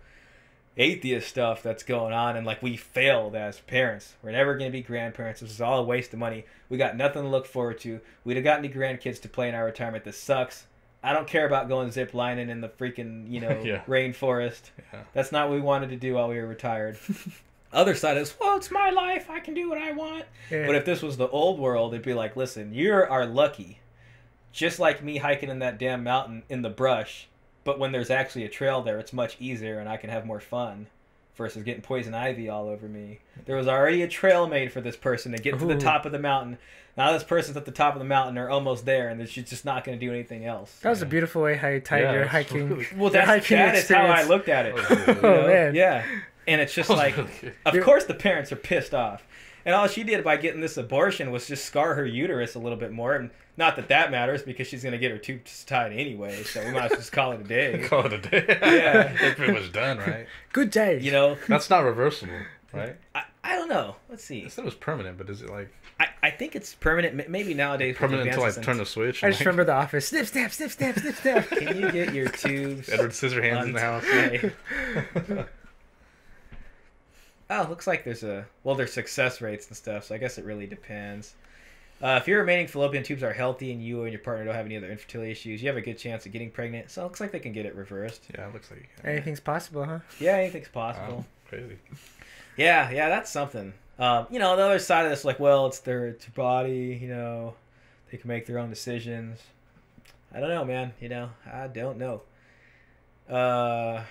atheist 0.78 1.28
stuff 1.28 1.62
that's 1.64 1.84
going 1.84 2.14
on, 2.14 2.38
and 2.38 2.46
like 2.46 2.62
we 2.64 2.78
failed 2.78 3.36
as 3.36 3.60
parents. 3.62 4.16
We're 4.24 4.32
never 4.32 4.56
gonna 4.58 4.70
be 4.72 4.82
grandparents. 4.82 5.42
This 5.42 5.52
is 5.52 5.62
all 5.62 5.80
a 5.80 5.84
waste 5.84 6.14
of 6.14 6.20
money. 6.20 6.46
We 6.70 6.78
got 6.78 6.96
nothing 6.96 7.24
to 7.24 7.28
look 7.30 7.46
forward 7.46 7.80
to. 7.82 8.00
We'd 8.24 8.36
have 8.38 8.44
got 8.44 8.60
any 8.60 8.70
grandkids 8.70 9.22
to 9.22 9.30
play 9.30 9.50
in 9.50 9.56
our 9.56 9.66
retirement. 9.66 10.04
This 10.06 10.18
sucks. 10.18 10.66
I 11.04 11.14
don't 11.14 11.28
care 11.28 11.48
about 11.48 11.68
going 11.68 11.90
zip 11.92 12.14
lining 12.14 12.50
in 12.50 12.62
the 12.62 12.70
freaking, 12.70 13.30
you 13.30 13.40
know, 13.42 13.60
Yeah. 13.66 13.82
rainforest. 13.88 14.70
Yeah. 14.94 15.02
That's 15.14 15.32
not 15.32 15.50
what 15.50 15.56
we 15.56 15.62
wanted 15.62 15.90
to 15.90 15.96
do 15.96 16.14
while 16.14 16.30
we 16.30 16.36
were 16.38 16.46
retired. 16.48 16.98
Other 17.74 17.96
side 17.96 18.18
is, 18.18 18.36
well, 18.40 18.56
it's 18.58 18.70
my 18.70 18.90
life. 18.92 19.30
I 19.30 19.40
can 19.40 19.54
do 19.54 19.68
what 19.70 19.78
I 19.80 19.94
want. 19.94 20.26
Yeah. 20.52 20.68
But 20.68 20.76
if 20.76 20.86
this 20.86 21.02
was 21.02 21.18
the 21.18 21.28
old 21.30 21.60
world, 21.60 21.94
it'd 21.94 22.06
be 22.06 22.14
like, 22.14 22.36
listen, 22.36 22.74
you 22.74 22.94
are 22.94 23.26
lucky. 23.26 23.80
Just 24.52 24.78
like 24.78 25.04
me 25.04 25.18
hiking 25.18 25.50
in 25.50 25.60
that 25.60 25.80
damn 25.80 26.04
mountain 26.04 26.44
in 26.50 26.62
the 26.62 26.70
brush, 26.70 27.28
but 27.64 27.80
when 27.80 27.92
there's 27.92 28.10
actually 28.10 28.46
a 28.46 28.50
trail 28.50 28.82
there, 28.82 29.00
it's 29.00 29.14
much 29.14 29.38
easier 29.40 29.80
and 29.80 29.88
I 29.90 29.98
can 29.98 30.10
have 30.10 30.26
more 30.26 30.40
fun 30.40 30.88
versus 31.36 31.64
getting 31.64 31.82
poison 31.82 32.14
ivy 32.14 32.50
all 32.50 32.68
over 32.68 32.88
me. 32.88 33.20
There 33.46 33.56
was 33.56 33.68
already 33.68 34.02
a 34.02 34.08
trail 34.08 34.48
made 34.48 34.72
for 34.72 34.82
this 34.82 34.96
person 34.98 35.32
to 35.32 35.38
get 35.38 35.58
to 35.60 35.66
the 35.66 35.78
top 35.78 36.06
of 36.06 36.12
the 36.12 36.20
mountain. 36.20 36.58
Now 36.98 37.14
this 37.14 37.24
person's 37.24 37.56
at 37.56 37.66
the 37.66 37.72
top 37.72 37.94
of 37.94 38.00
the 38.00 38.06
mountain, 38.06 38.36
they're 38.36 38.50
almost 38.50 38.86
there, 38.86 39.08
and 39.08 39.28
she's 39.30 39.50
just 39.50 39.64
not 39.64 39.84
going 39.86 39.98
to 39.98 40.06
do 40.06 40.12
anything 40.12 40.46
else. 40.46 40.78
that 40.82 40.90
was 40.90 41.02
a 41.02 41.06
beautiful 41.06 41.42
way 41.42 41.56
how 41.56 41.70
you 41.70 41.80
tied 41.80 42.02
Yeah, 42.02 42.14
your 42.14 42.26
hiking. 42.26 42.70
really- 42.70 42.88
Well, 42.96 43.04
your 43.04 43.10
that's, 43.12 43.28
hiking 43.28 43.58
that 43.58 43.76
is 43.76 43.88
how 43.90 44.06
I 44.08 44.24
looked 44.24 44.50
at 44.50 44.66
it. 44.66 44.76
That 44.76 44.90
was 44.90 45.00
really 45.00 45.08
you 45.08 45.14
good. 45.22 45.26
Oh, 45.26 45.42
know? 45.42 45.48
man. 45.48 45.76
Yeah. 45.76 46.06
And 46.48 46.60
it's 46.62 46.74
just 46.74 46.90
oh, 46.92 46.96
like, 46.96 47.16
of 47.66 47.82
course 47.82 48.04
the 48.06 48.14
parents 48.14 48.52
are 48.52 48.58
pissed 48.58 48.94
off. 48.94 49.24
And 49.66 49.76
all 49.76 49.88
she 49.88 50.04
did 50.04 50.24
by 50.24 50.38
getting 50.38 50.62
this 50.62 50.78
abortion 50.78 51.32
was 51.32 51.48
just 51.48 51.66
scar 51.66 51.96
her 51.96 52.06
uterus 52.06 52.56
a 52.56 52.60
little 52.60 52.78
bit 52.78 52.92
more. 52.92 53.14
And 53.16 53.30
not 53.58 53.76
that 53.76 53.90
that 53.90 54.12
matters 54.12 54.42
because 54.44 54.68
she's 54.68 54.82
going 54.84 54.94
to 54.94 54.98
get 54.98 55.12
her 55.12 55.18
tubes 55.18 55.64
tied 55.64 55.92
anyway. 55.94 56.44
So 56.44 56.64
we 56.66 56.72
might 56.72 56.86
as 56.86 56.92
well 56.92 57.00
just 57.00 57.12
call 57.12 57.32
it 57.34 57.42
a 57.42 57.44
day. 57.44 57.84
Call 57.88 58.06
it 58.06 58.14
a 58.14 58.18
day. 58.18 58.46
Yeah. 58.48 59.14
They're 59.20 59.36
pretty 59.36 59.54
much 59.54 59.72
done, 59.72 59.98
right? 60.00 60.26
Good 60.54 60.72
day. 60.72 61.00
You 61.00 61.12
know, 61.12 61.38
That's 61.48 61.70
not 61.70 61.84
reversible, 61.84 62.34
right? 62.74 62.96
I, 63.14 63.24
I 63.44 63.56
don't 63.56 63.70
know. 63.70 63.96
Let's 64.10 64.24
see. 64.24 64.46
I 64.46 64.48
said 64.48 64.64
it 64.64 64.66
was 64.66 64.76
permanent, 64.76 65.18
but 65.18 65.30
is 65.30 65.42
it 65.42 65.50
like 65.50 65.70
I, 66.00 66.08
I 66.24 66.30
think 66.32 66.56
it's 66.56 66.74
permanent. 66.74 67.30
Maybe 67.30 67.54
nowadays. 67.54 67.96
permanent 67.98 68.28
until 68.30 68.44
I 68.44 68.48
advances 68.48 68.66
turn 68.66 68.78
the 68.78 68.86
switch? 68.86 69.24
I 69.24 69.30
just 69.30 69.42
Like, 69.42 69.46
remember 69.48 69.66
the 69.66 69.74
office. 69.74 70.08
Snip, 70.08 70.26
snap, 70.26 70.52
snip, 70.52 70.72
snap, 70.72 70.98
snip, 70.98 71.16
snap. 71.16 71.48
Can 71.48 71.80
you 71.80 71.92
get 71.92 72.14
your 72.14 72.28
tubes? 72.30 72.90
Edward 72.90 73.12
Scissorhands 73.12 73.66
in 73.66 73.74
the 73.74 73.80
house. 73.80 75.46
untied? 77.52 77.66
Oh, 77.66 77.70
looks 77.70 77.88
like 77.88 78.04
there's 78.04 78.24
a 78.24 78.46
well, 78.64 78.76
there's 78.76 78.94
success 78.94 79.42
rates 79.42 79.68
and 79.68 79.76
stuff. 79.78 80.06
So 80.06 80.16
I 80.16 80.18
guess 80.18 80.38
it 80.38 80.46
really 80.46 80.68
depends. 80.68 81.34
Uh, 82.02 82.18
if 82.20 82.28
your 82.28 82.40
remaining 82.40 82.66
fallopian 82.66 83.04
tubes 83.04 83.22
are 83.22 83.32
healthy 83.34 83.72
and 83.72 83.84
you 83.84 84.04
and 84.04 84.12
your 84.12 84.22
partner 84.22 84.44
don't 84.46 84.56
have 84.56 84.66
any 84.66 84.76
other 84.76 84.90
infertility 84.90 85.30
issues, 85.32 85.62
you 85.62 85.68
have 85.70 85.78
a 85.78 85.82
good 85.82 86.00
chance 86.00 86.26
of 86.26 86.32
getting 86.32 86.50
pregnant. 86.50 86.90
So 86.90 87.02
it 87.02 87.04
looks 87.04 87.20
like 87.22 87.32
they 87.32 87.40
can 87.40 87.54
get 87.54 87.68
it 87.68 87.76
reversed. 87.76 88.24
Yeah, 88.34 88.48
it 88.48 88.54
looks 88.54 88.72
like 88.72 88.80
you 88.80 88.88
can. 89.00 89.12
Anything's 89.12 89.40
possible, 89.40 89.86
huh? 89.86 90.00
Yeah, 90.20 90.38
anything's 90.38 90.74
Wow, 90.74 90.94
possible. 90.94 91.26
crazy. 91.48 91.78
Yeah, 92.58 92.90
yeah, 92.90 93.10
that's 93.10 93.30
something. 93.30 93.74
Um, 94.00 94.26
you 94.32 94.40
know, 94.40 94.56
the 94.56 94.64
other 94.64 94.80
side 94.80 95.06
of 95.06 95.12
this, 95.12 95.24
like, 95.24 95.40
well, 95.40 95.68
it's 95.68 95.78
their, 95.80 96.08
it's 96.08 96.26
their 96.26 96.34
body. 96.34 96.98
You 97.00 97.08
know, 97.10 97.54
they 98.12 98.18
can 98.18 98.28
make 98.30 98.48
their 98.48 98.58
own 98.58 98.72
decisions. 98.72 99.40
I 100.34 100.40
don't 100.40 100.50
know, 100.50 100.66
man. 100.66 100.94
You 101.00 101.10
know, 101.10 101.30
I 101.46 101.68
don't 101.68 102.00
know. 102.00 102.22
Uh, 103.30 104.02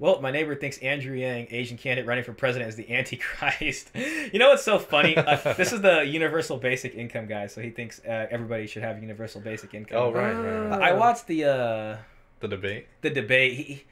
well, 0.00 0.20
my 0.20 0.30
neighbor 0.30 0.54
thinks 0.56 0.78
Andrew 0.78 1.14
Yang, 1.14 1.48
Asian 1.50 1.76
candidate 1.76 2.08
running 2.08 2.24
for 2.24 2.32
president, 2.32 2.70
is 2.70 2.74
the 2.76 2.90
Antichrist. 2.92 3.90
you 3.94 4.38
know 4.38 4.48
what's 4.48 4.64
so 4.64 4.78
funny? 4.78 5.16
Uh, 5.16 5.36
this 5.56 5.72
is 5.72 5.82
the 5.82 6.04
universal 6.04 6.56
basic 6.56 6.94
income 6.94 7.26
guy, 7.26 7.46
so 7.46 7.60
he 7.60 7.68
thinks 7.70 8.00
uh, 8.04 8.26
everybody 8.30 8.66
should 8.66 8.82
have 8.82 9.00
universal 9.00 9.40
basic 9.42 9.74
income. 9.74 9.98
Oh 9.98 10.10
right, 10.10 10.32
right, 10.32 10.68
right. 10.68 10.82
I 10.82 10.92
watched 10.94 11.26
the. 11.26 11.44
Uh, 11.44 11.96
The 12.40 12.48
debate. 12.48 12.86
the 13.02 13.10
debate. 13.10 13.52
He, 13.54 13.84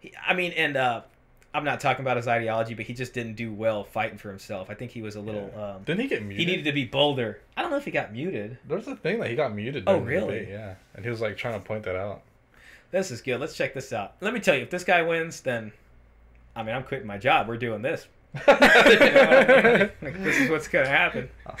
he 0.00 0.12
I 0.26 0.34
mean, 0.34 0.50
and 0.52 0.76
uh, 0.76 1.02
I'm 1.54 1.64
not 1.64 1.80
talking 1.80 2.02
about 2.04 2.16
his 2.16 2.26
ideology, 2.26 2.74
but 2.74 2.86
he 2.86 2.94
just 2.94 3.12
didn't 3.14 3.34
do 3.34 3.52
well 3.52 3.84
fighting 3.84 4.18
for 4.18 4.30
himself. 4.30 4.68
I 4.70 4.74
think 4.74 4.90
he 4.90 5.02
was 5.02 5.16
a 5.16 5.20
little. 5.20 5.52
Um, 5.56 5.82
Didn't 5.84 6.00
he 6.00 6.08
get 6.08 6.22
muted? 6.22 6.38
he 6.40 6.44
needed 6.44 6.64
to 6.64 6.72
be 6.72 6.86
bolder. 6.86 7.40
I 7.56 7.62
don't 7.62 7.70
know 7.70 7.76
if 7.76 7.84
he 7.84 7.90
got 7.90 8.12
muted. 8.12 8.58
There's 8.66 8.88
a 8.88 8.96
thing 8.96 9.20
that 9.20 9.30
he 9.30 9.36
got 9.36 9.54
muted. 9.54 9.84
Oh, 9.86 10.00
during 10.00 10.04
the 10.04 10.10
really? 10.10 10.38
debate, 10.40 10.48
Yeah, 10.48 10.74
and 10.94 11.04
he 11.04 11.10
was 11.10 11.20
like 11.20 11.36
trying 11.36 11.60
to 11.60 11.64
point 11.64 11.84
that 11.84 11.94
out. 11.94 12.22
This 12.92 13.10
is 13.10 13.22
good. 13.22 13.40
Let's 13.40 13.56
check 13.56 13.74
this 13.74 13.92
out. 13.92 14.14
Let 14.20 14.34
me 14.34 14.40
tell 14.40 14.54
you, 14.54 14.62
if 14.62 14.70
this 14.70 14.84
guy 14.84 15.02
wins, 15.02 15.40
then, 15.40 15.72
I 16.54 16.62
mean, 16.62 16.74
I'm 16.74 16.84
quitting 16.84 17.06
my 17.06 17.18
job. 17.18 17.48
We're 17.48 17.56
doing 17.56 17.82
this. 17.82 18.06
You 18.34 18.40
know 18.46 18.58
what 18.58 18.86
I 18.86 19.78
mean? 19.78 19.90
Like, 20.02 20.22
this 20.22 20.38
is 20.38 20.50
what's 20.50 20.68
gonna 20.68 20.88
happen. 20.88 21.28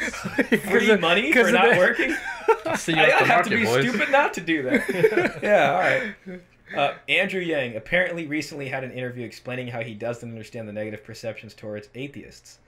Free 0.58 0.96
money 0.96 1.32
for 1.32 1.50
not 1.50 1.76
working. 1.76 2.14
I'll 2.66 2.76
see 2.76 2.92
you 2.92 2.98
I, 3.02 3.20
I 3.20 3.24
have 3.24 3.44
to 3.44 3.50
be 3.50 3.64
boys. 3.64 3.88
stupid 3.88 4.10
not 4.10 4.34
to 4.34 4.40
do 4.40 4.62
that. 4.62 5.40
yeah, 5.42 5.72
all 5.72 5.80
right. 5.80 6.40
Uh, 6.74 6.94
Andrew 7.08 7.40
Yang 7.40 7.76
apparently 7.76 8.26
recently 8.26 8.68
had 8.68 8.84
an 8.84 8.92
interview 8.92 9.26
explaining 9.26 9.68
how 9.68 9.80
he 9.80 9.94
doesn't 9.94 10.28
understand 10.28 10.68
the 10.68 10.72
negative 10.72 11.04
perceptions 11.04 11.54
towards 11.54 11.88
atheists. 11.94 12.58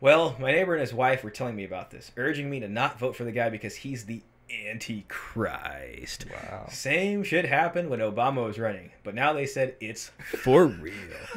Well, 0.00 0.36
my 0.38 0.50
neighbor 0.52 0.74
and 0.74 0.80
his 0.80 0.92
wife 0.92 1.22
were 1.22 1.30
telling 1.30 1.56
me 1.56 1.64
about 1.64 1.90
this, 1.90 2.10
urging 2.16 2.50
me 2.50 2.60
to 2.60 2.68
not 2.68 2.98
vote 2.98 3.16
for 3.16 3.24
the 3.24 3.32
guy 3.32 3.48
because 3.48 3.76
he's 3.76 4.04
the 4.04 4.20
Antichrist. 4.68 6.26
Wow. 6.30 6.66
Same 6.70 7.22
shit 7.24 7.44
happened 7.44 7.88
when 7.90 8.00
Obama 8.00 8.44
was 8.44 8.58
running, 8.58 8.90
but 9.04 9.14
now 9.14 9.32
they 9.32 9.46
said 9.46 9.74
it's 9.80 10.10
for 10.42 10.66
real. 10.66 10.94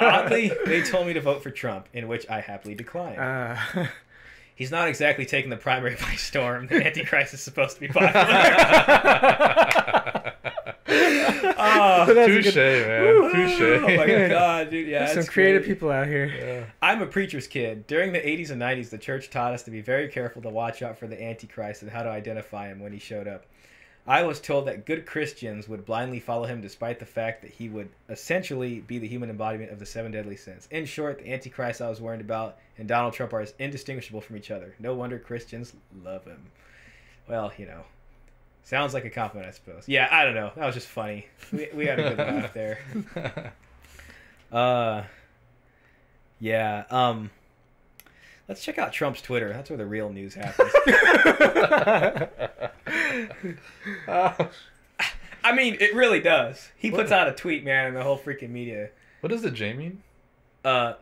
Oddly, 0.00 0.52
they 0.66 0.82
told 0.82 1.06
me 1.06 1.12
to 1.12 1.20
vote 1.20 1.42
for 1.42 1.50
Trump, 1.50 1.88
in 1.92 2.08
which 2.08 2.28
I 2.28 2.40
happily 2.40 2.74
declined. 2.74 3.18
Uh, 3.18 3.56
He's 4.54 4.70
not 4.70 4.88
exactly 4.88 5.24
taking 5.24 5.48
the 5.48 5.56
primary 5.56 5.94
by 6.00 6.16
storm. 6.16 6.66
The 6.66 6.84
Antichrist 6.86 7.32
is 7.32 7.40
supposed 7.40 7.76
to 7.76 7.80
be 7.80 7.88
popular. 7.88 8.12
Oh, 11.60 12.06
Touche, 12.06 12.56
man. 12.56 13.32
Touche. 13.32 13.60
oh 13.60 13.96
my 13.96 14.28
god, 14.28 14.70
dude! 14.70 14.88
Yeah, 14.88 15.06
some 15.06 15.24
creative 15.24 15.62
great. 15.62 15.74
people 15.74 15.90
out 15.90 16.06
here. 16.06 16.26
Yeah. 16.26 16.64
I'm 16.82 17.02
a 17.02 17.06
preacher's 17.06 17.46
kid. 17.46 17.86
During 17.86 18.12
the 18.12 18.18
80s 18.20 18.50
and 18.50 18.60
90s, 18.60 18.90
the 18.90 18.98
church 18.98 19.30
taught 19.30 19.52
us 19.52 19.62
to 19.64 19.70
be 19.70 19.80
very 19.80 20.08
careful 20.08 20.42
to 20.42 20.48
watch 20.48 20.82
out 20.82 20.98
for 20.98 21.06
the 21.06 21.22
Antichrist 21.22 21.82
and 21.82 21.90
how 21.90 22.02
to 22.02 22.08
identify 22.08 22.68
him 22.68 22.80
when 22.80 22.92
he 22.92 22.98
showed 22.98 23.28
up. 23.28 23.44
I 24.06 24.22
was 24.22 24.40
told 24.40 24.66
that 24.66 24.86
good 24.86 25.06
Christians 25.06 25.68
would 25.68 25.84
blindly 25.84 26.20
follow 26.20 26.44
him 26.44 26.60
despite 26.60 26.98
the 26.98 27.06
fact 27.06 27.42
that 27.42 27.50
he 27.50 27.68
would 27.68 27.90
essentially 28.08 28.80
be 28.80 28.98
the 28.98 29.06
human 29.06 29.30
embodiment 29.30 29.70
of 29.70 29.78
the 29.78 29.86
seven 29.86 30.10
deadly 30.10 30.36
sins. 30.36 30.66
In 30.70 30.86
short, 30.86 31.18
the 31.18 31.32
Antichrist 31.32 31.82
I 31.82 31.88
was 31.88 32.00
worried 32.00 32.22
about 32.22 32.56
and 32.78 32.88
Donald 32.88 33.12
Trump 33.12 33.32
are 33.34 33.46
indistinguishable 33.58 34.22
from 34.22 34.36
each 34.36 34.50
other. 34.50 34.74
No 34.78 34.94
wonder 34.94 35.18
Christians 35.18 35.74
love 36.02 36.24
him. 36.24 36.50
Well, 37.28 37.52
you 37.58 37.66
know. 37.66 37.84
Sounds 38.64 38.94
like 38.94 39.04
a 39.04 39.10
compliment, 39.10 39.48
I 39.48 39.52
suppose. 39.54 39.88
Yeah, 39.88 40.08
I 40.10 40.24
don't 40.24 40.34
know. 40.34 40.52
That 40.56 40.66
was 40.66 40.74
just 40.74 40.88
funny. 40.88 41.26
We, 41.52 41.68
we 41.74 41.86
had 41.86 41.98
a 41.98 42.10
good 42.10 42.18
laugh 42.18 42.52
there. 42.54 43.52
Uh, 44.52 45.02
yeah. 46.38 46.84
Um, 46.90 47.30
let's 48.48 48.62
check 48.62 48.78
out 48.78 48.92
Trump's 48.92 49.22
Twitter. 49.22 49.52
That's 49.52 49.70
where 49.70 49.76
the 49.76 49.86
real 49.86 50.10
news 50.10 50.34
happens. 50.34 50.70
I 55.42 55.52
mean, 55.54 55.76
it 55.80 55.94
really 55.94 56.20
does. 56.20 56.70
He 56.76 56.90
puts 56.90 57.10
out 57.10 57.28
a 57.28 57.32
tweet, 57.32 57.64
man, 57.64 57.88
and 57.88 57.96
the 57.96 58.02
whole 58.02 58.18
freaking 58.18 58.50
media. 58.50 58.90
what 59.20 59.30
does 59.30 59.42
the 59.42 59.50
J 59.50 59.72
mean? 59.72 60.02
Uh, 60.64 60.94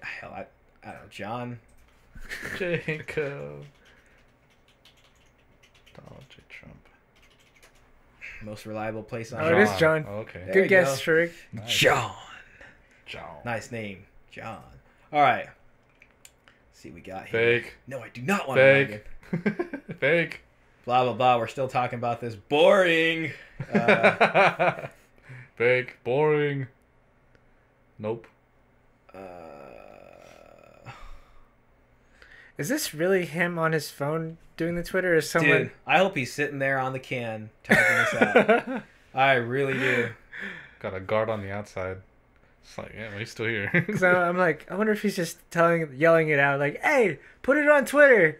hell, 0.00 0.32
I, 0.32 0.46
I 0.82 0.92
don't 0.92 1.02
know, 1.02 1.08
John. 1.10 1.58
Jacob. 2.56 3.64
Donald 5.96 6.24
J. 6.28 6.29
Trump. 6.29 6.29
Most 8.42 8.64
reliable 8.66 9.02
place 9.02 9.32
on 9.32 9.40
Oh, 9.42 9.48
it 9.48 9.62
is 9.62 9.76
John. 9.78 10.04
Oh, 10.08 10.12
okay. 10.20 10.42
There 10.46 10.54
Good 10.54 10.68
guess, 10.68 11.04
go. 11.04 11.12
Shrek. 11.12 11.32
Nice. 11.52 11.76
John. 11.76 12.12
John. 13.06 13.36
Nice 13.44 13.70
name, 13.70 14.04
John. 14.30 14.62
All 15.12 15.20
right. 15.20 15.46
Let's 15.46 16.80
see 16.80 16.88
what 16.90 16.94
we 16.94 17.00
got 17.02 17.26
here. 17.26 17.60
Fake. 17.62 17.74
No, 17.86 17.98
I 18.00 18.08
do 18.08 18.22
not 18.22 18.48
want 18.48 18.58
to. 18.58 19.00
Fake. 19.32 19.98
Fake. 20.00 20.40
Blah 20.86 21.04
blah 21.04 21.12
blah. 21.12 21.36
We're 21.38 21.46
still 21.48 21.68
talking 21.68 21.98
about 21.98 22.20
this 22.20 22.34
boring. 22.34 23.32
Uh, 23.72 24.86
Fake. 25.56 25.98
Boring. 26.04 26.68
Nope. 27.98 28.26
uh, 29.14 29.18
Is 32.56 32.70
this 32.70 32.94
really 32.94 33.26
him 33.26 33.58
on 33.58 33.72
his 33.72 33.90
phone 33.90 34.38
doing 34.60 34.74
the 34.74 34.82
Twitter? 34.82 35.14
Or 35.14 35.16
is 35.16 35.28
someone? 35.28 35.58
Dude, 35.58 35.70
I 35.86 35.98
hope 35.98 36.14
he's 36.14 36.32
sitting 36.32 36.58
there 36.58 36.78
on 36.78 36.92
the 36.92 36.98
can 36.98 37.48
typing 37.64 37.96
this 37.96 38.14
out. 38.14 38.82
I 39.14 39.32
really 39.32 39.72
do. 39.72 40.10
Got 40.80 40.94
a 40.94 41.00
guard 41.00 41.30
on 41.30 41.40
the 41.40 41.50
outside. 41.50 41.96
It's 42.62 42.76
like, 42.76 42.92
yeah, 42.94 43.18
he's 43.18 43.30
still 43.30 43.46
here. 43.46 43.86
So 43.96 44.06
I'm 44.08 44.36
like, 44.36 44.70
I 44.70 44.76
wonder 44.76 44.92
if 44.92 45.00
he's 45.00 45.16
just 45.16 45.38
telling, 45.50 45.94
yelling 45.96 46.28
it 46.28 46.38
out, 46.38 46.60
like, 46.60 46.78
"Hey, 46.82 47.18
put 47.42 47.56
it 47.56 47.68
on 47.68 47.86
Twitter." 47.86 48.38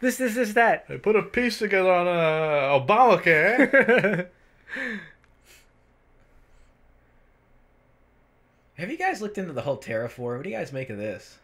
This, 0.00 0.18
this, 0.18 0.36
this, 0.36 0.52
that. 0.52 0.86
They 0.88 0.98
put 0.98 1.16
a 1.16 1.22
piece 1.22 1.58
together 1.58 1.90
on 1.90 2.06
uh, 2.06 2.78
Obamacare. 2.78 4.28
Have 8.78 8.90
you 8.90 8.98
guys 8.98 9.20
looked 9.20 9.38
into 9.38 9.52
the 9.52 9.62
whole 9.62 9.78
tariff 9.78 10.16
war? 10.18 10.36
What 10.36 10.44
do 10.44 10.50
you 10.50 10.56
guys 10.56 10.72
make 10.72 10.90
of 10.90 10.98
this? 10.98 11.38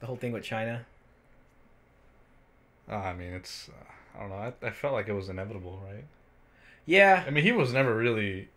The 0.00 0.06
whole 0.06 0.16
thing 0.16 0.32
with 0.32 0.42
China? 0.42 0.86
Oh, 2.88 2.96
I 2.96 3.14
mean, 3.14 3.32
it's. 3.32 3.68
Uh, 3.68 4.18
I 4.18 4.20
don't 4.20 4.30
know. 4.30 4.36
I, 4.36 4.52
I 4.66 4.70
felt 4.70 4.92
like 4.94 5.08
it 5.08 5.12
was 5.14 5.28
inevitable, 5.28 5.80
right? 5.90 6.04
Yeah, 6.84 7.24
I 7.26 7.30
mean, 7.30 7.44
he 7.44 7.52
was 7.52 7.72
never 7.72 7.94
really. 7.96 8.48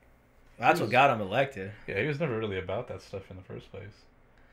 that's 0.60 0.80
what 0.82 0.90
got 0.90 1.12
him 1.12 1.22
elected. 1.22 1.72
Yeah, 1.88 2.02
he 2.02 2.08
was 2.08 2.20
never 2.20 2.38
really 2.38 2.58
about 2.58 2.88
that 2.88 3.02
stuff 3.02 3.30
in 3.30 3.38
the 3.38 3.44
first 3.44 3.72
place. 3.72 3.94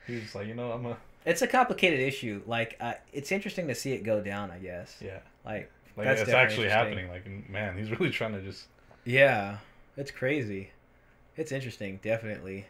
He 0.06 0.16
was 0.16 0.34
like, 0.34 0.46
you 0.46 0.54
know, 0.54 0.72
I'm 0.72 0.84
a. 0.86 0.96
It's 1.24 1.42
a 1.42 1.46
complicated 1.46 2.00
issue. 2.00 2.42
Like, 2.46 2.76
uh, 2.80 2.94
it's 3.12 3.30
interesting 3.32 3.68
to 3.68 3.74
see 3.74 3.92
it 3.92 4.02
go 4.04 4.20
down. 4.20 4.50
I 4.50 4.58
guess. 4.58 4.96
Yeah. 5.00 5.20
Like, 5.44 5.70
Like, 5.96 6.06
That's 6.06 6.22
it's 6.22 6.30
actually 6.30 6.68
happening. 6.68 7.08
Like, 7.08 7.26
man, 7.48 7.76
he's 7.78 7.90
really 7.90 8.10
trying 8.10 8.32
to 8.32 8.40
just. 8.42 8.66
yeah, 9.04 9.58
it's 9.96 10.10
crazy. 10.10 10.70
It's 11.36 11.50
interesting, 11.50 11.98
definitely. 12.02 12.66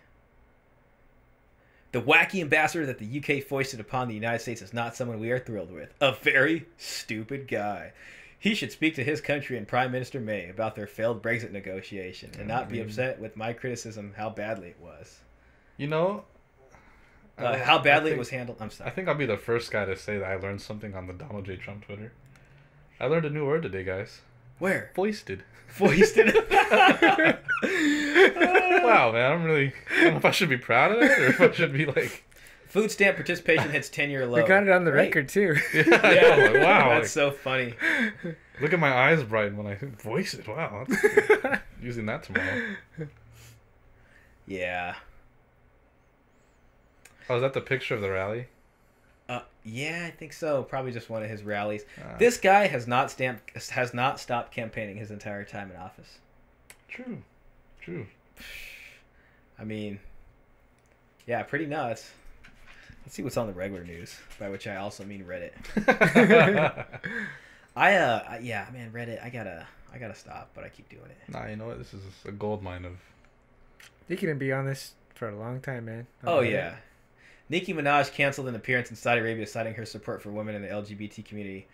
The 1.93 2.01
wacky 2.01 2.41
ambassador 2.41 2.87
that 2.87 2.99
the 2.99 3.19
UK 3.39 3.43
foisted 3.45 3.79
upon 3.79 4.09
the 4.09 4.15
United 4.15 4.41
States 4.41 4.63
is 4.63 4.73
not 4.73 4.97
someone 4.97 5.21
we 5.21 5.31
are 5.31 5.39
thrilled 5.39 5.71
with. 5.71 5.93
A 6.01 6.13
very 6.13 6.67
stupid 6.79 7.47
guy. 7.49 7.93
He 8.39 8.55
should 8.55 8.73
speak 8.73 8.95
to 8.97 9.05
his 9.05 9.21
country 9.21 9.57
and 9.59 9.69
Prime 9.69 9.93
Minister 9.93 10.19
May 10.19 10.49
about 10.49 10.75
their 10.75 10.87
failed 10.87 11.23
Brexit 11.23 11.53
negotiation 11.53 12.31
and 12.39 12.49
not 12.49 12.69
be 12.71 12.79
Mhm. 12.79 12.87
upset 12.87 13.21
with 13.21 13.37
my 13.37 13.53
criticism 13.53 14.15
how 14.17 14.31
badly 14.31 14.69
it 14.71 14.81
was. 14.81 15.21
You 15.77 15.87
know. 15.87 16.25
Uh, 17.39 17.57
how 17.59 17.79
badly 17.79 18.11
it 18.13 18.19
was 18.19 18.31
handled. 18.31 18.59
I'm 18.61 18.71
sorry. 18.71 18.91
I 18.91 18.93
think 18.93 19.07
I'll 19.09 19.15
be 19.15 19.27
the 19.27 19.37
first 19.37 19.71
guy 19.71 19.85
to 19.85 19.97
say 19.97 20.19
that 20.19 20.25
I 20.27 20.35
learned 20.37 20.61
something 20.61 20.95
on 20.95 21.07
the 21.07 21.13
Donald 21.13 21.45
J. 21.47 21.57
Trump 21.57 21.85
Twitter. 21.87 22.13
I 22.99 23.07
learned 23.07 23.27
a 23.27 23.31
new 23.31 23.47
word 23.47 23.63
today, 23.63 23.85
guys. 23.85 24.21
Where? 24.59 24.91
Foisted. 24.95 25.45
Foisted. 25.69 26.27
wow, 28.87 29.13
man, 29.13 29.33
I'm 29.33 29.45
really. 29.45 29.73
I 29.97 30.05
don't 30.05 30.13
know 30.13 30.19
if 30.19 30.25
I 30.25 30.31
should 30.31 30.49
be 30.49 30.57
proud 30.59 30.93
of 30.93 31.01
that 31.01 31.19
or 31.19 31.27
if 31.27 31.41
I 31.41 31.51
should 31.53 31.73
be 31.73 31.87
like. 31.87 32.25
Food 32.67 32.91
stamp 32.91 33.17
participation 33.17 33.71
hits 33.71 33.91
10 33.91 34.09
year 34.09 34.27
low. 34.27 34.41
We 34.43 34.49
got 34.49 34.63
it 34.63 34.71
on 34.71 34.85
the 34.85 34.91
Great. 34.93 35.15
record 35.15 35.29
too. 35.29 35.57
Yeah, 35.75 35.83
I 36.03 36.15
know, 36.15 36.53
like, 36.53 36.55
wow. 36.63 36.89
That's 36.89 37.01
like, 37.01 37.07
so 37.07 37.31
funny. 37.31 37.75
look 38.63 38.73
at 38.73 38.79
my 38.81 38.91
eyes 38.93 39.23
brighten 39.23 39.59
when 39.59 39.67
I 39.67 39.75
voice 40.03 40.33
it. 40.33 40.49
Wow. 40.49 40.87
that's- 40.89 41.61
using 41.83 42.07
that 42.07 42.23
tomorrow. 42.23 42.63
Yeah. 44.47 44.95
Oh, 47.29 47.37
is 47.37 47.43
that 47.43 47.53
the 47.53 47.61
picture 47.61 47.95
of 47.95 48.01
the 48.01 48.11
rally? 48.11 48.47
Uh, 49.29 49.41
yeah, 49.65 50.05
I 50.07 50.11
think 50.11 50.33
so. 50.33 50.63
Probably 50.63 50.93
just 50.93 51.09
one 51.11 51.23
of 51.23 51.29
his 51.31 51.43
rallies. 51.43 51.85
Ah, 52.03 52.17
This 52.19 52.39
guy 52.39 52.67
has 52.67 52.87
not 52.87 53.11
stamped, 53.11 53.69
has 53.71 53.93
not 53.95 54.19
stopped 54.19 54.53
campaigning 54.53 54.97
his 54.97 55.11
entire 55.11 55.45
time 55.45 55.71
in 55.71 55.77
office. 55.77 56.19
True. 56.89 57.19
True. 57.81 58.07
I 59.63 59.65
mean, 59.65 60.01
yeah, 61.25 61.45
pretty 61.45 61.67
nuts. 61.67 62.11
Let's 63.05 63.15
see 63.15 63.23
what's 63.23 63.37
on 63.37 63.47
the 63.47 63.53
regular 63.53 63.85
news, 63.85 64.17
by 64.41 64.51
which 64.51 64.67
I 64.67 64.77
also 64.77 65.05
mean 65.05 65.25
Reddit. 65.25 65.53
I 67.77 67.95
uh 67.95 68.39
yeah, 68.43 68.67
man, 68.73 68.91
Reddit. 68.91 69.25
I 69.25 69.31
gotta 69.31 69.67
I 69.95 69.99
gotta 69.99 70.17
stop, 70.17 70.51
but 70.55 70.65
I 70.65 70.69
keep 70.69 70.89
doing 70.89 71.05
it. 71.05 71.33
nah, 71.33 71.47
you 71.47 71.55
know 71.57 71.69
what? 71.69 71.79
This 71.79 71.95
is 71.95 72.03
a 72.27 72.33
gold 72.33 72.63
mine 72.63 72.85
of. 72.85 72.95
You 74.09 74.17
can 74.17 74.37
be 74.37 74.53
on 74.53 74.67
this 74.67 74.93
for 75.15 75.29
a 75.29 75.37
long 75.37 75.61
time, 75.61 75.85
man. 75.85 76.09
Oh 76.25 76.39
Reddit. 76.41 76.51
yeah. 76.51 76.75
Nicki 77.49 77.73
Minaj 77.73 78.13
canceled 78.13 78.49
an 78.49 78.57
appearance 78.57 78.91
in 78.91 78.97
Saudi 78.97 79.21
Arabia 79.21 79.47
citing 79.47 79.75
her 79.75 79.85
support 79.87 80.23
for 80.23 80.31
women 80.31 80.57
in 80.57 80.63
the 80.63 80.69
LGBT 80.69 81.25
community. 81.25 81.69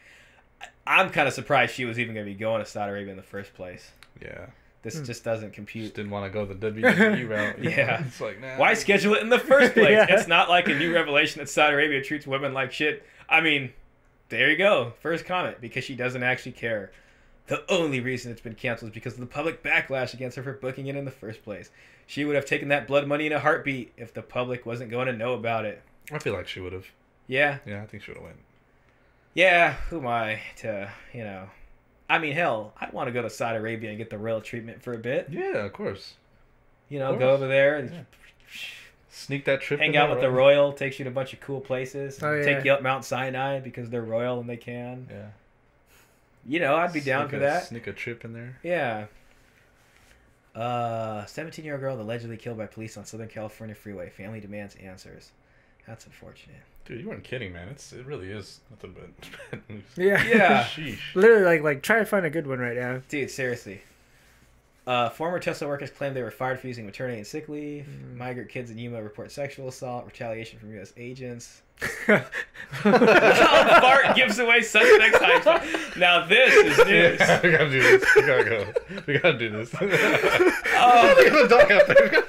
I'm 0.86 1.08
kind 1.10 1.26
of 1.28 1.32
surprised 1.32 1.74
she 1.74 1.84
was 1.84 1.98
even 1.98 2.14
going 2.14 2.26
to 2.26 2.32
be 2.32 2.38
going 2.38 2.62
to 2.62 2.68
Saudi 2.68 2.90
Arabia 2.90 3.12
in 3.12 3.16
the 3.16 3.22
first 3.22 3.54
place. 3.54 3.92
Yeah. 4.20 4.46
This 4.82 4.96
Hmm. 4.98 5.04
just 5.04 5.24
doesn't 5.24 5.48
Just 5.48 5.54
compute. 5.56 5.94
didn't 5.94 6.10
want 6.10 6.24
to 6.24 6.30
go 6.30 6.44
the 6.46 6.54
WWE 6.54 7.28
route. 7.28 7.58
Yeah. 7.62 8.02
It's 8.06 8.20
like, 8.20 8.40
nah. 8.40 8.56
Why 8.56 8.74
schedule 8.74 9.14
it 9.14 9.22
in 9.22 9.28
the 9.28 9.38
first 9.38 9.74
place? 9.74 9.90
Yeah. 9.90 10.06
It's 10.08 10.28
not 10.28 10.48
like 10.48 10.68
a 10.68 10.74
new 10.74 10.94
revelation 10.94 11.40
that 11.40 11.48
Saudi 11.48 11.74
Arabia 11.74 12.02
treats 12.02 12.26
women 12.26 12.54
like 12.54 12.72
shit. 12.72 13.04
I 13.28 13.40
mean, 13.40 13.72
there 14.28 14.50
you 14.50 14.56
go. 14.56 14.92
First 15.00 15.24
comment 15.26 15.60
because 15.60 15.84
she 15.84 15.94
doesn't 15.96 16.22
actually 16.22 16.52
care. 16.52 16.92
The 17.48 17.64
only 17.72 18.00
reason 18.00 18.30
it's 18.30 18.40
been 18.42 18.54
canceled 18.54 18.90
is 18.90 18.94
because 18.94 19.14
of 19.14 19.20
the 19.20 19.26
public 19.26 19.62
backlash 19.62 20.12
against 20.14 20.36
her 20.36 20.42
for 20.42 20.52
booking 20.52 20.86
it 20.86 20.96
in 20.96 21.04
the 21.06 21.10
first 21.10 21.42
place. 21.42 21.70
She 22.06 22.24
would 22.24 22.36
have 22.36 22.44
taken 22.46 22.68
that 22.68 22.86
blood 22.86 23.06
money 23.08 23.26
in 23.26 23.32
a 23.32 23.40
heartbeat 23.40 23.92
if 23.96 24.12
the 24.14 24.22
public 24.22 24.64
wasn't 24.66 24.90
going 24.90 25.06
to 25.06 25.12
know 25.14 25.32
about 25.34 25.64
it. 25.64 25.82
I 26.12 26.18
feel 26.18 26.34
like 26.34 26.46
she 26.46 26.60
would 26.60 26.72
have. 26.72 26.86
Yeah, 27.26 27.58
Yeah, 27.66 27.82
I 27.82 27.86
think 27.86 28.02
she 28.02 28.10
would 28.10 28.16
have 28.18 28.24
went. 28.24 28.38
yeah. 29.34 29.74
Who 29.90 29.98
am 29.98 30.06
I 30.06 30.40
to, 30.58 30.90
you 31.12 31.24
know? 31.24 31.48
I 32.08 32.18
mean, 32.18 32.32
hell, 32.32 32.72
I'd 32.80 32.92
want 32.92 33.08
to 33.08 33.12
go 33.12 33.22
to 33.22 33.28
Saudi 33.30 33.58
Arabia 33.58 33.90
and 33.90 33.98
get 33.98 34.08
the 34.10 34.18
royal 34.18 34.40
treatment 34.40 34.82
for 34.82 34.94
a 34.94 34.98
bit. 34.98 35.28
Yeah, 35.30 35.64
of 35.66 35.72
course. 35.72 36.14
You 36.88 36.98
know, 36.98 37.12
Of 37.12 37.18
go 37.18 37.30
over 37.30 37.46
there 37.46 37.76
and 37.76 37.90
Yeah. 37.90 38.00
Sneak 39.10 39.44
that 39.46 39.60
trip. 39.60 39.80
hang 39.80 39.96
out 39.96 40.06
there, 40.06 40.14
with 40.16 40.20
the 40.22 40.30
royal. 40.30 40.72
Takes 40.72 40.98
you 40.98 41.04
to 41.04 41.10
a 41.10 41.14
bunch 41.14 41.32
of 41.32 41.40
cool 41.40 41.60
places. 41.60 42.22
Oh, 42.22 42.42
Take 42.42 42.64
you 42.64 42.72
up 42.72 42.82
Mount 42.82 43.04
Sinai 43.04 43.58
because 43.60 43.90
they're 43.90 44.00
royal 44.02 44.40
and 44.40 44.48
they 44.48 44.56
can. 44.56 45.06
Yeah. 45.10 45.26
You 46.46 46.60
know, 46.60 46.76
I'd 46.76 46.92
be 46.92 47.00
down 47.00 47.24
Sneak 47.24 47.30
for 47.30 47.36
a- 47.36 47.40
that. 47.40 47.64
Sneak 47.64 47.86
a 47.86 47.92
trip 47.92 48.24
in 48.24 48.32
there. 48.32 48.58
Yeah. 48.62 49.06
Uh, 50.54 51.24
17 51.26 51.64
year 51.64 51.74
old 51.74 51.80
girl 51.80 52.00
allegedly 52.00 52.36
killed 52.36 52.58
by 52.58 52.66
police 52.66 52.96
on 52.96 53.04
Southern 53.04 53.28
California 53.28 53.74
freeway. 53.74 54.08
Family 54.08 54.40
demands 54.40 54.74
answers. 54.76 55.30
That's 55.88 56.04
unfortunate. 56.04 56.56
Dude, 56.84 57.00
you 57.00 57.08
weren't 57.08 57.24
kidding, 57.24 57.52
man. 57.52 57.68
It's 57.68 57.92
it 57.92 58.04
really 58.04 58.30
is 58.30 58.60
nothing 58.70 58.94
but 58.94 59.08
bad 59.50 59.62
news. 59.68 59.82
Yeah. 59.96 60.22
Yeah. 60.24 60.64
Sheesh. 60.64 60.98
Literally, 61.14 61.44
like, 61.44 61.62
like 61.62 61.82
try 61.82 61.98
to 61.98 62.04
find 62.04 62.26
a 62.26 62.30
good 62.30 62.46
one 62.46 62.58
right 62.58 62.76
now. 62.76 63.00
Dude, 63.08 63.30
seriously. 63.30 63.80
Uh, 64.86 65.08
former 65.10 65.38
Tesla 65.38 65.68
workers 65.68 65.90
claim 65.90 66.14
they 66.14 66.22
were 66.22 66.30
fired 66.30 66.58
for 66.60 66.66
using 66.66 66.86
maternity 66.86 67.18
and 67.18 67.26
sick 67.26 67.46
leave. 67.48 67.86
Migrant 68.16 68.48
kids 68.48 68.70
in 68.70 68.78
Yuma 68.78 69.02
report 69.02 69.30
sexual 69.30 69.68
assault, 69.68 70.06
retaliation 70.06 70.58
from 70.58 70.72
U.S. 70.74 70.94
agents. 70.96 71.60
Bart 72.06 72.26
gives 74.16 74.38
away 74.38 74.62
suspect's 74.62 75.96
Now 75.96 76.24
this 76.26 76.54
is 76.54 76.78
news. 76.86 77.20
Yeah, 77.20 77.40
we 77.42 77.50
gotta 77.52 77.70
do 77.70 77.82
this. 77.82 78.04
We 78.16 78.22
gotta 78.22 78.44
go. 78.44 78.66
We 79.06 79.18
gotta 79.18 79.38
do 79.38 79.50
this. 79.50 79.74
Oh, 79.80 81.14
Look 81.18 81.26
at 81.26 81.32
the 81.32 81.48
dog 81.48 81.70
out 81.70 81.86
there. 81.86 82.24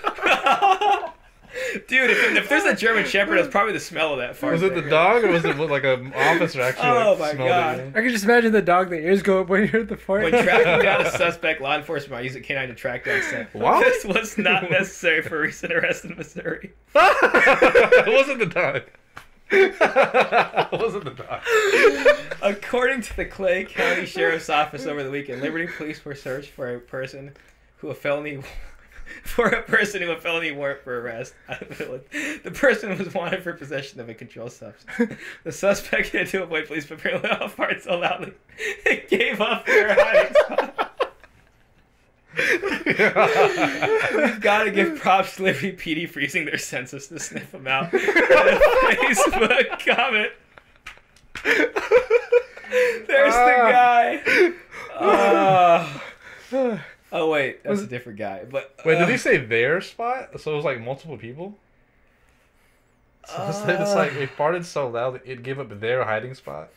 Dude, 1.87 2.09
if, 2.09 2.37
if 2.37 2.49
there's 2.49 2.63
a 2.63 2.75
German 2.75 3.05
Shepherd, 3.05 3.37
it's 3.37 3.47
probably 3.47 3.73
the 3.73 3.79
smell 3.79 4.13
of 4.13 4.19
that 4.19 4.35
fart. 4.35 4.53
Was 4.53 4.63
it 4.63 4.75
the 4.75 4.89
dog 4.89 5.23
or 5.23 5.31
was 5.31 5.45
it 5.45 5.57
like 5.57 5.83
an 5.83 6.13
officer 6.13 6.61
actually? 6.61 6.89
Oh 6.89 7.15
like, 7.19 7.37
my 7.37 7.47
God. 7.47 7.79
It, 7.79 7.95
I 7.95 8.01
can 8.01 8.09
just 8.09 8.23
imagine 8.23 8.51
the 8.51 8.61
dog, 8.61 8.89
the 8.89 8.97
ears 8.97 9.21
go 9.21 9.41
up 9.41 9.49
when 9.49 9.61
you 9.61 9.67
heard 9.67 9.87
the 9.87 9.97
fart. 9.97 10.23
When 10.23 10.31
tracking 10.31 10.83
down 10.83 11.05
a 11.05 11.11
suspect, 11.17 11.61
law 11.61 11.75
enforcement 11.75 12.11
might 12.13 12.23
use 12.23 12.35
a 12.35 12.41
canine 12.41 12.69
to 12.69 12.75
track 12.75 13.05
down 13.05 13.21
scent. 13.23 13.53
What? 13.53 13.85
This 13.89 14.05
was 14.05 14.37
not 14.37 14.69
necessary 14.69 15.21
for 15.21 15.41
recent 15.41 15.73
arrest 15.73 16.05
in 16.05 16.15
Missouri. 16.15 16.73
it 16.95 18.13
wasn't 18.13 18.39
the 18.39 18.45
dog. 18.45 18.83
it 19.51 20.71
wasn't 20.71 21.05
the 21.05 21.11
dog. 21.11 21.41
According 22.41 23.01
to 23.01 23.15
the 23.15 23.25
Clay 23.25 23.65
County 23.65 24.05
Sheriff's 24.05 24.49
Office 24.49 24.85
over 24.85 25.03
the 25.03 25.09
weekend, 25.09 25.41
Liberty 25.41 25.67
police 25.67 26.05
were 26.05 26.13
searched 26.13 26.51
for 26.51 26.75
a 26.75 26.79
person 26.79 27.33
who 27.77 27.89
a 27.89 27.95
felony 27.95 28.41
for 29.23 29.47
a 29.47 29.63
person 29.63 30.01
who 30.01 30.11
a 30.11 30.19
felony 30.19 30.51
warrant 30.51 30.81
for 30.81 30.99
arrest. 31.01 31.33
the 31.47 32.51
person 32.53 32.97
was 32.97 33.13
wanted 33.13 33.43
for 33.43 33.53
possession 33.53 33.99
of 33.99 34.09
a 34.09 34.13
controlled 34.13 34.51
substance. 34.51 35.13
The 35.43 35.51
suspect 35.51 36.09
had 36.09 36.27
to 36.27 36.43
avoid 36.43 36.67
police, 36.67 36.85
but 36.85 36.99
apparently 36.99 37.29
all 37.29 37.49
farted 37.49 37.81
so 37.81 37.97
loudly 37.97 38.33
it 38.57 39.09
gave 39.09 39.41
up 39.41 39.65
their 39.65 39.95
hiding 39.97 40.33
spot. 40.33 40.85
We've 44.15 44.41
got 44.41 44.63
to 44.63 44.71
give 44.71 44.97
props 44.97 45.35
to 45.37 45.43
Liberty 45.43 45.73
PD 45.73 46.09
for 46.09 46.19
using 46.19 46.45
their 46.45 46.57
census 46.57 47.07
to 47.07 47.19
sniff 47.19 47.51
them 47.51 47.67
out. 47.67 47.91
Facebook 47.91 49.85
comment. 49.85 50.31
There's 53.07 53.33
the 53.33 53.55
ah. 53.57 53.71
guy. 53.71 54.53
Oh. 56.51 56.79
oh 57.11 57.29
wait, 57.29 57.63
that's 57.63 57.81
a 57.81 57.87
different 57.87 58.19
guy. 58.19 58.43
But 58.49 58.73
Wait, 58.85 58.95
did 58.95 59.03
uh, 59.03 59.07
he 59.07 59.17
say 59.17 59.37
their 59.37 59.81
spot? 59.81 60.39
So 60.39 60.53
it 60.53 60.55
was 60.55 60.65
like 60.65 60.81
multiple 60.81 61.17
people? 61.17 61.55
So 63.27 63.45
it's, 63.47 63.59
it's 63.59 63.93
like 63.95 64.13
it 64.13 64.29
farted 64.35 64.65
so 64.65 64.89
loud 64.89 65.21
it 65.25 65.43
gave 65.43 65.59
up 65.59 65.79
their 65.79 66.03
hiding 66.03 66.33
spot. 66.33 66.69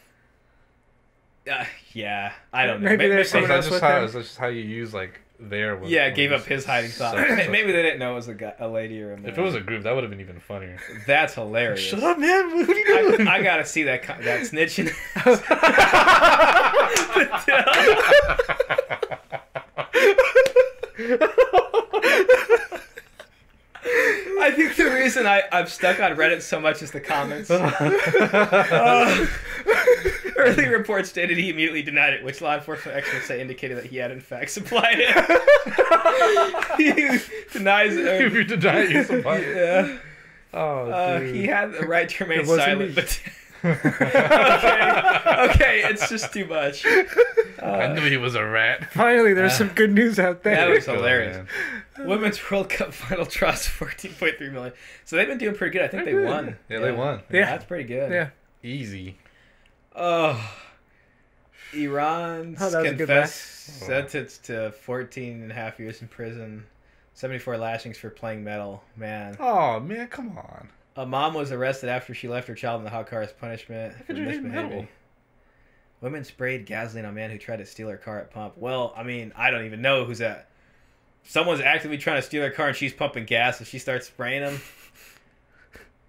Uh, 1.51 1.65
yeah, 1.93 2.33
I 2.53 2.67
don't 2.67 2.83
know. 2.83 2.91
Maybe 2.91 3.09
there's 3.09 3.31
So 3.31 3.39
is 3.39 3.47
Someone 3.47 3.49
that 3.49 3.57
else 3.57 3.65
just 3.67 3.73
with 3.73 3.83
how 3.83 3.99
him? 4.01 4.07
that 4.07 4.13
just 4.13 4.37
how 4.37 4.47
you 4.49 4.63
use 4.63 4.93
like 4.95 5.21
their? 5.41 5.77
when- 5.77 5.91
Yeah, 5.91 6.07
when 6.07 6.15
gave 6.15 6.31
up 6.31 6.45
his 6.45 6.65
hiding 6.65 6.91
spot. 6.91 7.17
suck- 7.17 7.27
suck- 7.27 7.51
Maybe 7.51 7.73
they 7.73 7.83
didn't 7.83 7.99
know 7.99 8.13
it 8.13 8.17
was 8.17 8.29
a, 8.29 8.35
guy, 8.35 8.55
a 8.61 8.69
lady 8.69 9.03
or 9.03 9.15
a 9.15 9.17
man. 9.17 9.33
If 9.33 9.39
it 9.39 9.41
was 9.41 9.57
a 9.57 9.61
group, 9.61 9.83
that 9.83 9.93
would 9.95 10.05
have 10.05 10.11
been 10.11 10.21
even 10.21 10.39
funnier. 10.39 10.79
that's 11.07 11.35
hilarious. 11.35 11.81
Shut 11.81 12.01
up, 12.03 12.19
man! 12.19 12.55
What 12.55 12.69
are 12.69 12.75
you 12.79 12.97
I, 12.97 13.17
doing? 13.17 13.29
I 13.29 13.43
gotta 13.43 13.65
see 13.65 13.83
that 13.85 14.03
co- 14.05 14.23
that 14.23 14.43
snitching. 14.43 14.93
I 24.45 24.51
think 24.55 24.75
the 24.77 24.91
reason 24.91 25.27
I, 25.27 25.43
I'm 25.53 25.67
stuck 25.67 26.01
on 26.01 26.17
Reddit 26.17 26.43
so 26.43 26.61
much 26.61 26.83
is 26.83 26.91
the 26.91 27.01
comments. 27.01 27.51
Uh, 28.73 29.27
early 30.37 30.67
reports 30.69 31.09
stated 31.09 31.37
he 31.39 31.51
immediately 31.51 31.83
denied 31.83 32.13
it, 32.15 32.25
which 32.25 32.41
law 32.41 32.55
enforcement 32.55 32.97
experts 32.97 33.27
say 33.27 33.41
indicated 33.41 33.77
that 33.77 33.87
he 33.87 33.97
had 33.99 34.11
in 34.11 34.21
fact 34.21 34.51
supplied 34.51 34.97
it. 34.99 35.09
he 36.79 36.93
denies 37.53 37.95
if 37.97 38.21
it. 38.21 38.33
you 38.33 38.45
deny 38.45 38.79
it, 38.81 38.91
you 38.91 39.05
supply 39.05 39.37
it. 39.39 39.57
Yeah. 39.57 39.99
Oh, 40.55 40.91
Uh, 40.91 41.19
dude. 41.21 41.35
he 41.35 41.47
had 41.47 41.73
the 41.73 41.87
right 41.87 42.09
to 42.09 42.25
remain 42.25 42.47
silent, 42.47 42.95
but 42.95 43.21
okay, 43.65 45.49
okay, 45.51 45.83
it's 45.85 46.09
just 46.09 46.33
too 46.33 46.47
much. 46.47 46.85
I 46.87 47.93
knew 47.95 48.03
he 48.09 48.17
was 48.17 48.35
a 48.35 48.45
rat. 48.45 48.91
Finally, 48.93 49.35
there's 49.35 49.57
some 49.57 49.69
good 49.69 49.93
news 49.93 50.19
out 50.19 50.43
there. 50.43 50.57
That 50.57 50.69
was 50.71 50.85
hilarious. 50.87 51.47
man. 51.99 52.09
Women's 52.09 52.51
World 52.51 52.69
Cup 52.69 52.93
final 52.93 53.27
trust 53.27 53.69
fourteen 53.69 54.13
point 54.15 54.37
three 54.39 54.51
million. 54.51 54.73
So 55.05 55.17
they've 55.17 55.29
been 55.29 55.39
doing 55.39 55.55
pretty 55.55 55.73
good. 55.79 55.83
I 55.83 55.89
think 55.89 56.05
they 56.05 56.13
They're 56.13 56.23
good. 56.23 56.29
won. 56.31 56.57
Yeah, 56.69 56.79
they 56.81 56.93
won. 56.93 57.23
Yeah. 57.31 57.47
that's 57.47 57.65
pretty 57.65 57.85
good. 57.85 58.11
Yeah. 58.11 58.31
Easy. 58.63 59.19
Oh, 59.95 60.41
Iran's 61.75 62.59
Oh, 62.61 62.71
that 62.71 62.79
was 62.83 62.87
a 62.87 62.91
good 62.95 62.99
confessed 63.07 63.69
laugh. 63.69 63.83
Oh. 63.83 63.87
sentenced 63.87 64.45
to 64.47 64.73
14 64.73 65.43
and 65.43 65.51
a 65.51 65.55
half 65.55 65.79
years 65.79 66.01
in 66.03 66.09
prison, 66.09 66.65
74 67.15 67.57
lashings 67.59 67.99
for 67.99 68.11
playing 68.11 68.43
metal. 68.45 68.83
Man, 68.97 69.37
Oh 69.39 69.81
man, 69.81 70.09
come 70.09 70.37
on. 70.39 70.69
A 70.97 71.07
mom 71.07 71.35
was 71.35 71.53
arrested 71.53 71.89
after 71.89 72.15
she 72.15 72.29
left 72.29 72.49
her 72.49 72.55
child 72.55 72.81
in 72.81 72.85
the 72.85 72.91
hot 72.91 73.07
car 73.07 73.23
as 73.23 73.33
punishment 73.33 73.95
for 73.97 74.05
could 74.05 74.19
you 74.19 74.25
hate 74.25 74.43
misbehaving. 74.43 74.89
Women 76.01 76.25
sprayed 76.25 76.67
gasoline 76.67 77.05
on 77.05 77.15
man 77.15 77.31
who 77.31 77.39
tried 77.39 77.59
to 77.59 77.67
steal 77.67 77.89
her 77.89 77.97
car 77.97 78.19
at 78.19 78.31
pump. 78.33 78.55
Well, 78.57 78.93
I 78.97 79.03
mean, 79.05 79.33
I 79.37 79.51
don't 79.51 79.65
even 79.67 79.81
know 79.83 80.05
who's 80.05 80.19
that. 80.19 80.49
Someone's 81.23 81.61
actively 81.61 81.97
trying 81.99 82.17
to 82.21 82.27
steal 82.27 82.43
her 82.43 82.51
car 82.51 82.69
and 82.69 82.77
she's 82.77 82.93
pumping 82.93 83.25
gas, 83.25 83.59
and 83.61 83.67
she 83.69 83.79
starts 83.79 84.09
spraying 84.09 84.43
them. 84.43 84.61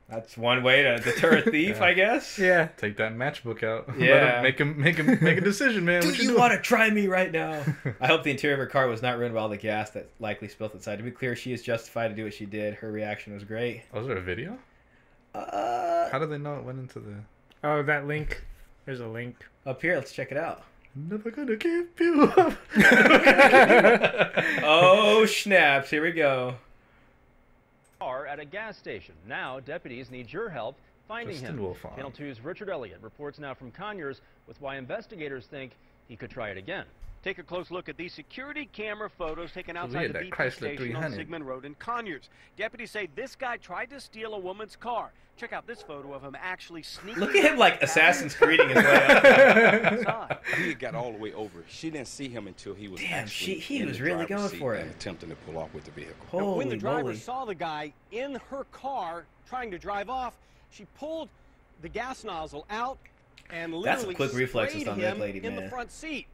That's 0.10 0.38
one 0.38 0.64
way 0.64 0.84
to 0.84 0.98
deter 1.00 1.38
a 1.38 1.42
thief, 1.52 1.78
Yeah. 1.78 1.84
I 1.84 1.94
guess. 1.94 2.38
Yeah. 2.38 2.68
Take 2.78 2.98
that 2.98 3.16
matchbook 3.16 3.64
out. 3.64 3.88
Let 3.98 4.00
Yeah. 4.00 4.38
him, 4.38 4.44
make 4.44 4.60
him 4.60 4.80
make 4.82 4.96
him 4.98 5.06
make 5.22 5.38
a 5.38 5.42
decision, 5.42 5.86
man. 5.86 6.02
Do 6.04 6.10
What 6.10 6.18
you 6.18 6.24
doing? 6.26 6.40
want 6.40 6.54
to 6.54 6.60
try 6.60 6.90
me 6.90 7.08
right 7.08 7.32
now? 7.32 7.64
I 8.02 8.08
hope 8.08 8.24
the 8.24 8.32
interior 8.32 8.56
of 8.56 8.60
her 8.60 8.68
car 8.68 8.88
was 8.88 9.02
not 9.02 9.18
ruined 9.18 9.34
by 9.34 9.42
all 9.42 9.50
the 9.50 9.58
gas 9.58 9.92
that 9.92 10.10
likely 10.20 10.50
spilled 10.50 10.74
inside. 10.74 10.98
To 10.98 11.04
be 11.04 11.12
clear, 11.12 11.36
she 11.36 11.54
is 11.54 11.62
justified 11.64 12.10
to 12.10 12.16
do 12.16 12.26
what 12.26 12.34
she 12.34 12.46
did. 12.46 12.76
Her 12.76 12.92
reaction 12.92 13.34
was 13.34 13.44
great. 13.44 13.84
Oh, 13.94 14.00
was 14.00 14.08
there 14.08 14.18
a 14.18 14.22
video? 14.22 14.58
Uh, 15.36 16.10
How 16.10 16.20
do 16.20 16.26
they 16.28 16.38
know 16.38 16.56
it 16.58 16.64
went 16.64 16.80
into 16.80 17.00
the? 17.00 17.16
Oh, 17.64 17.82
that 17.84 18.06
link. 18.08 18.44
There's 18.86 19.00
a 19.00 19.08
link. 19.08 19.36
up 19.66 19.82
here, 19.82 19.96
let's 19.96 20.12
check 20.12 20.32
it 20.32 20.38
out. 20.38 20.64
Never 20.96 21.32
gonna 21.32 21.56
give 21.56 21.88
you 22.00 22.24
up. 22.38 22.54
Oh, 24.66 25.26
snaps. 25.26 25.90
Here 25.90 26.04
we 26.04 26.12
go. 26.12 26.56
car 28.00 28.28
at 28.28 28.40
a 28.40 28.46
gas 28.46 28.78
station. 28.78 29.16
Now, 29.28 29.60
deputies 29.60 30.12
need 30.12 30.32
your 30.32 30.50
help 30.50 30.76
finding 31.08 31.36
Kristen 31.38 31.58
him. 31.58 31.64
Wolfond. 31.66 31.96
Channel 31.96 32.12
2's 32.12 32.42
Richard 32.42 32.70
Elliott 32.70 33.00
reports 33.02 33.40
now 33.40 33.54
from 33.54 33.72
Conyers 33.72 34.22
with 34.48 34.60
why 34.62 34.76
investigators 34.78 35.46
think 35.46 35.72
he 36.08 36.16
could 36.16 36.30
try 36.30 36.50
it 36.50 36.58
again. 36.58 36.86
Take 37.24 37.38
a 37.38 37.44
close 37.44 37.72
look 37.72 37.88
at 37.88 37.96
these 37.96 38.14
security 38.14 38.68
camera 38.74 39.10
photos 39.10 39.54
taken 39.54 39.78
outside 39.78 40.10
the 40.10 40.14
that 40.14 40.24
BP 40.30 40.52
station 40.52 40.96
on 40.98 41.14
Sigman 41.14 41.46
Road 41.46 41.64
in 41.64 41.74
Conyers. 41.76 42.30
Deputies 42.58 42.92
say 42.92 43.08
this 43.16 43.34
guy 43.36 43.56
tried 43.56 43.90
to 43.92 44.02
steal 44.02 44.34
a 44.34 44.40
woman's 44.40 44.76
car. 44.76 45.12
Check 45.38 45.54
out 45.54 45.66
this 45.66 45.82
photo 45.82 46.14
of 46.14 46.22
him 46.22 46.36
actually 46.40 46.84
sneaking. 46.84 47.22
Look 47.22 47.34
at 47.34 47.50
him 47.52 47.58
like 47.58 47.82
Assassin's 47.82 48.36
Creeding 48.36 48.68
his 48.68 48.76
way 48.84 50.04
up. 50.06 50.44
He 50.58 50.74
got 50.74 50.96
all 50.96 51.14
the 51.14 51.18
way 51.18 51.32
over. 51.34 51.64
She 51.70 51.90
didn't 51.90 52.10
see 52.10 52.28
him 52.28 52.46
until 52.46 52.74
he 52.74 52.90
was 52.90 53.00
Damn, 53.00 53.26
she- 53.28 53.56
he 53.56 53.80
in 53.80 53.88
was 53.88 53.98
the 53.98 54.04
really 54.04 54.26
going 54.26 54.50
seat 54.50 54.60
for 54.60 54.74
and 54.76 54.90
it. 54.90 54.96
attempting 54.98 55.30
to 55.30 55.36
pull 55.36 55.58
off 55.58 55.74
with 55.74 55.86
the 55.86 55.92
vehicle. 55.92 56.16
Holy 56.30 56.44
Now, 56.46 56.54
when 56.58 56.70
the 56.70 56.78
driver 56.78 57.04
moly. 57.04 57.16
saw 57.16 57.46
the 57.46 57.56
guy 57.56 57.94
in 58.12 58.36
her 58.52 58.66
car 58.74 59.24
trying 59.48 59.72
to 59.72 59.80
drive 59.80 60.10
off, 60.10 60.34
she 60.72 60.86
pulled 61.00 61.30
the 61.82 61.90
gas 61.90 62.24
nozzle 62.26 62.66
out 62.70 62.98
and 63.50 63.74
literally 63.74 63.86
That's 63.86 64.00
literally 64.06 64.16
quick 64.16 64.34
reflexes 64.34 64.82
sprayed 64.82 64.94
on 64.94 65.00
that 65.00 65.20
lady, 65.20 65.40
in 65.42 65.56
the 65.56 65.62
man. 65.62 65.70
front 65.70 65.92
seat. 65.92 66.28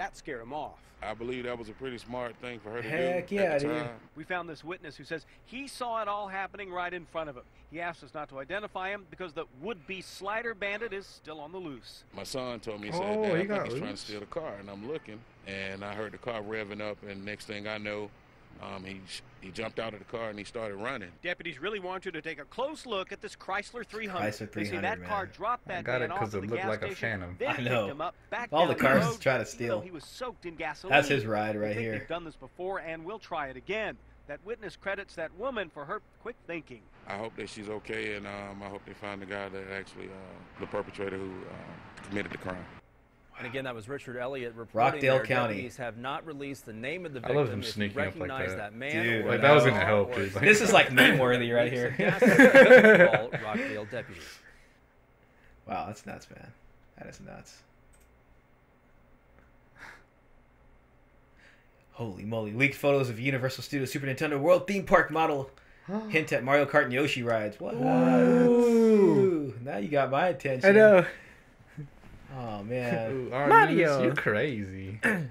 That 0.00 0.16
scared 0.16 0.40
him 0.40 0.54
off. 0.54 0.78
I 1.02 1.12
believe 1.12 1.44
that 1.44 1.58
was 1.58 1.68
a 1.68 1.72
pretty 1.72 1.98
smart 1.98 2.34
thing 2.36 2.58
for 2.58 2.70
her 2.70 2.80
to 2.80 2.88
Heck 2.88 3.28
do. 3.28 3.34
yeah, 3.34 3.42
at 3.42 3.60
the 3.60 3.68
dude. 3.68 3.76
time. 3.82 3.90
We 4.16 4.24
found 4.24 4.48
this 4.48 4.64
witness 4.64 4.96
who 4.96 5.04
says 5.04 5.26
he 5.44 5.68
saw 5.68 6.00
it 6.00 6.08
all 6.08 6.26
happening 6.26 6.72
right 6.72 6.92
in 6.94 7.04
front 7.04 7.28
of 7.28 7.36
him. 7.36 7.42
He 7.70 7.82
asked 7.82 8.02
us 8.02 8.14
not 8.14 8.30
to 8.30 8.38
identify 8.38 8.88
him 8.88 9.04
because 9.10 9.34
the 9.34 9.44
would-be 9.60 10.00
slider 10.00 10.54
bandit 10.54 10.94
is 10.94 11.06
still 11.06 11.38
on 11.38 11.52
the 11.52 11.58
loose. 11.58 12.04
My 12.16 12.22
son 12.22 12.60
told 12.60 12.80
me, 12.80 12.86
he 12.86 12.92
said, 12.94 13.02
Oh, 13.02 13.22
Dad, 13.24 13.28
he 13.28 13.32
I 13.32 13.36
think 13.36 13.48
got 13.50 13.66
he's 13.68 13.78
trying 13.78 13.90
to 13.90 13.96
steal 13.98 14.20
the 14.20 14.26
car. 14.26 14.54
And 14.58 14.70
I'm 14.70 14.88
looking, 14.88 15.20
and 15.46 15.84
I 15.84 15.92
heard 15.94 16.12
the 16.12 16.18
car 16.18 16.40
revving 16.40 16.80
up, 16.80 16.96
and 17.06 17.22
next 17.22 17.44
thing 17.44 17.68
I 17.68 17.76
know, 17.76 18.08
um, 18.62 18.84
he, 18.84 19.00
he 19.40 19.50
jumped 19.50 19.78
out 19.78 19.92
of 19.94 19.98
the 19.98 20.04
car 20.04 20.28
and 20.28 20.38
he 20.38 20.44
started 20.44 20.76
running. 20.76 21.10
Deputies 21.22 21.60
really 21.60 21.80
want 21.80 22.04
you 22.04 22.10
to 22.12 22.20
take 22.20 22.38
a 22.40 22.44
close 22.44 22.84
look 22.86 23.10
at 23.12 23.20
this 23.20 23.34
Chrysler 23.34 23.86
300. 23.86 24.20
Chrysler 24.20 24.52
They 24.52 24.64
say 24.64 24.70
300, 24.70 24.82
that 24.82 25.08
car 25.08 25.24
man. 25.24 25.32
dropped 25.34 25.70
I 25.70 25.82
got 25.82 26.00
man 26.00 26.10
it 26.10 26.14
'cause 26.14 26.28
off 26.28 26.34
at 26.34 26.44
it 26.44 26.50
looked 26.50 26.62
gas 26.62 26.68
like 26.68 26.82
a 26.82 26.94
Phantom. 26.94 27.38
I 27.46 27.60
know. 27.62 27.86
him 27.88 28.00
up 28.00 28.14
back 28.28 28.48
All 28.52 28.66
the 28.66 28.74
down 28.74 28.80
cars 28.82 29.06
road, 29.06 29.20
try 29.20 29.38
to 29.38 29.46
steal. 29.46 29.80
He 29.80 29.90
was 29.90 30.04
soaked 30.04 30.44
in 30.46 30.56
gasoline. 30.56 30.94
That's 30.94 31.08
his 31.08 31.24
ride 31.26 31.56
right 31.56 31.76
here. 31.76 31.92
They've 31.98 32.08
done 32.08 32.24
this 32.24 32.36
before 32.36 32.80
and 32.80 33.04
we'll 33.04 33.18
try 33.18 33.48
it 33.48 33.56
again. 33.56 33.96
That 34.26 34.38
witness 34.44 34.76
credits 34.76 35.14
that 35.16 35.34
woman 35.38 35.70
for 35.70 35.84
her 35.86 36.02
quick 36.22 36.36
thinking. 36.46 36.82
I 37.08 37.16
hope 37.16 37.34
that 37.36 37.48
she's 37.48 37.68
okay, 37.68 38.14
and 38.14 38.26
um, 38.26 38.62
I 38.62 38.68
hope 38.68 38.82
they 38.86 38.92
find 38.92 39.20
the 39.20 39.26
guy 39.26 39.48
that 39.48 39.64
actually, 39.72 40.04
uh, 40.06 40.60
the 40.60 40.66
perpetrator 40.66 41.16
who 41.16 41.24
uh, 41.30 42.06
committed 42.08 42.30
the 42.30 42.38
crime. 42.38 42.64
And 43.40 43.48
again, 43.48 43.64
that 43.64 43.74
was 43.74 43.88
Richard 43.88 44.18
Elliott 44.18 44.54
reporting 44.54 44.92
Rockdale 44.92 45.14
there. 45.16 45.24
County. 45.24 45.54
Deputies 45.54 45.76
have 45.78 45.96
not 45.96 46.26
released 46.26 46.66
the 46.66 46.74
name 46.74 47.06
of 47.06 47.14
the 47.14 47.20
victim. 47.20 47.36
I 47.38 47.40
love 47.40 47.50
him 47.50 47.60
If 47.60 47.66
you 47.66 47.72
sneaking 47.72 47.98
up 47.98 48.04
like 48.04 48.14
recognize 48.28 48.54
that. 48.54 48.74
man 48.74 49.02
Dude, 49.02 49.24
Like, 49.24 49.40
that 49.40 49.54
was 49.54 49.64
the 49.64 49.70
gonna 49.70 49.84
help, 49.84 50.14
or. 50.14 50.20
Like- 50.24 50.40
This 50.40 50.60
is 50.60 50.72
like 50.74 50.92
meme-worthy 50.92 51.50
right 51.50 51.72
here. 51.72 51.94
Rockdale 53.42 53.86
deputies. 53.86 54.22
Wow, 55.66 55.86
that's 55.86 56.04
nuts, 56.04 56.26
man. 56.30 56.52
That 56.98 57.08
is 57.08 57.18
nuts. 57.20 57.56
Holy 61.92 62.24
moly. 62.24 62.52
Leaked 62.52 62.74
photos 62.76 63.08
of 63.10 63.18
Universal 63.18 63.62
Studios 63.64 63.90
Super 63.90 64.06
Nintendo 64.06 64.38
World 64.38 64.66
theme 64.66 64.84
park 64.84 65.10
model. 65.10 65.50
Hint 66.08 66.32
at 66.32 66.44
Mario 66.44 66.66
Kart 66.66 66.84
and 66.84 66.92
Yoshi 66.92 67.22
rides. 67.22 67.58
What? 67.58 67.74
Ooh, 67.74 69.54
now 69.64 69.78
you 69.78 69.88
got 69.88 70.10
my 70.10 70.28
attention. 70.28 70.68
I 70.68 70.72
know. 70.72 71.06
Oh, 72.36 72.62
man. 72.62 73.10
Ooh, 73.10 73.32
Artemis, 73.32 73.76
Mario. 73.76 74.02
You're 74.02 74.14
crazy. 74.14 75.00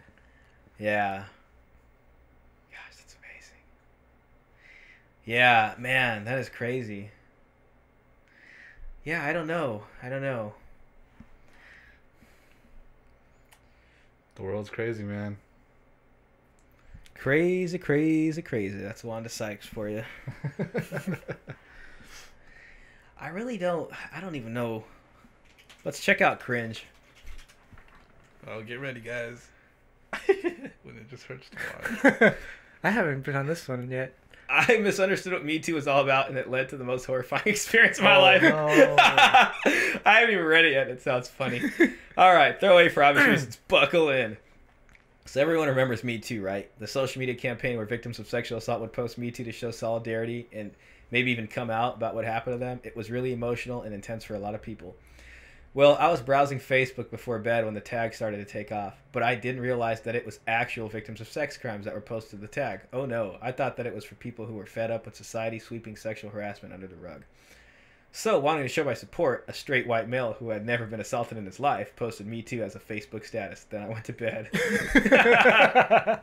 Yeah. 0.81 1.25
Gosh, 2.71 2.95
that's 2.95 3.15
amazing. 3.15 3.59
Yeah, 5.25 5.75
man, 5.77 6.23
that 6.23 6.39
is 6.39 6.47
crazy. 6.47 7.09
Yeah, 9.03 9.25
I 9.25 9.33
don't 9.33 9.47
know. 9.47 9.83
I 10.01 10.07
don't 10.07 10.21
know. 10.21 10.53
the 14.39 14.45
world's 14.45 14.69
crazy, 14.69 15.03
man. 15.03 15.37
Crazy, 17.13 17.77
crazy, 17.77 18.41
crazy. 18.41 18.77
That's 18.77 19.03
Wanda 19.03 19.27
Sykes 19.27 19.65
for 19.65 19.89
you. 19.89 20.05
I 23.19 23.27
really 23.27 23.57
don't. 23.57 23.91
I 24.15 24.21
don't 24.21 24.35
even 24.35 24.53
know. 24.53 24.85
Let's 25.85 25.99
check 25.99 26.21
out 26.21 26.39
cringe. 26.39 26.85
Oh, 28.47 28.61
get 28.61 28.79
ready, 28.79 28.99
guys. 28.99 29.47
when 30.25 30.95
it 30.97 31.09
just 31.09 31.23
hurts 31.23 31.49
to 31.49 31.57
watch. 32.21 32.33
I 32.83 32.89
haven't 32.89 33.23
been 33.23 33.35
on 33.35 33.45
this 33.47 33.67
one 33.67 33.89
yet. 33.89 34.13
I 34.49 34.77
misunderstood 34.77 35.33
what 35.33 35.45
Me 35.45 35.59
Too 35.59 35.75
was 35.75 35.87
all 35.87 36.01
about, 36.01 36.29
and 36.29 36.37
it 36.37 36.49
led 36.49 36.69
to 36.69 36.77
the 36.77 36.83
most 36.83 37.05
horrifying 37.05 37.43
experience 37.45 37.99
of 37.99 38.05
my 38.05 38.15
Oh, 38.15 38.21
life. 38.21 38.41
no. 38.41 38.65
I 38.97 39.53
haven't 40.05 40.33
even 40.33 40.45
read 40.45 40.65
it 40.65 40.71
yet. 40.73 40.87
It 40.87 41.01
sounds 41.01 41.27
funny. 41.27 41.61
all 42.17 42.33
right, 42.33 42.59
throw 42.59 42.73
away 42.73 42.89
for 42.89 43.03
obvious 43.03 43.27
reasons. 43.27 43.55
Buckle 43.67 44.09
in. 44.09 44.37
So 45.25 45.39
everyone 45.39 45.67
remembers 45.67 46.03
Me 46.03 46.17
Too, 46.17 46.41
right? 46.41 46.71
The 46.79 46.87
social 46.87 47.19
media 47.19 47.35
campaign 47.35 47.77
where 47.77 47.85
victims 47.85 48.17
of 48.17 48.27
sexual 48.27 48.57
assault 48.57 48.81
would 48.81 48.91
post 48.93 49.19
Me 49.19 49.29
Too 49.29 49.43
to 49.43 49.51
show 49.51 49.69
solidarity 49.69 50.47
and 50.51 50.71
maybe 51.11 51.29
even 51.31 51.45
come 51.45 51.69
out 51.69 51.97
about 51.97 52.15
what 52.15 52.25
happened 52.25 52.55
to 52.55 52.57
them. 52.57 52.79
It 52.83 52.95
was 52.95 53.11
really 53.11 53.31
emotional 53.33 53.83
and 53.83 53.93
intense 53.93 54.23
for 54.23 54.33
a 54.33 54.39
lot 54.39 54.55
of 54.55 54.63
people. 54.63 54.95
Well, 55.75 55.95
I 55.99 56.07
was 56.09 56.21
browsing 56.21 56.59
Facebook 56.59 57.11
before 57.11 57.37
bed 57.37 57.63
when 57.63 57.75
the 57.75 57.79
tag 57.79 58.15
started 58.15 58.37
to 58.37 58.45
take 58.45 58.71
off, 58.71 58.95
but 59.11 59.21
I 59.21 59.35
didn't 59.35 59.61
realize 59.61 60.01
that 60.01 60.15
it 60.15 60.25
was 60.25 60.39
actual 60.47 60.89
victims 60.89 61.21
of 61.21 61.27
sex 61.27 61.57
crimes 61.57 61.85
that 61.85 61.93
were 61.93 62.01
posted 62.01 62.31
to 62.31 62.37
the 62.37 62.47
tag. 62.47 62.81
Oh 62.91 63.05
no, 63.05 63.37
I 63.39 63.51
thought 63.51 63.77
that 63.77 63.85
it 63.85 63.93
was 63.93 64.03
for 64.03 64.15
people 64.15 64.47
who 64.47 64.55
were 64.55 64.65
fed 64.65 64.89
up 64.89 65.05
with 65.05 65.15
society 65.15 65.59
sweeping 65.59 65.95
sexual 65.95 66.31
harassment 66.31 66.73
under 66.73 66.87
the 66.87 66.95
rug. 66.95 67.23
So, 68.11 68.39
wanting 68.39 68.63
to 68.63 68.69
show 68.69 68.83
my 68.83 68.95
support, 68.95 69.45
a 69.47 69.53
straight 69.53 69.85
white 69.85 70.09
male 70.09 70.33
who 70.39 70.49
had 70.49 70.65
never 70.65 70.87
been 70.87 70.99
assaulted 70.99 71.37
in 71.37 71.45
his 71.45 71.59
life 71.59 71.95
posted 71.95 72.25
me 72.25 72.41
too 72.41 72.63
as 72.63 72.75
a 72.75 72.79
Facebook 72.79 73.23
status. 73.23 73.67
Then 73.69 73.83
I 73.83 73.87
went 73.87 74.05
to 74.05 74.13
bed. 74.13 74.49
I 74.55 76.19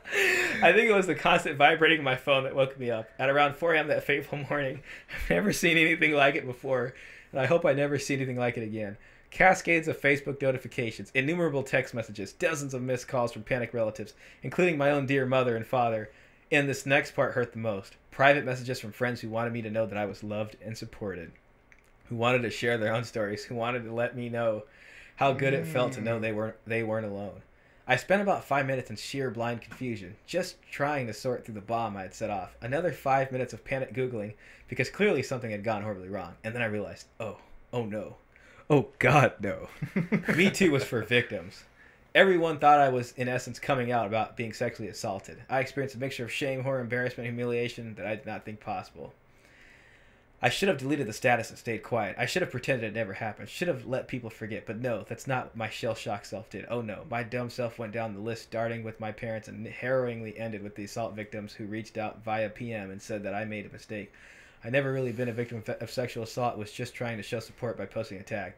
think 0.73 0.91
it 0.91 0.95
was 0.97 1.07
the 1.07 1.15
constant 1.15 1.57
vibrating 1.57 1.99
of 1.99 2.05
my 2.05 2.17
phone 2.17 2.43
that 2.43 2.57
woke 2.57 2.77
me 2.77 2.91
up. 2.91 3.09
At 3.21 3.31
around 3.31 3.55
4 3.55 3.75
a.m. 3.75 3.87
that 3.87 4.03
fateful 4.03 4.39
morning, 4.51 4.81
I've 5.15 5.31
never 5.31 5.53
seen 5.53 5.79
anything 5.79 6.13
like 6.13 6.35
it 6.35 6.45
before, 6.45 6.93
and 7.31 7.41
I 7.41 7.47
hope 7.47 7.65
I 7.65 7.73
never 7.73 8.01
see 8.01 8.15
anything 8.15 8.37
like 8.37 8.57
it 8.57 8.65
again. 8.65 8.97
Cascades 9.37 9.87
of 9.87 10.01
Facebook 10.01 10.41
notifications, 10.41 11.13
innumerable 11.15 11.63
text 11.63 11.93
messages, 11.93 12.33
dozens 12.33 12.73
of 12.73 12.81
missed 12.81 13.07
calls 13.07 13.33
from 13.33 13.43
panicked 13.43 13.75
relatives, 13.75 14.15
including 14.43 14.79
my 14.79 14.91
own 14.91 15.05
dear 15.05 15.27
mother 15.27 15.57
and 15.57 15.67
father. 15.67 16.11
And 16.51 16.67
this 16.67 16.87
next 16.87 17.11
part 17.11 17.35
hurt 17.35 17.53
the 17.53 17.59
most. 17.59 17.97
Private 18.11 18.47
messages 18.47 18.81
from 18.81 18.93
friends 18.93 19.21
who 19.21 19.29
wanted 19.29 19.53
me 19.53 19.61
to 19.61 19.71
know 19.71 19.85
that 19.85 19.99
I 19.99 20.07
was 20.07 20.25
loved 20.25 20.57
and 20.65 20.75
supported, 20.75 21.33
who 22.09 22.17
wanted 22.17 22.41
to 22.45 22.51
share 22.51 22.79
their 22.79 22.95
own 22.95 23.05
stories, 23.05 23.45
who 23.45 23.55
wanted 23.55 23.85
to 23.85 23.93
let 23.93 24.17
me 24.17 24.31
know 24.31 24.63
how 25.17 25.35
good 25.35 25.53
it 25.53 25.67
felt 25.67 25.93
to 25.93 26.01
know 26.01 26.19
they 26.19 26.33
weren't 26.33 26.57
they 26.67 26.83
weren't 26.83 27.05
alone. 27.05 27.43
I 27.87 27.97
spent 27.97 28.23
about 28.23 28.43
five 28.43 28.65
minutes 28.65 28.89
in 28.89 28.97
sheer 28.97 29.31
blind 29.31 29.61
confusion, 29.61 30.17
just 30.27 30.57
trying 30.71 31.09
to 31.09 31.13
sort 31.13 31.45
through 31.45 31.57
the 31.57 31.61
bomb 31.61 31.95
I 31.95 32.05
had 32.05 32.15
set 32.15 32.31
off. 32.31 32.57
Another 32.63 32.91
five 32.91 33.31
minutes 33.31 33.53
of 33.53 33.67
panic 33.67 33.93
googling 33.93 34.33
because 34.67 34.89
clearly 34.89 35.23
something 35.23 35.51
had 35.51 35.63
gone 35.63 35.83
horribly 35.83 36.09
wrong. 36.09 36.37
And 36.43 36.55
then 36.55 36.63
I 36.63 36.67
realized, 36.67 37.09
oh, 37.21 37.37
oh 37.75 37.85
no, 37.85 38.17
oh 38.71 38.89
God, 38.99 39.35
no. 39.41 39.69
Me 40.37 40.51
too 40.51 40.71
was 40.71 40.85
for 40.85 41.03
victims. 41.03 41.65
Everyone 42.15 42.59
thought 42.59 42.81
I 42.81 42.89
was, 42.89 43.13
in 43.13 43.29
essence, 43.29 43.59
coming 43.59 43.93
out 43.93 44.07
about 44.07 44.37
being 44.37 44.53
sexually 44.53 44.89
assaulted. 44.89 45.43
I 45.51 45.61
experienced 45.61 45.97
a 45.97 45.99
mixture 45.99 46.25
of 46.25 46.33
shame, 46.33 46.63
horror, 46.63 46.81
embarrassment, 46.81 47.29
humiliation 47.29 47.95
that 47.97 48.07
I 48.07 48.17
did 48.17 48.27
not 48.27 48.45
think 48.45 48.61
possible. 48.61 49.13
I 50.41 50.51
should 50.51 50.69
have 50.69 50.79
deleted 50.79 51.07
the 51.07 51.15
status 51.15 51.49
and 51.49 51.59
stayed 51.59 51.83
quiet. 51.83 52.17
I 52.19 52.27
should 52.27 52.43
have 52.43 52.51
pretended 52.51 52.87
it 52.87 52.95
never 52.95 53.15
happened. 53.15 53.49
Should 53.49 53.69
have 53.69 53.87
let 53.87 54.07
people 54.07 54.29
forget. 54.29 54.67
But 54.67 54.79
no, 54.79 55.03
that's 55.09 55.27
not 55.27 55.47
what 55.47 55.57
my 55.57 55.69
shell 55.71 55.95
shock 55.95 56.27
self 56.27 56.51
did. 56.51 56.67
Oh 56.69 56.83
no, 56.83 57.05
my 57.11 57.23
dumb 57.23 57.49
self 57.49 57.79
went 57.79 57.93
down 57.93 58.15
the 58.15 58.21
list, 58.21 58.43
starting 58.43 58.85
with 58.85 59.01
my 59.01 59.13
parents 59.13 59.49
and 59.49 59.67
harrowingly 59.67 60.39
ended 60.39 60.63
with 60.63 60.75
the 60.75 60.85
assault 60.85 61.15
victims 61.15 61.55
who 61.55 61.65
reached 61.65 61.97
out 61.97 62.23
via 62.23 62.51
PM 62.51 62.91
and 62.91 63.01
said 63.01 63.23
that 63.23 63.35
I 63.35 63.45
made 63.47 63.65
a 63.65 63.73
mistake. 63.73 64.13
I 64.67 64.71
never 64.71 64.93
really 64.93 65.13
been 65.13 65.29
a 65.29 65.33
victim 65.33 65.63
of- 65.69 65.91
sexual 65.93 66.25
assault. 66.25 66.59
Was 66.59 66.73
just 66.73 66.93
trying 66.93 67.19
to 67.19 67.23
show 67.23 67.39
support 67.39 67.79
by 67.79 67.87
posting 67.87 68.19
a 68.19 68.25
tag. 68.25 68.55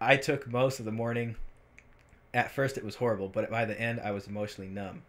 I 0.00 0.16
took 0.16 0.46
most 0.46 0.78
of 0.78 0.84
the 0.84 0.92
morning. 0.92 1.34
At 2.32 2.52
first, 2.52 2.78
it 2.78 2.84
was 2.84 2.94
horrible, 2.94 3.26
but 3.26 3.50
by 3.50 3.64
the 3.64 3.78
end, 3.80 3.98
I 3.98 4.12
was 4.12 4.28
emotionally 4.28 4.70
numb. 4.70 5.02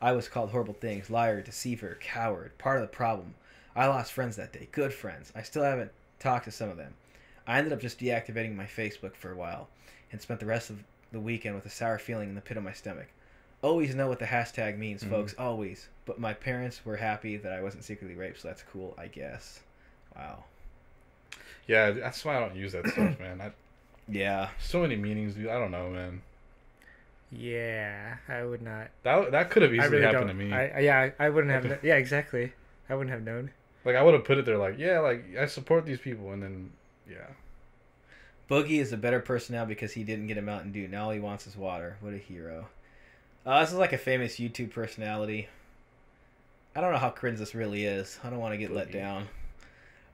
I 0.00 0.10
was 0.12 0.26
called 0.26 0.50
horrible 0.50 0.74
things 0.74 1.10
liar, 1.10 1.40
deceiver, 1.42 1.96
coward, 2.00 2.58
part 2.58 2.78
of 2.78 2.82
the 2.82 2.88
problem. 2.88 3.36
I 3.76 3.86
lost 3.86 4.12
friends 4.12 4.34
that 4.34 4.52
day, 4.52 4.66
good 4.72 4.92
friends. 4.92 5.32
I 5.32 5.42
still 5.42 5.62
haven't 5.62 5.92
talked 6.18 6.46
to 6.46 6.50
some 6.50 6.68
of 6.68 6.76
them. 6.76 6.94
I 7.46 7.58
ended 7.58 7.72
up 7.72 7.80
just 7.80 8.00
deactivating 8.00 8.56
my 8.56 8.66
Facebook 8.66 9.14
for 9.14 9.30
a 9.30 9.36
while 9.36 9.68
and 10.10 10.20
spent 10.20 10.40
the 10.40 10.46
rest 10.46 10.70
of 10.70 10.82
the 11.12 11.20
weekend 11.20 11.54
with 11.54 11.66
a 11.66 11.70
sour 11.70 12.00
feeling 12.00 12.30
in 12.30 12.34
the 12.34 12.40
pit 12.40 12.56
of 12.56 12.64
my 12.64 12.72
stomach. 12.72 13.06
Always 13.62 13.94
know 13.94 14.08
what 14.08 14.18
the 14.18 14.24
hashtag 14.26 14.76
means, 14.76 15.02
Mhm. 15.04 15.10
folks, 15.10 15.34
always. 15.38 15.88
But 16.04 16.18
my 16.18 16.34
parents 16.34 16.84
were 16.84 16.96
happy 16.96 17.36
that 17.36 17.52
I 17.52 17.62
wasn't 17.62 17.84
secretly 17.84 18.16
raped, 18.16 18.40
so 18.40 18.48
that's 18.48 18.62
cool, 18.64 18.94
I 18.98 19.06
guess. 19.06 19.60
Wow. 20.16 20.44
Yeah, 21.68 21.92
that's 21.92 22.24
why 22.24 22.36
I 22.36 22.40
don't 22.40 22.56
use 22.56 22.72
that 22.72 22.88
stuff, 22.88 23.18
man. 23.20 23.40
I, 23.40 23.52
yeah. 24.08 24.48
So 24.60 24.80
many 24.82 24.96
meanings, 24.96 25.34
dude. 25.34 25.48
I 25.48 25.58
don't 25.60 25.70
know, 25.70 25.90
man. 25.90 26.22
Yeah, 27.30 28.16
I 28.28 28.42
would 28.44 28.60
not. 28.62 28.88
That 29.04 29.30
that 29.30 29.50
could 29.50 29.62
have 29.62 29.70
I 29.72 29.76
easily 29.76 29.90
really 29.90 30.02
happened 30.04 30.28
don't. 30.28 30.38
to 30.38 30.44
me. 30.44 30.52
I, 30.52 30.68
I- 30.68 30.78
yeah, 30.80 30.98
I 31.18 31.26
I 31.26 31.28
wouldn't 31.30 31.52
have. 31.52 31.64
Like- 31.70 31.80
kn- 31.82 31.88
yeah, 31.88 31.96
exactly. 31.96 32.52
I 32.90 32.94
wouldn't 32.94 33.12
have 33.14 33.22
known. 33.22 33.52
Like 33.84 33.96
I 33.96 34.02
would 34.02 34.12
have 34.14 34.24
put 34.24 34.38
it 34.38 34.44
there, 34.44 34.58
like 34.58 34.78
yeah, 34.78 34.98
like 34.98 35.36
I 35.38 35.46
support 35.46 35.86
these 35.86 35.98
people, 35.98 36.32
and 36.32 36.42
then 36.42 36.70
yeah. 37.08 37.26
Boogie 38.50 38.80
is 38.80 38.92
a 38.92 38.96
better 38.98 39.20
person 39.20 39.54
now 39.54 39.64
because 39.64 39.92
he 39.92 40.04
didn't 40.04 40.26
get 40.26 40.36
a 40.36 40.42
Mountain 40.42 40.72
Dew. 40.72 40.88
Now 40.88 41.04
all 41.06 41.10
he 41.12 41.20
wants 41.20 41.46
is 41.46 41.56
water. 41.56 41.96
What 42.00 42.12
a 42.12 42.18
hero. 42.18 42.68
Uh, 43.44 43.60
this 43.60 43.72
is 43.72 43.78
like 43.78 43.92
a 43.92 43.98
famous 43.98 44.36
YouTube 44.36 44.70
personality. 44.70 45.48
I 46.76 46.80
don't 46.80 46.92
know 46.92 46.98
how 46.98 47.10
cringe 47.10 47.38
this 47.38 47.54
really 47.54 47.84
is. 47.84 48.18
I 48.22 48.30
don't 48.30 48.38
want 48.38 48.54
to 48.54 48.58
get 48.58 48.72
let 48.72 48.92
down. 48.92 49.28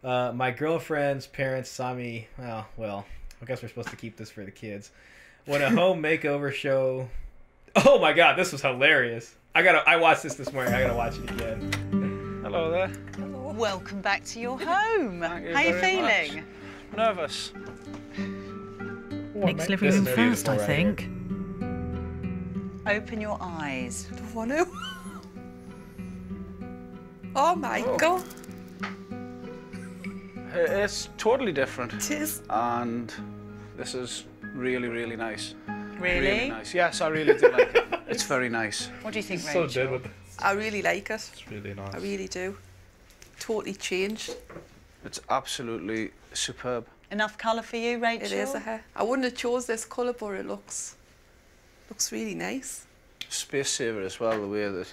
Uh, 0.03 0.33
my 0.35 0.51
girlfriend's 0.51 1.27
parents 1.27 1.69
saw 1.69 1.93
me. 1.93 2.27
Well, 2.39 2.67
well, 2.77 3.07
I 3.43 3.45
guess 3.45 3.63
we're 3.63 3.69
supposed 3.69 3.91
to 3.91 3.97
keep 3.97 4.17
this 4.17 4.31
for 4.31 4.45
the 4.45 4.51
kids. 4.51 4.91
When 5.45 5.63
a 5.63 5.71
home 5.71 6.03
makeover 6.03 6.53
show. 6.53 7.09
Oh 7.77 7.99
my 7.99 8.13
god, 8.13 8.37
this 8.37 8.51
was 8.51 8.63
hilarious. 8.63 9.35
I 9.55 9.63
gotta. 9.63 9.89
I 9.89 9.97
watched 9.97 10.23
this 10.23 10.35
this 10.35 10.53
morning. 10.53 10.73
I 10.73 10.83
gotta 10.83 10.95
watch 10.95 11.19
it 11.19 11.31
again. 11.31 12.41
Hello 12.43 12.71
there. 12.71 12.91
Welcome 13.53 14.01
back 14.01 14.25
to 14.27 14.41
your 14.41 14.59
home. 14.59 15.23
you 15.23 15.53
How 15.55 15.61
you 15.61 15.75
very 15.75 16.01
much. 16.01 16.29
feeling? 16.29 16.45
Nervous. 16.97 17.53
Nick's 19.35 19.69
living 19.69 19.91
room 19.91 20.05
first, 20.07 20.49
I 20.49 20.57
beautiful 20.57 20.57
right 20.57 20.67
think. 20.67 21.18
Open 22.89 23.21
your 23.21 23.37
eyes. 23.39 24.09
Don't 24.17 24.35
want 24.35 24.51
to. 24.51 24.67
Oh 27.37 27.55
my 27.55 27.83
oh. 27.87 27.99
god. 27.99 28.25
It's 30.55 31.11
totally 31.19 31.53
different. 31.53 31.93
It 31.93 32.11
is. 32.11 32.43
And 32.49 33.13
this 33.77 33.95
is 33.95 34.25
really, 34.55 34.89
really 34.89 35.17
nice. 35.17 35.55
Really? 36.01 36.49
nice. 36.49 36.73
Yes, 36.73 37.03
I 37.03 37.09
really 37.09 37.37
do 37.39 37.49
like 37.51 37.75
it. 37.75 37.85
It's 38.09 38.23
very 38.23 38.49
nice. 38.49 38.89
What 39.03 39.13
do 39.13 39.19
you 39.19 39.23
think, 39.23 39.43
He's 39.43 39.53
so 39.53 39.65
Rachel? 39.65 39.85
dead 39.85 39.93
with 39.93 40.11
I 40.39 40.53
really 40.53 40.81
like 40.81 41.11
it. 41.11 41.31
It's 41.31 41.51
really 41.51 41.75
nice. 41.75 41.95
I 41.95 41.99
really 41.99 42.27
do. 42.27 42.57
Totally 43.39 43.75
changed. 43.75 44.35
It's 45.05 45.21
absolutely 45.29 46.13
superb. 46.33 46.87
Enough 47.11 47.37
colour 47.37 47.63
for 47.63 47.77
you, 47.77 47.99
Rachel? 47.99 48.27
It 48.27 48.33
is 48.33 48.55
a 48.55 48.61
hair. 48.61 48.83
I 48.97 49.03
wouldn't 49.03 49.25
have 49.25 49.35
chose 49.35 49.67
this 49.67 49.85
colour, 49.85 50.15
but 50.15 50.31
it 50.37 50.47
looks 50.47 50.97
looks 51.91 52.13
really 52.13 52.35
nice. 52.35 52.87
Space 53.29 53.69
saver 53.71 54.01
as 54.03 54.19
well, 54.21 54.41
the 54.41 54.47
way 54.47 54.69
that 54.69 54.93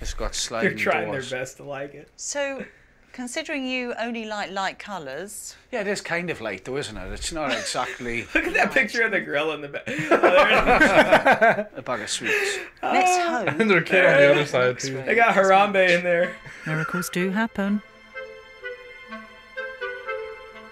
it's 0.00 0.14
got 0.14 0.34
sliding 0.34 0.70
They're 0.76 0.78
trying 0.78 1.06
doors. 1.10 1.30
their 1.30 1.40
best 1.40 1.56
to 1.58 1.64
like 1.64 1.94
it. 1.94 2.08
So, 2.16 2.64
considering 3.12 3.66
you 3.66 3.94
only 3.98 4.24
like 4.26 4.50
light 4.50 4.78
colours, 4.78 5.56
Yeah, 5.72 5.80
it 5.80 5.86
is 5.86 6.00
kind 6.00 6.28
of 6.30 6.40
light 6.40 6.64
though, 6.64 6.76
isn't 6.76 6.96
it? 6.96 7.12
It's 7.12 7.32
not 7.32 7.50
exactly 7.52 8.22
Look 8.34 8.44
at 8.46 8.54
that 8.54 8.72
picture 8.72 9.02
of 9.02 9.12
the 9.12 9.20
grill 9.20 9.52
in 9.52 9.62
the 9.62 9.68
back. 9.68 9.88
a 11.76 11.82
bag 11.82 12.00
of 12.00 12.10
sweets. 12.10 12.58
next 12.82 13.10
ah. 13.12 13.44
home. 13.46 13.60
and 13.60 13.70
their 13.70 13.82
kid 13.82 14.04
on 14.04 14.16
the 14.20 14.30
other 14.32 14.46
side 14.46 14.78
too. 14.78 15.02
they 15.06 15.14
got 15.14 15.34
Harambe 15.34 15.96
in 15.98 16.02
there. 16.04 16.34
Miracles 16.66 17.08
do 17.10 17.30
happen. 17.30 17.82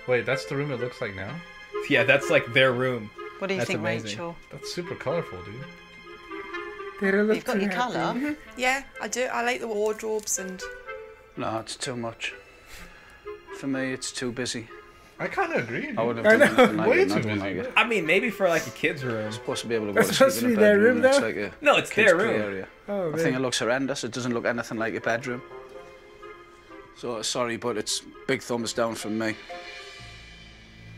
Wait, 0.07 0.25
that's 0.25 0.47
the 0.47 0.57
room 0.57 0.71
it 0.73 0.81
looks 0.81 1.01
like 1.03 1.15
now. 1.15 1.35
Yeah, 1.91 2.05
that's 2.05 2.31
like 2.31 2.53
their 2.55 2.73
room. 2.73 3.11
What 3.39 3.49
do 3.49 3.55
you 3.55 3.59
That's 3.61 3.69
think, 3.69 3.81
amazing. 3.81 4.11
Rachel? 4.11 4.37
That's 4.51 4.73
super 4.73 4.95
colorful, 4.95 5.39
dude. 5.43 5.55
They 7.01 7.11
don't 7.13 7.27
look 7.29 7.37
You've 7.37 7.45
got 7.45 7.55
too 7.55 7.61
your 7.61 7.71
happy. 7.71 7.93
colour. 8.21 8.37
Yeah, 8.57 8.83
I 9.01 9.07
do. 9.09 9.23
I 9.33 9.43
like 9.43 9.61
the 9.61 9.69
wardrobes 9.69 10.39
and 10.41 10.61
No, 11.37 11.59
it's 11.61 11.77
too 11.77 11.95
much. 11.97 12.35
For 13.59 13.69
me, 13.69 13.93
it's 13.93 14.11
too 14.11 14.33
busy. 14.33 14.69
I 15.21 15.27
kind 15.27 15.53
of 15.53 15.65
agree. 15.65 15.95
I 15.97 16.03
would 16.03 16.17
have 16.17 16.27
I 16.27 16.37
done 16.37 16.39
know. 16.39 16.63
anything 16.63 16.77
like 16.77 16.89
Way 16.91 17.01
it, 17.03 17.09
not 17.09 17.23
too 17.23 17.29
one 17.29 17.39
busy. 17.41 17.57
like 17.57 17.67
it. 17.67 17.73
I 17.77 17.85
mean, 17.87 18.07
maybe 18.07 18.31
for 18.31 18.49
like 18.49 18.67
a 18.67 18.71
kid's 18.71 19.05
room. 19.05 19.31
supposed 19.33 19.63
to 19.63 19.69
be 19.69 19.75
able 19.75 19.87
to 19.87 19.93
go 19.93 19.97
That's 19.97 20.09
to 20.11 20.15
supposed 20.15 20.39
sleep 20.39 20.51
in 20.53 20.57
to 20.57 20.57
a 20.57 20.59
be 20.59 20.63
their 20.65 20.77
bedroom. 20.79 20.97
room, 20.97 21.05
It's 21.07 21.19
though? 21.19 21.27
like 21.27 21.37
a 21.37 21.53
No, 21.61 21.77
it's 21.77 21.91
kids' 21.91 22.07
their 22.11 22.17
play 22.19 22.27
room. 22.33 22.43
Area. 22.43 22.69
Oh, 22.89 23.09
I 23.13 23.17
think 23.17 23.29
it 23.29 23.33
man. 23.33 23.43
looks 23.43 23.59
horrendous. 23.59 24.05
It 24.05 24.13
doesn't 24.13 24.33
look 24.33 24.45
anything 24.47 24.79
like 24.79 24.95
a 24.95 25.01
bedroom. 25.01 25.43
So 26.97 27.23
sorry, 27.23 27.57
but 27.57 27.77
it's 27.77 28.03
big 28.27 28.43
thumbs 28.43 28.73
down 28.73 28.95
from 28.97 29.19
me. 29.19 29.35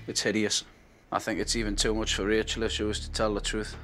It's 0.06 0.20
hideous. 0.22 0.64
I 1.12 1.18
think 1.18 1.40
it's 1.40 1.56
even 1.56 1.76
too 1.76 1.94
much 1.94 2.14
for 2.14 2.24
Rachel 2.26 2.62
if 2.62 2.72
she 2.72 2.82
was 2.84 3.00
to 3.00 3.10
tell 3.10 3.34
the 3.34 3.40
truth. 3.40 3.76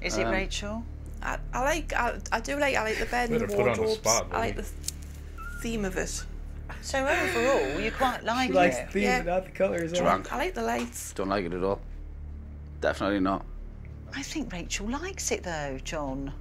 Is 0.00 0.16
it 0.16 0.26
Um, 0.26 0.32
Rachel? 0.32 0.82
I, 1.22 1.38
I 1.52 1.62
like. 1.62 1.92
I, 1.92 2.18
I 2.32 2.40
do 2.40 2.56
like. 2.58 2.74
I 2.76 2.82
like 2.84 2.98
the 2.98 3.04
bed 3.06 3.28
and 3.30 3.40
Better 3.40 3.50
the 3.50 3.56
put 3.56 3.68
on 3.68 3.74
the 3.76 3.82
wardrobes. 3.82 4.00
spot, 4.00 4.26
I 4.32 4.38
like 4.38 4.56
the 4.56 4.66
theme 5.60 5.84
of 5.84 5.96
it. 5.98 6.24
So 6.80 7.06
overall, 7.06 7.78
you 7.80 7.90
quite 7.90 8.24
like 8.24 8.46
She 8.48 8.52
likes 8.54 8.76
it. 8.78 8.86
the 8.86 8.92
theme, 8.92 9.02
Yeah. 9.02 9.18
but 9.18 9.26
not 9.26 9.44
the 9.44 9.50
colors. 9.50 9.92
Drunk. 9.92 10.32
I 10.32 10.38
like 10.38 10.54
the 10.54 10.62
lights. 10.62 11.12
Don't 11.12 11.28
like 11.28 11.44
it 11.44 11.52
at 11.52 11.62
all. 11.62 11.80
Definitely 12.80 13.20
not. 13.20 13.44
I 14.14 14.22
think 14.22 14.50
Rachel 14.52 14.88
likes 14.88 15.30
it 15.30 15.42
though, 15.42 15.78
John. 15.84 16.32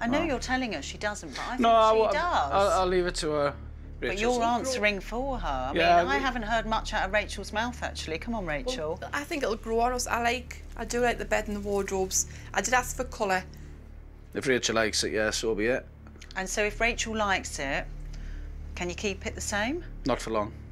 I 0.00 0.08
know 0.08 0.20
Oh. 0.20 0.24
you're 0.24 0.38
telling 0.40 0.74
us 0.74 0.84
she 0.84 0.98
doesn't, 0.98 1.30
but 1.30 1.40
I 1.40 1.48
think 1.50 1.60
No, 1.60 1.90
she 1.92 1.98
will 2.00 2.06
does. 2.08 2.16
I'll, 2.52 2.68
I'll 2.80 2.86
leave 2.86 3.06
it 3.06 3.14
to 3.16 3.30
her. 3.32 3.54
But 4.00 4.18
you're 4.18 4.42
answering 4.42 5.00
for 5.00 5.38
her. 5.38 5.70
I 5.70 5.72
Yeah, 5.74 6.02
mean, 6.02 6.12
I 6.12 6.18
haven't 6.18 6.42
heard 6.42 6.66
much 6.66 6.92
out 6.94 7.04
of 7.06 7.12
Rachel's 7.12 7.52
mouth 7.52 7.82
actually. 7.82 8.18
Come 8.18 8.34
on, 8.34 8.46
Rachel. 8.46 8.98
Well, 9.00 9.10
I 9.12 9.24
think 9.24 9.42
it'll 9.42 9.56
grow 9.56 9.80
on 9.80 9.92
us. 9.92 10.06
I 10.06 10.22
like. 10.22 10.62
I 10.76 10.84
do 10.84 11.00
like 11.00 11.18
the 11.18 11.24
bed 11.24 11.48
and 11.48 11.56
the 11.56 11.60
wardrobes. 11.60 12.26
I 12.54 12.62
did 12.62 12.72
ask 12.74 12.96
for 12.96 13.04
colour. 13.04 13.44
If 14.34 14.46
Rachel 14.46 14.76
likes 14.76 15.04
it, 15.04 15.12
yeah, 15.12 15.30
so 15.30 15.54
be 15.54 15.66
it. 15.66 15.84
And 16.36 16.48
so 16.48 16.62
if 16.62 16.80
Rachel 16.80 17.16
likes 17.16 17.58
it, 17.58 17.84
can 18.76 18.88
you 18.88 18.94
keep 18.94 19.26
it 19.26 19.34
the 19.34 19.40
same? 19.40 19.84
Not 20.06 20.20
for 20.20 20.30
long. 20.30 20.52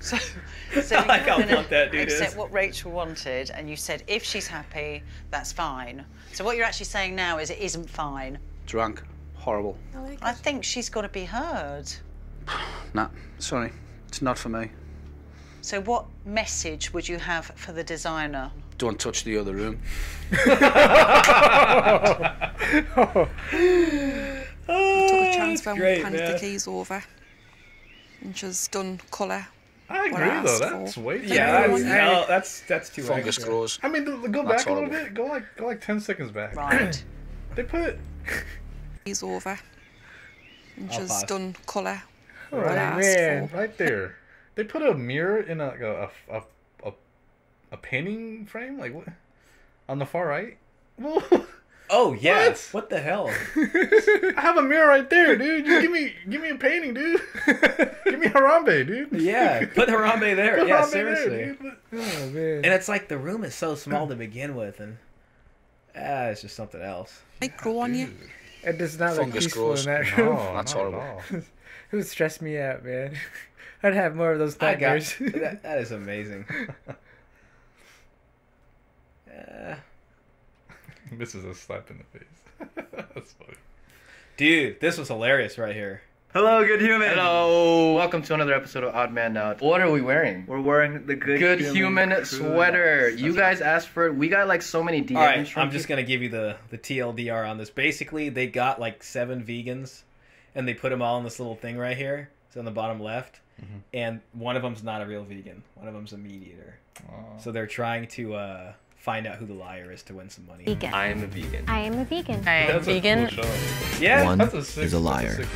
So, 0.00 0.16
I 0.76 0.80
so 0.80 0.94
like 1.08 1.26
you're 1.26 1.30
how 1.34 1.38
gonna 1.40 1.66
that 1.70 1.90
dude 1.90 2.02
accept 2.02 2.36
what 2.36 2.52
Rachel 2.52 2.92
wanted, 2.92 3.50
and 3.50 3.68
you 3.68 3.74
said 3.74 4.04
if 4.06 4.22
she's 4.22 4.46
happy, 4.46 5.02
that's 5.32 5.50
fine. 5.50 6.04
So 6.32 6.44
what 6.44 6.56
you're 6.56 6.64
actually 6.66 6.86
saying 6.86 7.16
now 7.16 7.38
is 7.38 7.50
it 7.50 7.58
isn't 7.58 7.90
fine. 7.90 8.38
Drunk. 8.66 9.02
Horrible. 9.34 9.76
I 9.96 9.98
like 9.98 10.18
I 10.22 10.32
think 10.32 10.62
she's 10.62 10.88
got 10.88 11.02
to 11.02 11.08
be 11.08 11.24
heard. 11.24 11.90
Nah, 12.94 13.08
sorry. 13.38 13.72
It's 14.08 14.22
not 14.22 14.38
for 14.38 14.48
me. 14.48 14.70
So 15.60 15.80
what 15.82 16.06
message 16.24 16.92
would 16.94 17.06
you 17.08 17.18
have 17.18 17.46
for 17.56 17.72
the 17.72 17.84
designer? 17.84 18.50
Don't 18.78 18.98
touch 18.98 19.24
the 19.24 19.36
other 19.36 19.54
room. 19.54 19.80
Oh, 24.68 25.06
Took 25.08 25.20
a 25.20 25.32
chance 25.36 25.64
when 25.66 25.76
great, 25.76 25.98
we 25.98 26.02
handed 26.02 26.20
man. 26.22 26.32
the 26.32 26.38
keys 26.38 26.66
over, 26.68 27.02
and 28.22 28.36
she's 28.36 28.68
done 28.68 29.00
colour. 29.10 29.46
I 29.90 30.06
agree 30.06 30.24
I 30.24 30.42
though. 30.42 30.50
asked 30.50 30.60
That's 30.60 30.94
for. 30.94 31.00
way 31.00 31.18
too. 31.20 31.26
Yeah, 31.34 31.58
Everyone 31.64 31.82
that's, 31.82 31.92
here- 31.94 32.00
hell, 32.14 32.24
that's 32.28 32.60
that's 32.62 32.90
too 32.90 33.02
Fungus 33.02 33.36
extra. 33.36 33.46
grows. 33.46 33.78
I 33.82 33.88
mean, 33.88 34.04
th- 34.04 34.30
go 34.32 34.44
That's 34.44 34.64
back 34.64 34.70
a 34.70 34.74
little 34.74 34.88
horrible. 34.90 35.04
bit. 35.06 35.14
Go 35.14 35.24
like 35.26 35.44
go 35.56 35.66
like 35.66 35.80
ten 35.80 36.00
seconds 36.00 36.30
back. 36.30 36.54
Right. 36.56 37.04
They 37.54 37.62
put 37.64 37.98
Keys 39.04 39.22
over, 39.24 39.58
and 40.76 40.90
I'll 40.92 40.98
she's 41.00 41.22
done 41.24 41.56
colour. 41.66 42.00
Oh, 42.52 42.58
What 42.58 42.66
man. 42.74 43.50
right 43.52 43.76
there. 43.76 44.16
They 44.54 44.64
put 44.64 44.82
a 44.82 44.94
mirror 44.94 45.40
in 45.40 45.60
a 45.60 45.68
like 45.68 45.80
a 45.80 46.10
a, 46.30 46.36
a, 46.36 46.42
a, 46.88 46.92
a 47.72 47.76
painting 47.76 48.46
frame. 48.46 48.78
Like 48.78 48.94
what? 48.94 49.08
On 49.88 49.98
the 49.98 50.06
far 50.06 50.26
right. 50.26 50.58
Well, 50.98 51.22
Oh 51.90 52.12
yeah. 52.12 52.48
What? 52.48 52.68
What, 52.72 52.90
the 52.90 53.00
hell? 53.00 53.30
I 53.56 54.40
have 54.40 54.58
a 54.58 54.62
mirror 54.62 54.88
right 54.88 55.08
there, 55.08 55.36
dude. 55.36 55.64
Just 55.64 55.80
give 55.82 55.90
me 55.90 56.14
give 56.28 56.42
me 56.42 56.50
a 56.50 56.54
painting, 56.56 56.92
dude. 56.94 57.20
give 58.04 58.18
me 58.18 58.26
Harambe, 58.26 58.86
dude. 58.86 59.12
Yeah, 59.12 59.64
put 59.74 59.88
Harambe 59.88 60.36
there. 60.36 60.58
Put 60.58 60.68
yeah, 60.68 60.82
Harambe 60.82 60.90
seriously. 60.90 61.28
There, 61.28 61.54
dude. 61.54 61.76
Oh, 61.94 62.30
man. 62.30 62.56
And 62.56 62.66
it's 62.66 62.88
like 62.88 63.08
the 63.08 63.16
room 63.16 63.42
is 63.44 63.54
so 63.54 63.74
small 63.74 64.06
to 64.08 64.16
begin 64.16 64.54
with, 64.54 64.80
and 64.80 64.98
ah, 65.96 66.24
it's 66.26 66.42
just 66.42 66.56
something 66.56 66.82
else. 66.82 67.22
Might 67.40 67.56
grow 67.56 67.78
on 67.78 67.94
you. 67.94 68.12
It 68.64 68.76
does 68.76 68.98
not 68.98 69.12
look 69.12 69.20
Fungus 69.20 69.44
peaceful 69.44 69.66
grows. 69.68 69.86
in 69.86 69.92
that 69.92 70.16
room. 70.18 70.34
No. 70.34 70.54
That's 70.56 70.72
horrible. 70.72 71.22
all. 71.92 71.96
It 71.98 72.00
would 72.02 72.06
stress 72.06 72.40
me 72.40 72.58
out, 72.58 72.84
man. 72.84 73.16
I'd 73.82 73.94
have 73.94 74.16
more 74.16 74.32
of 74.32 74.38
those 74.38 74.56
I 74.60 74.74
got 74.74 74.80
nightmares. 74.80 75.14
that, 75.20 75.62
that 75.62 75.78
is 75.78 75.92
amazing. 75.92 76.44
Uh, 79.30 79.74
This 81.12 81.34
is 81.34 81.44
a 81.44 81.54
slap 81.54 81.90
in 81.90 81.98
the 81.98 82.18
face. 82.18 82.68
That's 83.14 83.32
funny. 83.34 83.54
dude, 84.36 84.80
this 84.80 84.98
was 84.98 85.08
hilarious 85.08 85.56
right 85.58 85.74
here. 85.74 86.02
Hello, 86.34 86.62
good 86.66 86.80
human. 86.82 87.08
Hello. 87.08 87.94
Welcome 87.94 88.20
to 88.22 88.34
another 88.34 88.52
episode 88.52 88.84
of 88.84 88.94
Odd 88.94 89.12
Man 89.14 89.34
Out. 89.36 89.62
What 89.62 89.80
are 89.80 89.90
we 89.90 90.02
wearing? 90.02 90.44
We're 90.46 90.60
wearing 90.60 91.06
the 91.06 91.14
good, 91.16 91.38
Good 91.38 91.60
human, 91.60 92.10
crew 92.10 92.24
sweater. 92.26 93.08
necks. 93.10 93.22
You 93.22 93.32
That's 93.32 93.60
guys 93.60 93.66
asked 93.66 93.88
for 93.88 94.06
it. 94.08 94.14
We 94.14 94.28
got 94.28 94.46
like 94.46 94.60
so 94.60 94.82
many 94.84 95.02
DMs 95.02 95.16
All 95.16 95.24
right, 95.24 95.48
from 95.48 95.62
I'm 95.62 95.70
just 95.70 95.88
gonna 95.88 96.02
give 96.02 96.20
you 96.20 96.28
the 96.28 96.56
the 96.68 96.76
TLDR 96.76 97.48
on 97.48 97.56
this. 97.56 97.70
Basically, 97.70 98.28
they 98.28 98.46
got 98.46 98.78
like 98.78 99.02
seven 99.02 99.42
vegans, 99.42 100.02
and 100.54 100.66
they 100.68 100.74
put 100.74 100.90
them 100.90 101.02
all 101.02 101.18
in 101.18 101.24
this 101.24 101.38
little 101.38 101.56
thing 101.56 101.76
right 101.78 101.96
here. 101.96 102.30
It's 102.48 102.56
on 102.56 102.64
the 102.64 102.70
bottom 102.70 103.00
left, 103.02 103.40
Mhm. 103.60 103.80
and 103.92 104.20
one 104.32 104.56
of 104.56 104.62
them's 104.62 104.82
not 104.82 105.02
a 105.02 105.06
real 105.06 105.22
vegan. 105.24 105.62
One 105.74 105.86
of 105.88 105.94
them's 105.94 106.12
a 106.12 106.18
meat 106.18 106.42
eater. 106.42 106.78
Oh. 107.10 107.14
So 107.38 107.52
they're 107.52 107.66
trying 107.66 108.06
to 108.08 108.34
uh, 108.34 108.72
find 108.96 109.26
out 109.26 109.36
who 109.36 109.46
the 109.46 109.54
liar 109.54 109.92
is 109.92 110.02
to 110.04 110.14
win 110.14 110.28
some 110.30 110.46
money. 110.46 110.64
Vegan. 110.64 110.92
I 110.94 111.08
am 111.08 111.22
a 111.22 111.26
vegan. 111.26 111.64
I 111.68 111.80
am 111.80 111.98
a 111.98 112.04
vegan. 112.04 112.42
I 112.46 112.54
am 112.54 112.66
That's 112.72 112.88
a 112.88 112.92
vegan. 113.00 113.28
cool. 113.28 113.44
Yeah, 114.00 114.24
One 114.24 114.38
That's 114.38 114.54
a 114.54 114.64
sick, 114.64 114.84
is 114.84 114.92
a 114.94 114.96
that's 114.96 115.04
liar. 115.04 115.36
sick. 115.36 115.48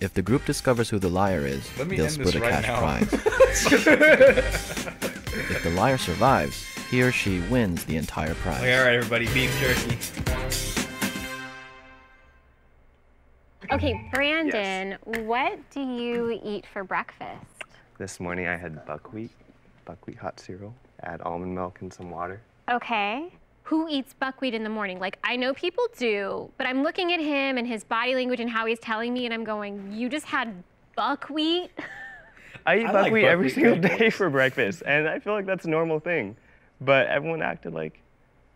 If 0.00 0.14
the 0.14 0.22
group 0.22 0.44
discovers 0.46 0.88
who 0.90 0.98
the 0.98 1.08
liar 1.08 1.46
is, 1.46 1.68
they'll 1.76 2.08
split 2.08 2.34
a 2.34 2.40
right 2.40 2.50
cash 2.50 2.66
now. 2.66 2.78
prize. 2.78 3.12
if 5.52 5.62
the 5.62 5.70
liar 5.70 5.98
survives, 5.98 6.64
he 6.90 7.02
or 7.02 7.12
she 7.12 7.38
wins 7.50 7.84
the 7.84 7.96
entire 7.96 8.34
prize. 8.34 8.60
Like, 8.62 8.72
all 8.72 8.84
right, 8.84 8.94
everybody, 8.94 9.26
beef 9.32 9.56
jerky. 9.60 10.81
Okay, 13.70 14.08
Brandon, 14.12 14.98
what 15.24 15.58
do 15.70 15.80
you 15.80 16.40
eat 16.44 16.66
for 16.66 16.82
breakfast? 16.84 17.46
This 17.98 18.18
morning 18.18 18.46
I 18.48 18.56
had 18.56 18.84
buckwheat, 18.86 19.30
buckwheat 19.84 20.18
hot 20.18 20.40
cereal, 20.40 20.74
add 21.02 21.20
almond 21.22 21.54
milk 21.54 21.80
and 21.80 21.92
some 21.92 22.10
water. 22.10 22.40
Okay. 22.70 23.32
who 23.64 23.86
eats 23.88 24.12
buckwheat 24.14 24.54
in 24.54 24.64
the 24.64 24.68
morning? 24.68 24.98
Like, 24.98 25.18
I 25.22 25.36
know 25.36 25.54
people 25.54 25.84
do, 25.96 26.50
but 26.58 26.66
I'm 26.66 26.82
looking 26.82 27.12
at 27.12 27.20
him 27.20 27.56
and 27.56 27.66
his 27.66 27.84
body 27.84 28.14
language 28.14 28.40
and 28.40 28.50
how 28.50 28.66
he's 28.66 28.80
telling 28.80 29.14
me, 29.14 29.24
and 29.24 29.32
I'm 29.32 29.44
going, 29.44 29.92
you 29.92 30.08
just 30.08 30.26
had 30.26 30.62
buckwheat? 30.96 31.70
I 32.66 32.78
eat 32.78 32.86
I 32.86 32.92
like 32.92 33.04
buckwheat 33.04 33.24
every 33.24 33.50
single 33.50 33.76
day 33.76 34.10
for 34.10 34.28
breakfast, 34.28 34.82
and 34.84 35.08
I 35.08 35.20
feel 35.20 35.32
like 35.32 35.46
that's 35.46 35.64
a 35.64 35.70
normal 35.70 36.00
thing. 36.00 36.36
But 36.80 37.06
everyone 37.06 37.40
acted 37.40 37.72
like 37.72 38.00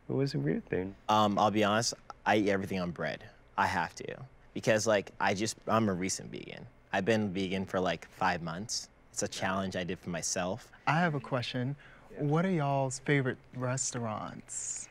it 0.08 0.12
was 0.12 0.34
a 0.34 0.38
weird 0.38 0.66
thing. 0.68 0.94
Um, 1.08 1.38
I'll 1.38 1.50
be 1.52 1.62
honest, 1.64 1.94
I 2.26 2.36
eat 2.36 2.48
everything 2.48 2.80
on 2.80 2.90
bread. 2.90 3.22
I 3.56 3.66
have 3.66 3.94
to. 3.96 4.16
Because 4.56 4.86
like 4.86 5.10
I 5.20 5.34
just 5.34 5.58
I'm 5.68 5.90
a 5.90 5.92
recent 5.92 6.32
vegan. 6.32 6.66
I've 6.90 7.04
been 7.04 7.30
vegan 7.30 7.66
for 7.66 7.78
like 7.78 8.08
five 8.08 8.40
months. 8.40 8.88
It's 9.12 9.22
a 9.22 9.28
challenge 9.28 9.76
I 9.76 9.84
did 9.84 9.98
for 9.98 10.08
myself. 10.08 10.72
I 10.86 10.98
have 10.98 11.14
a 11.14 11.20
question. 11.20 11.76
What 12.16 12.46
are 12.46 12.50
y'all's 12.50 13.00
favorite 13.00 13.36
restaurants? 13.54 14.88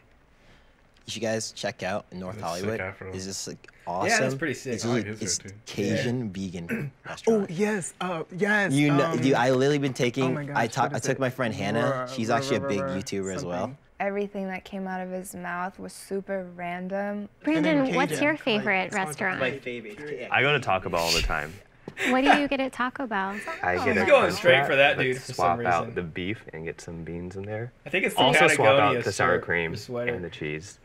You 1.07 1.11
should 1.13 1.23
guys 1.23 1.51
check 1.51 1.81
out 1.81 2.05
North 2.13 2.35
That's 2.35 2.47
Hollywood. 2.47 2.79
Is 3.11 3.25
this 3.25 3.47
like 3.47 3.57
like 3.57 3.71
Yeah, 3.87 3.91
awesome. 4.13 4.19
that's 4.21 4.35
pretty 4.35 4.53
sick. 4.53 4.73
It's, 4.73 4.85
I 4.85 4.89
like 4.89 5.05
it's 5.07 5.37
there, 5.39 5.49
too. 5.49 5.55
Cajun 5.65 6.29
vegan 6.29 6.91
restaurant. 7.07 7.47
Oh 7.49 7.53
yes, 7.53 7.95
uh, 8.01 8.23
yes. 8.37 8.71
You 8.71 8.93
know, 8.93 9.05
um, 9.13 9.17
dude, 9.19 9.33
I 9.33 9.49
literally 9.49 9.79
been 9.79 9.91
oh 9.93 9.95
taking. 9.95 10.35
my 10.35 10.41
I 10.41 10.45
gosh, 10.67 10.73
talk, 10.75 10.91
what 10.91 10.97
I 10.97 10.99
took 10.99 11.11
it? 11.17 11.19
my 11.19 11.31
friend 11.31 11.55
Hannah. 11.55 11.89
Ra- 11.89 12.05
She's 12.05 12.29
ra- 12.29 12.35
actually 12.35 12.57
a 12.57 12.59
ra- 12.61 12.69
big 12.69 12.81
ra- 12.81 12.89
YouTuber 12.89 13.35
as 13.35 13.43
well. 13.43 13.75
Something. 13.97 14.07
Everything 14.07 14.47
that 14.47 14.63
came 14.65 14.87
out 14.87 15.01
of 15.01 15.09
his 15.11 15.35
mouth 15.35 15.79
was 15.79 15.93
super 15.93 16.47
random. 16.55 17.29
Brandon, 17.43 17.93
what's 17.95 18.21
your 18.21 18.37
favorite 18.37 18.93
restaurant? 18.93 19.39
My 19.39 19.57
favorite. 19.57 20.29
I 20.31 20.41
go 20.41 20.53
to 20.53 20.59
Taco 20.59 20.89
Bell 20.89 21.01
all 21.01 21.11
the 21.11 21.21
time. 21.21 21.53
What 22.09 22.23
do 22.25 22.37
you 22.39 22.47
get 22.47 22.59
at 22.59 22.73
Taco 22.73 23.07
Bell? 23.07 23.39
I 23.63 23.75
get 23.75 23.87
he's 23.95 24.03
a 24.03 24.05
going 24.05 24.31
straight 24.31 24.65
for 24.65 24.75
that, 24.75 24.97
but 24.97 25.03
dude, 25.03 25.17
for 25.17 25.21
some 25.21 25.35
Swap 25.35 25.59
out 25.65 25.81
reason. 25.83 25.95
the 25.95 26.01
beef 26.01 26.43
and 26.51 26.65
get 26.65 26.81
some 26.81 27.03
beans 27.03 27.35
in 27.37 27.43
there. 27.43 27.71
I 27.85 27.89
think 27.89 28.05
it's 28.05 28.15
the 28.15 28.21
also 28.21 28.47
swap 28.49 28.79
out 28.79 29.03
the 29.03 29.11
sour 29.11 29.39
cream 29.39 29.75
sweater. 29.75 30.13
and 30.13 30.23
the 30.23 30.29
cheese. 30.29 30.79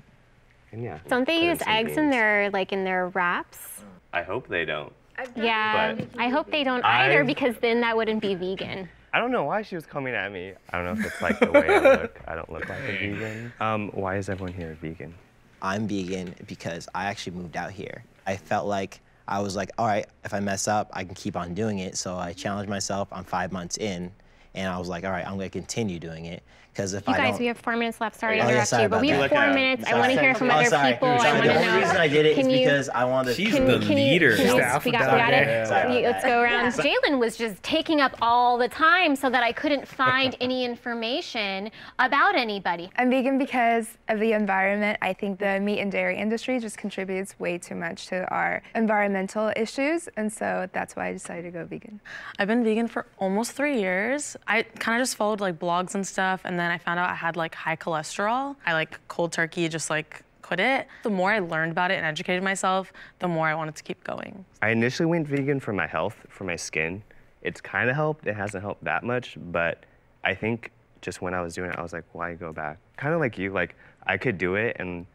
And 0.73 0.85
yeah. 0.85 0.99
Don't 1.09 1.27
they 1.27 1.39
put 1.39 1.43
in 1.43 1.49
use 1.51 1.59
some 1.61 1.69
eggs 1.69 1.97
in 1.97 2.11
their 2.11 2.51
like 2.51 2.73
in 2.73 2.85
their 2.85 3.09
wraps? 3.09 3.83
I 4.13 4.23
hope 4.23 4.47
they 4.47 4.65
don't. 4.65 4.93
Yeah, 5.35 5.97
I 6.17 6.29
hope 6.29 6.51
they 6.51 6.65
don't 6.65 6.85
either 6.85 7.21
I've- 7.21 7.27
because 7.27 7.57
then 7.61 7.81
that 7.81 7.97
wouldn't 7.97 8.23
be 8.23 8.35
vegan. 8.37 8.89
I 9.13 9.19
don't 9.19 9.33
know 9.33 9.45
why 9.45 9.63
she 9.63 9.75
was 9.75 9.87
coming 9.87 10.15
at 10.15 10.31
me. 10.31 10.53
I 10.71 10.77
don't 10.77 10.87
know 10.87 11.01
if 11.01 11.07
it's 11.07 11.21
like 11.23 11.39
the 11.41 11.51
way 11.51 11.69
I 11.69 11.79
look. 12.01 12.21
I 12.29 12.35
don't 12.35 12.51
look 12.53 12.69
like 12.69 12.79
a 12.81 12.93
vegan. 12.93 13.53
Um, 13.61 13.91
why 13.93 14.17
is 14.17 14.29
everyone 14.29 14.53
here 14.53 14.77
vegan? 14.81 15.15
I'm 15.63 15.89
vegan 15.89 16.35
because 16.47 16.89
I 16.95 17.07
actually 17.07 17.37
moved 17.37 17.57
out 17.57 17.71
here. 17.73 18.05
I 18.27 18.37
felt 18.37 18.67
like 18.67 19.01
I 19.27 19.41
was 19.41 19.57
like, 19.57 19.71
all 19.79 19.87
right, 19.87 20.07
if 20.25 20.33
I 20.33 20.41
mess 20.41 20.69
up, 20.69 20.91
I 20.93 21.05
can 21.05 21.15
keep 21.15 21.37
on 21.37 21.55
doing 21.55 21.81
it. 21.81 21.97
So 21.97 22.17
I 22.17 22.33
challenged 22.33 22.71
myself. 22.71 23.09
I'm 23.13 23.25
five 23.25 23.53
months 23.53 23.77
in, 23.79 24.13
and 24.55 24.69
I 24.69 24.79
was 24.79 24.89
like, 24.89 25.05
all 25.05 25.11
right, 25.11 25.25
I'm 25.27 25.37
gonna 25.37 25.49
continue 25.51 25.99
doing 25.99 26.25
it 26.27 26.43
because 26.73 26.93
if 26.95 27.07
You 27.09 27.15
I 27.15 27.17
guys, 27.17 27.31
don't, 27.33 27.41
we 27.41 27.47
have 27.47 27.59
four 27.59 27.75
minutes 27.77 28.01
left. 28.01 28.19
Sorry 28.19 28.37
to 28.37 28.43
Oh, 28.43 28.47
yeah, 28.47 28.51
interrupt 28.53 28.69
sorry 28.69 28.83
you, 28.85 28.89
but 28.89 29.01
we 29.01 29.09
have 29.09 29.29
four 29.29 29.39
Look, 29.41 29.49
uh, 29.51 29.55
minutes. 29.55 29.85
I 29.91 29.99
want 29.99 30.13
to 30.13 30.21
hear 30.21 30.35
from 30.37 30.51
Oh, 30.51 30.55
other 30.55 30.67
sorry. 30.67 30.93
people. 30.93 31.09
I 31.09 31.19
Sorry, 31.19 31.33
want 31.33 31.43
the 31.47 31.53
to 31.53 31.59
only 31.59 31.67
know. 31.73 31.79
reason 31.81 31.97
I 31.97 32.09
did 32.09 32.27
it 32.27 32.31
is 32.31 32.37
can 32.39 32.51
you- 32.51 32.59
because 32.61 32.89
I 32.91 33.05
wanted. 33.05 33.35
She's 33.35 33.55
Can- 33.55 33.65
the 33.67 33.79
can 33.81 33.89
leader. 33.97 34.37
can 34.37 34.47
you- 34.47 34.53
Staff 34.53 34.85
we 34.85 34.93
got, 34.93 35.13
we 35.13 35.19
got 35.19 35.33
it. 35.33 35.67
Sorry 35.67 35.83
about 35.83 36.03
let's 36.03 36.23
that. 36.23 36.29
go 36.29 36.41
around. 36.41 36.67
Jalen 36.73 37.19
was 37.19 37.37
just 37.37 37.61
taking 37.65 38.01
up 38.01 38.17
all 38.23 38.57
the 38.57 38.69
time 38.69 39.17
so 39.17 39.29
that 39.31 39.43
I 39.43 39.51
couldn't 39.53 39.87
find 39.87 40.37
any 40.41 40.65
information 40.65 41.71
about 41.99 42.37
anybody. 42.37 42.89
I'm 42.97 43.11
vegan 43.11 43.37
because 43.37 43.99
of 44.09 44.21
the 44.21 44.33
environment. 44.33 44.97
I 45.03 45.13
think 45.13 45.41
the 45.41 45.59
meat 45.59 45.81
and 45.81 45.91
dairy 45.91 46.17
industry 46.19 46.61
just 46.61 46.79
contributes 46.79 47.39
way 47.41 47.59
too 47.59 47.75
much 47.75 48.07
to 48.09 48.29
our 48.33 48.63
environmental 48.77 49.53
issues, 49.57 50.09
and 50.17 50.33
so 50.33 50.69
that's 50.73 50.95
why 50.95 51.09
I 51.09 51.13
decided 51.13 51.43
to 51.45 51.51
go 51.51 51.65
vegan. 51.65 52.01
I've 52.39 52.49
been 52.49 52.63
vegan 52.63 52.87
for 52.87 53.07
almost 53.19 53.53
three 53.53 53.81
years. 53.81 54.37
I 54.47 54.63
kind 54.63 55.01
of 55.01 55.07
just 55.07 55.17
followed 55.17 55.41
like 55.41 55.59
blogs 55.59 55.95
and 55.95 56.07
stuff, 56.07 56.43
and 56.45 56.59
then 56.59 56.71
I 56.71 56.79
found 56.79 56.99
out 56.99 57.09
I 57.09 57.15
had 57.15 57.37
like 57.37 57.55
high 57.55 57.77
cholesterol. 57.77 58.57
I 58.67 58.73
like 58.73 58.99
cold 59.09 59.33
turkey, 59.33 59.69
just 59.69 59.91
like 59.91 60.23
quit 60.43 60.61
it. 60.61 60.89
The 61.05 61.11
more 61.11 61.31
I 61.31 61.39
learned 61.39 61.73
about 61.73 61.91
it 61.91 61.95
and 61.95 62.05
educated 62.05 62.43
myself, 62.43 62.93
the 63.21 63.29
more 63.29 63.47
I 63.47 63.55
wanted 63.55 63.77
to 63.77 63.83
keep 63.83 64.03
going. 64.03 64.45
I 64.61 64.71
initially 64.71 65.07
went 65.07 65.29
vegan 65.29 65.61
for 65.61 65.73
my 65.73 65.87
health, 65.87 66.17
for 66.29 66.45
my 66.45 66.57
skin. 66.57 67.03
It's 67.43 67.61
kind 67.61 67.89
of 67.89 67.97
helped. 67.97 68.27
It 68.27 68.35
hasn't 68.35 68.63
helped 68.63 68.85
that 68.85 69.05
much, 69.05 69.37
but 69.53 69.85
I 70.25 70.35
think 70.35 70.73
just 71.01 71.23
when 71.23 71.33
I 71.33 71.41
was 71.41 71.55
doing 71.55 71.71
it, 71.71 71.79
I 71.79 71.83
was 71.83 71.93
like, 71.93 72.05
why 72.13 72.35
go 72.35 72.53
back? 72.53 72.79
Kind 72.97 73.15
of 73.15 73.21
like 73.21 73.39
you, 73.39 73.53
like 73.53 73.77
I 74.07 74.17
could 74.17 74.37
do 74.39 74.57
it, 74.57 74.77
and 74.79 75.07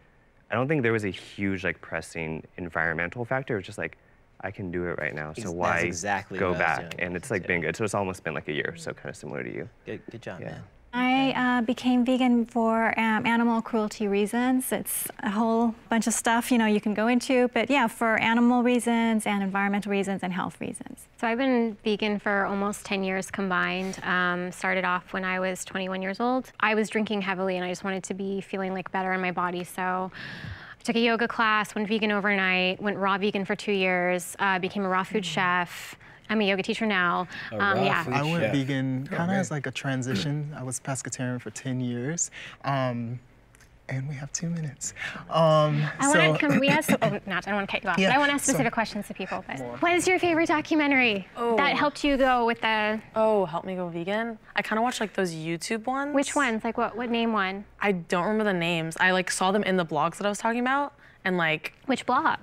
I 0.49 0.55
don't 0.55 0.67
think 0.67 0.83
there 0.83 0.93
was 0.93 1.05
a 1.05 1.09
huge 1.09 1.63
like 1.63 1.81
pressing 1.81 2.43
environmental 2.57 3.25
factor. 3.25 3.55
It 3.55 3.57
was 3.57 3.65
just 3.65 3.77
like 3.77 3.97
I 4.45 4.51
can 4.51 4.69
do 4.69 4.85
it 4.85 4.99
right 4.99 5.15
now, 5.15 5.33
so 5.33 5.41
that's 5.41 5.53
why 5.53 5.79
exactly 5.79 6.37
go 6.37 6.51
what 6.51 6.61
I 6.61 6.77
was 6.77 6.83
back? 6.83 6.95
And 6.99 7.15
it's 7.15 7.31
like 7.31 7.47
been 7.47 7.61
good. 7.61 7.75
So 7.75 7.83
it's 7.83 7.95
almost 7.95 8.23
been 8.23 8.35
like 8.35 8.47
a 8.47 8.53
year, 8.53 8.75
so 8.77 8.93
kind 8.93 9.09
of 9.09 9.15
similar 9.15 9.43
to 9.43 9.51
you. 9.51 9.67
Good, 9.85 10.01
good 10.11 10.21
job, 10.21 10.39
man. 10.39 10.61
I 10.93 11.33
uh, 11.35 11.61
became 11.61 12.05
vegan 12.05 12.45
for 12.45 12.97
um, 12.97 13.25
animal 13.25 13.61
cruelty 13.61 14.07
reasons. 14.07 14.71
It's 14.71 15.07
a 15.19 15.29
whole 15.29 15.75
bunch 15.89 16.07
of 16.07 16.13
stuff, 16.13 16.51
you 16.51 16.57
know, 16.57 16.67
you 16.67 16.79
can 16.79 16.93
go 16.93 17.07
into, 17.07 17.49
but 17.49 17.69
yeah, 17.69 17.87
for 17.87 18.15
animal 18.17 18.63
reasons 18.63 19.25
and 19.25 19.43
environmental 19.43 19.91
reasons 19.91 20.23
and 20.23 20.31
health 20.31 20.61
reasons. 20.61 21.07
So 21.19 21.27
I've 21.27 21.37
been 21.37 21.75
vegan 21.83 22.19
for 22.19 22.45
almost 22.45 22.85
10 22.85 23.03
years 23.03 23.29
combined. 23.29 23.99
Um, 24.03 24.53
started 24.53 24.85
off 24.85 25.11
when 25.11 25.25
I 25.25 25.41
was 25.41 25.65
21 25.65 26.01
years 26.01 26.21
old. 26.21 26.53
I 26.61 26.75
was 26.75 26.89
drinking 26.89 27.23
heavily 27.23 27.57
and 27.57 27.65
I 27.65 27.69
just 27.69 27.83
wanted 27.83 28.03
to 28.05 28.13
be 28.13 28.39
feeling 28.39 28.73
like 28.73 28.89
better 28.93 29.11
in 29.11 29.19
my 29.19 29.31
body. 29.31 29.65
So 29.65 29.81
I 29.81 30.64
took 30.85 30.95
a 30.95 30.99
yoga 30.99 31.27
class, 31.27 31.73
went 31.75 31.87
vegan 31.87 32.11
overnight, 32.11 32.81
went 32.81 32.97
raw 32.97 33.17
vegan 33.17 33.43
for 33.43 33.55
two 33.55 33.71
years, 33.71 34.35
uh, 34.39 34.59
became 34.59 34.85
a 34.85 34.87
raw 34.89 35.03
food 35.03 35.25
chef. 35.25 35.95
I'm 36.29 36.41
a 36.41 36.43
yoga 36.45 36.63
teacher 36.63 36.85
now. 36.85 37.27
Um, 37.51 37.83
yeah. 37.83 38.03
I 38.11 38.23
went 38.23 38.51
vegan 38.53 39.07
Oh, 39.11 39.15
kind 39.15 39.23
of 39.23 39.27
man. 39.29 39.39
as 39.39 39.51
like 39.51 39.67
a 39.67 39.71
transition. 39.71 40.53
I 40.57 40.63
was 40.63 40.79
pescatarian 40.79 41.41
for 41.41 41.51
10 41.51 41.81
years. 41.81 42.31
Um, 42.63 43.19
and 43.89 44.07
we 44.07 44.15
have 44.15 44.31
two 44.31 44.49
minutes. 44.49 44.93
Um, 45.29 45.83
I 45.99 46.11
so, 46.11 46.19
want 46.19 46.39
to 46.39 46.47
come. 46.47 46.59
We 46.59 46.69
ask. 46.69 46.89
Oh, 47.01 47.19
not. 47.27 47.45
I 47.47 47.51
don't 47.51 47.55
want 47.55 47.69
to 47.69 47.71
cut 47.71 47.83
you 47.83 47.89
off. 47.89 47.97
Yeah, 47.97 48.09
but 48.09 48.15
I 48.15 48.17
want 48.19 48.29
to 48.29 48.35
ask 48.35 48.45
so- 48.45 48.51
specific 48.53 48.73
questions 48.73 49.07
to 49.07 49.13
people. 49.13 49.43
But 49.47 49.59
what 49.81 49.93
is 49.93 50.07
your 50.07 50.17
favorite 50.17 50.47
documentary 50.47 51.27
that 51.35 51.75
helped 51.75 52.03
you 52.03 52.17
go 52.17 52.45
with 52.45 52.61
the? 52.61 53.01
Oh, 53.15 53.45
help 53.45 53.65
me 53.65 53.75
go 53.75 53.87
vegan. 53.89 54.39
I 54.55 54.61
kind 54.61 54.79
of 54.79 54.83
watch 54.83 54.99
like 54.99 55.13
those 55.13 55.33
YouTube 55.33 55.85
ones. 55.85 56.15
Which 56.15 56.35
ones? 56.35 56.63
Like 56.63 56.77
what? 56.77 56.95
What 56.95 57.09
name 57.09 57.33
one? 57.33 57.65
I 57.79 57.91
don't 57.91 58.23
remember 58.23 58.45
the 58.45 58.53
names. 58.57 58.95
I 58.99 59.11
like 59.11 59.29
saw 59.29 59.51
them 59.51 59.63
in 59.63 59.77
the 59.77 59.85
blogs 59.85 60.17
that 60.17 60.25
I 60.25 60.29
was 60.29 60.39
talking 60.39 60.61
about, 60.61 60.93
and 61.23 61.37
like. 61.37 61.73
Which 61.85 62.05
blog? 62.05 62.39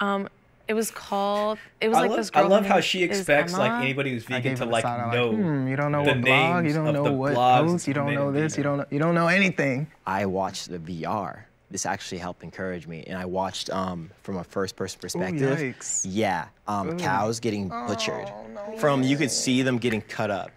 Um, 0.00 0.28
it 0.66 0.74
was 0.74 0.90
called. 0.90 1.58
It 1.80 1.88
was 1.88 1.98
I 1.98 2.00
like 2.02 2.10
love, 2.10 2.18
this 2.18 2.30
I 2.34 2.42
love 2.42 2.66
how 2.66 2.80
she 2.80 3.02
expects 3.02 3.52
like 3.52 3.82
anybody 3.82 4.12
who's 4.12 4.24
vegan 4.24 4.56
to 4.56 4.62
it 4.62 4.66
a 4.66 4.70
like 4.70 4.82
side 4.82 5.00
eye, 5.00 5.14
know 5.14 5.32
hmm, 5.32 5.68
you 5.68 5.76
don't 5.76 5.92
know 5.92 6.04
the 6.04 6.12
what 6.12 6.22
blog, 6.22 6.66
you 6.66 6.72
don't 6.72 6.92
know 6.92 7.04
the 7.04 7.12
what 7.12 7.34
blogs 7.34 7.66
post, 7.66 7.88
you 7.88 7.94
don't 7.94 8.14
know 8.14 8.30
being 8.30 8.44
this, 8.44 8.56
you 8.56 8.62
don't 8.62 8.78
know, 8.78 8.86
you 8.90 8.98
don't 8.98 9.14
know 9.14 9.28
anything. 9.28 9.86
I 10.06 10.26
watched 10.26 10.70
the 10.70 10.78
VR. 10.78 11.44
This 11.70 11.86
actually 11.86 12.18
helped 12.18 12.44
encourage 12.44 12.86
me, 12.86 13.02
and 13.06 13.18
I 13.18 13.24
watched 13.24 13.68
um, 13.70 14.10
from 14.22 14.36
a 14.36 14.44
first-person 14.44 15.00
perspective. 15.00 15.58
yikes. 15.58 16.06
Yeah, 16.08 16.46
um, 16.68 16.90
Ooh. 16.90 16.96
cows 16.96 17.40
getting 17.40 17.68
butchered. 17.68 18.30
From 18.78 19.02
you 19.02 19.16
could 19.16 19.30
see 19.30 19.62
them 19.62 19.78
getting 19.78 20.00
cut 20.02 20.30
up. 20.30 20.50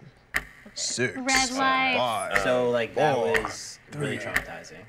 Six. 0.74 1.16
Red 1.16 1.50
lights. 1.52 2.44
So 2.44 2.70
like 2.70 2.94
that 2.94 3.14
four, 3.16 3.32
was 3.32 3.80
really 3.96 4.18
traumatizing. 4.18 4.84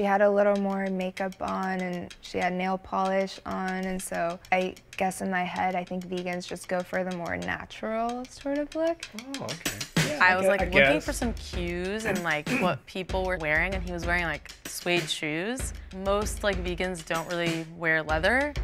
She 0.00 0.06
had 0.06 0.22
a 0.22 0.30
little 0.30 0.56
more 0.56 0.86
makeup 0.86 1.34
on 1.42 1.80
and 1.80 2.14
she 2.22 2.38
had 2.38 2.54
nail 2.54 2.78
polish 2.78 3.38
on, 3.44 3.84
and 3.84 4.00
so 4.00 4.38
I 4.50 4.74
guess 4.96 5.20
in 5.20 5.30
my 5.30 5.44
head, 5.44 5.74
I 5.74 5.84
think 5.84 6.06
vegans 6.06 6.48
just 6.48 6.68
go 6.68 6.82
for 6.82 7.04
the 7.04 7.14
more 7.18 7.36
natural 7.36 8.24
sort 8.24 8.56
of 8.56 8.74
look. 8.74 9.06
Oh, 9.18 9.42
okay. 9.44 9.76
Yeah, 10.08 10.18
I 10.22 10.36
was 10.36 10.46
like 10.46 10.62
I 10.62 10.64
looking 10.64 10.80
guess. 10.80 11.04
for 11.04 11.12
some 11.12 11.34
cues 11.34 12.06
and 12.06 12.22
like 12.22 12.48
what 12.60 12.86
people 12.86 13.26
were 13.26 13.36
wearing, 13.36 13.74
and 13.74 13.84
he 13.84 13.92
was 13.92 14.06
wearing 14.06 14.24
like 14.24 14.50
suede 14.64 15.06
shoes. 15.06 15.74
Most 16.02 16.42
like 16.44 16.56
vegans 16.64 17.04
don't 17.04 17.28
really 17.28 17.66
wear 17.76 18.02
leather. 18.02 18.54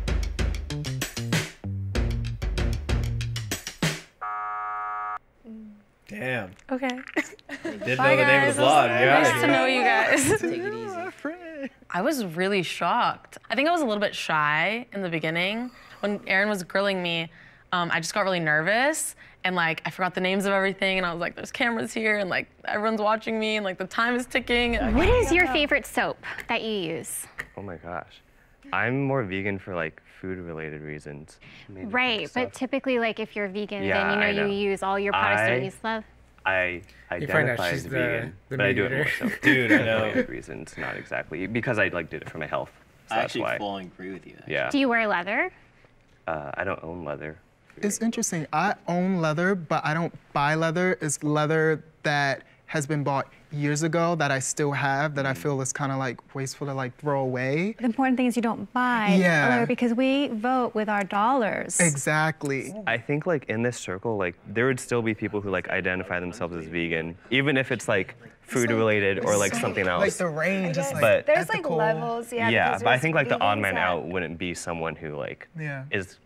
Damn. 6.08 6.52
Okay. 6.70 6.88
Didn't 7.62 7.96
Bye, 7.98 8.14
know 8.14 8.16
the 8.16 8.26
name 8.26 8.48
of 8.48 8.56
the 8.56 8.62
guys. 8.62 8.88
vlog. 8.88 8.88
Yeah. 8.88 9.22
Nice 9.22 9.40
to 9.40 9.46
know 9.46 9.66
you 9.66 9.82
guys. 9.82 10.40
Take 10.40 10.60
it 10.60 10.74
easy. 10.74 11.70
I 11.90 12.02
was 12.02 12.24
really 12.24 12.62
shocked. 12.62 13.38
I 13.50 13.54
think 13.54 13.68
I 13.68 13.72
was 13.72 13.80
a 13.80 13.84
little 13.86 14.00
bit 14.00 14.14
shy 14.14 14.86
in 14.92 15.02
the 15.02 15.08
beginning. 15.08 15.70
When 16.00 16.20
Aaron 16.26 16.48
was 16.48 16.62
grilling 16.62 17.02
me, 17.02 17.30
um, 17.72 17.90
I 17.92 18.00
just 18.00 18.14
got 18.14 18.20
really 18.22 18.40
nervous 18.40 19.16
and 19.44 19.56
like 19.56 19.82
I 19.84 19.90
forgot 19.90 20.14
the 20.14 20.20
names 20.20 20.44
of 20.44 20.52
everything 20.52 20.98
and 20.98 21.06
I 21.06 21.12
was 21.12 21.20
like, 21.20 21.34
there's 21.36 21.52
cameras 21.52 21.92
here 21.92 22.18
and 22.18 22.28
like 22.30 22.48
everyone's 22.64 23.00
watching 23.00 23.38
me 23.38 23.56
and 23.56 23.64
like 23.64 23.78
the 23.78 23.86
time 23.86 24.14
is 24.14 24.26
ticking. 24.26 24.74
What 24.94 25.08
is 25.08 25.32
your 25.32 25.46
favorite 25.48 25.86
soap 25.86 26.18
that 26.48 26.62
you 26.62 26.70
use? 26.96 27.26
Oh 27.56 27.62
my 27.62 27.76
gosh. 27.76 28.20
I'm 28.72 29.02
more 29.04 29.22
vegan 29.22 29.58
for 29.58 29.74
like 29.74 30.02
food 30.26 30.38
related 30.44 30.82
reasons. 30.82 31.38
Right, 31.68 32.28
but 32.34 32.52
typically, 32.52 32.98
like 32.98 33.20
if 33.20 33.36
you're 33.36 33.48
vegan, 33.48 33.84
Yeah, 33.84 34.18
then 34.18 34.28
you 34.28 34.34
know, 34.36 34.46
know. 34.46 34.52
you 34.52 34.70
use 34.70 34.82
all 34.82 34.98
your 34.98 35.12
products 35.12 35.42
I- 35.42 35.50
that 35.50 35.62
you 35.62 35.72
love. 35.84 36.04
I 36.44 36.66
You 37.18 37.26
find 37.26 37.48
out 37.48 37.58
identify 37.58 37.70
she's 37.70 37.78
as 37.78 37.82
the- 37.84 37.88
vegan, 37.90 38.36
the 38.50 38.56
but 38.56 38.66
I 38.66 38.72
do 38.72 38.84
it 38.84 38.92
more 38.92 39.08
so 39.18 39.28
Dude, 39.42 39.72
I 39.72 39.78
for 39.78 39.84
know. 39.84 39.96
related 40.04 40.28
reasons, 40.28 40.74
not 40.78 40.96
exactly 40.96 41.46
because 41.48 41.78
I 41.78 41.88
like 41.88 42.08
did 42.10 42.22
it 42.22 42.30
for 42.30 42.38
my 42.38 42.46
health. 42.46 42.70
So 43.08 43.14
I 43.14 43.18
that's 43.18 43.24
actually 43.26 43.40
why. 43.42 43.58
fully 43.58 43.84
agree 43.84 44.12
with 44.12 44.26
you. 44.26 44.36
Yeah. 44.46 44.68
Do 44.70 44.78
you 44.78 44.88
wear 44.88 45.06
leather? 45.08 45.52
Uh, 46.28 46.50
I 46.54 46.62
don't 46.64 46.82
own 46.84 47.04
leather. 47.04 47.38
It's 47.78 47.98
interesting. 48.00 48.46
I 48.52 48.74
own 48.88 49.20
leather, 49.20 49.54
but 49.54 49.84
I 49.84 49.92
don't 49.92 50.12
buy 50.32 50.54
leather. 50.54 50.96
It's 51.00 51.22
leather 51.22 51.84
that 52.04 52.42
has 52.66 52.86
been 52.86 53.04
bought 53.04 53.28
years 53.52 53.82
ago 53.84 54.16
that 54.16 54.30
I 54.32 54.40
still 54.40 54.72
have 54.72 55.14
that 55.14 55.24
I 55.24 55.32
Mm. 55.32 55.36
feel 55.38 55.60
is 55.60 55.72
kind 55.72 55.92
of 55.92 55.98
like 55.98 56.18
wasteful 56.34 56.66
to 56.66 56.74
like 56.74 56.96
throw 56.98 57.20
away. 57.20 57.76
The 57.78 57.84
important 57.84 58.16
thing 58.16 58.26
is 58.26 58.34
you 58.36 58.42
don't 58.42 58.70
buy 58.72 59.16
Yeah. 59.20 59.64
because 59.64 59.94
we 59.94 60.28
vote 60.28 60.74
with 60.74 60.88
our 60.88 61.04
dollars. 61.04 61.78
Exactly. 61.80 62.74
I 62.86 62.98
think 62.98 63.24
like 63.26 63.44
in 63.48 63.62
this 63.62 63.76
circle, 63.78 64.16
like 64.16 64.34
there 64.48 64.66
would 64.66 64.80
still 64.80 65.00
be 65.00 65.14
people 65.14 65.40
who 65.40 65.50
like 65.50 65.68
identify 65.68 66.18
themselves 66.18 66.56
as 66.56 66.66
vegan, 66.66 67.16
even 67.30 67.56
if 67.56 67.70
it's 67.70 67.86
like 67.88 68.16
food 68.42 68.70
related 68.70 69.24
or 69.24 69.36
like 69.36 69.54
something 69.54 69.86
else. 69.86 70.00
Like 70.00 70.12
the 70.14 70.28
range 70.28 70.76
is 70.76 70.92
like 70.92 71.00
But 71.00 71.26
There's 71.26 71.48
like 71.48 71.68
levels, 71.70 72.32
yeah. 72.32 72.48
yeah, 72.48 72.78
but 72.78 72.88
I 72.88 72.98
think 72.98 73.14
like 73.14 73.28
the 73.28 73.40
odd 73.40 73.58
man 73.58 73.76
out 73.76 74.06
wouldn't 74.06 74.38
be 74.38 74.54
someone 74.54 74.96
who 74.96 75.14
like 75.16 75.48
Yeah. 75.58 75.84
is 75.92 76.18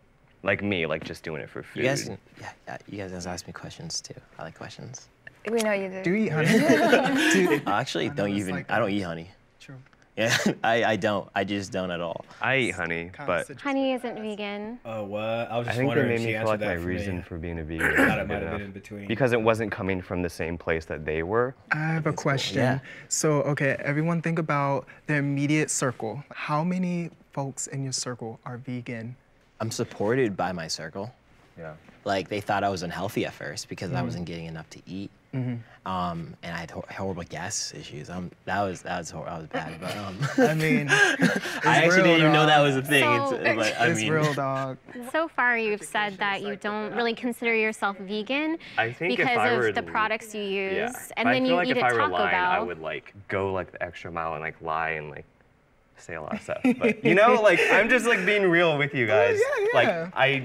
like 0.43 0.63
me, 0.63 0.87
like 0.87 1.05
just 1.05 1.23
doing 1.23 1.43
it 1.43 1.51
for 1.51 1.63
food. 1.63 1.83
You 1.83 1.89
guys, 1.91 2.09
yeah, 2.41 2.49
yeah, 2.67 2.79
you 2.89 2.97
guys 2.99 3.27
ask 3.27 3.47
me 3.47 3.53
questions 3.53 4.01
too. 4.01 4.15
I 4.39 4.43
like 4.45 4.55
questions. 4.57 5.09
We 5.51 5.59
know 5.63 5.73
you 5.73 5.89
do. 5.89 6.03
Do 6.03 6.11
you 6.11 6.27
eat 6.27 6.29
honey? 6.29 6.49
Dude, 7.33 7.63
I 7.67 7.81
actually 7.81 8.09
don't 8.11 8.31
even. 8.31 8.55
like 8.55 8.71
I 8.71 8.79
don't 8.79 8.91
eat 8.91 9.01
honey. 9.01 9.31
True. 9.61 9.77
Yeah, 10.17 10.37
I, 10.65 10.85
I 10.85 10.97
don't. 10.97 11.29
I 11.35 11.45
just 11.45 11.73
don't 11.73 11.91
at 11.91 12.01
all. 12.01 12.25
I 12.43 12.59
eat 12.59 12.71
honey, 12.73 13.11
but 13.27 13.49
Honey 13.61 13.93
isn't 13.93 14.21
vegan. 14.21 14.79
Oh, 14.85 15.05
what? 15.05 15.21
I 15.23 15.57
was 15.57 15.67
just 15.67 15.69
I 15.69 15.71
just 15.71 15.77
think 15.79 15.79
they 15.79 15.85
wondering 15.87 16.09
made 16.09 16.15
if 16.17 16.21
me 16.21 16.27
she 16.27 16.33
feel 16.33 16.41
answered 16.41 16.51
like 16.51 16.61
my 16.61 16.77
for 16.77 16.83
reason 16.89 17.17
me. 17.19 17.23
for 17.23 17.39
being 17.39 17.59
a 17.59 17.65
vegan 17.65 17.97
Thought 17.97 17.97
wasn't 17.97 18.19
it 18.19 18.19
good 18.19 18.29
might 18.29 18.43
have 18.43 18.53
been 18.53 18.61
in 18.63 18.73
between. 18.73 19.09
because 19.09 19.33
it 19.33 19.41
wasn't 19.41 19.73
coming 19.73 20.03
from 20.03 20.21
the 20.21 20.29
same 20.29 20.59
place 20.59 20.85
that 20.87 21.05
they 21.07 21.23
were. 21.23 21.55
I 21.73 21.77
have 21.79 22.07
a 22.07 22.13
question. 22.13 22.59
Yeah. 22.59 22.79
So, 23.09 23.43
okay, 23.43 23.77
everyone 23.81 24.21
think 24.21 24.39
about 24.39 24.87
the 25.07 25.15
immediate 25.15 25.71
circle. 25.71 26.23
How 26.33 26.65
many 26.65 27.11
folks 27.33 27.67
in 27.69 27.83
your 27.83 27.93
circle 27.93 28.41
are 28.45 28.59
vegan? 28.59 29.17
I'm 29.61 29.71
supported 29.71 30.37
by 30.37 30.53
my 30.53 30.69
circle. 30.69 31.13
Yeah. 31.61 31.75
Like 32.05 32.29
they 32.29 32.41
thought 32.41 32.65
I 32.65 32.71
was 32.71 32.83
unhealthy 32.83 33.27
at 33.27 33.35
first 33.35 33.69
because 33.69 33.93
I 33.93 34.01
Mhm. 34.01 34.05
wasn't 34.07 34.25
getting 34.25 34.47
enough 34.47 34.69
to 34.71 34.81
eat. 34.87 35.11
Mhm. 35.35 35.59
Um, 35.87 36.35
and 36.43 36.55
I 36.57 36.59
had 36.61 36.71
hor- 36.71 36.85
horrible 36.91 37.23
gas 37.25 37.73
issues. 37.77 38.09
Um, 38.11 38.31
that 38.47 38.63
was 38.63 38.83
that 38.83 38.99
was 38.99 39.11
hor- 39.11 39.27
that 39.27 39.39
was 39.39 39.47
bad. 39.49 39.79
But 39.81 39.97
um, 39.99 40.17
I 40.51 40.55
mean, 40.55 40.89
I 40.91 41.05
actually 41.65 41.89
real, 41.89 42.05
didn't 42.05 42.21
even 42.21 42.33
know 42.33 42.47
that 42.47 42.61
was 42.61 42.77
a 42.77 42.83
thing. 42.83 43.03
So- 43.05 43.37
it's, 43.37 43.57
but, 43.57 43.81
I 43.81 43.87
it's 43.89 44.01
mean, 44.01 44.13
real, 44.13 44.33
dog. 44.35 44.79
So 45.13 45.29
far, 45.29 45.57
you've 45.59 45.83
said 45.85 46.17
that 46.19 46.41
you 46.43 46.57
don't 46.57 46.95
really 46.95 47.15
consider 47.15 47.55
yourself 47.55 47.97
vegan 47.99 48.57
I 48.79 48.93
think 48.93 49.13
if 49.13 49.19
because 49.19 49.37
I 49.39 49.49
of 49.51 49.59
were 49.59 49.71
the 49.73 49.83
products 49.83 50.35
you 50.35 50.43
use, 50.43 50.73
Yeah. 50.75 50.87
and 51.17 51.27
But 51.27 51.33
then 51.33 51.43
I 51.43 51.47
feel 51.47 51.47
you 51.49 51.55
like 51.55 51.69
eat 51.69 51.77
if 51.77 51.83
at 51.85 51.91
I 51.91 51.93
were 51.93 51.99
Taco 52.01 52.13
lying, 52.13 52.35
I 52.35 52.61
would 52.61 52.81
like 52.81 53.15
go 53.29 53.53
like 53.53 53.71
the 53.73 53.83
extra 53.83 54.11
mile 54.11 54.33
and 54.33 54.41
like 54.43 54.57
lie 54.63 54.91
and 54.93 55.11
like 55.11 55.27
say 55.99 56.15
a 56.15 56.23
lot 56.23 56.35
of 56.35 56.41
stuff. 56.43 56.63
But 56.79 57.05
you 57.05 57.15
know, 57.15 57.35
like 57.43 57.61
I'm 57.71 57.89
just 57.91 58.07
like 58.07 58.25
being 58.25 58.49
real 58.49 58.79
with 58.79 58.95
you 58.95 59.07
guys. 59.07 59.39
yeah. 59.39 59.67
Like 59.75 59.89
I 60.17 60.43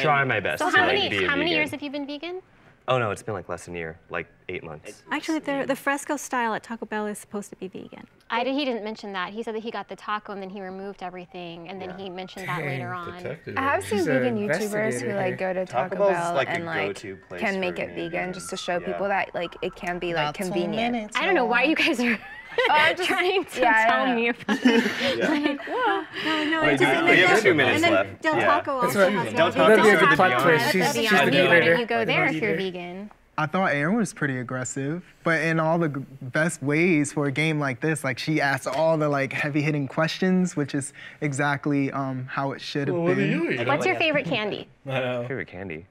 try 0.00 0.24
my 0.24 0.40
best 0.40 0.60
So 0.60 0.70
to 0.70 0.76
how 0.76 0.86
like 0.86 0.94
many 0.94 1.08
be 1.08 1.16
how 1.24 1.36
many 1.36 1.50
vegan. 1.50 1.56
years 1.58 1.70
have 1.72 1.82
you 1.82 1.90
been 1.90 2.06
vegan? 2.06 2.40
Oh 2.88 2.98
no, 2.98 3.12
it's 3.12 3.22
been 3.22 3.34
like 3.34 3.48
less 3.48 3.66
than 3.66 3.76
a 3.76 3.78
year, 3.78 3.96
like 4.10 4.26
eight 4.48 4.64
months. 4.64 5.04
Actually, 5.12 5.38
the, 5.38 5.64
the 5.68 5.76
fresco 5.76 6.16
style 6.16 6.52
at 6.52 6.64
Taco 6.64 6.84
Bell 6.84 7.06
is 7.06 7.16
supposed 7.16 7.48
to 7.50 7.56
be 7.56 7.68
vegan. 7.68 8.08
I 8.28 8.42
did, 8.42 8.54
he 8.54 8.64
didn't 8.64 8.82
mention 8.82 9.12
that. 9.12 9.32
He 9.32 9.44
said 9.44 9.54
that 9.54 9.62
he 9.62 9.70
got 9.70 9.88
the 9.88 9.94
taco 9.94 10.32
and 10.32 10.42
then 10.42 10.50
he 10.50 10.60
removed 10.60 11.00
everything, 11.00 11.68
and 11.68 11.80
then 11.80 11.96
he 11.96 12.10
mentioned 12.10 12.48
that 12.48 12.60
later 12.64 12.92
on. 12.92 13.18
Detective. 13.18 13.54
I 13.56 13.60
have 13.60 13.84
seen 13.84 13.98
She's 13.98 14.06
vegan 14.08 14.36
YouTubers 14.36 15.00
who 15.00 15.12
like 15.14 15.38
go 15.38 15.52
to 15.52 15.64
Taco 15.64 15.90
Taco, 15.94 16.10
Bell 16.10 16.34
like, 16.34 16.48
and 16.48 16.64
like 16.66 16.96
can 17.38 17.60
make 17.60 17.78
it 17.78 17.90
vegan 17.90 18.10
vegan. 18.10 18.32
just 18.32 18.50
to 18.50 18.56
show 18.56 18.78
Yeah. 18.80 18.86
people 18.92 19.06
that 19.06 19.32
like 19.32 19.54
it 19.62 19.76
can 19.76 20.00
be 20.00 20.12
like 20.14 20.24
Not 20.26 20.34
convenient. 20.34 20.92
minutes, 20.94 21.16
I 21.16 21.24
don't 21.24 21.34
know 21.36 21.44
why 21.46 21.62
you 21.62 21.76
guys 21.76 22.00
are 22.00 22.18
I 22.70 22.94
just- 22.96 23.08
trying 23.08 23.44
to 23.44 23.60
yeah, 23.60 23.86
tell 23.86 24.06
don't 24.06 24.16
me 24.16 24.24
know. 24.26 24.30
about 24.30 24.66
it. 24.66 25.18
Yeah. 25.18 25.28
Like, 25.42 25.60
whoa. 25.66 26.04
No, 26.24 26.44
no, 26.50 26.62
Wait, 26.62 26.72
it's 26.74 26.82
just- 26.82 26.82
we- 26.82 26.98
and 26.98 27.08
we 27.08 27.16
then 27.16 27.28
have 27.28 27.38
two 27.38 27.44
Del- 27.44 27.54
minutes 27.54 27.74
and 27.76 27.84
then 27.84 27.92
left. 27.92 28.22
Del 28.22 28.36
Yeah. 28.36 28.44
Taco 28.46 28.80
That's 28.82 28.96
also 28.96 29.10
has 29.10 29.32
Don't 29.32 29.52
talk 29.52 29.68
That'd 29.68 29.84
be 29.84 29.90
a 29.90 29.98
good 29.98 30.08
plot 30.16 30.42
twist. 30.42 30.64
She's, 30.72 30.92
the 30.92 31.00
she's 31.02 31.10
beyond 31.10 31.28
the 31.28 31.32
vegan. 31.32 31.50
narrator. 31.50 31.76
You 31.76 31.86
go 31.86 32.04
there 32.04 32.26
if 32.26 32.34
you're 32.34 32.56
vegan. 32.56 33.10
I 33.38 33.46
thought 33.46 33.72
Aaron 33.72 33.96
was 33.96 34.12
pretty 34.12 34.38
aggressive, 34.38 35.02
but 35.24 35.40
in 35.40 35.58
all 35.58 35.78
the 35.78 35.88
best 35.88 36.62
ways 36.62 37.14
for 37.14 37.26
a 37.26 37.32
game 37.32 37.58
like 37.58 37.80
this, 37.80 38.04
like 38.04 38.18
she 38.18 38.42
asked 38.42 38.66
all 38.68 38.98
the 38.98 39.08
like 39.08 39.32
heavy 39.32 39.62
hitting 39.62 39.88
questions, 39.88 40.54
which 40.54 40.74
is 40.74 40.92
exactly 41.22 41.90
um, 41.92 42.26
how 42.30 42.52
it 42.52 42.60
should 42.60 42.88
have 42.88 42.94
Well, 42.96 43.06
what 43.06 43.16
been. 43.16 43.30
you? 43.58 43.64
What's 43.64 43.86
your 43.86 43.96
favorite 43.96 44.26
candy? 44.26 44.68
I 44.86 45.00
know. 45.00 45.22
Favorite 45.22 45.48
candy? 45.48 45.86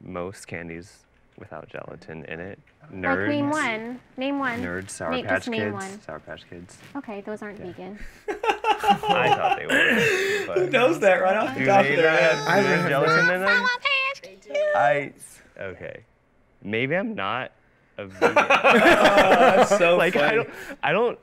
Most 0.00 0.46
candies 0.48 1.04
without 1.38 1.68
gelatin 1.68 2.24
in 2.26 2.40
it. 2.40 2.58
Like 2.82 2.92
Nerds. 3.00 3.28
name 3.28 3.50
one. 3.50 4.00
Name 4.16 4.38
one. 4.38 4.62
Nerds, 4.62 4.90
Sour 4.90 5.10
Name- 5.10 5.26
Patch 5.26 5.38
just 5.40 5.48
name 5.50 5.60
Kids. 5.72 5.74
one. 5.74 6.02
Sour 6.02 6.18
Patch 6.20 6.42
Kids. 6.48 6.78
Okay, 6.96 7.20
those 7.22 7.42
aren't 7.42 7.58
vegan. 7.58 7.98
I 8.28 9.28
thought 9.28 9.58
they 9.58 9.66
were. 9.66 10.54
Who 10.54 10.70
knows 10.70 11.00
that 11.00 11.20
right 11.22 11.36
off 11.36 11.54
the 11.54 11.60
do 11.60 11.66
top 11.66 11.80
of 11.84 11.96
their 11.96 12.10
head? 12.10 12.34
I 12.48 12.56
do 12.60 12.62
they 12.66 12.68
have 12.70 12.80
have 12.80 12.88
gelatin 12.90 13.30
in 13.34 13.40
them? 13.42 13.66
Patch. 13.66 13.76
I 14.76 15.12
okay. 15.60 16.04
Maybe 16.62 16.96
I'm 16.96 17.14
not 17.14 17.52
a 17.98 18.06
vegan. 18.06 18.36
Oh, 18.48 18.72
that's 19.56 19.76
so 19.78 19.96
like 19.96 20.16
I 20.16 20.20
funny. 20.30 20.36
don't 20.36 20.48
I 20.82 20.92
don't 20.92 21.18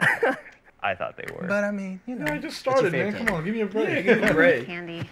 I 0.80 0.94
thought 0.94 1.16
they 1.16 1.24
were. 1.34 1.46
But 1.48 1.64
I 1.64 1.70
mean, 1.70 2.00
you 2.06 2.14
know, 2.16 2.26
I 2.32 2.38
just 2.38 2.58
started, 2.58 2.92
man. 2.92 3.12
Come 3.14 3.34
on, 3.34 3.44
give 3.44 3.54
me 3.54 3.62
a 3.62 3.66
break. 3.66 3.88
Yeah, 3.88 4.00
give 4.02 4.20
me 4.20 4.28
a 4.28 4.34
break. 4.34 4.66
Candy. 4.66 5.08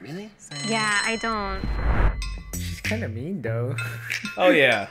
really? 0.00 0.30
Yeah, 0.66 1.00
I 1.04 1.16
don't. 1.16 2.20
She's 2.90 2.98
kind 2.98 3.04
of 3.04 3.14
mean 3.14 3.40
though. 3.40 3.76
Oh 4.36 4.50
yeah. 4.50 4.88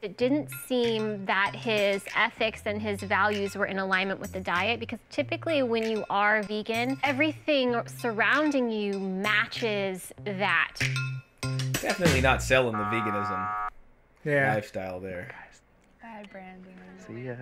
It 0.00 0.16
didn't 0.16 0.48
seem 0.66 1.26
that 1.26 1.54
his 1.54 2.02
ethics 2.16 2.62
and 2.64 2.80
his 2.80 3.02
values 3.02 3.56
were 3.56 3.66
in 3.66 3.78
alignment 3.78 4.20
with 4.20 4.32
the 4.32 4.40
diet 4.40 4.80
because 4.80 5.00
typically 5.10 5.62
when 5.62 5.90
you 5.90 6.02
are 6.08 6.42
vegan, 6.44 6.98
everything 7.02 7.76
surrounding 8.00 8.70
you 8.70 8.98
matches 8.98 10.14
that. 10.24 10.76
Definitely 11.72 12.22
not 12.22 12.42
selling 12.42 12.72
the 12.72 12.84
veganism 12.84 13.46
Yeah. 14.24 14.54
lifestyle 14.54 14.98
there. 14.98 15.34
Bad 16.00 16.30
branding. 16.30 16.74
See 17.06 17.26
ya. 17.26 17.34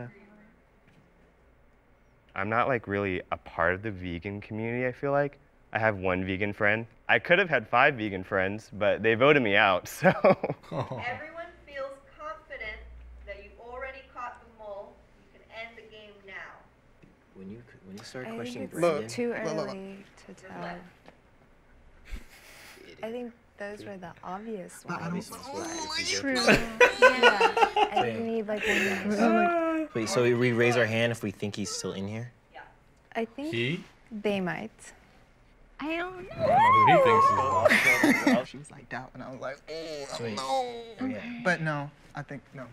I'm 2.35 2.49
not 2.49 2.66
like 2.66 2.89
really 2.89 3.23
a 3.31 3.36
part 3.36 3.74
of 3.74 3.82
the 3.82 3.93
vegan 3.93 4.40
community, 4.40 4.89
I 4.89 4.93
feel 4.93 5.12
like. 5.12 5.39
I 5.73 5.78
have 5.78 5.97
one 5.99 6.24
vegan 6.24 6.53
friend. 6.53 6.86
I 7.09 7.19
could 7.19 7.39
have 7.39 7.49
had 7.49 7.66
five 7.69 7.94
vegan 7.94 8.24
friends, 8.24 8.70
but 8.73 9.03
they 9.03 9.15
voted 9.15 9.43
me 9.43 9.57
out, 9.57 9.89
so 10.01 10.09
Everyone 10.70 11.47
feels 11.66 11.97
confident 12.19 12.78
that 13.27 13.43
you 13.43 13.51
already 13.61 14.01
caught 14.15 14.39
the 14.43 14.62
mole. 14.62 14.93
You 15.32 15.40
can 15.40 15.66
end 15.66 15.77
the 15.77 15.82
game 15.94 16.12
now. 16.27 16.32
When 17.35 17.51
you 17.51 17.62
when 17.86 17.97
you 17.97 18.05
start 18.05 18.27
I 18.27 18.31
think 18.31 18.40
questioning 18.40 18.69
it's 18.70 18.78
Brandon, 18.78 19.09
too 19.09 19.28
look, 19.31 19.44
look, 19.44 19.57
look. 19.57 19.69
early 19.69 20.05
to 20.27 20.35
tell. 20.35 20.77
I 23.03 23.11
think 23.11 23.32
those 23.59 23.85
were 23.85 23.97
the 23.97 24.12
obvious 24.23 24.85
I 24.89 25.09
ones. 25.09 25.28
don't- 25.31 26.07
True. 26.07 26.35
Yeah. 26.35 27.55
I 27.77 28.01
think 28.03 28.20
we 28.20 28.24
need 28.31 28.47
like 28.49 28.62
one 28.66 29.19
more. 29.19 29.89
Wait, 29.94 30.09
so 30.09 30.23
we 30.23 30.53
raise 30.53 30.77
our 30.77 30.86
hand 30.86 31.11
if 31.12 31.23
we 31.23 31.31
think 31.31 31.57
he's 31.57 31.70
still 31.70 31.93
in 31.93 32.07
here? 32.09 32.31
Yeah. 32.53 32.61
I 33.16 33.24
think 33.24 33.53
He? 33.53 33.85
they 34.11 34.40
might. 34.40 34.70
I 35.84 35.96
don't 35.96 36.28
I 36.32 36.46
don't 36.46 36.86
know 36.86 36.96
who 36.96 36.96
he 36.96 37.02
thinks 37.02 37.26
is 37.26 38.24
boss. 38.26 38.38
Oh, 38.40 38.44
she 38.44 38.56
was 38.59 38.70
like 38.70 38.88
that, 38.90 39.10
and 39.14 39.22
I 39.22 39.30
was 39.32 39.40
like, 39.40 39.56
oh, 39.68 40.06
I 40.12 40.16
Sweet. 40.16 40.36
don't. 40.36 41.10
Okay. 41.10 41.40
But 41.44 41.60
no, 41.60 41.90
I 42.14 42.22
think 42.22 42.42
no. 42.54 42.64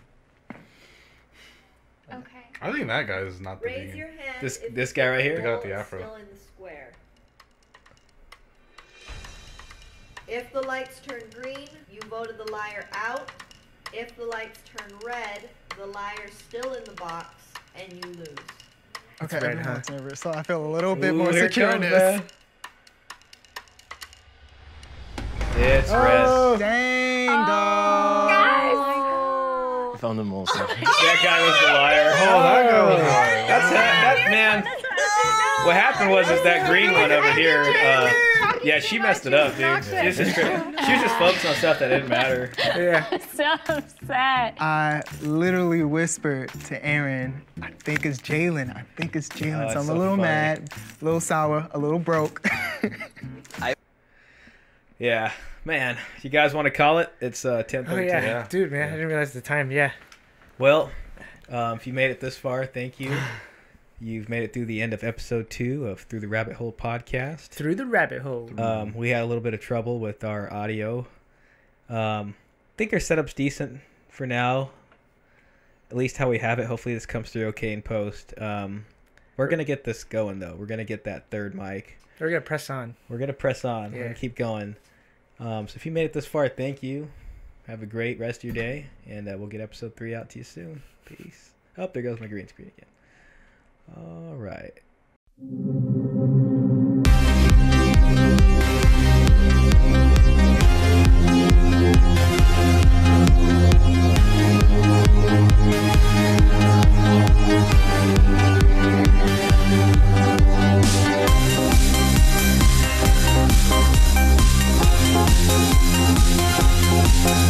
Okay. 2.11 2.44
I 2.61 2.72
think 2.72 2.88
that 2.88 3.07
guy 3.07 3.19
is 3.19 3.40
not 3.40 3.61
the 3.61 3.68
Raise 3.68 3.77
vegan. 3.91 3.98
your 3.98 4.07
hand. 4.10 4.36
This 4.41 4.57
if 4.57 4.73
this 4.76 4.94
guy 4.94 5.07
right 5.10 5.18
The 5.18 5.23
here. 5.23 5.41
guy 5.41 5.53
with 5.53 5.64
the 5.64 5.73
afro. 5.73 5.99
Still 5.99 6.15
in 6.15 6.26
the 6.31 6.40
square. 6.40 6.91
If 10.27 10.52
the 10.53 10.61
lights 10.61 10.99
turn 10.99 11.23
green, 11.41 11.68
you 11.91 11.99
voted 12.10 12.38
the 12.38 12.52
liar 12.52 12.88
out. 12.94 13.31
If 13.94 14.15
the 14.15 14.26
lights 14.26 14.60
turn 14.65 14.91
red, 15.03 15.49
the 15.77 15.88
liar's 15.88 16.34
still 16.34 16.73
in 16.73 16.84
the 16.84 16.91
box 16.91 17.34
and 17.76 17.91
you 17.94 18.11
lose. 18.11 18.36
Okay, 19.23 19.40
red, 19.40 19.57
everyone's 19.60 19.90
nervous, 19.90 20.19
so 20.19 20.31
I 20.31 20.44
feel 20.44 20.64
a 20.64 20.72
little 20.72 20.95
bit 20.95 21.11
Ooh, 21.14 21.18
more 21.18 21.34
secure 21.34 21.72
in 21.72 21.81
this. 21.81 21.91
man. 21.91 22.23
It's 25.61 25.90
red. 25.91 26.26
Oh, 26.26 26.57
dang, 26.57 27.27
dog. 27.27 28.30
I 28.31 29.98
found 29.98 30.18
the 30.19 30.23
mole. 30.23 30.48
so- 30.48 30.53
That 30.68 31.19
guy 31.23 31.45
was 31.45 31.60
the 31.60 31.73
liar. 31.73 32.11
Oh, 32.14 32.41
that 32.41 32.69
guy 32.69 32.84
was 32.86 33.02
lying. 33.02 33.48
That's 33.48 33.69
that, 33.72 34.23
that 34.23 34.31
man. 34.31 34.64
What 35.65 35.76
happened 35.76 36.11
was 36.11 36.30
is 36.30 36.41
that 36.44 36.69
green 36.69 36.94
one 36.94 37.11
over 37.11 37.31
here. 37.34 37.61
Uh, 37.64 38.10
yeah, 38.64 38.80
she 38.80 38.98
messed 38.98 39.26
it 39.26 39.34
up, 39.34 39.56
dude. 39.57 39.84
She 39.84 40.06
was 40.07 40.15
just 40.18 40.34
tri- 40.36 40.86
she 40.86 40.91
was 40.94 41.02
just 41.02 41.15
focused 41.18 41.45
on 41.45 41.56
stuff 41.56 41.80
that 41.80 41.90
didn't 41.90 42.07
matter. 42.10 42.52
Yeah. 42.80 43.06
So 43.34 43.44
upset. 43.68 44.56
I 44.61 45.02
literally 45.22 45.84
whispered 45.84 46.49
to 46.65 46.86
Aaron, 46.86 47.41
I 47.61 47.72
think 47.84 48.06
it's 48.06 48.19
Jalen. 48.19 48.73
I 48.76 48.84
think 48.95 49.15
it's 49.18 49.27
Jalen. 49.27 49.68
Oh, 49.69 49.73
so 49.73 49.80
I'm 49.81 49.88
that's 49.88 49.90
a 49.90 49.94
little 49.94 50.14
funny. 50.15 50.22
mad, 50.23 50.69
a 51.02 51.06
little 51.06 51.19
sour, 51.19 51.68
a 51.72 51.77
little 51.77 51.99
broke. 51.99 52.48
I 53.60 53.73
Yeah, 54.99 55.31
man. 55.65 55.98
You 56.22 56.30
guys 56.30 56.53
want 56.53 56.65
to 56.65 56.72
call 56.72 56.99
it? 56.99 57.11
It's 57.22 57.45
uh, 57.45 57.64
10:32. 57.64 57.90
Oh 57.90 57.98
yeah. 57.98 58.48
dude, 58.49 58.72
man, 58.72 58.90
I 58.90 58.91
didn't 58.91 59.07
realize 59.07 59.34
the 59.34 59.41
time. 59.41 59.72
Yeah. 59.72 59.91
Well, 60.57 60.91
um, 61.49 61.77
if 61.77 61.88
you 61.88 61.94
made 61.94 62.11
it 62.11 62.19
this 62.19 62.38
far, 62.38 62.65
thank 62.65 62.99
you. 62.99 63.15
You've 64.02 64.30
made 64.30 64.44
it 64.44 64.53
through 64.53 64.65
the 64.65 64.81
end 64.81 64.94
of 64.94 65.03
episode 65.03 65.49
two 65.49 65.86
of 65.88 66.02
Through 66.02 66.22
the 66.22 66.27
Rabbit 66.30 66.56
Hole 66.56 66.72
podcast. 66.72 67.48
Through 67.49 67.76
the 67.76 67.86
rabbit 67.86 68.22
hole. 68.22 68.49
Um, 68.57 68.94
we 68.94 69.10
had 69.10 69.23
a 69.23 69.26
little 69.26 69.44
bit 69.44 69.53
of 69.53 69.60
trouble 69.60 69.99
with 69.99 70.23
our 70.23 70.52
audio. 70.53 70.99
Um, 71.90 72.36
I 72.38 72.77
think 72.77 72.94
our 72.94 72.99
setup's 73.02 73.34
decent 73.34 73.81
for 74.07 74.26
now. 74.26 74.69
At 75.91 75.98
least 75.98 76.15
how 76.15 76.30
we 76.30 76.38
have 76.38 76.60
it. 76.60 76.68
Hopefully 76.68 76.94
this 76.95 77.06
comes 77.06 77.30
through 77.30 77.48
okay 77.48 77.73
in 77.73 77.81
post. 77.81 78.34
Um, 78.38 78.86
we're 79.36 79.49
gonna 79.49 79.65
get 79.65 79.84
this 79.84 80.06
going 80.06 80.40
though. 80.40 80.56
We're 80.57 80.65
gonna 80.68 80.86
get 80.86 81.03
that 81.03 81.30
third 81.30 81.53
mic. 81.53 81.98
We're 82.22 82.30
gonna 82.30 82.40
press 82.41 82.69
on. 82.69 82.95
We're 83.10 83.18
gonna 83.18 83.34
press 83.34 83.65
on. 83.65 83.91
We're 83.91 83.98
Yeah. 83.98 84.03
gonna 84.03 84.15
keep 84.15 84.36
going. 84.38 84.77
Um, 85.40 85.68
so 85.68 85.76
if 85.76 85.86
you 85.86 85.91
made 85.91 86.06
it 86.06 86.14
this 86.14 86.26
far, 86.26 86.49
thank 86.49 86.84
you. 86.84 87.10
Have 87.68 87.84
a 87.84 87.86
great 87.86 88.20
rest 88.20 88.40
of 88.40 88.45
your 88.45 88.53
day, 88.53 88.88
and 89.07 89.28
uh, 89.28 89.36
we'll 89.38 89.48
get 89.48 89.61
episode 89.61 89.95
three 89.95 90.16
out 90.16 90.30
to 90.32 90.40
you 90.40 90.44
soon. 90.44 90.82
Peace. 91.06 91.52
Oh, 91.78 91.90
there 91.94 92.03
goes 92.03 92.20
my 92.20 92.28
green 92.28 92.48
screen 92.48 92.72
again. 92.76 92.90
All 93.95 94.36
right. 94.36 94.74
Música 117.20 117.50